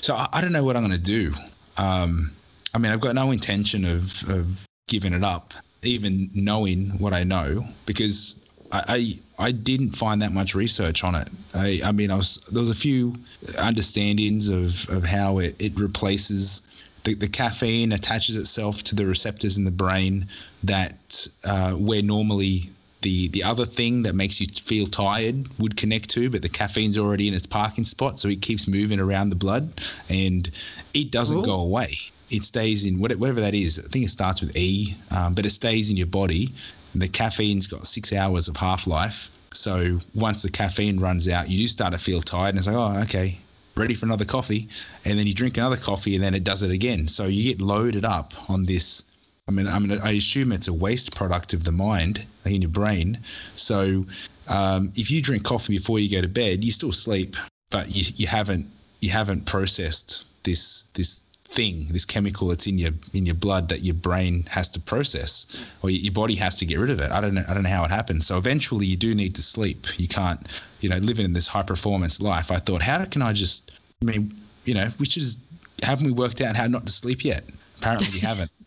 So 0.00 0.14
I, 0.14 0.28
I 0.32 0.40
don't 0.40 0.52
know 0.52 0.64
what 0.64 0.76
I'm 0.76 0.82
going 0.82 0.96
to 0.96 1.02
do. 1.02 1.32
Um, 1.76 2.32
I 2.72 2.78
mean, 2.78 2.92
I've 2.92 3.00
got 3.00 3.14
no 3.14 3.30
intention 3.30 3.84
of, 3.84 4.28
of 4.28 4.66
giving 4.88 5.12
it 5.12 5.24
up, 5.24 5.54
even 5.82 6.30
knowing 6.34 6.90
what 6.98 7.12
I 7.12 7.24
know, 7.24 7.66
because 7.86 8.44
I, 8.70 8.82
I 8.88 9.46
I 9.46 9.52
didn't 9.52 9.92
find 9.92 10.22
that 10.22 10.32
much 10.32 10.54
research 10.54 11.02
on 11.02 11.14
it. 11.16 11.28
I, 11.54 11.80
I 11.84 11.92
mean, 11.92 12.10
I 12.10 12.16
was 12.16 12.38
there 12.50 12.60
was 12.60 12.70
a 12.70 12.74
few 12.74 13.14
understandings 13.58 14.48
of, 14.48 14.88
of 14.90 15.04
how 15.04 15.38
it, 15.38 15.56
it 15.58 15.78
replaces 15.78 16.66
the, 17.04 17.14
the 17.14 17.28
caffeine 17.28 17.92
attaches 17.92 18.36
itself 18.36 18.82
to 18.84 18.94
the 18.94 19.06
receptors 19.06 19.58
in 19.58 19.64
the 19.64 19.70
brain 19.70 20.26
that 20.64 21.28
uh, 21.44 21.72
where 21.72 22.02
normally 22.02 22.70
the 23.02 23.28
the 23.28 23.44
other 23.44 23.66
thing 23.66 24.04
that 24.04 24.14
makes 24.14 24.40
you 24.40 24.46
feel 24.46 24.86
tired 24.86 25.46
would 25.58 25.76
connect 25.76 26.10
to, 26.10 26.30
but 26.30 26.42
the 26.42 26.48
caffeine's 26.48 26.98
already 26.98 27.28
in 27.28 27.34
its 27.34 27.46
parking 27.46 27.84
spot, 27.84 28.18
so 28.18 28.28
it 28.28 28.40
keeps 28.42 28.66
moving 28.66 28.98
around 28.98 29.28
the 29.28 29.36
blood, 29.36 29.70
and 30.08 30.50
it 30.92 31.10
doesn't 31.10 31.38
Ooh. 31.38 31.44
go 31.44 31.60
away. 31.60 31.98
It 32.30 32.44
stays 32.44 32.84
in 32.86 32.98
whatever 32.98 33.42
that 33.42 33.54
is. 33.54 33.78
I 33.78 33.82
think 33.82 34.06
it 34.06 34.08
starts 34.08 34.40
with 34.40 34.56
E, 34.56 34.96
um, 35.14 35.34
but 35.34 35.44
it 35.44 35.50
stays 35.50 35.90
in 35.90 35.98
your 35.98 36.06
body. 36.06 36.48
The 36.94 37.08
caffeine's 37.08 37.66
got 37.66 37.86
six 37.86 38.12
hours 38.12 38.48
of 38.48 38.56
half 38.56 38.86
life, 38.86 39.30
so 39.52 40.00
once 40.14 40.42
the 40.42 40.50
caffeine 40.50 40.98
runs 40.98 41.28
out, 41.28 41.48
you 41.50 41.58
do 41.58 41.68
start 41.68 41.92
to 41.92 41.98
feel 41.98 42.22
tired, 42.22 42.50
and 42.50 42.58
it's 42.58 42.66
like, 42.66 42.76
oh, 42.76 43.02
okay, 43.02 43.38
ready 43.76 43.94
for 43.94 44.06
another 44.06 44.24
coffee, 44.24 44.68
and 45.04 45.18
then 45.18 45.26
you 45.26 45.34
drink 45.34 45.56
another 45.56 45.76
coffee, 45.76 46.14
and 46.14 46.24
then 46.24 46.34
it 46.34 46.44
does 46.44 46.62
it 46.62 46.70
again. 46.70 47.08
So 47.08 47.26
you 47.26 47.42
get 47.44 47.60
loaded 47.60 48.04
up 48.04 48.32
on 48.48 48.66
this. 48.66 49.10
I 49.46 49.50
mean, 49.50 49.66
I 49.66 49.78
mean, 49.78 49.98
I 50.00 50.12
assume 50.12 50.52
it's 50.52 50.68
a 50.68 50.72
waste 50.72 51.16
product 51.16 51.52
of 51.52 51.64
the 51.64 51.72
mind 51.72 52.24
in 52.46 52.62
your 52.62 52.70
brain. 52.70 53.18
So 53.54 54.06
um, 54.48 54.92
if 54.94 55.10
you 55.10 55.20
drink 55.20 55.44
coffee 55.44 55.76
before 55.76 55.98
you 55.98 56.10
go 56.10 56.22
to 56.22 56.28
bed, 56.28 56.64
you 56.64 56.72
still 56.72 56.92
sleep, 56.92 57.36
but 57.70 57.94
you, 57.94 58.04
you 58.16 58.26
haven't 58.26 58.70
you 59.00 59.10
haven't 59.10 59.44
processed 59.44 60.24
this 60.44 60.84
this 60.94 61.23
thing, 61.54 61.86
this 61.90 62.04
chemical 62.04 62.48
that's 62.48 62.66
in 62.66 62.78
your 62.78 62.90
in 63.12 63.26
your 63.26 63.34
blood 63.34 63.68
that 63.68 63.80
your 63.80 63.94
brain 63.94 64.44
has 64.50 64.70
to 64.70 64.80
process, 64.80 65.66
or 65.82 65.90
your, 65.90 66.12
body 66.12 66.34
has 66.34 66.56
to 66.56 66.66
get 66.66 66.78
rid 66.78 66.90
of 66.90 67.00
it. 67.00 67.10
I 67.10 67.20
don't 67.20 67.34
know. 67.34 67.44
I 67.46 67.54
don't 67.54 67.62
know 67.62 67.68
how 67.68 67.84
it 67.84 67.90
happens. 67.90 68.26
So 68.26 68.36
eventually, 68.36 68.86
you 68.86 68.96
do 68.96 69.14
need 69.14 69.36
to 69.36 69.42
sleep. 69.42 69.86
You 69.98 70.08
can't, 70.08 70.40
you 70.80 70.88
know, 70.88 70.96
living 70.96 71.24
in 71.24 71.32
this 71.32 71.46
high 71.46 71.62
performance 71.62 72.20
life. 72.20 72.50
I 72.50 72.56
thought, 72.56 72.82
how 72.82 73.04
can 73.04 73.22
I 73.22 73.32
just? 73.32 73.70
I 74.02 74.04
mean, 74.06 74.34
you 74.64 74.74
know, 74.74 74.90
we 74.98 75.06
should 75.06 75.22
just 75.22 75.40
haven't 75.82 76.06
we 76.06 76.12
worked 76.12 76.40
out 76.40 76.56
how 76.56 76.66
not 76.66 76.86
to 76.86 76.92
sleep 76.92 77.24
yet? 77.24 77.44
Apparently, 77.78 78.08
we 78.12 78.20
haven't. 78.20 78.50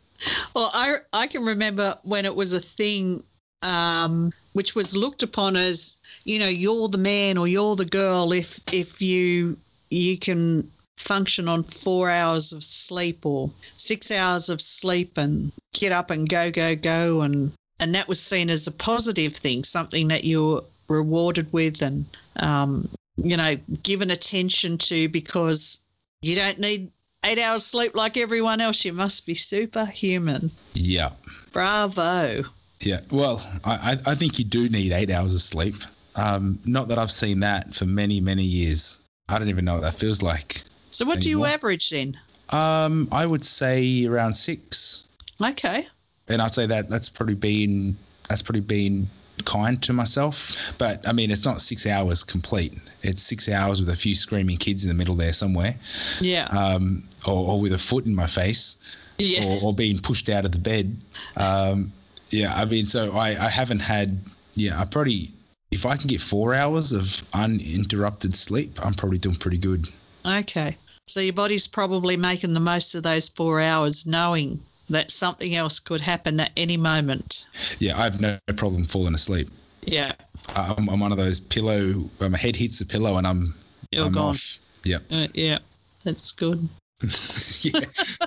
Well, 0.55 0.71
I 0.73 0.95
I 1.13 1.27
can 1.27 1.45
remember 1.45 1.95
when 2.01 2.25
it 2.25 2.35
was 2.35 2.53
a 2.53 2.59
thing, 2.59 3.23
um, 3.61 4.33
which 4.53 4.73
was 4.73 4.97
looked 4.97 5.21
upon 5.21 5.55
as 5.55 5.99
you 6.23 6.39
know 6.39 6.47
you're 6.47 6.87
the 6.87 6.97
man 6.97 7.37
or 7.37 7.47
you're 7.47 7.75
the 7.75 7.85
girl 7.85 8.33
if 8.33 8.59
if 8.73 8.99
you 8.99 9.57
you 9.91 10.17
can 10.17 10.71
function 10.97 11.47
on 11.47 11.63
four 11.63 12.09
hours 12.09 12.51
of 12.51 12.63
sleep 12.63 13.25
or 13.25 13.49
six 13.73 14.11
hours 14.11 14.49
of 14.49 14.61
sleep 14.61 15.17
and 15.17 15.51
get 15.73 15.91
up 15.91 16.09
and 16.09 16.27
go 16.27 16.51
go 16.51 16.75
go 16.75 17.21
and 17.21 17.51
and 17.79 17.95
that 17.95 18.07
was 18.07 18.19
seen 18.19 18.49
as 18.49 18.67
a 18.67 18.71
positive 18.71 19.33
thing, 19.33 19.63
something 19.63 20.07
that 20.07 20.23
you're 20.23 20.63
rewarded 20.87 21.53
with 21.53 21.81
and 21.81 22.05
um, 22.35 22.89
you 23.15 23.37
know 23.37 23.55
given 23.83 24.11
attention 24.11 24.77
to 24.77 25.09
because 25.09 25.83
you 26.21 26.35
don't 26.35 26.59
need 26.59 26.91
eight 27.23 27.39
hours 27.39 27.65
sleep 27.65 27.95
like 27.95 28.17
everyone 28.17 28.61
else. 28.61 28.83
You 28.83 28.93
must 28.93 29.25
be 29.25 29.35
superhuman. 29.35 30.51
yeah. 30.73 31.11
Bravo. 31.51 32.43
Yeah, 32.79 33.01
well, 33.11 33.41
I, 33.63 33.73
I 34.05 34.11
I 34.11 34.15
think 34.15 34.37
you 34.37 34.45
do 34.45 34.69
need 34.69 34.91
eight 34.91 35.09
hours 35.09 35.33
of 35.33 35.41
sleep. 35.41 35.75
Um, 36.15 36.59
not 36.65 36.89
that 36.89 36.97
I've 36.97 37.11
seen 37.11 37.41
that 37.41 37.73
for 37.73 37.85
many, 37.85 38.21
many 38.21 38.43
years. 38.43 39.03
I 39.29 39.39
don't 39.39 39.49
even 39.49 39.65
know 39.65 39.75
what 39.75 39.81
that 39.81 39.93
feels 39.95 40.21
like. 40.21 40.63
So 40.91 41.05
what 41.05 41.19
do 41.21 41.29
you 41.29 41.45
average 41.45 41.89
then? 41.89 42.17
Um, 42.49 43.09
I 43.11 43.25
would 43.25 43.43
say 43.45 44.05
around 44.05 44.33
six, 44.35 45.07
Okay. 45.41 45.85
and 46.29 46.41
I'd 46.41 46.53
say 46.53 46.67
that 46.67 46.89
that's 46.89 47.09
probably 47.09 47.35
been 47.35 47.97
that's 48.29 48.41
probably 48.41 48.61
been 48.61 49.07
kind 49.45 49.81
to 49.83 49.93
myself. 49.93 50.73
But 50.77 51.07
I 51.07 51.11
mean, 51.13 51.29
it's 51.31 51.45
not 51.45 51.61
six 51.61 51.85
hours 51.85 52.23
complete. 52.23 52.73
It's 53.03 53.21
six 53.21 53.49
hours 53.49 53.79
with 53.81 53.89
a 53.89 53.95
few 53.95 54.15
screaming 54.15 54.57
kids 54.57 54.83
in 54.85 54.89
the 54.89 54.95
middle 54.95 55.15
there 55.15 55.33
somewhere, 55.33 55.75
Yeah. 56.21 56.45
um, 56.45 57.03
or, 57.27 57.51
or 57.51 57.61
with 57.61 57.73
a 57.73 57.77
foot 57.77 58.05
in 58.05 58.15
my 58.15 58.27
face. 58.27 58.77
yeah. 59.19 59.43
or, 59.45 59.59
or 59.69 59.73
being 59.73 59.99
pushed 59.99 60.29
out 60.29 60.45
of 60.45 60.51
the 60.51 60.59
bed. 60.59 60.95
Um, 61.35 61.91
yeah, 62.29 62.53
I 62.55 62.65
mean, 62.65 62.85
so 62.85 63.13
I, 63.13 63.29
I 63.29 63.49
haven't 63.49 63.79
had, 63.79 64.19
yeah, 64.55 64.79
I 64.79 64.85
probably, 64.85 65.31
if 65.71 65.85
I 65.85 65.97
can 65.97 66.07
get 66.07 66.21
four 66.21 66.53
hours 66.53 66.91
of 66.93 67.23
uninterrupted 67.33 68.35
sleep, 68.35 68.83
I'm 68.85 68.93
probably 68.93 69.17
doing 69.17 69.35
pretty 69.35 69.57
good. 69.59 69.87
Okay. 70.27 70.75
So 71.07 71.19
your 71.19 71.33
body's 71.33 71.67
probably 71.67 72.17
making 72.17 72.53
the 72.53 72.59
most 72.59 72.95
of 72.95 73.03
those 73.03 73.29
four 73.29 73.61
hours, 73.61 74.05
knowing 74.05 74.59
that 74.89 75.11
something 75.11 75.55
else 75.55 75.79
could 75.79 76.01
happen 76.01 76.39
at 76.39 76.51
any 76.57 76.77
moment. 76.77 77.45
Yeah, 77.79 77.97
I 77.97 78.03
have 78.03 78.19
no 78.19 78.37
problem 78.55 78.85
falling 78.85 79.15
asleep. 79.15 79.49
Yeah. 79.83 80.13
I'm, 80.55 80.89
I'm 80.89 80.99
one 80.99 81.11
of 81.11 81.17
those 81.17 81.39
pillow, 81.39 81.93
where 82.17 82.29
my 82.29 82.37
head 82.37 82.55
hits 82.55 82.79
the 82.79 82.85
pillow 82.85 83.17
and 83.17 83.25
I'm, 83.25 83.55
You're 83.91 84.05
I'm 84.05 84.11
gone. 84.11 84.29
off. 84.31 84.59
Yep. 84.83 85.03
Uh, 85.11 85.27
yeah. 85.33 85.59
That's 86.03 86.31
good. 86.33 86.67
yeah, 87.01 87.81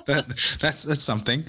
that, 0.05 0.25
that's 0.59 0.83
that's 0.83 1.01
something. 1.01 1.43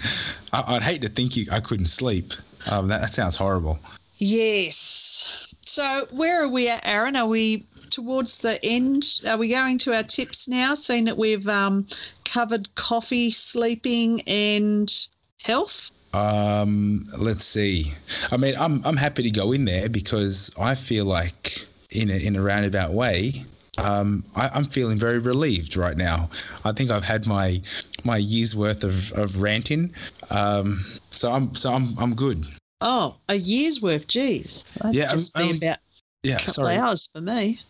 I, 0.53 0.75
I'd 0.75 0.83
hate 0.83 1.03
to 1.03 1.09
think 1.09 1.37
you 1.37 1.47
I 1.53 1.61
couldn't 1.61 1.87
sleep. 1.87 2.33
Um, 2.69 2.89
that, 2.89 3.01
that 3.01 3.13
sounds 3.13 3.37
horrible. 3.37 3.79
Yes. 4.19 5.42
So 5.67 6.07
where 6.11 6.43
are 6.43 6.49
we 6.49 6.69
at, 6.69 6.87
Aaron? 6.87 7.17
Are 7.17 7.27
we 7.27 7.67
towards 7.91 8.39
the 8.39 8.59
end? 8.65 9.21
Are 9.29 9.37
we 9.37 9.49
going 9.49 9.79
to 9.79 9.95
our 9.95 10.03
tips 10.03 10.49
now, 10.49 10.75
seeing 10.75 11.05
that 11.05 11.17
we've 11.17 11.49
um, 11.49 11.87
covered 12.25 12.75
coffee, 12.75 13.31
sleeping, 13.31 14.23
and 14.27 14.93
health? 15.41 15.91
Um, 16.15 17.05
let's 17.17 17.45
see. 17.45 17.93
I 18.31 18.37
mean, 18.37 18.55
I'm 18.59 18.85
I'm 18.85 18.97
happy 18.97 19.23
to 19.25 19.31
go 19.31 19.53
in 19.53 19.65
there 19.65 19.89
because 19.89 20.53
I 20.59 20.75
feel 20.75 21.05
like 21.05 21.67
in 21.91 22.11
a, 22.11 22.17
in 22.17 22.37
a 22.37 22.43
roundabout 22.43 22.93
way, 22.93 23.33
um, 23.79 24.25
I, 24.35 24.51
I'm 24.53 24.65
feeling 24.65 24.99
very 24.99 25.19
relieved 25.19 25.77
right 25.77 25.97
now. 25.97 26.31
I 26.65 26.73
think 26.73 26.91
I've 26.91 27.05
had 27.05 27.27
my 27.27 27.63
my 28.05 28.19
year's 28.19 28.55
worth 28.55 28.85
of, 28.85 29.13
of 29.13 29.41
ranting. 29.41 29.95
Um, 30.31 30.85
so 31.11 31.33
I'm 31.33 31.55
so 31.55 31.73
I'm 31.73 31.99
I'm 31.99 32.15
good. 32.15 32.47
Oh, 32.83 33.17
a 33.29 33.35
year's 33.35 33.81
worth. 33.81 34.07
Geez. 34.07 34.65
That'd 34.81 34.95
Yeah, 34.95 35.11
just 35.13 35.37
I'm- 35.37 35.59
be 35.59 35.67
about 35.67 35.79
Yeah, 36.23 36.35
a 36.37 36.39
couple 36.39 36.55
sorry. 36.55 36.77
hours 36.77 37.07
for 37.13 37.21
me. 37.21 37.61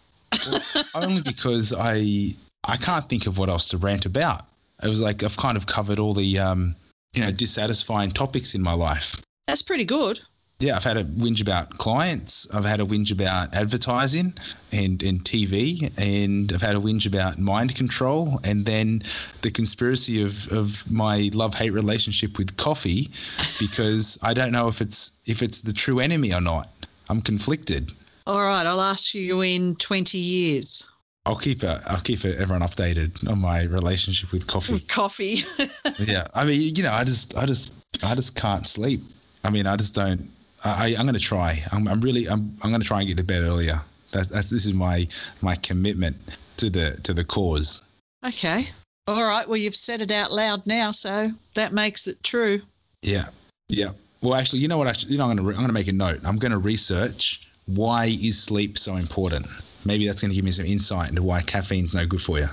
Only 0.94 1.22
because 1.24 1.72
I 1.76 2.34
I 2.64 2.76
can't 2.76 3.08
think 3.08 3.26
of 3.26 3.38
what 3.38 3.48
else 3.48 3.68
to 3.68 3.78
rant 3.78 4.06
about. 4.06 4.46
It 4.82 4.88
was 4.88 5.02
like 5.02 5.22
I've 5.22 5.36
kind 5.36 5.56
of 5.56 5.66
covered 5.66 5.98
all 5.98 6.14
the 6.14 6.38
um, 6.38 6.74
you 7.14 7.22
know 7.22 7.30
dissatisfying 7.30 8.10
topics 8.10 8.54
in 8.54 8.62
my 8.62 8.72
life. 8.72 9.20
That's 9.46 9.62
pretty 9.62 9.84
good. 9.84 10.20
Yeah, 10.62 10.76
I've 10.76 10.84
had 10.84 10.96
a 10.96 11.04
whinge 11.04 11.42
about 11.42 11.76
clients. 11.78 12.52
I've 12.54 12.64
had 12.64 12.80
a 12.80 12.84
whinge 12.84 13.12
about 13.12 13.54
advertising 13.54 14.34
and, 14.70 15.02
and 15.02 15.24
TV, 15.24 15.92
and 15.98 16.52
I've 16.52 16.62
had 16.62 16.76
a 16.76 16.78
whinge 16.78 17.06
about 17.06 17.38
mind 17.38 17.74
control, 17.74 18.40
and 18.44 18.64
then 18.64 19.02
the 19.42 19.50
conspiracy 19.50 20.22
of, 20.22 20.52
of 20.52 20.90
my 20.90 21.30
love 21.32 21.54
hate 21.54 21.70
relationship 21.70 22.38
with 22.38 22.56
coffee, 22.56 23.10
because 23.58 24.18
I 24.22 24.34
don't 24.34 24.52
know 24.52 24.68
if 24.68 24.80
it's 24.80 25.20
if 25.26 25.42
it's 25.42 25.62
the 25.62 25.72
true 25.72 26.00
enemy 26.00 26.32
or 26.32 26.40
not. 26.40 26.68
I'm 27.08 27.20
conflicted. 27.20 27.90
All 28.26 28.40
right, 28.40 28.64
I'll 28.64 28.80
ask 28.80 29.14
you 29.14 29.42
in 29.42 29.74
20 29.74 30.16
years. 30.16 30.88
I'll 31.26 31.36
keep 31.36 31.62
it. 31.62 31.82
I'll 31.86 32.00
keep 32.00 32.24
it, 32.24 32.38
everyone 32.38 32.66
updated 32.68 33.28
on 33.28 33.40
my 33.40 33.64
relationship 33.64 34.32
with 34.32 34.46
coffee. 34.46 34.74
With 34.74 34.88
coffee. 34.88 35.38
yeah, 35.98 36.26
I 36.34 36.44
mean, 36.44 36.74
you 36.74 36.82
know, 36.82 36.92
I 36.92 37.04
just, 37.04 37.36
I 37.36 37.46
just, 37.46 37.74
I 38.02 38.14
just 38.14 38.36
can't 38.36 38.68
sleep. 38.68 39.02
I 39.44 39.50
mean, 39.50 39.66
I 39.66 39.76
just 39.76 39.94
don't. 39.94 40.30
I, 40.64 40.94
I'm 40.96 41.02
going 41.02 41.14
to 41.14 41.20
try. 41.20 41.62
I'm, 41.72 41.88
I'm 41.88 42.00
really, 42.00 42.28
I'm, 42.28 42.56
I'm 42.62 42.70
going 42.70 42.80
to 42.80 42.86
try 42.86 43.00
and 43.00 43.08
get 43.08 43.16
to 43.18 43.24
bed 43.24 43.42
earlier. 43.42 43.80
That's, 44.12 44.28
that's, 44.28 44.50
this 44.50 44.66
is 44.66 44.72
my, 44.72 45.06
my 45.40 45.56
commitment 45.56 46.16
to 46.58 46.70
the, 46.70 46.98
to 47.04 47.14
the 47.14 47.24
cause. 47.24 47.90
okay. 48.24 48.68
All 49.08 49.24
right, 49.24 49.48
well, 49.48 49.56
you've 49.56 49.74
said 49.74 50.00
it 50.00 50.12
out 50.12 50.30
loud 50.30 50.64
now, 50.64 50.92
so 50.92 51.30
that 51.54 51.72
makes 51.72 52.06
it 52.06 52.22
true. 52.22 52.62
Yeah, 53.02 53.26
yeah. 53.68 53.90
Well, 54.20 54.36
actually, 54.36 54.60
you 54.60 54.68
know 54.68 54.78
what? 54.78 55.04
You 55.04 55.18
know, 55.18 55.26
I'm 55.26 55.36
going 55.36 55.48
to, 55.48 55.50
I'm 55.50 55.56
going 55.56 55.66
to 55.66 55.72
make 55.72 55.88
a 55.88 55.92
note. 55.92 56.20
I'm 56.24 56.38
going 56.38 56.52
to 56.52 56.58
research 56.58 57.48
why 57.66 58.06
is 58.06 58.40
sleep 58.40 58.78
so 58.78 58.94
important. 58.94 59.46
Maybe 59.84 60.06
that's 60.06 60.22
going 60.22 60.30
to 60.30 60.36
give 60.36 60.44
me 60.44 60.52
some 60.52 60.66
insight 60.66 61.08
into 61.08 61.24
why 61.24 61.42
caffeine's 61.42 61.96
no 61.96 62.06
good 62.06 62.22
for 62.22 62.38
you. 62.38 62.46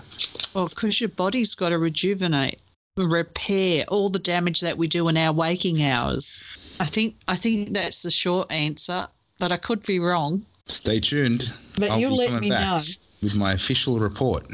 Well, 0.56 0.68
because 0.68 0.99
your 0.99 1.10
body's 1.10 1.53
got 1.53 1.69
to 1.69 1.77
rejuvenate, 1.77 2.60
repair 2.98 3.86
all 3.88 4.10
the 4.10 4.20
damage 4.20 4.61
that 4.61 4.78
we 4.78 4.88
do 4.88 5.07
in 5.07 5.18
our 5.18 5.34
waking 5.34 5.84
hours. 5.84 6.44
I 6.80 6.86
think 6.86 7.16
I 7.28 7.36
think 7.36 7.74
that's 7.74 8.03
the 8.03 8.11
short 8.11 8.52
answer, 8.52 9.07
but 9.38 9.52
I 9.52 9.57
could 9.57 9.86
be 9.86 9.99
wrong. 9.99 10.45
Stay 10.68 10.99
tuned. 10.99 11.52
But 11.78 11.91
I'll 11.91 11.99
you'll 11.99 12.16
let 12.16 12.40
me 12.41 12.49
know. 12.49 12.80
with 13.22 13.36
my 13.36 13.53
official 13.53 13.99
report. 13.99 14.48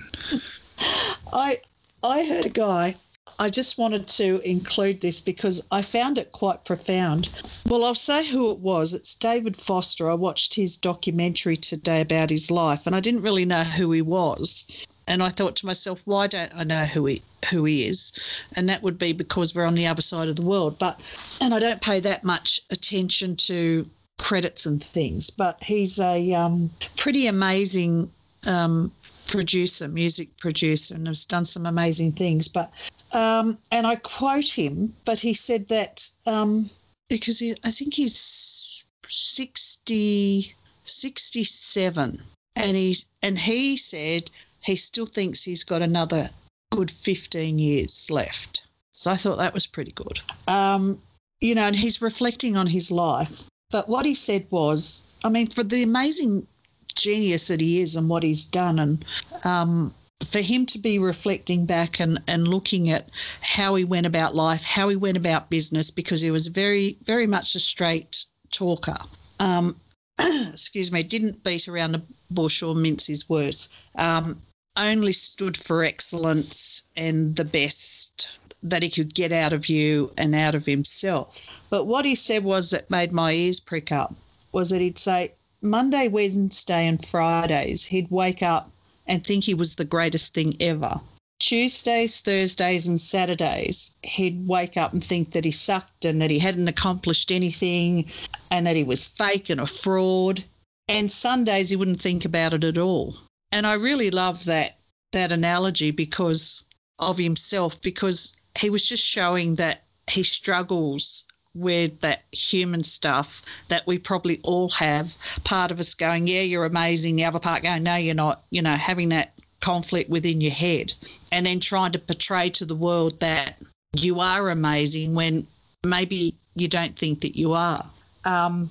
I 1.34 1.62
I 2.04 2.26
heard 2.26 2.46
a 2.46 2.50
guy. 2.50 2.96
I 3.38 3.50
just 3.50 3.78
wanted 3.78 4.08
to 4.08 4.40
include 4.48 5.02
this 5.02 5.20
because 5.20 5.64
I 5.72 5.82
found 5.82 6.18
it 6.20 6.32
quite 6.32 6.64
profound. 6.64 7.28
Well, 7.66 7.84
I'll 7.84 7.96
say 7.96 8.26
who 8.26 8.52
it 8.52 8.60
was. 8.60 8.94
It's 8.94 9.16
David 9.16 9.58
Foster. 9.58 10.10
I 10.10 10.14
watched 10.14 10.54
his 10.54 10.78
documentary 10.78 11.58
today 11.58 12.02
about 12.02 12.30
his 12.30 12.50
life, 12.50 12.88
and 12.88 12.96
I 12.96 13.02
didn't 13.02 13.24
really 13.24 13.46
know 13.46 13.64
who 13.64 13.92
he 13.92 14.02
was. 14.02 14.68
And 15.08 15.22
I 15.22 15.30
thought 15.30 15.58
to 15.58 15.66
myself, 15.66 16.02
why 16.06 16.28
don't 16.28 16.52
I 16.56 16.64
know 16.64 16.84
who 16.84 17.06
he 17.06 17.22
who 17.52 17.66
he 17.66 17.86
is? 17.86 18.14
And 18.56 18.70
that 18.70 18.82
would 18.82 18.98
be 18.98 19.14
because 19.14 19.54
we're 19.54 19.66
on 19.66 19.76
the 19.76 19.88
other 19.88 20.02
side 20.02 20.30
of 20.30 20.36
the 20.36 20.42
world. 20.42 20.80
But 20.80 21.00
and 21.42 21.54
I 21.54 21.60
don't 21.60 21.82
pay 21.82 22.00
that 22.02 22.24
much 22.24 22.62
attention 22.72 23.36
to 23.36 23.88
credits 24.18 24.66
and 24.66 24.84
things. 24.84 25.30
But 25.30 25.64
he's 25.64 26.00
a 26.00 26.34
um, 26.34 26.72
pretty 26.98 27.28
amazing 27.28 28.12
um, 28.48 28.92
producer, 29.28 29.88
music 29.88 30.38
producer, 30.38 30.96
and 30.96 31.08
has 31.08 31.26
done 31.26 31.46
some 31.46 31.66
amazing 31.66 32.14
things. 32.14 32.48
But 32.48 32.72
um, 33.14 33.58
and 33.72 33.86
I 33.86 33.96
quote 33.96 34.48
him, 34.48 34.94
but 35.06 35.20
he 35.20 35.34
said 35.34 35.68
that 35.70 36.10
um, 36.26 36.70
because 37.10 37.40
he, 37.40 37.56
I 37.64 37.72
think 37.72 37.94
he's 37.94 38.86
60, 39.08 40.56
67, 40.84 42.22
and 42.56 42.76
he's 42.76 43.06
and 43.22 43.38
he 43.38 43.78
said 43.78 44.32
he 44.66 44.76
still 44.76 45.06
thinks 45.06 45.44
he's 45.44 45.64
got 45.64 45.82
another 45.82 46.28
good 46.72 46.90
15 46.90 47.60
years 47.60 48.10
left. 48.10 48.64
So 48.92 49.12
I 49.12 49.16
thought 49.16 49.38
that 49.38 49.54
was 49.54 49.68
pretty 49.68 49.92
good. 49.92 50.20
Um, 50.48 51.02
you 51.40 51.54
know, 51.54 51.68
and 51.68 51.76
he's 51.76 52.02
reflecting 52.02 52.58
on 52.58 52.66
his 52.66 52.92
life. 52.92 53.44
But 53.70 53.88
what 53.88 54.06
he 54.06 54.16
said 54.16 54.48
was, 54.50 55.04
I 55.24 55.30
mean, 55.30 55.48
for 55.48 55.64
the 55.64 55.84
amazing 55.84 56.48
genius 56.96 57.50
that 57.50 57.62
he 57.62 57.82
is 57.82 57.96
and 57.96 58.10
what 58.10 58.24
he's 58.24 58.46
done, 58.46 58.80
and 58.80 59.06
um, 59.44 59.94
for 60.28 60.40
him 60.40 60.66
to 60.68 60.80
be 60.80 60.98
reflecting 60.98 61.66
back 61.66 62.00
and, 62.00 62.20
and 62.28 62.48
looking 62.48 62.90
at 62.90 63.10
how 63.42 63.76
he 63.76 63.84
went 63.84 64.08
about 64.08 64.36
life, 64.36 64.64
how 64.64 64.88
he 64.90 64.96
went 64.96 65.18
about 65.18 65.50
business, 65.50 65.92
because 65.92 66.22
he 66.22 66.32
was 66.32 66.48
very, 66.48 66.98
very 67.04 67.28
much 67.28 67.56
a 67.56 67.60
straight 67.60 68.26
talker. 68.52 68.98
Um, 69.40 69.80
excuse 70.20 70.92
me, 70.92 71.04
didn't 71.04 71.44
beat 71.44 71.68
around 71.68 71.92
the 71.92 72.02
bush 72.32 72.64
or 72.64 72.76
mince 72.76 73.06
his 73.06 73.28
words. 73.30 73.70
Um, 73.96 74.42
only 74.78 75.14
stood 75.14 75.58
for 75.58 75.84
excellence 75.84 76.84
and 76.96 77.36
the 77.36 77.46
best 77.46 78.38
that 78.64 78.84
he 78.84 78.90
could 78.90 79.14
get 79.14 79.32
out 79.32 79.54
of 79.54 79.70
you 79.70 80.12
and 80.18 80.34
out 80.34 80.56
of 80.56 80.66
himself. 80.66 81.50
But 81.70 81.86
what 81.86 82.06
he 82.06 82.16
said 82.16 82.44
was 82.44 82.72
that 82.72 82.90
made 82.90 83.12
my 83.12 83.32
ears 83.32 83.60
prick 83.60 83.92
up 83.92 84.14
was 84.52 84.70
that 84.70 84.82
he'd 84.82 84.98
say 84.98 85.34
Monday, 85.62 86.08
Wednesday, 86.08 86.88
and 86.88 87.04
Fridays 87.04 87.86
he'd 87.86 88.10
wake 88.10 88.42
up 88.42 88.70
and 89.08 89.24
think 89.24 89.44
he 89.44 89.54
was 89.54 89.76
the 89.76 89.86
greatest 89.86 90.34
thing 90.34 90.58
ever. 90.60 91.00
Tuesdays, 91.40 92.22
Thursdays, 92.22 92.88
and 92.88 93.00
Saturdays, 93.00 93.96
he'd 94.02 94.48
wake 94.48 94.78
up 94.78 94.94
and 94.94 95.04
think 95.04 95.32
that 95.32 95.46
he 95.46 95.52
sucked 95.52 96.06
and 96.06 96.22
that 96.22 96.32
he 96.32 96.40
hadn't 96.40 96.68
accomplished 96.68 97.32
anything 97.32 98.10
and 98.50 98.66
that 98.66 98.76
he 98.76 98.84
was 98.84 99.06
fake 99.08 99.50
and 99.50 99.60
a 99.60 99.68
fraud. 99.68 100.44
And 100.88 101.12
Sundays, 101.12 101.70
he 101.70 101.76
wouldn't 101.76 102.02
think 102.02 102.26
about 102.26 102.54
it 102.54 102.64
at 102.64 102.78
all. 102.78 103.14
And 103.52 103.66
I 103.66 103.74
really 103.74 104.12
love 104.12 104.46
that 104.46 104.80
that 105.12 105.32
analogy 105.32 105.92
because 105.92 106.66
of 107.00 107.18
himself, 107.18 107.82
because 107.82 108.36
he 108.58 108.70
was 108.70 108.88
just 108.88 109.06
showing 109.06 109.54
that 109.56 109.84
he 110.08 110.24
struggles 110.24 111.26
with 111.54 112.02
that 112.02 112.24
human 112.32 112.84
stuff 112.84 113.42
that 113.70 113.88
we 113.88 113.98
probably 113.98 114.42
all 114.44 114.70
have. 114.70 115.16
Part 115.44 115.72
of 115.72 115.80
us 115.80 115.96
going, 115.96 116.28
Yeah, 116.28 116.42
you're 116.42 116.66
amazing. 116.66 117.16
The 117.16 117.26
other 117.26 117.40
part 117.40 117.64
going, 117.64 117.84
No, 117.84 117.96
you're 117.96 118.14
not. 118.14 118.44
You 118.50 118.62
know, 118.62 118.76
having 118.76 119.10
that 119.10 119.34
conflict 119.62 120.10
within 120.10 120.42
your 120.42 120.52
head 120.52 120.94
and 121.32 121.46
then 121.46 121.60
trying 121.60 121.94
to 121.94 122.00
portray 122.00 122.50
to 122.52 122.66
the 122.66 122.76
world 122.76 123.20
that 123.22 123.58
you 123.94 124.20
are 124.20 124.50
amazing 124.50 125.16
when 125.16 125.48
maybe 125.84 126.36
you 126.56 126.68
don't 126.68 126.96
think 126.96 127.22
that 127.22 127.38
you 127.38 127.54
are. 127.54 127.86
Um, 128.26 128.70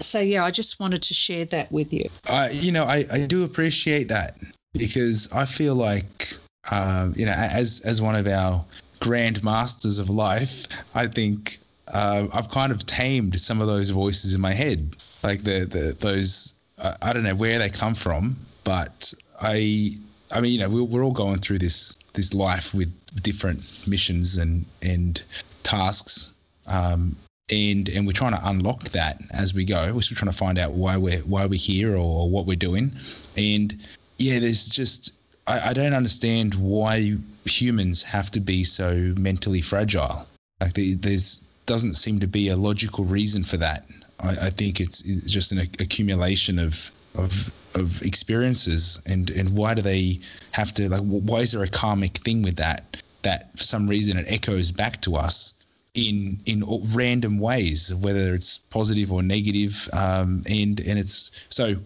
so, 0.00 0.20
yeah, 0.20 0.44
I 0.44 0.50
just 0.50 0.78
wanted 0.80 1.02
to 1.02 1.14
share 1.14 1.44
that 1.46 1.70
with 1.72 1.92
you. 1.92 2.08
I, 2.28 2.50
you 2.50 2.72
know, 2.72 2.84
I, 2.84 3.04
I 3.10 3.26
do 3.26 3.44
appreciate 3.44 4.08
that 4.08 4.36
because 4.72 5.32
I 5.32 5.44
feel 5.44 5.74
like, 5.74 6.28
um, 6.70 7.14
you 7.16 7.26
know, 7.26 7.34
as, 7.36 7.80
as 7.80 8.02
one 8.02 8.16
of 8.16 8.26
our 8.26 8.64
grand 9.00 9.42
masters 9.44 9.98
of 9.98 10.10
life, 10.10 10.66
I 10.94 11.06
think 11.06 11.58
uh, 11.88 12.26
I've 12.32 12.50
kind 12.50 12.72
of 12.72 12.86
tamed 12.86 13.38
some 13.40 13.60
of 13.60 13.66
those 13.66 13.90
voices 13.90 14.34
in 14.34 14.40
my 14.40 14.52
head, 14.52 14.96
like 15.22 15.42
the, 15.42 15.64
the 15.64 15.96
those 15.98 16.54
uh, 16.78 16.94
I 17.00 17.12
don't 17.12 17.22
know 17.22 17.34
where 17.34 17.58
they 17.58 17.70
come 17.70 17.94
from, 17.94 18.36
but 18.64 19.14
I 19.40 19.96
I 20.30 20.40
mean 20.40 20.52
you 20.52 20.58
know 20.60 20.70
we're, 20.70 20.82
we're 20.84 21.04
all 21.04 21.12
going 21.12 21.38
through 21.38 21.58
this 21.58 21.96
this 22.12 22.34
life 22.34 22.74
with 22.74 22.92
different 23.22 23.86
missions 23.86 24.38
and 24.38 24.64
and 24.82 25.22
tasks. 25.62 26.34
Um, 26.66 27.16
and 27.50 27.88
and 27.88 28.06
we're 28.06 28.12
trying 28.12 28.32
to 28.32 28.40
unlock 28.42 28.84
that 28.90 29.20
as 29.30 29.54
we 29.54 29.64
go. 29.64 29.92
We're 29.94 30.02
still 30.02 30.16
trying 30.16 30.32
to 30.32 30.36
find 30.36 30.58
out 30.58 30.72
why 30.72 30.96
we're 30.96 31.20
why 31.20 31.46
we're 31.46 31.58
here 31.58 31.92
or, 31.94 32.24
or 32.24 32.30
what 32.30 32.46
we're 32.46 32.56
doing. 32.56 32.92
And 33.36 33.78
yeah, 34.18 34.40
there's 34.40 34.68
just 34.68 35.12
I, 35.46 35.70
I 35.70 35.72
don't 35.72 35.94
understand 35.94 36.54
why 36.54 37.16
humans 37.44 38.02
have 38.02 38.30
to 38.32 38.40
be 38.40 38.64
so 38.64 39.14
mentally 39.16 39.60
fragile. 39.60 40.26
Like 40.60 40.74
there's 40.74 41.44
doesn't 41.66 41.94
seem 41.94 42.20
to 42.20 42.26
be 42.26 42.48
a 42.48 42.56
logical 42.56 43.04
reason 43.04 43.44
for 43.44 43.58
that. 43.58 43.86
I, 44.20 44.30
I 44.30 44.50
think 44.50 44.80
it's, 44.80 45.04
it's, 45.04 45.30
just 45.30 45.52
an 45.52 45.58
accumulation 45.58 46.58
of 46.58 46.90
of 47.14 47.52
of 47.74 48.02
experiences, 48.02 49.02
and 49.06 49.30
and 49.30 49.56
why 49.56 49.74
do 49.74 49.82
they 49.82 50.20
have 50.50 50.74
to 50.74 50.88
like? 50.88 51.02
Why 51.02 51.40
is 51.40 51.52
there 51.52 51.62
a 51.62 51.68
karmic 51.68 52.16
thing 52.16 52.42
with 52.42 52.56
that? 52.56 52.96
That 53.22 53.56
for 53.56 53.64
some 53.64 53.88
reason 53.88 54.16
it 54.16 54.26
echoes 54.28 54.72
back 54.72 55.02
to 55.02 55.16
us 55.16 55.55
in 55.96 56.38
in 56.46 56.62
random 56.94 57.38
ways, 57.38 57.92
whether 57.92 58.34
it's 58.34 58.58
positive 58.58 59.12
or 59.12 59.22
negative, 59.22 59.88
um, 59.92 60.42
and 60.48 60.78
and 60.80 60.98
it's 60.98 61.32
so. 61.48 61.76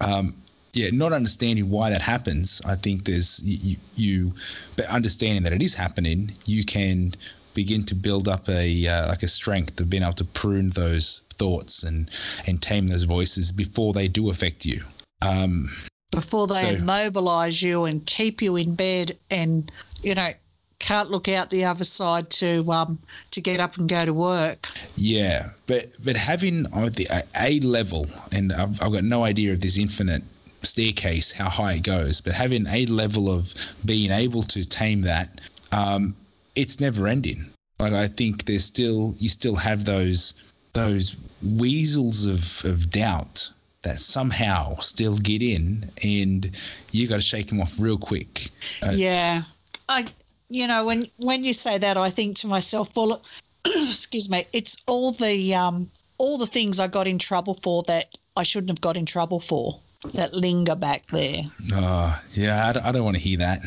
Um, 0.00 0.34
yeah, 0.72 0.90
not 0.92 1.12
understanding 1.12 1.68
why 1.68 1.90
that 1.90 2.00
happens, 2.00 2.62
I 2.64 2.76
think 2.76 3.04
there's 3.04 3.42
you, 3.42 3.76
you, 3.96 4.34
but 4.76 4.86
understanding 4.86 5.42
that 5.42 5.52
it 5.52 5.62
is 5.62 5.74
happening, 5.74 6.30
you 6.46 6.64
can 6.64 7.12
begin 7.54 7.84
to 7.86 7.96
build 7.96 8.28
up 8.28 8.48
a 8.48 8.86
uh, 8.86 9.08
like 9.08 9.24
a 9.24 9.28
strength 9.28 9.80
of 9.80 9.90
being 9.90 10.04
able 10.04 10.12
to 10.14 10.24
prune 10.24 10.70
those 10.70 11.22
thoughts 11.34 11.82
and 11.82 12.08
and 12.46 12.62
tame 12.62 12.86
those 12.86 13.02
voices 13.02 13.52
before 13.52 13.92
they 13.92 14.06
do 14.06 14.30
affect 14.30 14.64
you. 14.64 14.84
Um, 15.22 15.70
before 16.10 16.46
they 16.46 16.54
so, 16.54 16.76
immobilize 16.76 17.60
you 17.60 17.84
and 17.84 18.04
keep 18.04 18.42
you 18.42 18.56
in 18.56 18.74
bed 18.74 19.16
and 19.30 19.70
you 20.02 20.14
know 20.14 20.32
can't 20.80 21.10
look 21.10 21.28
out 21.28 21.50
the 21.50 21.66
other 21.66 21.84
side 21.84 22.30
to 22.30 22.68
um 22.72 22.98
to 23.30 23.40
get 23.40 23.60
up 23.60 23.76
and 23.76 23.88
go 23.88 24.04
to 24.04 24.12
work. 24.12 24.66
Yeah, 24.96 25.50
but 25.68 25.86
but 26.02 26.16
having 26.16 26.64
the 26.64 27.24
a 27.40 27.60
level, 27.60 28.08
and 28.32 28.52
I've, 28.52 28.82
I've 28.82 28.92
got 28.92 29.04
no 29.04 29.22
idea 29.22 29.52
of 29.52 29.60
this 29.60 29.78
infinite 29.78 30.24
staircase 30.62 31.30
how 31.30 31.48
high 31.48 31.74
it 31.74 31.84
goes, 31.84 32.20
but 32.20 32.32
having 32.32 32.66
a 32.66 32.86
level 32.86 33.30
of 33.30 33.54
being 33.84 34.10
able 34.10 34.42
to 34.42 34.64
tame 34.64 35.02
that 35.02 35.40
um, 35.72 36.16
it's 36.56 36.80
never 36.80 37.06
ending. 37.06 37.46
Like 37.78 37.92
I 37.92 38.08
think 38.08 38.44
there's 38.44 38.64
still 38.64 39.14
you 39.18 39.28
still 39.28 39.56
have 39.56 39.84
those 39.84 40.34
those 40.72 41.16
weasels 41.42 42.26
of, 42.26 42.64
of 42.64 42.90
doubt 42.90 43.50
that 43.82 43.98
somehow 43.98 44.78
still 44.78 45.16
get 45.16 45.42
in 45.42 45.88
and 46.04 46.50
you 46.92 47.08
got 47.08 47.16
to 47.16 47.22
shake 47.22 47.48
them 47.48 47.60
off 47.60 47.80
real 47.80 47.98
quick. 47.98 48.48
Uh, 48.82 48.92
yeah. 48.94 49.42
I 49.88 50.06
you 50.50 50.66
know 50.66 50.84
when 50.84 51.06
when 51.16 51.44
you 51.44 51.54
say 51.54 51.78
that 51.78 51.96
I 51.96 52.10
think 52.10 52.38
to 52.38 52.46
myself 52.46 52.94
well 52.94 53.22
excuse 53.64 54.28
me 54.28 54.44
it's 54.52 54.76
all 54.86 55.12
the 55.12 55.54
um 55.54 55.90
all 56.18 56.36
the 56.36 56.46
things 56.46 56.80
I 56.80 56.88
got 56.88 57.06
in 57.06 57.18
trouble 57.18 57.54
for 57.54 57.82
that 57.84 58.18
I 58.36 58.42
shouldn't 58.42 58.70
have 58.70 58.80
got 58.80 58.98
in 58.98 59.06
trouble 59.06 59.40
for 59.40 59.80
that 60.14 60.34
linger 60.34 60.74
back 60.74 61.06
there. 61.06 61.42
Oh, 61.72 62.22
yeah, 62.32 62.66
I 62.66 62.72
don't, 62.72 62.86
I 62.86 62.92
don't 62.92 63.04
want 63.04 63.16
to 63.16 63.22
hear 63.22 63.38
that. 63.38 63.62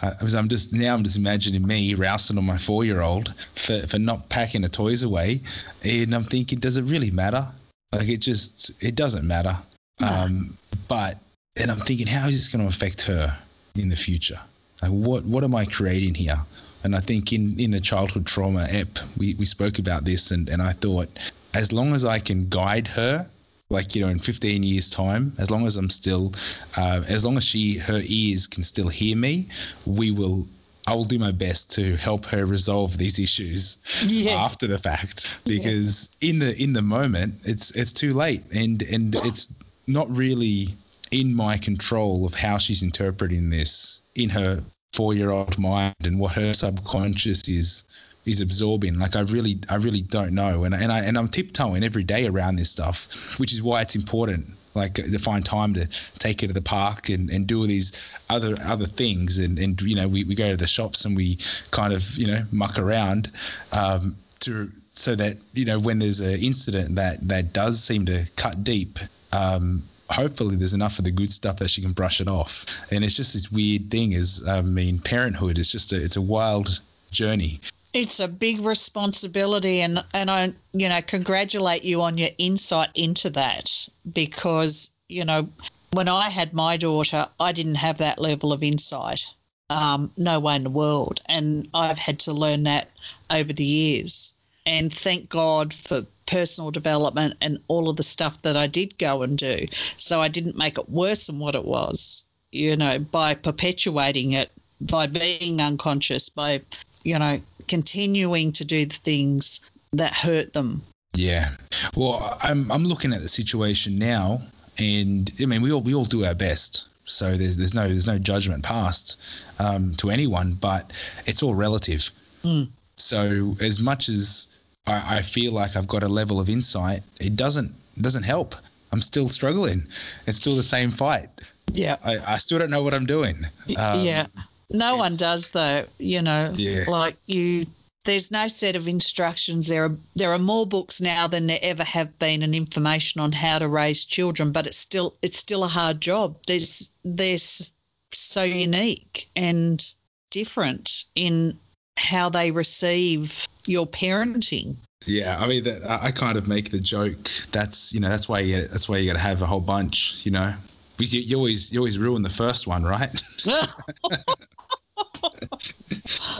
Because 0.00 0.34
I'm 0.34 0.48
just 0.48 0.72
now 0.72 0.94
I'm 0.94 1.04
just 1.04 1.18
imagining 1.18 1.66
me 1.66 1.94
rousing 1.94 2.38
on 2.38 2.46
my 2.46 2.56
four 2.56 2.84
year 2.84 3.02
old 3.02 3.34
for, 3.54 3.86
for 3.86 3.98
not 3.98 4.30
packing 4.30 4.62
the 4.62 4.70
toys 4.70 5.02
away, 5.02 5.42
and 5.84 6.14
I'm 6.14 6.22
thinking, 6.22 6.58
does 6.58 6.78
it 6.78 6.84
really 6.84 7.10
matter? 7.10 7.46
Like 7.92 8.08
it 8.08 8.18
just 8.18 8.82
it 8.82 8.94
doesn't 8.94 9.26
matter. 9.26 9.58
No. 10.00 10.08
Um, 10.08 10.56
but 10.88 11.18
and 11.56 11.70
I'm 11.70 11.80
thinking, 11.80 12.06
how 12.06 12.28
is 12.28 12.32
this 12.32 12.48
going 12.48 12.62
to 12.62 12.74
affect 12.74 13.02
her 13.02 13.36
in 13.74 13.90
the 13.90 13.96
future? 13.96 14.40
Like 14.82 14.90
what 14.90 15.24
what 15.24 15.44
am 15.44 15.54
I 15.54 15.64
creating 15.66 16.14
here? 16.14 16.40
And 16.82 16.96
I 16.96 17.00
think 17.00 17.32
in, 17.32 17.60
in 17.60 17.72
the 17.72 17.80
childhood 17.80 18.26
trauma 18.26 18.62
app, 18.62 18.98
we, 19.18 19.34
we 19.34 19.44
spoke 19.44 19.78
about 19.78 20.02
this, 20.02 20.30
and, 20.30 20.48
and 20.48 20.62
I 20.62 20.72
thought, 20.72 21.10
as 21.52 21.74
long 21.74 21.92
as 21.92 22.06
I 22.06 22.20
can 22.20 22.48
guide 22.48 22.88
her 22.88 23.28
like 23.68 23.94
you 23.94 24.02
know 24.02 24.08
in 24.08 24.18
15 24.18 24.64
years 24.64 24.90
time 24.90 25.32
as 25.38 25.48
long 25.48 25.64
as 25.64 25.76
i'm 25.76 25.90
still 25.90 26.34
uh, 26.76 27.02
as 27.06 27.24
long 27.24 27.36
as 27.36 27.44
she 27.44 27.78
her 27.78 28.00
ears 28.04 28.48
can 28.48 28.64
still 28.64 28.88
hear 28.88 29.16
me 29.16 29.46
we 29.86 30.10
will 30.10 30.46
I 30.86 30.94
will 30.94 31.04
do 31.04 31.18
my 31.18 31.30
best 31.30 31.72
to 31.72 31.94
help 31.94 32.24
her 32.26 32.44
resolve 32.44 32.96
these 32.96 33.20
issues 33.20 33.78
yeah. 34.06 34.32
after 34.32 34.66
the 34.66 34.78
fact 34.78 35.30
because 35.44 36.16
yeah. 36.20 36.30
in 36.30 36.38
the 36.40 36.62
in 36.62 36.72
the 36.72 36.82
moment 36.82 37.34
it's 37.44 37.70
it's 37.72 37.92
too 37.92 38.12
late 38.12 38.42
and 38.52 38.82
and 38.82 39.14
it's 39.14 39.54
not 39.86 40.16
really 40.16 40.68
in 41.12 41.34
my 41.34 41.58
control 41.58 42.26
of 42.26 42.34
how 42.34 42.58
she's 42.58 42.82
interpreting 42.82 43.50
this 43.50 44.00
in 44.24 44.30
her 44.30 44.62
four 44.92 45.14
year 45.14 45.30
old 45.30 45.58
mind 45.58 45.94
and 46.04 46.18
what 46.18 46.32
her 46.34 46.54
subconscious 46.54 47.48
is 47.48 47.84
is 48.26 48.40
absorbing. 48.40 48.98
Like 48.98 49.16
I 49.16 49.20
really, 49.20 49.58
I 49.68 49.76
really 49.76 50.02
don't 50.02 50.32
know, 50.32 50.64
and 50.64 50.74
and 50.74 50.92
I 50.92 51.00
and 51.00 51.16
I'm 51.16 51.28
tiptoeing 51.28 51.82
every 51.84 52.04
day 52.04 52.26
around 52.26 52.56
this 52.56 52.70
stuff, 52.70 53.38
which 53.38 53.52
is 53.52 53.62
why 53.62 53.82
it's 53.82 53.96
important. 53.96 54.46
Like 54.72 54.94
to 54.94 55.18
find 55.18 55.44
time 55.44 55.74
to 55.74 55.88
take 56.18 56.42
her 56.42 56.46
to 56.46 56.52
the 56.52 56.62
park 56.62 57.08
and, 57.08 57.28
and 57.28 57.44
do 57.44 57.58
all 57.58 57.66
these 57.66 58.00
other 58.28 58.56
other 58.60 58.86
things, 58.86 59.38
and 59.38 59.58
and 59.58 59.80
you 59.80 59.96
know 59.96 60.06
we, 60.06 60.24
we 60.24 60.34
go 60.34 60.50
to 60.50 60.56
the 60.56 60.66
shops 60.66 61.04
and 61.04 61.16
we 61.16 61.38
kind 61.70 61.92
of 61.92 62.16
you 62.16 62.28
know 62.28 62.44
muck 62.52 62.78
around, 62.78 63.30
um, 63.72 64.16
to 64.40 64.70
so 64.92 65.14
that 65.14 65.38
you 65.54 65.64
know 65.64 65.80
when 65.80 65.98
there's 65.98 66.20
an 66.20 66.38
incident 66.40 66.96
that 66.96 67.26
that 67.28 67.52
does 67.52 67.82
seem 67.82 68.06
to 68.06 68.26
cut 68.36 68.62
deep. 68.62 68.98
Um, 69.32 69.82
hopefully 70.10 70.56
there's 70.56 70.74
enough 70.74 70.98
of 70.98 71.04
the 71.04 71.10
good 71.10 71.32
stuff 71.32 71.56
that 71.58 71.70
she 71.70 71.82
can 71.82 71.92
brush 71.92 72.20
it 72.20 72.28
off. 72.28 72.66
And 72.90 73.04
it's 73.04 73.16
just 73.16 73.32
this 73.32 73.50
weird 73.50 73.90
thing 73.90 74.12
is, 74.12 74.46
I 74.46 74.60
mean, 74.62 74.98
parenthood 74.98 75.58
is 75.58 75.70
just 75.70 75.92
a, 75.92 76.02
it's 76.02 76.16
a 76.16 76.22
wild 76.22 76.80
journey 77.10 77.60
It's 77.92 78.20
a 78.20 78.28
big 78.28 78.60
responsibility, 78.60 79.80
and 79.80 80.04
and 80.14 80.30
I 80.30 80.52
you 80.72 80.88
know 80.88 81.00
congratulate 81.02 81.84
you 81.84 82.02
on 82.02 82.18
your 82.18 82.30
insight 82.38 82.90
into 82.94 83.30
that 83.30 83.88
because 84.10 84.90
you 85.08 85.24
know 85.24 85.48
when 85.92 86.08
I 86.08 86.30
had 86.30 86.52
my 86.52 86.76
daughter, 86.76 87.26
I 87.40 87.52
didn't 87.52 87.76
have 87.76 87.98
that 87.98 88.20
level 88.20 88.52
of 88.52 88.62
insight. 88.62 89.24
Um, 89.68 90.12
no 90.16 90.40
way 90.40 90.56
in 90.56 90.64
the 90.64 90.70
world, 90.70 91.20
and 91.26 91.68
I've 91.74 91.98
had 91.98 92.20
to 92.20 92.32
learn 92.32 92.64
that 92.64 92.90
over 93.30 93.52
the 93.52 93.64
years. 93.64 94.34
And 94.66 94.92
thank 94.92 95.28
God 95.28 95.72
for 95.74 96.06
personal 96.30 96.70
development 96.70 97.34
and 97.40 97.58
all 97.66 97.90
of 97.90 97.96
the 97.96 98.02
stuff 98.02 98.40
that 98.42 98.56
I 98.56 98.68
did 98.68 98.96
go 98.96 99.22
and 99.22 99.36
do. 99.36 99.66
So 99.96 100.20
I 100.20 100.28
didn't 100.28 100.56
make 100.56 100.78
it 100.78 100.88
worse 100.88 101.26
than 101.26 101.40
what 101.40 101.56
it 101.56 101.64
was, 101.64 102.24
you 102.52 102.76
know, 102.76 102.98
by 103.00 103.34
perpetuating 103.34 104.32
it, 104.32 104.50
by 104.80 105.08
being 105.08 105.60
unconscious, 105.60 106.28
by, 106.28 106.60
you 107.02 107.18
know, 107.18 107.40
continuing 107.66 108.52
to 108.52 108.64
do 108.64 108.86
the 108.86 108.94
things 108.94 109.60
that 109.92 110.14
hurt 110.14 110.52
them. 110.52 110.82
Yeah. 111.14 111.50
Well, 111.96 112.38
I'm 112.40 112.70
I'm 112.70 112.84
looking 112.84 113.12
at 113.12 113.20
the 113.20 113.28
situation 113.28 113.98
now, 113.98 114.42
and 114.78 115.30
I 115.40 115.46
mean 115.46 115.62
we 115.62 115.72
all 115.72 115.80
we 115.80 115.94
all 115.94 116.04
do 116.04 116.24
our 116.24 116.36
best. 116.36 116.88
So 117.04 117.36
there's 117.36 117.56
there's 117.56 117.74
no 117.74 117.88
there's 117.88 118.06
no 118.06 118.18
judgment 118.18 118.62
passed 118.62 119.20
um, 119.58 119.96
to 119.96 120.10
anyone, 120.10 120.52
but 120.52 120.92
it's 121.26 121.42
all 121.42 121.54
relative. 121.56 122.12
Mm. 122.44 122.68
So 122.94 123.56
as 123.60 123.80
much 123.80 124.08
as 124.08 124.56
I, 124.90 125.18
I 125.18 125.22
feel 125.22 125.52
like 125.52 125.76
I've 125.76 125.88
got 125.88 126.02
a 126.02 126.08
level 126.08 126.40
of 126.40 126.48
insight, 126.50 127.02
it 127.18 127.36
doesn't 127.36 127.72
it 127.96 128.02
doesn't 128.02 128.24
help. 128.24 128.54
I'm 128.92 129.00
still 129.00 129.28
struggling. 129.28 129.86
It's 130.26 130.38
still 130.38 130.56
the 130.56 130.62
same 130.62 130.90
fight. 130.90 131.28
Yeah. 131.72 131.96
I, 132.04 132.34
I 132.34 132.36
still 132.38 132.58
don't 132.58 132.70
know 132.70 132.82
what 132.82 132.94
I'm 132.94 133.06
doing. 133.06 133.44
Um, 133.76 134.00
yeah. 134.00 134.26
No 134.68 134.96
one 134.96 135.16
does 135.16 135.52
though, 135.52 135.84
you 135.98 136.22
know. 136.22 136.52
Yeah. 136.56 136.84
Like 136.88 137.16
you 137.26 137.66
there's 138.04 138.30
no 138.30 138.48
set 138.48 138.76
of 138.76 138.88
instructions. 138.88 139.68
There 139.68 139.84
are 139.84 139.96
there 140.16 140.32
are 140.32 140.38
more 140.38 140.66
books 140.66 141.00
now 141.00 141.26
than 141.26 141.46
there 141.46 141.58
ever 141.62 141.84
have 141.84 142.18
been 142.18 142.42
and 142.42 142.54
information 142.54 143.20
on 143.20 143.32
how 143.32 143.58
to 143.58 143.68
raise 143.68 144.04
children, 144.04 144.52
but 144.52 144.66
it's 144.66 144.78
still 144.78 145.14
it's 145.22 145.38
still 145.38 145.64
a 145.64 145.68
hard 145.68 146.00
job. 146.00 146.36
There's 146.46 146.94
there's 147.04 147.72
so 148.12 148.42
unique 148.42 149.28
and 149.36 149.84
different 150.30 151.04
in 151.14 151.58
how 151.96 152.30
they 152.30 152.50
receive 152.50 153.46
your 153.70 153.86
parenting. 153.86 154.74
Yeah, 155.06 155.38
I 155.40 155.46
mean, 155.46 155.64
that, 155.64 155.88
I 155.88 156.08
I 156.08 156.10
kind 156.10 156.36
of 156.36 156.46
make 156.46 156.70
the 156.70 156.80
joke. 156.80 157.16
That's 157.52 157.94
you 157.94 158.00
know, 158.00 158.10
that's 158.10 158.28
why 158.28 158.40
you 158.40 158.66
that's 158.66 158.88
why 158.88 158.98
you 158.98 159.06
got 159.10 159.16
to 159.16 159.22
have 159.22 159.40
a 159.40 159.46
whole 159.46 159.62
bunch. 159.62 160.26
You 160.26 160.32
know, 160.32 160.54
because 160.96 161.14
you, 161.14 161.22
you 161.22 161.36
always 161.36 161.72
you 161.72 161.78
always 161.80 161.98
ruin 161.98 162.22
the 162.22 162.28
first 162.30 162.66
one, 162.66 162.82
right? 162.84 163.22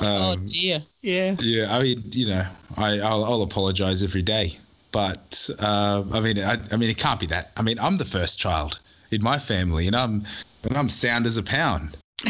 oh 0.02 0.32
Um, 0.32 0.47
dear. 0.47 0.82
Yeah. 1.02 1.36
Yeah, 1.40 1.74
I 1.74 1.82
mean, 1.82 2.02
you 2.11 2.28
know, 2.28 2.44
I 2.77 3.01
I'll, 3.01 3.24
I'll 3.24 3.43
apologize 3.43 4.02
every 4.02 4.23
day, 4.23 4.52
but 4.93 5.51
uh, 5.59 6.05
I 6.12 6.20
mean, 6.20 6.39
I, 6.39 6.59
I 6.70 6.77
mean, 6.77 6.90
it 6.90 6.98
can't 6.98 7.20
be 7.20 7.27
that. 7.27 7.52
I 7.57 7.62
mean, 7.62 7.78
I'm 7.78 7.98
the 7.98 8.05
first 8.05 8.39
child 8.39 8.81
in 9.11 9.23
my 9.23 9.39
family, 9.39 9.86
and 9.86 9.97
I'm 9.97 10.24
and 10.65 10.77
I'm 10.77 10.89
sound 10.89 11.27
as 11.27 11.36
a 11.36 11.43
pound. 11.43 11.97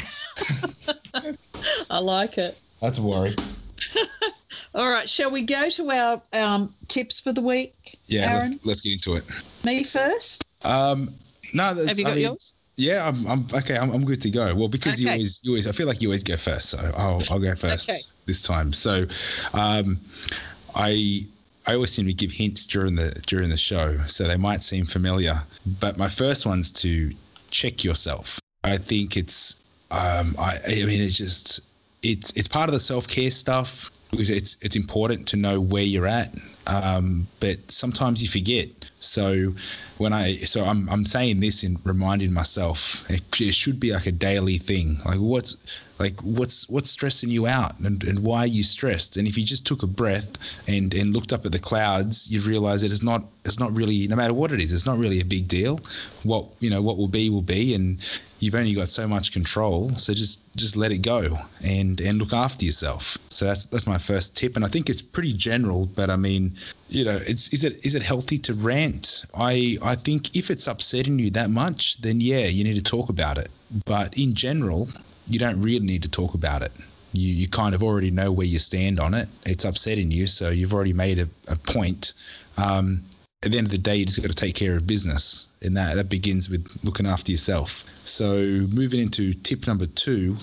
I 1.90 1.98
like 2.00 2.38
it. 2.38 2.58
That's 2.80 2.98
a 2.98 3.02
worry. 3.02 3.34
All 4.74 4.88
right, 4.88 5.08
shall 5.08 5.30
we 5.30 5.42
go 5.42 5.68
to 5.68 5.90
our 5.90 6.22
um, 6.32 6.74
tips 6.86 7.20
for 7.20 7.32
the 7.32 7.42
week? 7.42 7.98
Yeah, 8.06 8.30
Aaron, 8.30 8.50
let's, 8.52 8.66
let's 8.66 8.80
get 8.82 8.92
into 8.94 9.16
it. 9.16 9.24
me 9.64 9.82
first. 9.82 10.44
Um, 10.62 11.10
no, 11.52 11.74
that's, 11.74 11.88
Have 11.88 11.98
you 11.98 12.04
I 12.04 12.08
got 12.08 12.14
mean, 12.14 12.24
yours? 12.24 12.54
Yeah, 12.76 13.06
I'm, 13.06 13.26
I'm 13.26 13.46
okay. 13.52 13.76
I'm, 13.76 13.90
I'm 13.90 14.04
good 14.04 14.22
to 14.22 14.30
go. 14.30 14.54
Well, 14.54 14.68
because 14.68 15.00
you 15.00 15.10
always, 15.10 15.40
you 15.44 15.50
always, 15.52 15.66
I 15.66 15.72
feel 15.72 15.86
like 15.86 16.00
you 16.02 16.08
always 16.08 16.24
go 16.24 16.36
first, 16.36 16.70
so 16.70 16.78
I'll, 16.96 17.20
I'll 17.30 17.40
go 17.40 17.54
first 17.54 17.90
Okay. 17.90 17.98
this 18.26 18.42
time. 18.42 18.72
So, 18.72 19.06
um, 19.52 19.98
I, 20.74 21.26
I 21.66 21.74
always 21.74 21.90
seem 21.90 22.06
to 22.06 22.14
give 22.14 22.30
hints 22.30 22.66
during 22.66 22.94
the 22.94 23.10
during 23.26 23.50
the 23.50 23.56
show, 23.56 23.98
so 24.06 24.26
they 24.28 24.36
might 24.36 24.62
seem 24.62 24.86
familiar. 24.86 25.42
But 25.66 25.98
my 25.98 26.08
first 26.08 26.46
one's 26.46 26.70
to 26.82 27.12
check 27.50 27.84
yourself. 27.84 28.38
I 28.62 28.78
think 28.78 29.16
it's, 29.16 29.62
um, 29.90 30.36
I, 30.38 30.58
I 30.64 30.84
mean, 30.84 31.02
it's 31.02 31.16
just, 31.16 31.60
it's, 32.02 32.36
it's 32.36 32.48
part 32.48 32.68
of 32.68 32.72
the 32.72 32.80
self 32.80 33.08
care 33.08 33.30
stuff 33.30 33.90
because 34.10 34.30
it's, 34.30 34.56
it's 34.62 34.76
important 34.76 35.28
to 35.28 35.36
know 35.36 35.60
where 35.60 35.82
you're 35.82 36.06
at. 36.06 36.34
Um, 36.70 37.26
but 37.40 37.70
sometimes 37.70 38.22
you 38.22 38.28
forget. 38.28 38.68
So 39.00 39.54
when 39.98 40.12
I, 40.12 40.34
so 40.36 40.64
I'm, 40.64 40.88
I'm 40.88 41.04
saying 41.04 41.40
this 41.40 41.64
and 41.64 41.78
reminding 41.84 42.32
myself, 42.32 43.10
it, 43.10 43.22
it 43.40 43.54
should 43.54 43.80
be 43.80 43.92
like 43.92 44.06
a 44.06 44.12
daily 44.12 44.58
thing. 44.58 44.98
Like 45.04 45.18
what's, 45.18 45.56
like 45.98 46.20
what's, 46.22 46.68
what's 46.68 46.90
stressing 46.90 47.30
you 47.30 47.46
out 47.46 47.78
and, 47.80 48.02
and 48.04 48.20
why 48.20 48.40
are 48.40 48.46
you 48.46 48.62
stressed? 48.62 49.16
And 49.16 49.26
if 49.26 49.36
you 49.36 49.44
just 49.44 49.66
took 49.66 49.82
a 49.82 49.86
breath 49.86 50.68
and, 50.68 50.94
and 50.94 51.12
looked 51.12 51.32
up 51.32 51.44
at 51.44 51.52
the 51.52 51.58
clouds, 51.58 52.30
you'd 52.30 52.46
realize 52.46 52.82
that 52.82 52.92
it's 52.92 53.02
not, 53.02 53.24
it's 53.44 53.58
not 53.58 53.76
really, 53.76 54.06
no 54.08 54.16
matter 54.16 54.34
what 54.34 54.52
it 54.52 54.60
is, 54.60 54.72
it's 54.72 54.86
not 54.86 54.98
really 54.98 55.20
a 55.20 55.24
big 55.24 55.48
deal. 55.48 55.80
What, 56.22 56.46
you 56.60 56.70
know, 56.70 56.82
what 56.82 56.96
will 56.98 57.08
be 57.08 57.30
will 57.30 57.42
be. 57.42 57.74
And 57.74 57.98
you've 58.38 58.54
only 58.54 58.74
got 58.74 58.88
so 58.88 59.08
much 59.08 59.32
control. 59.32 59.90
So 59.90 60.14
just, 60.14 60.42
just 60.56 60.76
let 60.76 60.92
it 60.92 60.98
go 60.98 61.38
and, 61.64 62.00
and 62.00 62.18
look 62.18 62.32
after 62.32 62.64
yourself. 62.64 63.18
So 63.28 63.46
that's, 63.46 63.66
that's 63.66 63.86
my 63.86 63.98
first 63.98 64.36
tip. 64.36 64.56
And 64.56 64.64
I 64.64 64.68
think 64.68 64.88
it's 64.88 65.02
pretty 65.02 65.32
general, 65.32 65.86
but 65.86 66.08
I 66.08 66.16
mean, 66.16 66.56
you 66.88 67.04
know, 67.04 67.16
it's, 67.16 67.52
is 67.52 67.64
it, 67.64 67.84
is 67.84 67.94
it 67.94 68.02
healthy 68.02 68.38
to 68.38 68.54
rant? 68.54 69.24
I, 69.34 69.78
I 69.82 69.94
think 69.94 70.36
if 70.36 70.50
it's 70.50 70.66
upsetting 70.66 71.18
you 71.18 71.30
that 71.30 71.50
much, 71.50 71.98
then 71.98 72.20
yeah, 72.20 72.46
you 72.46 72.64
need 72.64 72.76
to 72.76 72.82
talk 72.82 73.08
about 73.08 73.38
it. 73.38 73.50
But 73.84 74.18
in 74.18 74.34
general, 74.34 74.88
you 75.28 75.38
don't 75.38 75.62
really 75.62 75.86
need 75.86 76.02
to 76.02 76.10
talk 76.10 76.34
about 76.34 76.62
it. 76.62 76.72
You, 77.12 77.32
you 77.32 77.48
kind 77.48 77.74
of 77.74 77.82
already 77.82 78.10
know 78.10 78.32
where 78.32 78.46
you 78.46 78.58
stand 78.58 79.00
on 79.00 79.14
it. 79.14 79.28
It's 79.44 79.64
upsetting 79.64 80.10
you, 80.10 80.26
so 80.26 80.50
you've 80.50 80.74
already 80.74 80.92
made 80.92 81.18
a, 81.18 81.28
a 81.48 81.56
point. 81.56 82.14
Um, 82.56 83.04
at 83.42 83.52
the 83.52 83.58
end 83.58 83.66
of 83.66 83.70
the 83.70 83.78
day, 83.78 83.96
you 83.96 84.04
just 84.04 84.20
got 84.20 84.30
to 84.30 84.36
take 84.36 84.54
care 84.54 84.76
of 84.76 84.86
business, 84.86 85.48
and 85.62 85.76
that 85.76 85.96
that 85.96 86.08
begins 86.08 86.50
with 86.50 86.68
looking 86.84 87.06
after 87.06 87.32
yourself. 87.32 87.84
So 88.04 88.36
moving 88.36 89.00
into 89.00 89.32
tip 89.32 89.66
number 89.66 89.86
two, 89.86 90.36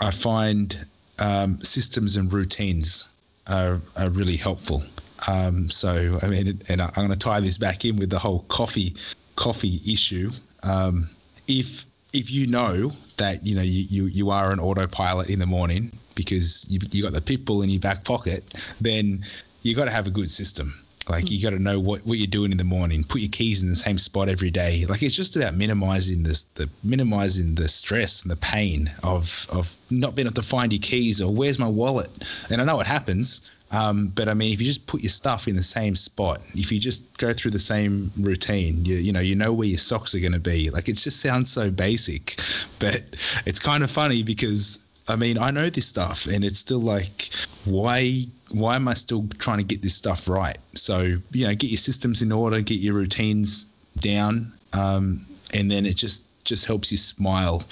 I 0.00 0.10
find 0.10 0.76
um, 1.18 1.62
systems 1.64 2.16
and 2.16 2.32
routines 2.32 3.08
are, 3.46 3.80
are 3.96 4.08
really 4.08 4.36
helpful. 4.36 4.84
Um, 5.28 5.70
so 5.70 6.18
I 6.22 6.28
mean, 6.28 6.62
and 6.68 6.80
I'm 6.80 6.92
going 6.94 7.10
to 7.10 7.18
tie 7.18 7.40
this 7.40 7.58
back 7.58 7.84
in 7.84 7.96
with 7.96 8.10
the 8.10 8.18
whole 8.18 8.40
coffee 8.40 8.94
coffee 9.34 9.80
issue. 9.86 10.30
Um, 10.62 11.10
if 11.48 11.84
if 12.12 12.30
you 12.30 12.46
know 12.46 12.92
that 13.16 13.46
you 13.46 13.54
know 13.54 13.62
you, 13.62 13.84
you, 13.88 14.04
you 14.06 14.30
are 14.30 14.50
an 14.52 14.60
autopilot 14.60 15.28
in 15.28 15.38
the 15.38 15.46
morning 15.46 15.92
because 16.14 16.66
you, 16.68 16.80
you 16.90 17.02
got 17.02 17.12
the 17.12 17.20
pit 17.20 17.44
bull 17.44 17.62
in 17.62 17.70
your 17.70 17.80
back 17.80 18.04
pocket, 18.04 18.42
then 18.80 19.24
you 19.62 19.74
got 19.74 19.84
to 19.84 19.90
have 19.90 20.06
a 20.06 20.10
good 20.10 20.30
system. 20.30 20.74
Like 21.08 21.30
you 21.30 21.40
got 21.40 21.50
to 21.50 21.62
know 21.62 21.78
what, 21.78 22.04
what 22.04 22.18
you're 22.18 22.26
doing 22.26 22.50
in 22.50 22.58
the 22.58 22.64
morning. 22.64 23.04
Put 23.04 23.20
your 23.20 23.30
keys 23.30 23.62
in 23.62 23.68
the 23.68 23.76
same 23.76 23.96
spot 23.96 24.28
every 24.28 24.50
day. 24.50 24.86
Like 24.86 25.02
it's 25.02 25.14
just 25.14 25.36
about 25.36 25.54
minimizing 25.54 26.24
this, 26.24 26.44
the 26.44 26.68
minimizing 26.82 27.54
the 27.54 27.68
stress 27.68 28.22
and 28.22 28.30
the 28.30 28.36
pain 28.36 28.90
of 29.04 29.46
of 29.50 29.74
not 29.88 30.16
being 30.16 30.26
able 30.26 30.34
to 30.34 30.42
find 30.42 30.72
your 30.72 30.80
keys 30.80 31.22
or 31.22 31.32
where's 31.32 31.58
my 31.58 31.68
wallet. 31.68 32.10
And 32.50 32.60
I 32.60 32.64
know 32.64 32.80
it 32.80 32.88
happens, 32.88 33.48
um, 33.70 34.08
but 34.08 34.28
I 34.28 34.34
mean 34.34 34.52
if 34.52 34.60
you 34.60 34.66
just 34.66 34.88
put 34.88 35.02
your 35.02 35.10
stuff 35.10 35.46
in 35.46 35.54
the 35.54 35.62
same 35.62 35.94
spot, 35.94 36.40
if 36.54 36.72
you 36.72 36.80
just 36.80 37.16
go 37.18 37.32
through 37.32 37.52
the 37.52 37.60
same 37.60 38.10
routine, 38.18 38.84
you 38.84 38.96
you 38.96 39.12
know 39.12 39.20
you 39.20 39.36
know 39.36 39.52
where 39.52 39.68
your 39.68 39.78
socks 39.78 40.16
are 40.16 40.20
going 40.20 40.32
to 40.32 40.40
be. 40.40 40.70
Like 40.70 40.88
it 40.88 40.96
just 40.96 41.20
sounds 41.20 41.52
so 41.52 41.70
basic, 41.70 42.40
but 42.80 43.02
it's 43.46 43.60
kind 43.60 43.84
of 43.84 43.90
funny 43.92 44.24
because 44.24 44.86
I 45.08 45.16
mean, 45.16 45.38
I 45.38 45.50
know 45.50 45.70
this 45.70 45.86
stuff, 45.86 46.26
and 46.26 46.44
it's 46.44 46.58
still 46.58 46.80
like, 46.80 47.30
why, 47.66 48.24
why 48.50 48.76
am 48.76 48.88
I 48.88 48.94
still 48.94 49.26
trying 49.38 49.58
to 49.58 49.64
get 49.64 49.82
this 49.82 49.94
stuff 49.94 50.28
right? 50.28 50.58
So, 50.74 51.00
you 51.00 51.46
know, 51.46 51.54
get 51.54 51.70
your 51.70 51.78
systems 51.78 52.22
in 52.22 52.32
order, 52.32 52.60
get 52.60 52.78
your 52.78 52.94
routines 52.94 53.66
down, 53.98 54.52
um, 54.72 55.26
and 55.52 55.70
then 55.70 55.86
it 55.86 55.96
just 55.96 56.24
just 56.44 56.66
helps 56.66 56.92
you 56.92 56.96
smile 56.96 57.62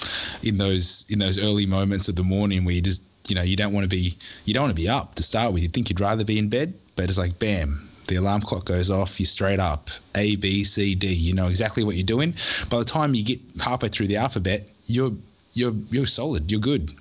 in 0.43 0.57
those 0.57 1.05
in 1.09 1.17
those 1.17 1.39
early 1.39 1.65
moments 1.65 2.09
of 2.09 2.15
the 2.15 2.23
morning 2.23 2.65
where 2.65 2.75
you 2.75 2.81
just, 2.81 3.03
you 3.27 3.35
know, 3.35 3.41
you 3.41 3.55
don't 3.55 3.73
want 3.73 3.85
to 3.85 3.89
be 3.89 4.15
you 4.43 4.53
don't 4.53 4.63
want 4.63 4.75
to 4.75 4.81
be 4.81 4.89
up 4.89 5.15
to 5.15 5.23
start 5.23 5.53
with. 5.53 5.63
You 5.63 5.69
think 5.69 5.89
you'd 5.89 6.01
rather 6.01 6.23
be 6.23 6.37
in 6.37 6.49
bed, 6.49 6.73
but 6.95 7.05
it's 7.05 7.17
like, 7.17 7.39
bam. 7.39 7.89
The 8.07 8.17
alarm 8.17 8.41
clock 8.41 8.65
goes 8.65 8.91
off, 8.91 9.19
you're 9.19 9.25
straight 9.25 9.59
up. 9.59 9.89
A, 10.13 10.35
B, 10.35 10.63
C, 10.63 10.93
D. 10.93 11.11
You 11.11 11.33
know 11.33 11.47
exactly 11.47 11.83
what 11.83 11.95
you're 11.95 12.05
doing. 12.05 12.35
By 12.69 12.77
the 12.77 12.85
time 12.85 13.15
you 13.15 13.23
get 13.23 13.39
halfway 13.59 13.89
through 13.89 14.07
the 14.07 14.17
alphabet, 14.17 14.67
you're 14.85 15.13
you're 15.55 15.73
you're 15.89 16.05
solid. 16.05 16.51
You're 16.51 16.61
good. 16.61 16.93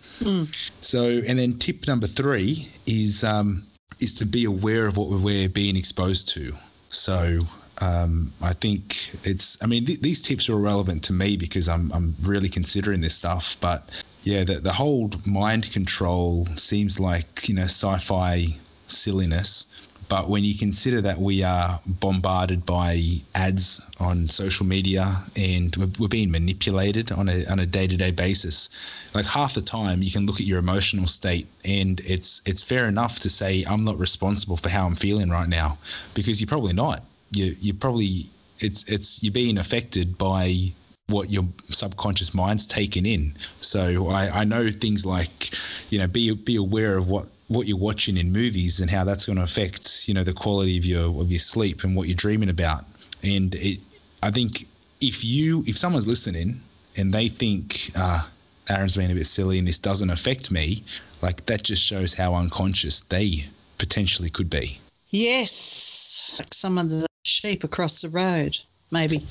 So, 0.81 1.09
and 1.09 1.39
then 1.39 1.59
tip 1.59 1.87
number 1.87 2.07
three 2.07 2.69
is 2.87 3.25
um, 3.25 3.67
is 4.01 4.15
to 4.15 4.27
be 4.27 4.45
aware 4.45 4.87
of 4.87 4.97
what 4.97 5.11
we're 5.11 5.49
being 5.49 5.77
exposed 5.77 6.29
to. 6.31 6.55
So, 6.89 7.41
um, 7.81 8.33
I 8.41 8.53
think 8.53 9.15
it's. 9.25 9.63
I 9.63 9.67
mean, 9.67 9.87
th- 9.87 10.01
these 10.01 10.23
tips 10.23 10.49
are 10.49 10.57
relevant 10.57 11.05
to 11.05 11.13
me 11.13 11.37
because 11.37 11.69
I'm 11.69 11.93
I'm 11.93 12.15
really 12.23 12.49
considering 12.49 13.01
this 13.01 13.15
stuff. 13.15 13.57
But 13.61 14.03
yeah, 14.23 14.45
the 14.45 14.61
the 14.61 14.73
whole 14.73 15.11
mind 15.27 15.71
control 15.73 16.47
seems 16.57 17.01
like 17.01 17.49
you 17.49 17.55
know 17.57 17.63
sci-fi 17.63 18.47
silliness, 18.87 19.67
But 20.09 20.29
when 20.29 20.45
you 20.45 20.55
consider 20.57 21.03
that 21.03 21.19
we 21.21 21.43
are 21.43 21.81
bombarded 21.87 22.67
by 22.67 23.03
ads 23.35 23.81
on 23.99 24.29
social 24.29 24.67
media 24.67 25.17
and 25.37 25.75
we're, 25.99 26.09
being 26.09 26.31
manipulated 26.31 27.11
on 27.11 27.29
a 27.29 27.47
on 27.47 27.59
a 27.59 27.67
day 27.67 27.87
to 27.87 27.97
day 27.97 28.11
basis, 28.11 28.71
like 29.15 29.27
half 29.27 29.55
the 29.55 29.63
time 29.63 30.03
you 30.03 30.11
can 30.11 30.27
look 30.27 30.41
at 30.41 30.47
your 30.47 30.59
emotional 30.59 31.07
state 31.07 31.47
and 31.65 32.01
it's 32.01 32.43
it's 32.47 32.63
fair 32.63 32.87
enough 32.87 33.21
to 33.21 33.31
say 33.31 33.65
I'm 33.65 33.85
not 33.85 33.99
responsible 33.99 34.57
for 34.57 34.69
how 34.69 34.87
I'm 34.87 34.97
feeling 34.97 35.31
right 35.31 35.49
now 35.49 35.79
because 36.15 36.41
you're 36.41 36.49
probably 36.49 36.75
not. 36.75 37.03
You 37.31 37.57
you 37.59 37.75
probably 37.75 38.27
it's 38.61 38.89
it's 38.89 39.23
you're 39.23 39.33
being 39.33 39.59
affected 39.59 40.19
by 40.19 40.73
what 41.09 41.31
your 41.31 41.45
subconscious 41.69 42.35
mind's 42.35 42.67
taken 42.67 43.05
in. 43.05 43.35
So 43.61 44.09
I, 44.09 44.41
I 44.41 44.45
know 44.45 44.71
things 44.71 45.05
like, 45.05 45.51
you 45.91 45.99
know, 45.99 46.07
be 46.07 46.35
be 46.35 46.57
aware 46.57 46.97
of 46.97 47.09
what 47.09 47.27
what 47.49 47.67
you're 47.67 47.79
watching 47.79 48.17
in 48.17 48.33
movies 48.33 48.81
and 48.81 48.91
how 48.91 49.05
that's 49.05 49.27
going 49.27 49.37
to 49.37 49.45
affect, 49.45 50.09
you 50.09 50.15
know, 50.15 50.25
the 50.25 50.33
quality 50.33 50.79
of 50.79 50.85
your 50.85 51.21
of 51.21 51.31
your 51.31 51.39
sleep 51.39 51.85
and 51.85 51.95
what 51.97 52.09
you're 52.09 52.17
dreaming 52.17 52.49
about. 52.49 52.85
And 53.23 53.55
it, 53.55 53.81
I 54.23 54.31
think 54.31 54.67
if 55.01 55.25
you 55.25 55.65
if 55.67 55.77
someone's 55.77 56.07
listening 56.07 56.61
and 56.97 57.13
they 57.13 57.29
think, 57.29 57.91
uh, 57.97 58.23
Aaron's 58.69 58.97
being 58.97 59.11
a 59.11 59.15
bit 59.15 59.27
silly 59.27 59.59
and 59.59 59.69
this 59.69 59.79
doesn't 59.79 60.11
affect 60.11 60.51
me, 60.51 60.85
like 61.21 61.45
that 61.47 61.63
just 61.63 61.85
shows 61.85 62.15
how 62.15 62.35
unconscious 62.37 63.03
they 63.03 63.45
potentially 63.79 64.31
could 64.31 64.49
be. 64.49 64.79
Yes, 65.11 66.35
like 66.39 66.55
some 66.55 66.79
of 66.79 66.91
the 66.91 67.07
sheep 67.25 67.65
across 67.65 68.01
the 68.01 68.09
road, 68.09 68.57
maybe. 68.91 69.25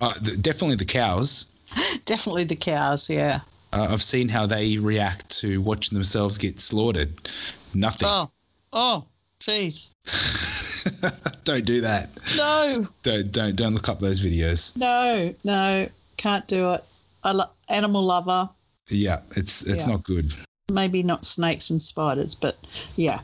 Uh, 0.00 0.12
definitely 0.40 0.76
the 0.76 0.84
cows. 0.84 1.54
Definitely 2.04 2.44
the 2.44 2.56
cows, 2.56 3.10
yeah. 3.10 3.40
Uh, 3.72 3.88
I've 3.90 4.02
seen 4.02 4.28
how 4.28 4.46
they 4.46 4.78
react 4.78 5.28
to 5.40 5.60
watching 5.60 5.96
themselves 5.96 6.38
get 6.38 6.60
slaughtered. 6.60 7.28
Nothing. 7.74 8.08
Oh, 8.08 8.30
oh, 8.72 9.04
jeez. 9.40 9.90
don't 11.44 11.64
do 11.64 11.82
that. 11.82 12.08
No, 12.36 12.88
Don't 13.02 13.30
don't 13.32 13.56
don't 13.56 13.74
look 13.74 13.88
up 13.88 14.00
those 14.00 14.20
videos. 14.20 14.76
no, 14.76 15.34
no, 15.44 15.88
can't 16.16 16.46
do 16.48 16.72
it. 16.74 16.84
I 17.22 17.32
lo- 17.32 17.50
animal 17.68 18.02
lover. 18.04 18.48
Yeah, 18.88 19.20
it's 19.36 19.66
it's 19.66 19.86
Yeah. 19.86 19.92
not 19.92 20.02
good. 20.04 20.32
Maybe 20.70 21.02
not 21.02 21.24
snakes 21.24 21.70
and 21.70 21.80
spiders, 21.82 22.34
but 22.34 22.56
yeah. 22.96 23.20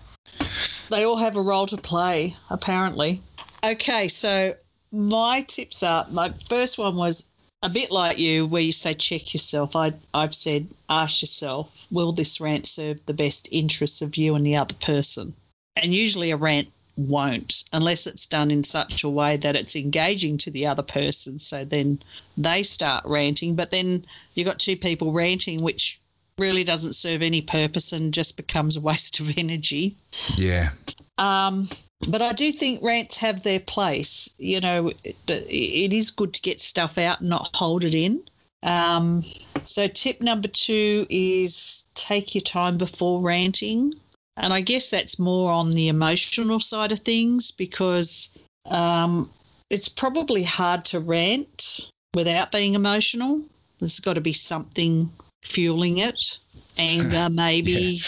They 0.90 1.04
all 1.04 1.16
have 1.16 1.36
a 1.36 1.40
role 1.42 1.66
to 1.68 1.76
play, 1.78 2.36
apparently. 2.50 3.22
Okay, 3.64 4.08
so 4.08 4.54
my 4.92 5.40
tips 5.42 5.82
are 5.82 6.06
my 6.10 6.30
first 6.48 6.76
one 6.78 6.96
was 6.96 7.26
a 7.64 7.70
bit 7.70 7.90
like 7.90 8.18
you, 8.18 8.46
where 8.46 8.62
you 8.62 8.72
say 8.72 8.92
check 8.92 9.32
yourself. 9.32 9.74
I, 9.74 9.94
I've 10.12 10.34
said 10.34 10.68
ask 10.88 11.22
yourself, 11.22 11.86
will 11.90 12.12
this 12.12 12.38
rant 12.38 12.66
serve 12.66 13.04
the 13.06 13.14
best 13.14 13.48
interests 13.50 14.02
of 14.02 14.16
you 14.16 14.34
and 14.34 14.46
the 14.46 14.56
other 14.56 14.74
person? 14.74 15.34
And 15.74 15.92
usually 15.92 16.30
a 16.30 16.36
rant 16.36 16.68
won't, 16.96 17.64
unless 17.72 18.06
it's 18.06 18.26
done 18.26 18.50
in 18.50 18.64
such 18.64 19.02
a 19.02 19.08
way 19.08 19.38
that 19.38 19.56
it's 19.56 19.76
engaging 19.76 20.38
to 20.38 20.50
the 20.50 20.66
other 20.66 20.82
person. 20.82 21.38
So 21.38 21.64
then 21.64 22.00
they 22.36 22.62
start 22.62 23.06
ranting, 23.06 23.54
but 23.54 23.70
then 23.70 24.04
you've 24.34 24.46
got 24.46 24.58
two 24.58 24.76
people 24.76 25.12
ranting, 25.12 25.62
which 25.62 26.00
really 26.38 26.64
doesn't 26.64 26.94
serve 26.94 27.22
any 27.22 27.42
purpose 27.42 27.92
and 27.92 28.14
just 28.14 28.36
becomes 28.36 28.76
a 28.76 28.80
waste 28.80 29.20
of 29.20 29.38
energy. 29.38 29.96
Yeah. 30.36 30.70
Um, 31.18 31.68
but 32.08 32.22
I 32.22 32.32
do 32.32 32.50
think 32.52 32.82
rants 32.82 33.18
have 33.18 33.42
their 33.42 33.60
place. 33.60 34.30
You 34.38 34.60
know, 34.60 34.92
it, 35.02 35.16
it 35.28 35.92
is 35.92 36.10
good 36.10 36.34
to 36.34 36.42
get 36.42 36.60
stuff 36.60 36.98
out 36.98 37.20
and 37.20 37.30
not 37.30 37.54
hold 37.54 37.84
it 37.84 37.94
in. 37.94 38.22
Um, 38.62 39.22
so, 39.64 39.86
tip 39.86 40.20
number 40.20 40.48
two 40.48 41.06
is 41.10 41.86
take 41.94 42.34
your 42.34 42.42
time 42.42 42.78
before 42.78 43.20
ranting. 43.20 43.92
And 44.36 44.52
I 44.52 44.62
guess 44.62 44.90
that's 44.90 45.18
more 45.18 45.52
on 45.52 45.70
the 45.70 45.88
emotional 45.88 46.58
side 46.58 46.90
of 46.90 47.00
things 47.00 47.52
because 47.52 48.36
um, 48.66 49.30
it's 49.70 49.88
probably 49.88 50.42
hard 50.42 50.86
to 50.86 51.00
rant 51.00 51.90
without 52.14 52.50
being 52.50 52.74
emotional. 52.74 53.42
There's 53.78 54.00
got 54.00 54.14
to 54.14 54.20
be 54.20 54.32
something 54.32 55.12
fueling 55.44 55.98
it 55.98 56.38
anger, 56.76 57.28
maybe, 57.32 57.98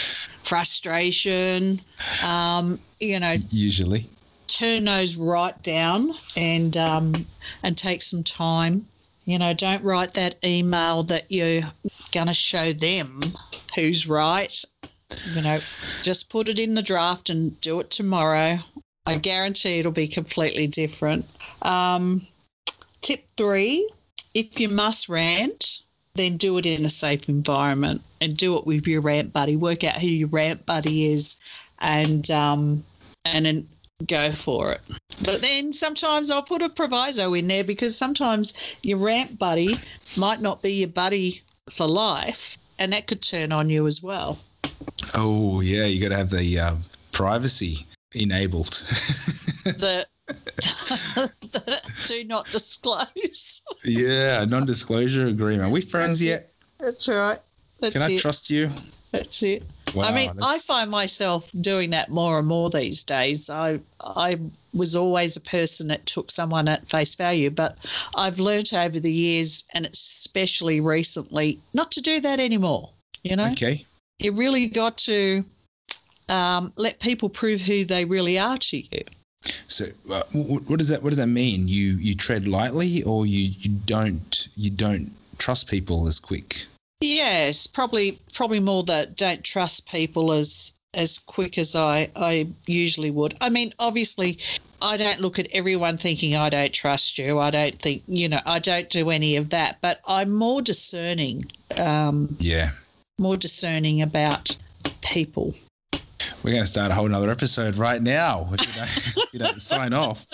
frustration. 0.43 1.79
Um, 2.23 2.79
you 2.99 3.19
know, 3.19 3.35
Usually. 3.49 4.09
turn 4.47 4.85
those 4.85 5.15
right 5.15 5.61
down 5.63 6.11
and 6.35 6.75
um, 6.77 7.25
and 7.63 7.77
take 7.77 8.01
some 8.01 8.23
time. 8.23 8.87
You 9.25 9.39
know, 9.39 9.53
don't 9.53 9.83
write 9.83 10.13
that 10.13 10.35
email 10.43 11.03
that 11.03 11.25
you're 11.29 11.63
gonna 12.11 12.33
show 12.33 12.73
them 12.73 13.21
who's 13.75 14.07
right. 14.07 14.55
You 15.33 15.41
know, 15.41 15.59
just 16.01 16.29
put 16.29 16.49
it 16.49 16.59
in 16.59 16.75
the 16.75 16.81
draft 16.81 17.29
and 17.29 17.59
do 17.61 17.79
it 17.79 17.89
tomorrow. 17.89 18.57
I 19.05 19.17
guarantee 19.17 19.79
it'll 19.79 19.91
be 19.91 20.07
completely 20.07 20.67
different. 20.67 21.25
Um, 21.61 22.25
tip 23.01 23.25
three: 23.35 23.89
if 24.33 24.59
you 24.59 24.69
must 24.69 25.09
rant, 25.09 25.81
then 26.17 26.37
do 26.37 26.57
it 26.57 26.65
in 26.65 26.85
a 26.85 26.89
safe 26.89 27.29
environment 27.29 28.01
and 28.19 28.35
do 28.35 28.57
it 28.57 28.65
with 28.65 28.87
your 28.87 29.01
rant 29.01 29.33
buddy. 29.33 29.55
Work 29.55 29.83
out 29.83 29.95
who 29.95 30.07
your 30.07 30.27
rant 30.27 30.65
buddy 30.65 31.11
is, 31.11 31.39
and 31.79 32.29
um, 32.31 32.83
and 33.25 33.45
then 33.45 33.67
go 34.05 34.31
for 34.31 34.73
it. 34.73 34.81
But 35.23 35.41
then 35.41 35.73
sometimes 35.73 36.29
I'll 36.29 36.43
put 36.43 36.61
a 36.61 36.69
proviso 36.69 37.33
in 37.33 37.47
there 37.47 37.63
because 37.63 37.97
sometimes 37.97 38.55
your 38.83 38.99
rant 38.99 39.39
buddy 39.39 39.75
might 40.15 40.41
not 40.41 40.61
be 40.61 40.73
your 40.73 40.89
buddy 40.89 41.41
for 41.69 41.87
life, 41.87 42.57
and 42.77 42.93
that 42.93 43.07
could 43.07 43.21
turn 43.21 43.51
on 43.51 43.69
you 43.69 43.87
as 43.87 44.01
well. 44.01 44.39
Oh 45.15 45.61
yeah, 45.61 45.85
you 45.85 46.01
got 46.01 46.09
to 46.09 46.17
have 46.17 46.29
the 46.29 46.59
uh, 46.59 46.75
privacy 47.11 47.85
enabled. 48.13 48.69
The, 49.67 50.05
the 50.27 51.31
do 52.07 52.23
not 52.23 52.45
disclose. 52.45 53.61
yeah, 53.83 54.45
non-disclosure 54.45 55.27
agreement. 55.27 55.63
Are 55.63 55.71
we 55.71 55.81
friends 55.81 56.21
yet? 56.21 56.53
That's 56.79 57.07
right. 57.07 57.39
That's 57.79 57.93
Can 57.93 58.01
I 58.01 58.11
it. 58.11 58.19
trust 58.19 58.49
you? 58.49 58.71
That's 59.11 59.41
it. 59.43 59.63
Wow, 59.95 60.03
I 60.03 60.11
mean, 60.13 60.31
I 60.43 60.57
find 60.59 60.91
myself 60.91 61.49
doing 61.51 61.91
that 61.91 62.09
more 62.09 62.39
and 62.39 62.47
more 62.47 62.69
these 62.69 63.05
days. 63.05 63.49
I 63.49 63.79
I 64.01 64.37
was 64.73 64.95
always 64.95 65.37
a 65.37 65.41
person 65.41 65.87
that 65.89 66.05
took 66.05 66.29
someone 66.29 66.67
at 66.67 66.87
face 66.87 67.15
value, 67.15 67.49
but 67.49 67.77
I've 68.13 68.39
learnt 68.39 68.73
over 68.73 68.99
the 68.99 69.11
years, 69.11 69.63
and 69.73 69.85
especially 69.85 70.81
recently, 70.81 71.59
not 71.73 71.91
to 71.91 72.01
do 72.01 72.19
that 72.21 72.39
anymore. 72.39 72.89
You 73.23 73.37
know, 73.37 73.51
Okay. 73.51 73.85
you 74.19 74.33
really 74.33 74.67
got 74.67 74.97
to 74.99 75.45
um, 76.29 76.73
let 76.75 76.99
people 76.99 77.29
prove 77.29 77.61
who 77.61 77.85
they 77.85 78.03
really 78.05 78.37
are 78.37 78.57
to 78.57 78.77
you. 78.77 79.03
So 79.67 79.85
uh, 80.11 80.23
what 80.33 80.79
does 80.79 80.89
that 80.89 81.03
what 81.03 81.09
does 81.09 81.19
that 81.19 81.27
mean? 81.27 81.67
You 81.67 81.93
you 81.97 82.15
tread 82.15 82.47
lightly, 82.47 83.03
or 83.03 83.25
you, 83.25 83.51
you 83.57 83.71
don't 83.85 84.47
you 84.55 84.69
don't 84.69 85.11
trust 85.37 85.69
people 85.69 86.07
as 86.07 86.19
quick? 86.19 86.65
Yes, 87.01 87.67
probably 87.67 88.17
probably 88.33 88.59
more 88.59 88.83
that 88.83 89.15
don't 89.15 89.43
trust 89.43 89.89
people 89.89 90.31
as 90.31 90.73
as 90.93 91.19
quick 91.19 91.57
as 91.57 91.75
I 91.75 92.09
I 92.15 92.47
usually 92.65 93.11
would. 93.11 93.35
I 93.41 93.49
mean, 93.49 93.73
obviously, 93.77 94.39
I 94.81 94.97
don't 94.97 95.19
look 95.19 95.37
at 95.37 95.49
everyone 95.51 95.97
thinking 95.97 96.35
I 96.35 96.49
don't 96.49 96.73
trust 96.73 97.17
you. 97.17 97.37
I 97.37 97.51
don't 97.51 97.77
think 97.77 98.03
you 98.07 98.29
know 98.29 98.39
I 98.45 98.59
don't 98.59 98.89
do 98.89 99.09
any 99.09 99.35
of 99.35 99.49
that. 99.49 99.79
But 99.81 99.99
I'm 100.07 100.31
more 100.31 100.61
discerning, 100.61 101.51
um, 101.75 102.35
Yeah. 102.39 102.71
more 103.19 103.37
discerning 103.37 104.01
about 104.01 104.55
people. 105.01 105.53
We're 106.47 106.53
going 106.53 106.63
to 106.63 106.69
start 106.69 106.91
a 106.91 106.95
whole 106.95 107.09
nother 107.09 107.29
episode 107.29 107.75
right 107.75 108.01
now. 108.01 108.47
If 108.53 108.61
you 108.61 108.73
don't, 109.17 109.33
you 109.33 109.39
don't 109.39 109.61
sign 109.61 109.91
off. 109.91 110.25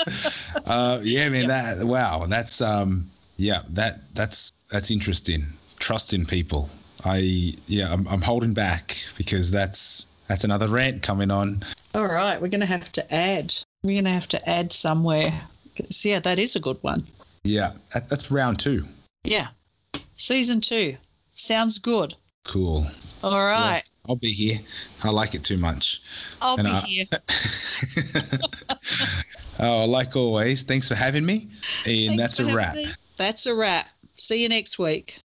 Uh, 0.64 0.99
yeah, 1.02 1.27
man. 1.30 1.48
That 1.48 1.84
wow. 1.84 2.27
That's 2.27 2.61
um. 2.61 3.10
Yeah. 3.35 3.64
That 3.69 4.14
that's 4.14 4.52
that's 4.69 4.91
interesting. 4.91 5.45
Trust 5.80 6.14
in 6.14 6.27
people. 6.27 6.69
I 7.03 7.56
yeah. 7.65 7.91
I'm, 7.91 8.07
I'm 8.07 8.22
holding 8.22 8.53
back 8.53 8.95
because 9.18 9.49
that's 9.49 10.07
that's 10.27 10.44
another 10.44 10.68
rant 10.68 11.02
coming 11.02 11.31
on. 11.31 11.64
All 11.95 12.06
right, 12.06 12.40
we're 12.40 12.49
going 12.49 12.61
to 12.61 12.68
have 12.68 12.91
to 12.91 13.11
add. 13.11 13.52
We're 13.81 13.94
going 13.95 14.03
to 14.06 14.11
have 14.11 14.27
to 14.30 14.48
add 14.49 14.72
somewhere. 14.72 15.34
'Cause, 15.76 16.06
yeah, 16.06 16.19
that 16.19 16.38
is 16.38 16.56
a 16.56 16.60
good 16.60 16.77
one. 16.81 17.07
Yeah. 17.44 17.72
That, 17.95 18.07
that's 18.07 18.30
round 18.30 18.60
two. 18.60 18.85
Yeah, 19.23 19.48
season 20.14 20.61
two 20.61 20.95
sounds 21.34 21.80
good. 21.80 22.14
Cool. 22.45 22.85
All 23.23 23.31
right, 23.44 23.81
I'll 24.08 24.16
be 24.18 24.34
here. 24.34 24.60
I 25.04 25.10
like 25.12 25.34
it 25.36 25.44
too 25.46 25.58
much. 25.58 26.02
I'll 26.42 26.56
And 26.58 26.66
be 26.68 26.72
I- 26.72 26.80
here. 26.82 27.06
oh, 29.60 29.86
like 29.86 30.16
always, 30.16 30.64
thanks 30.64 30.88
for 30.90 30.96
having 30.96 31.26
me. 31.26 31.48
And 31.86 32.18
Thanks 32.18 32.18
that's 32.18 32.40
a 32.40 32.46
wrap. 32.54 32.76
me. 32.76 32.88
That's 33.18 33.46
a 33.46 33.56
wrap. 33.56 33.88
See 34.18 34.44
you 34.44 34.50
next 34.50 34.78
week. 34.78 35.20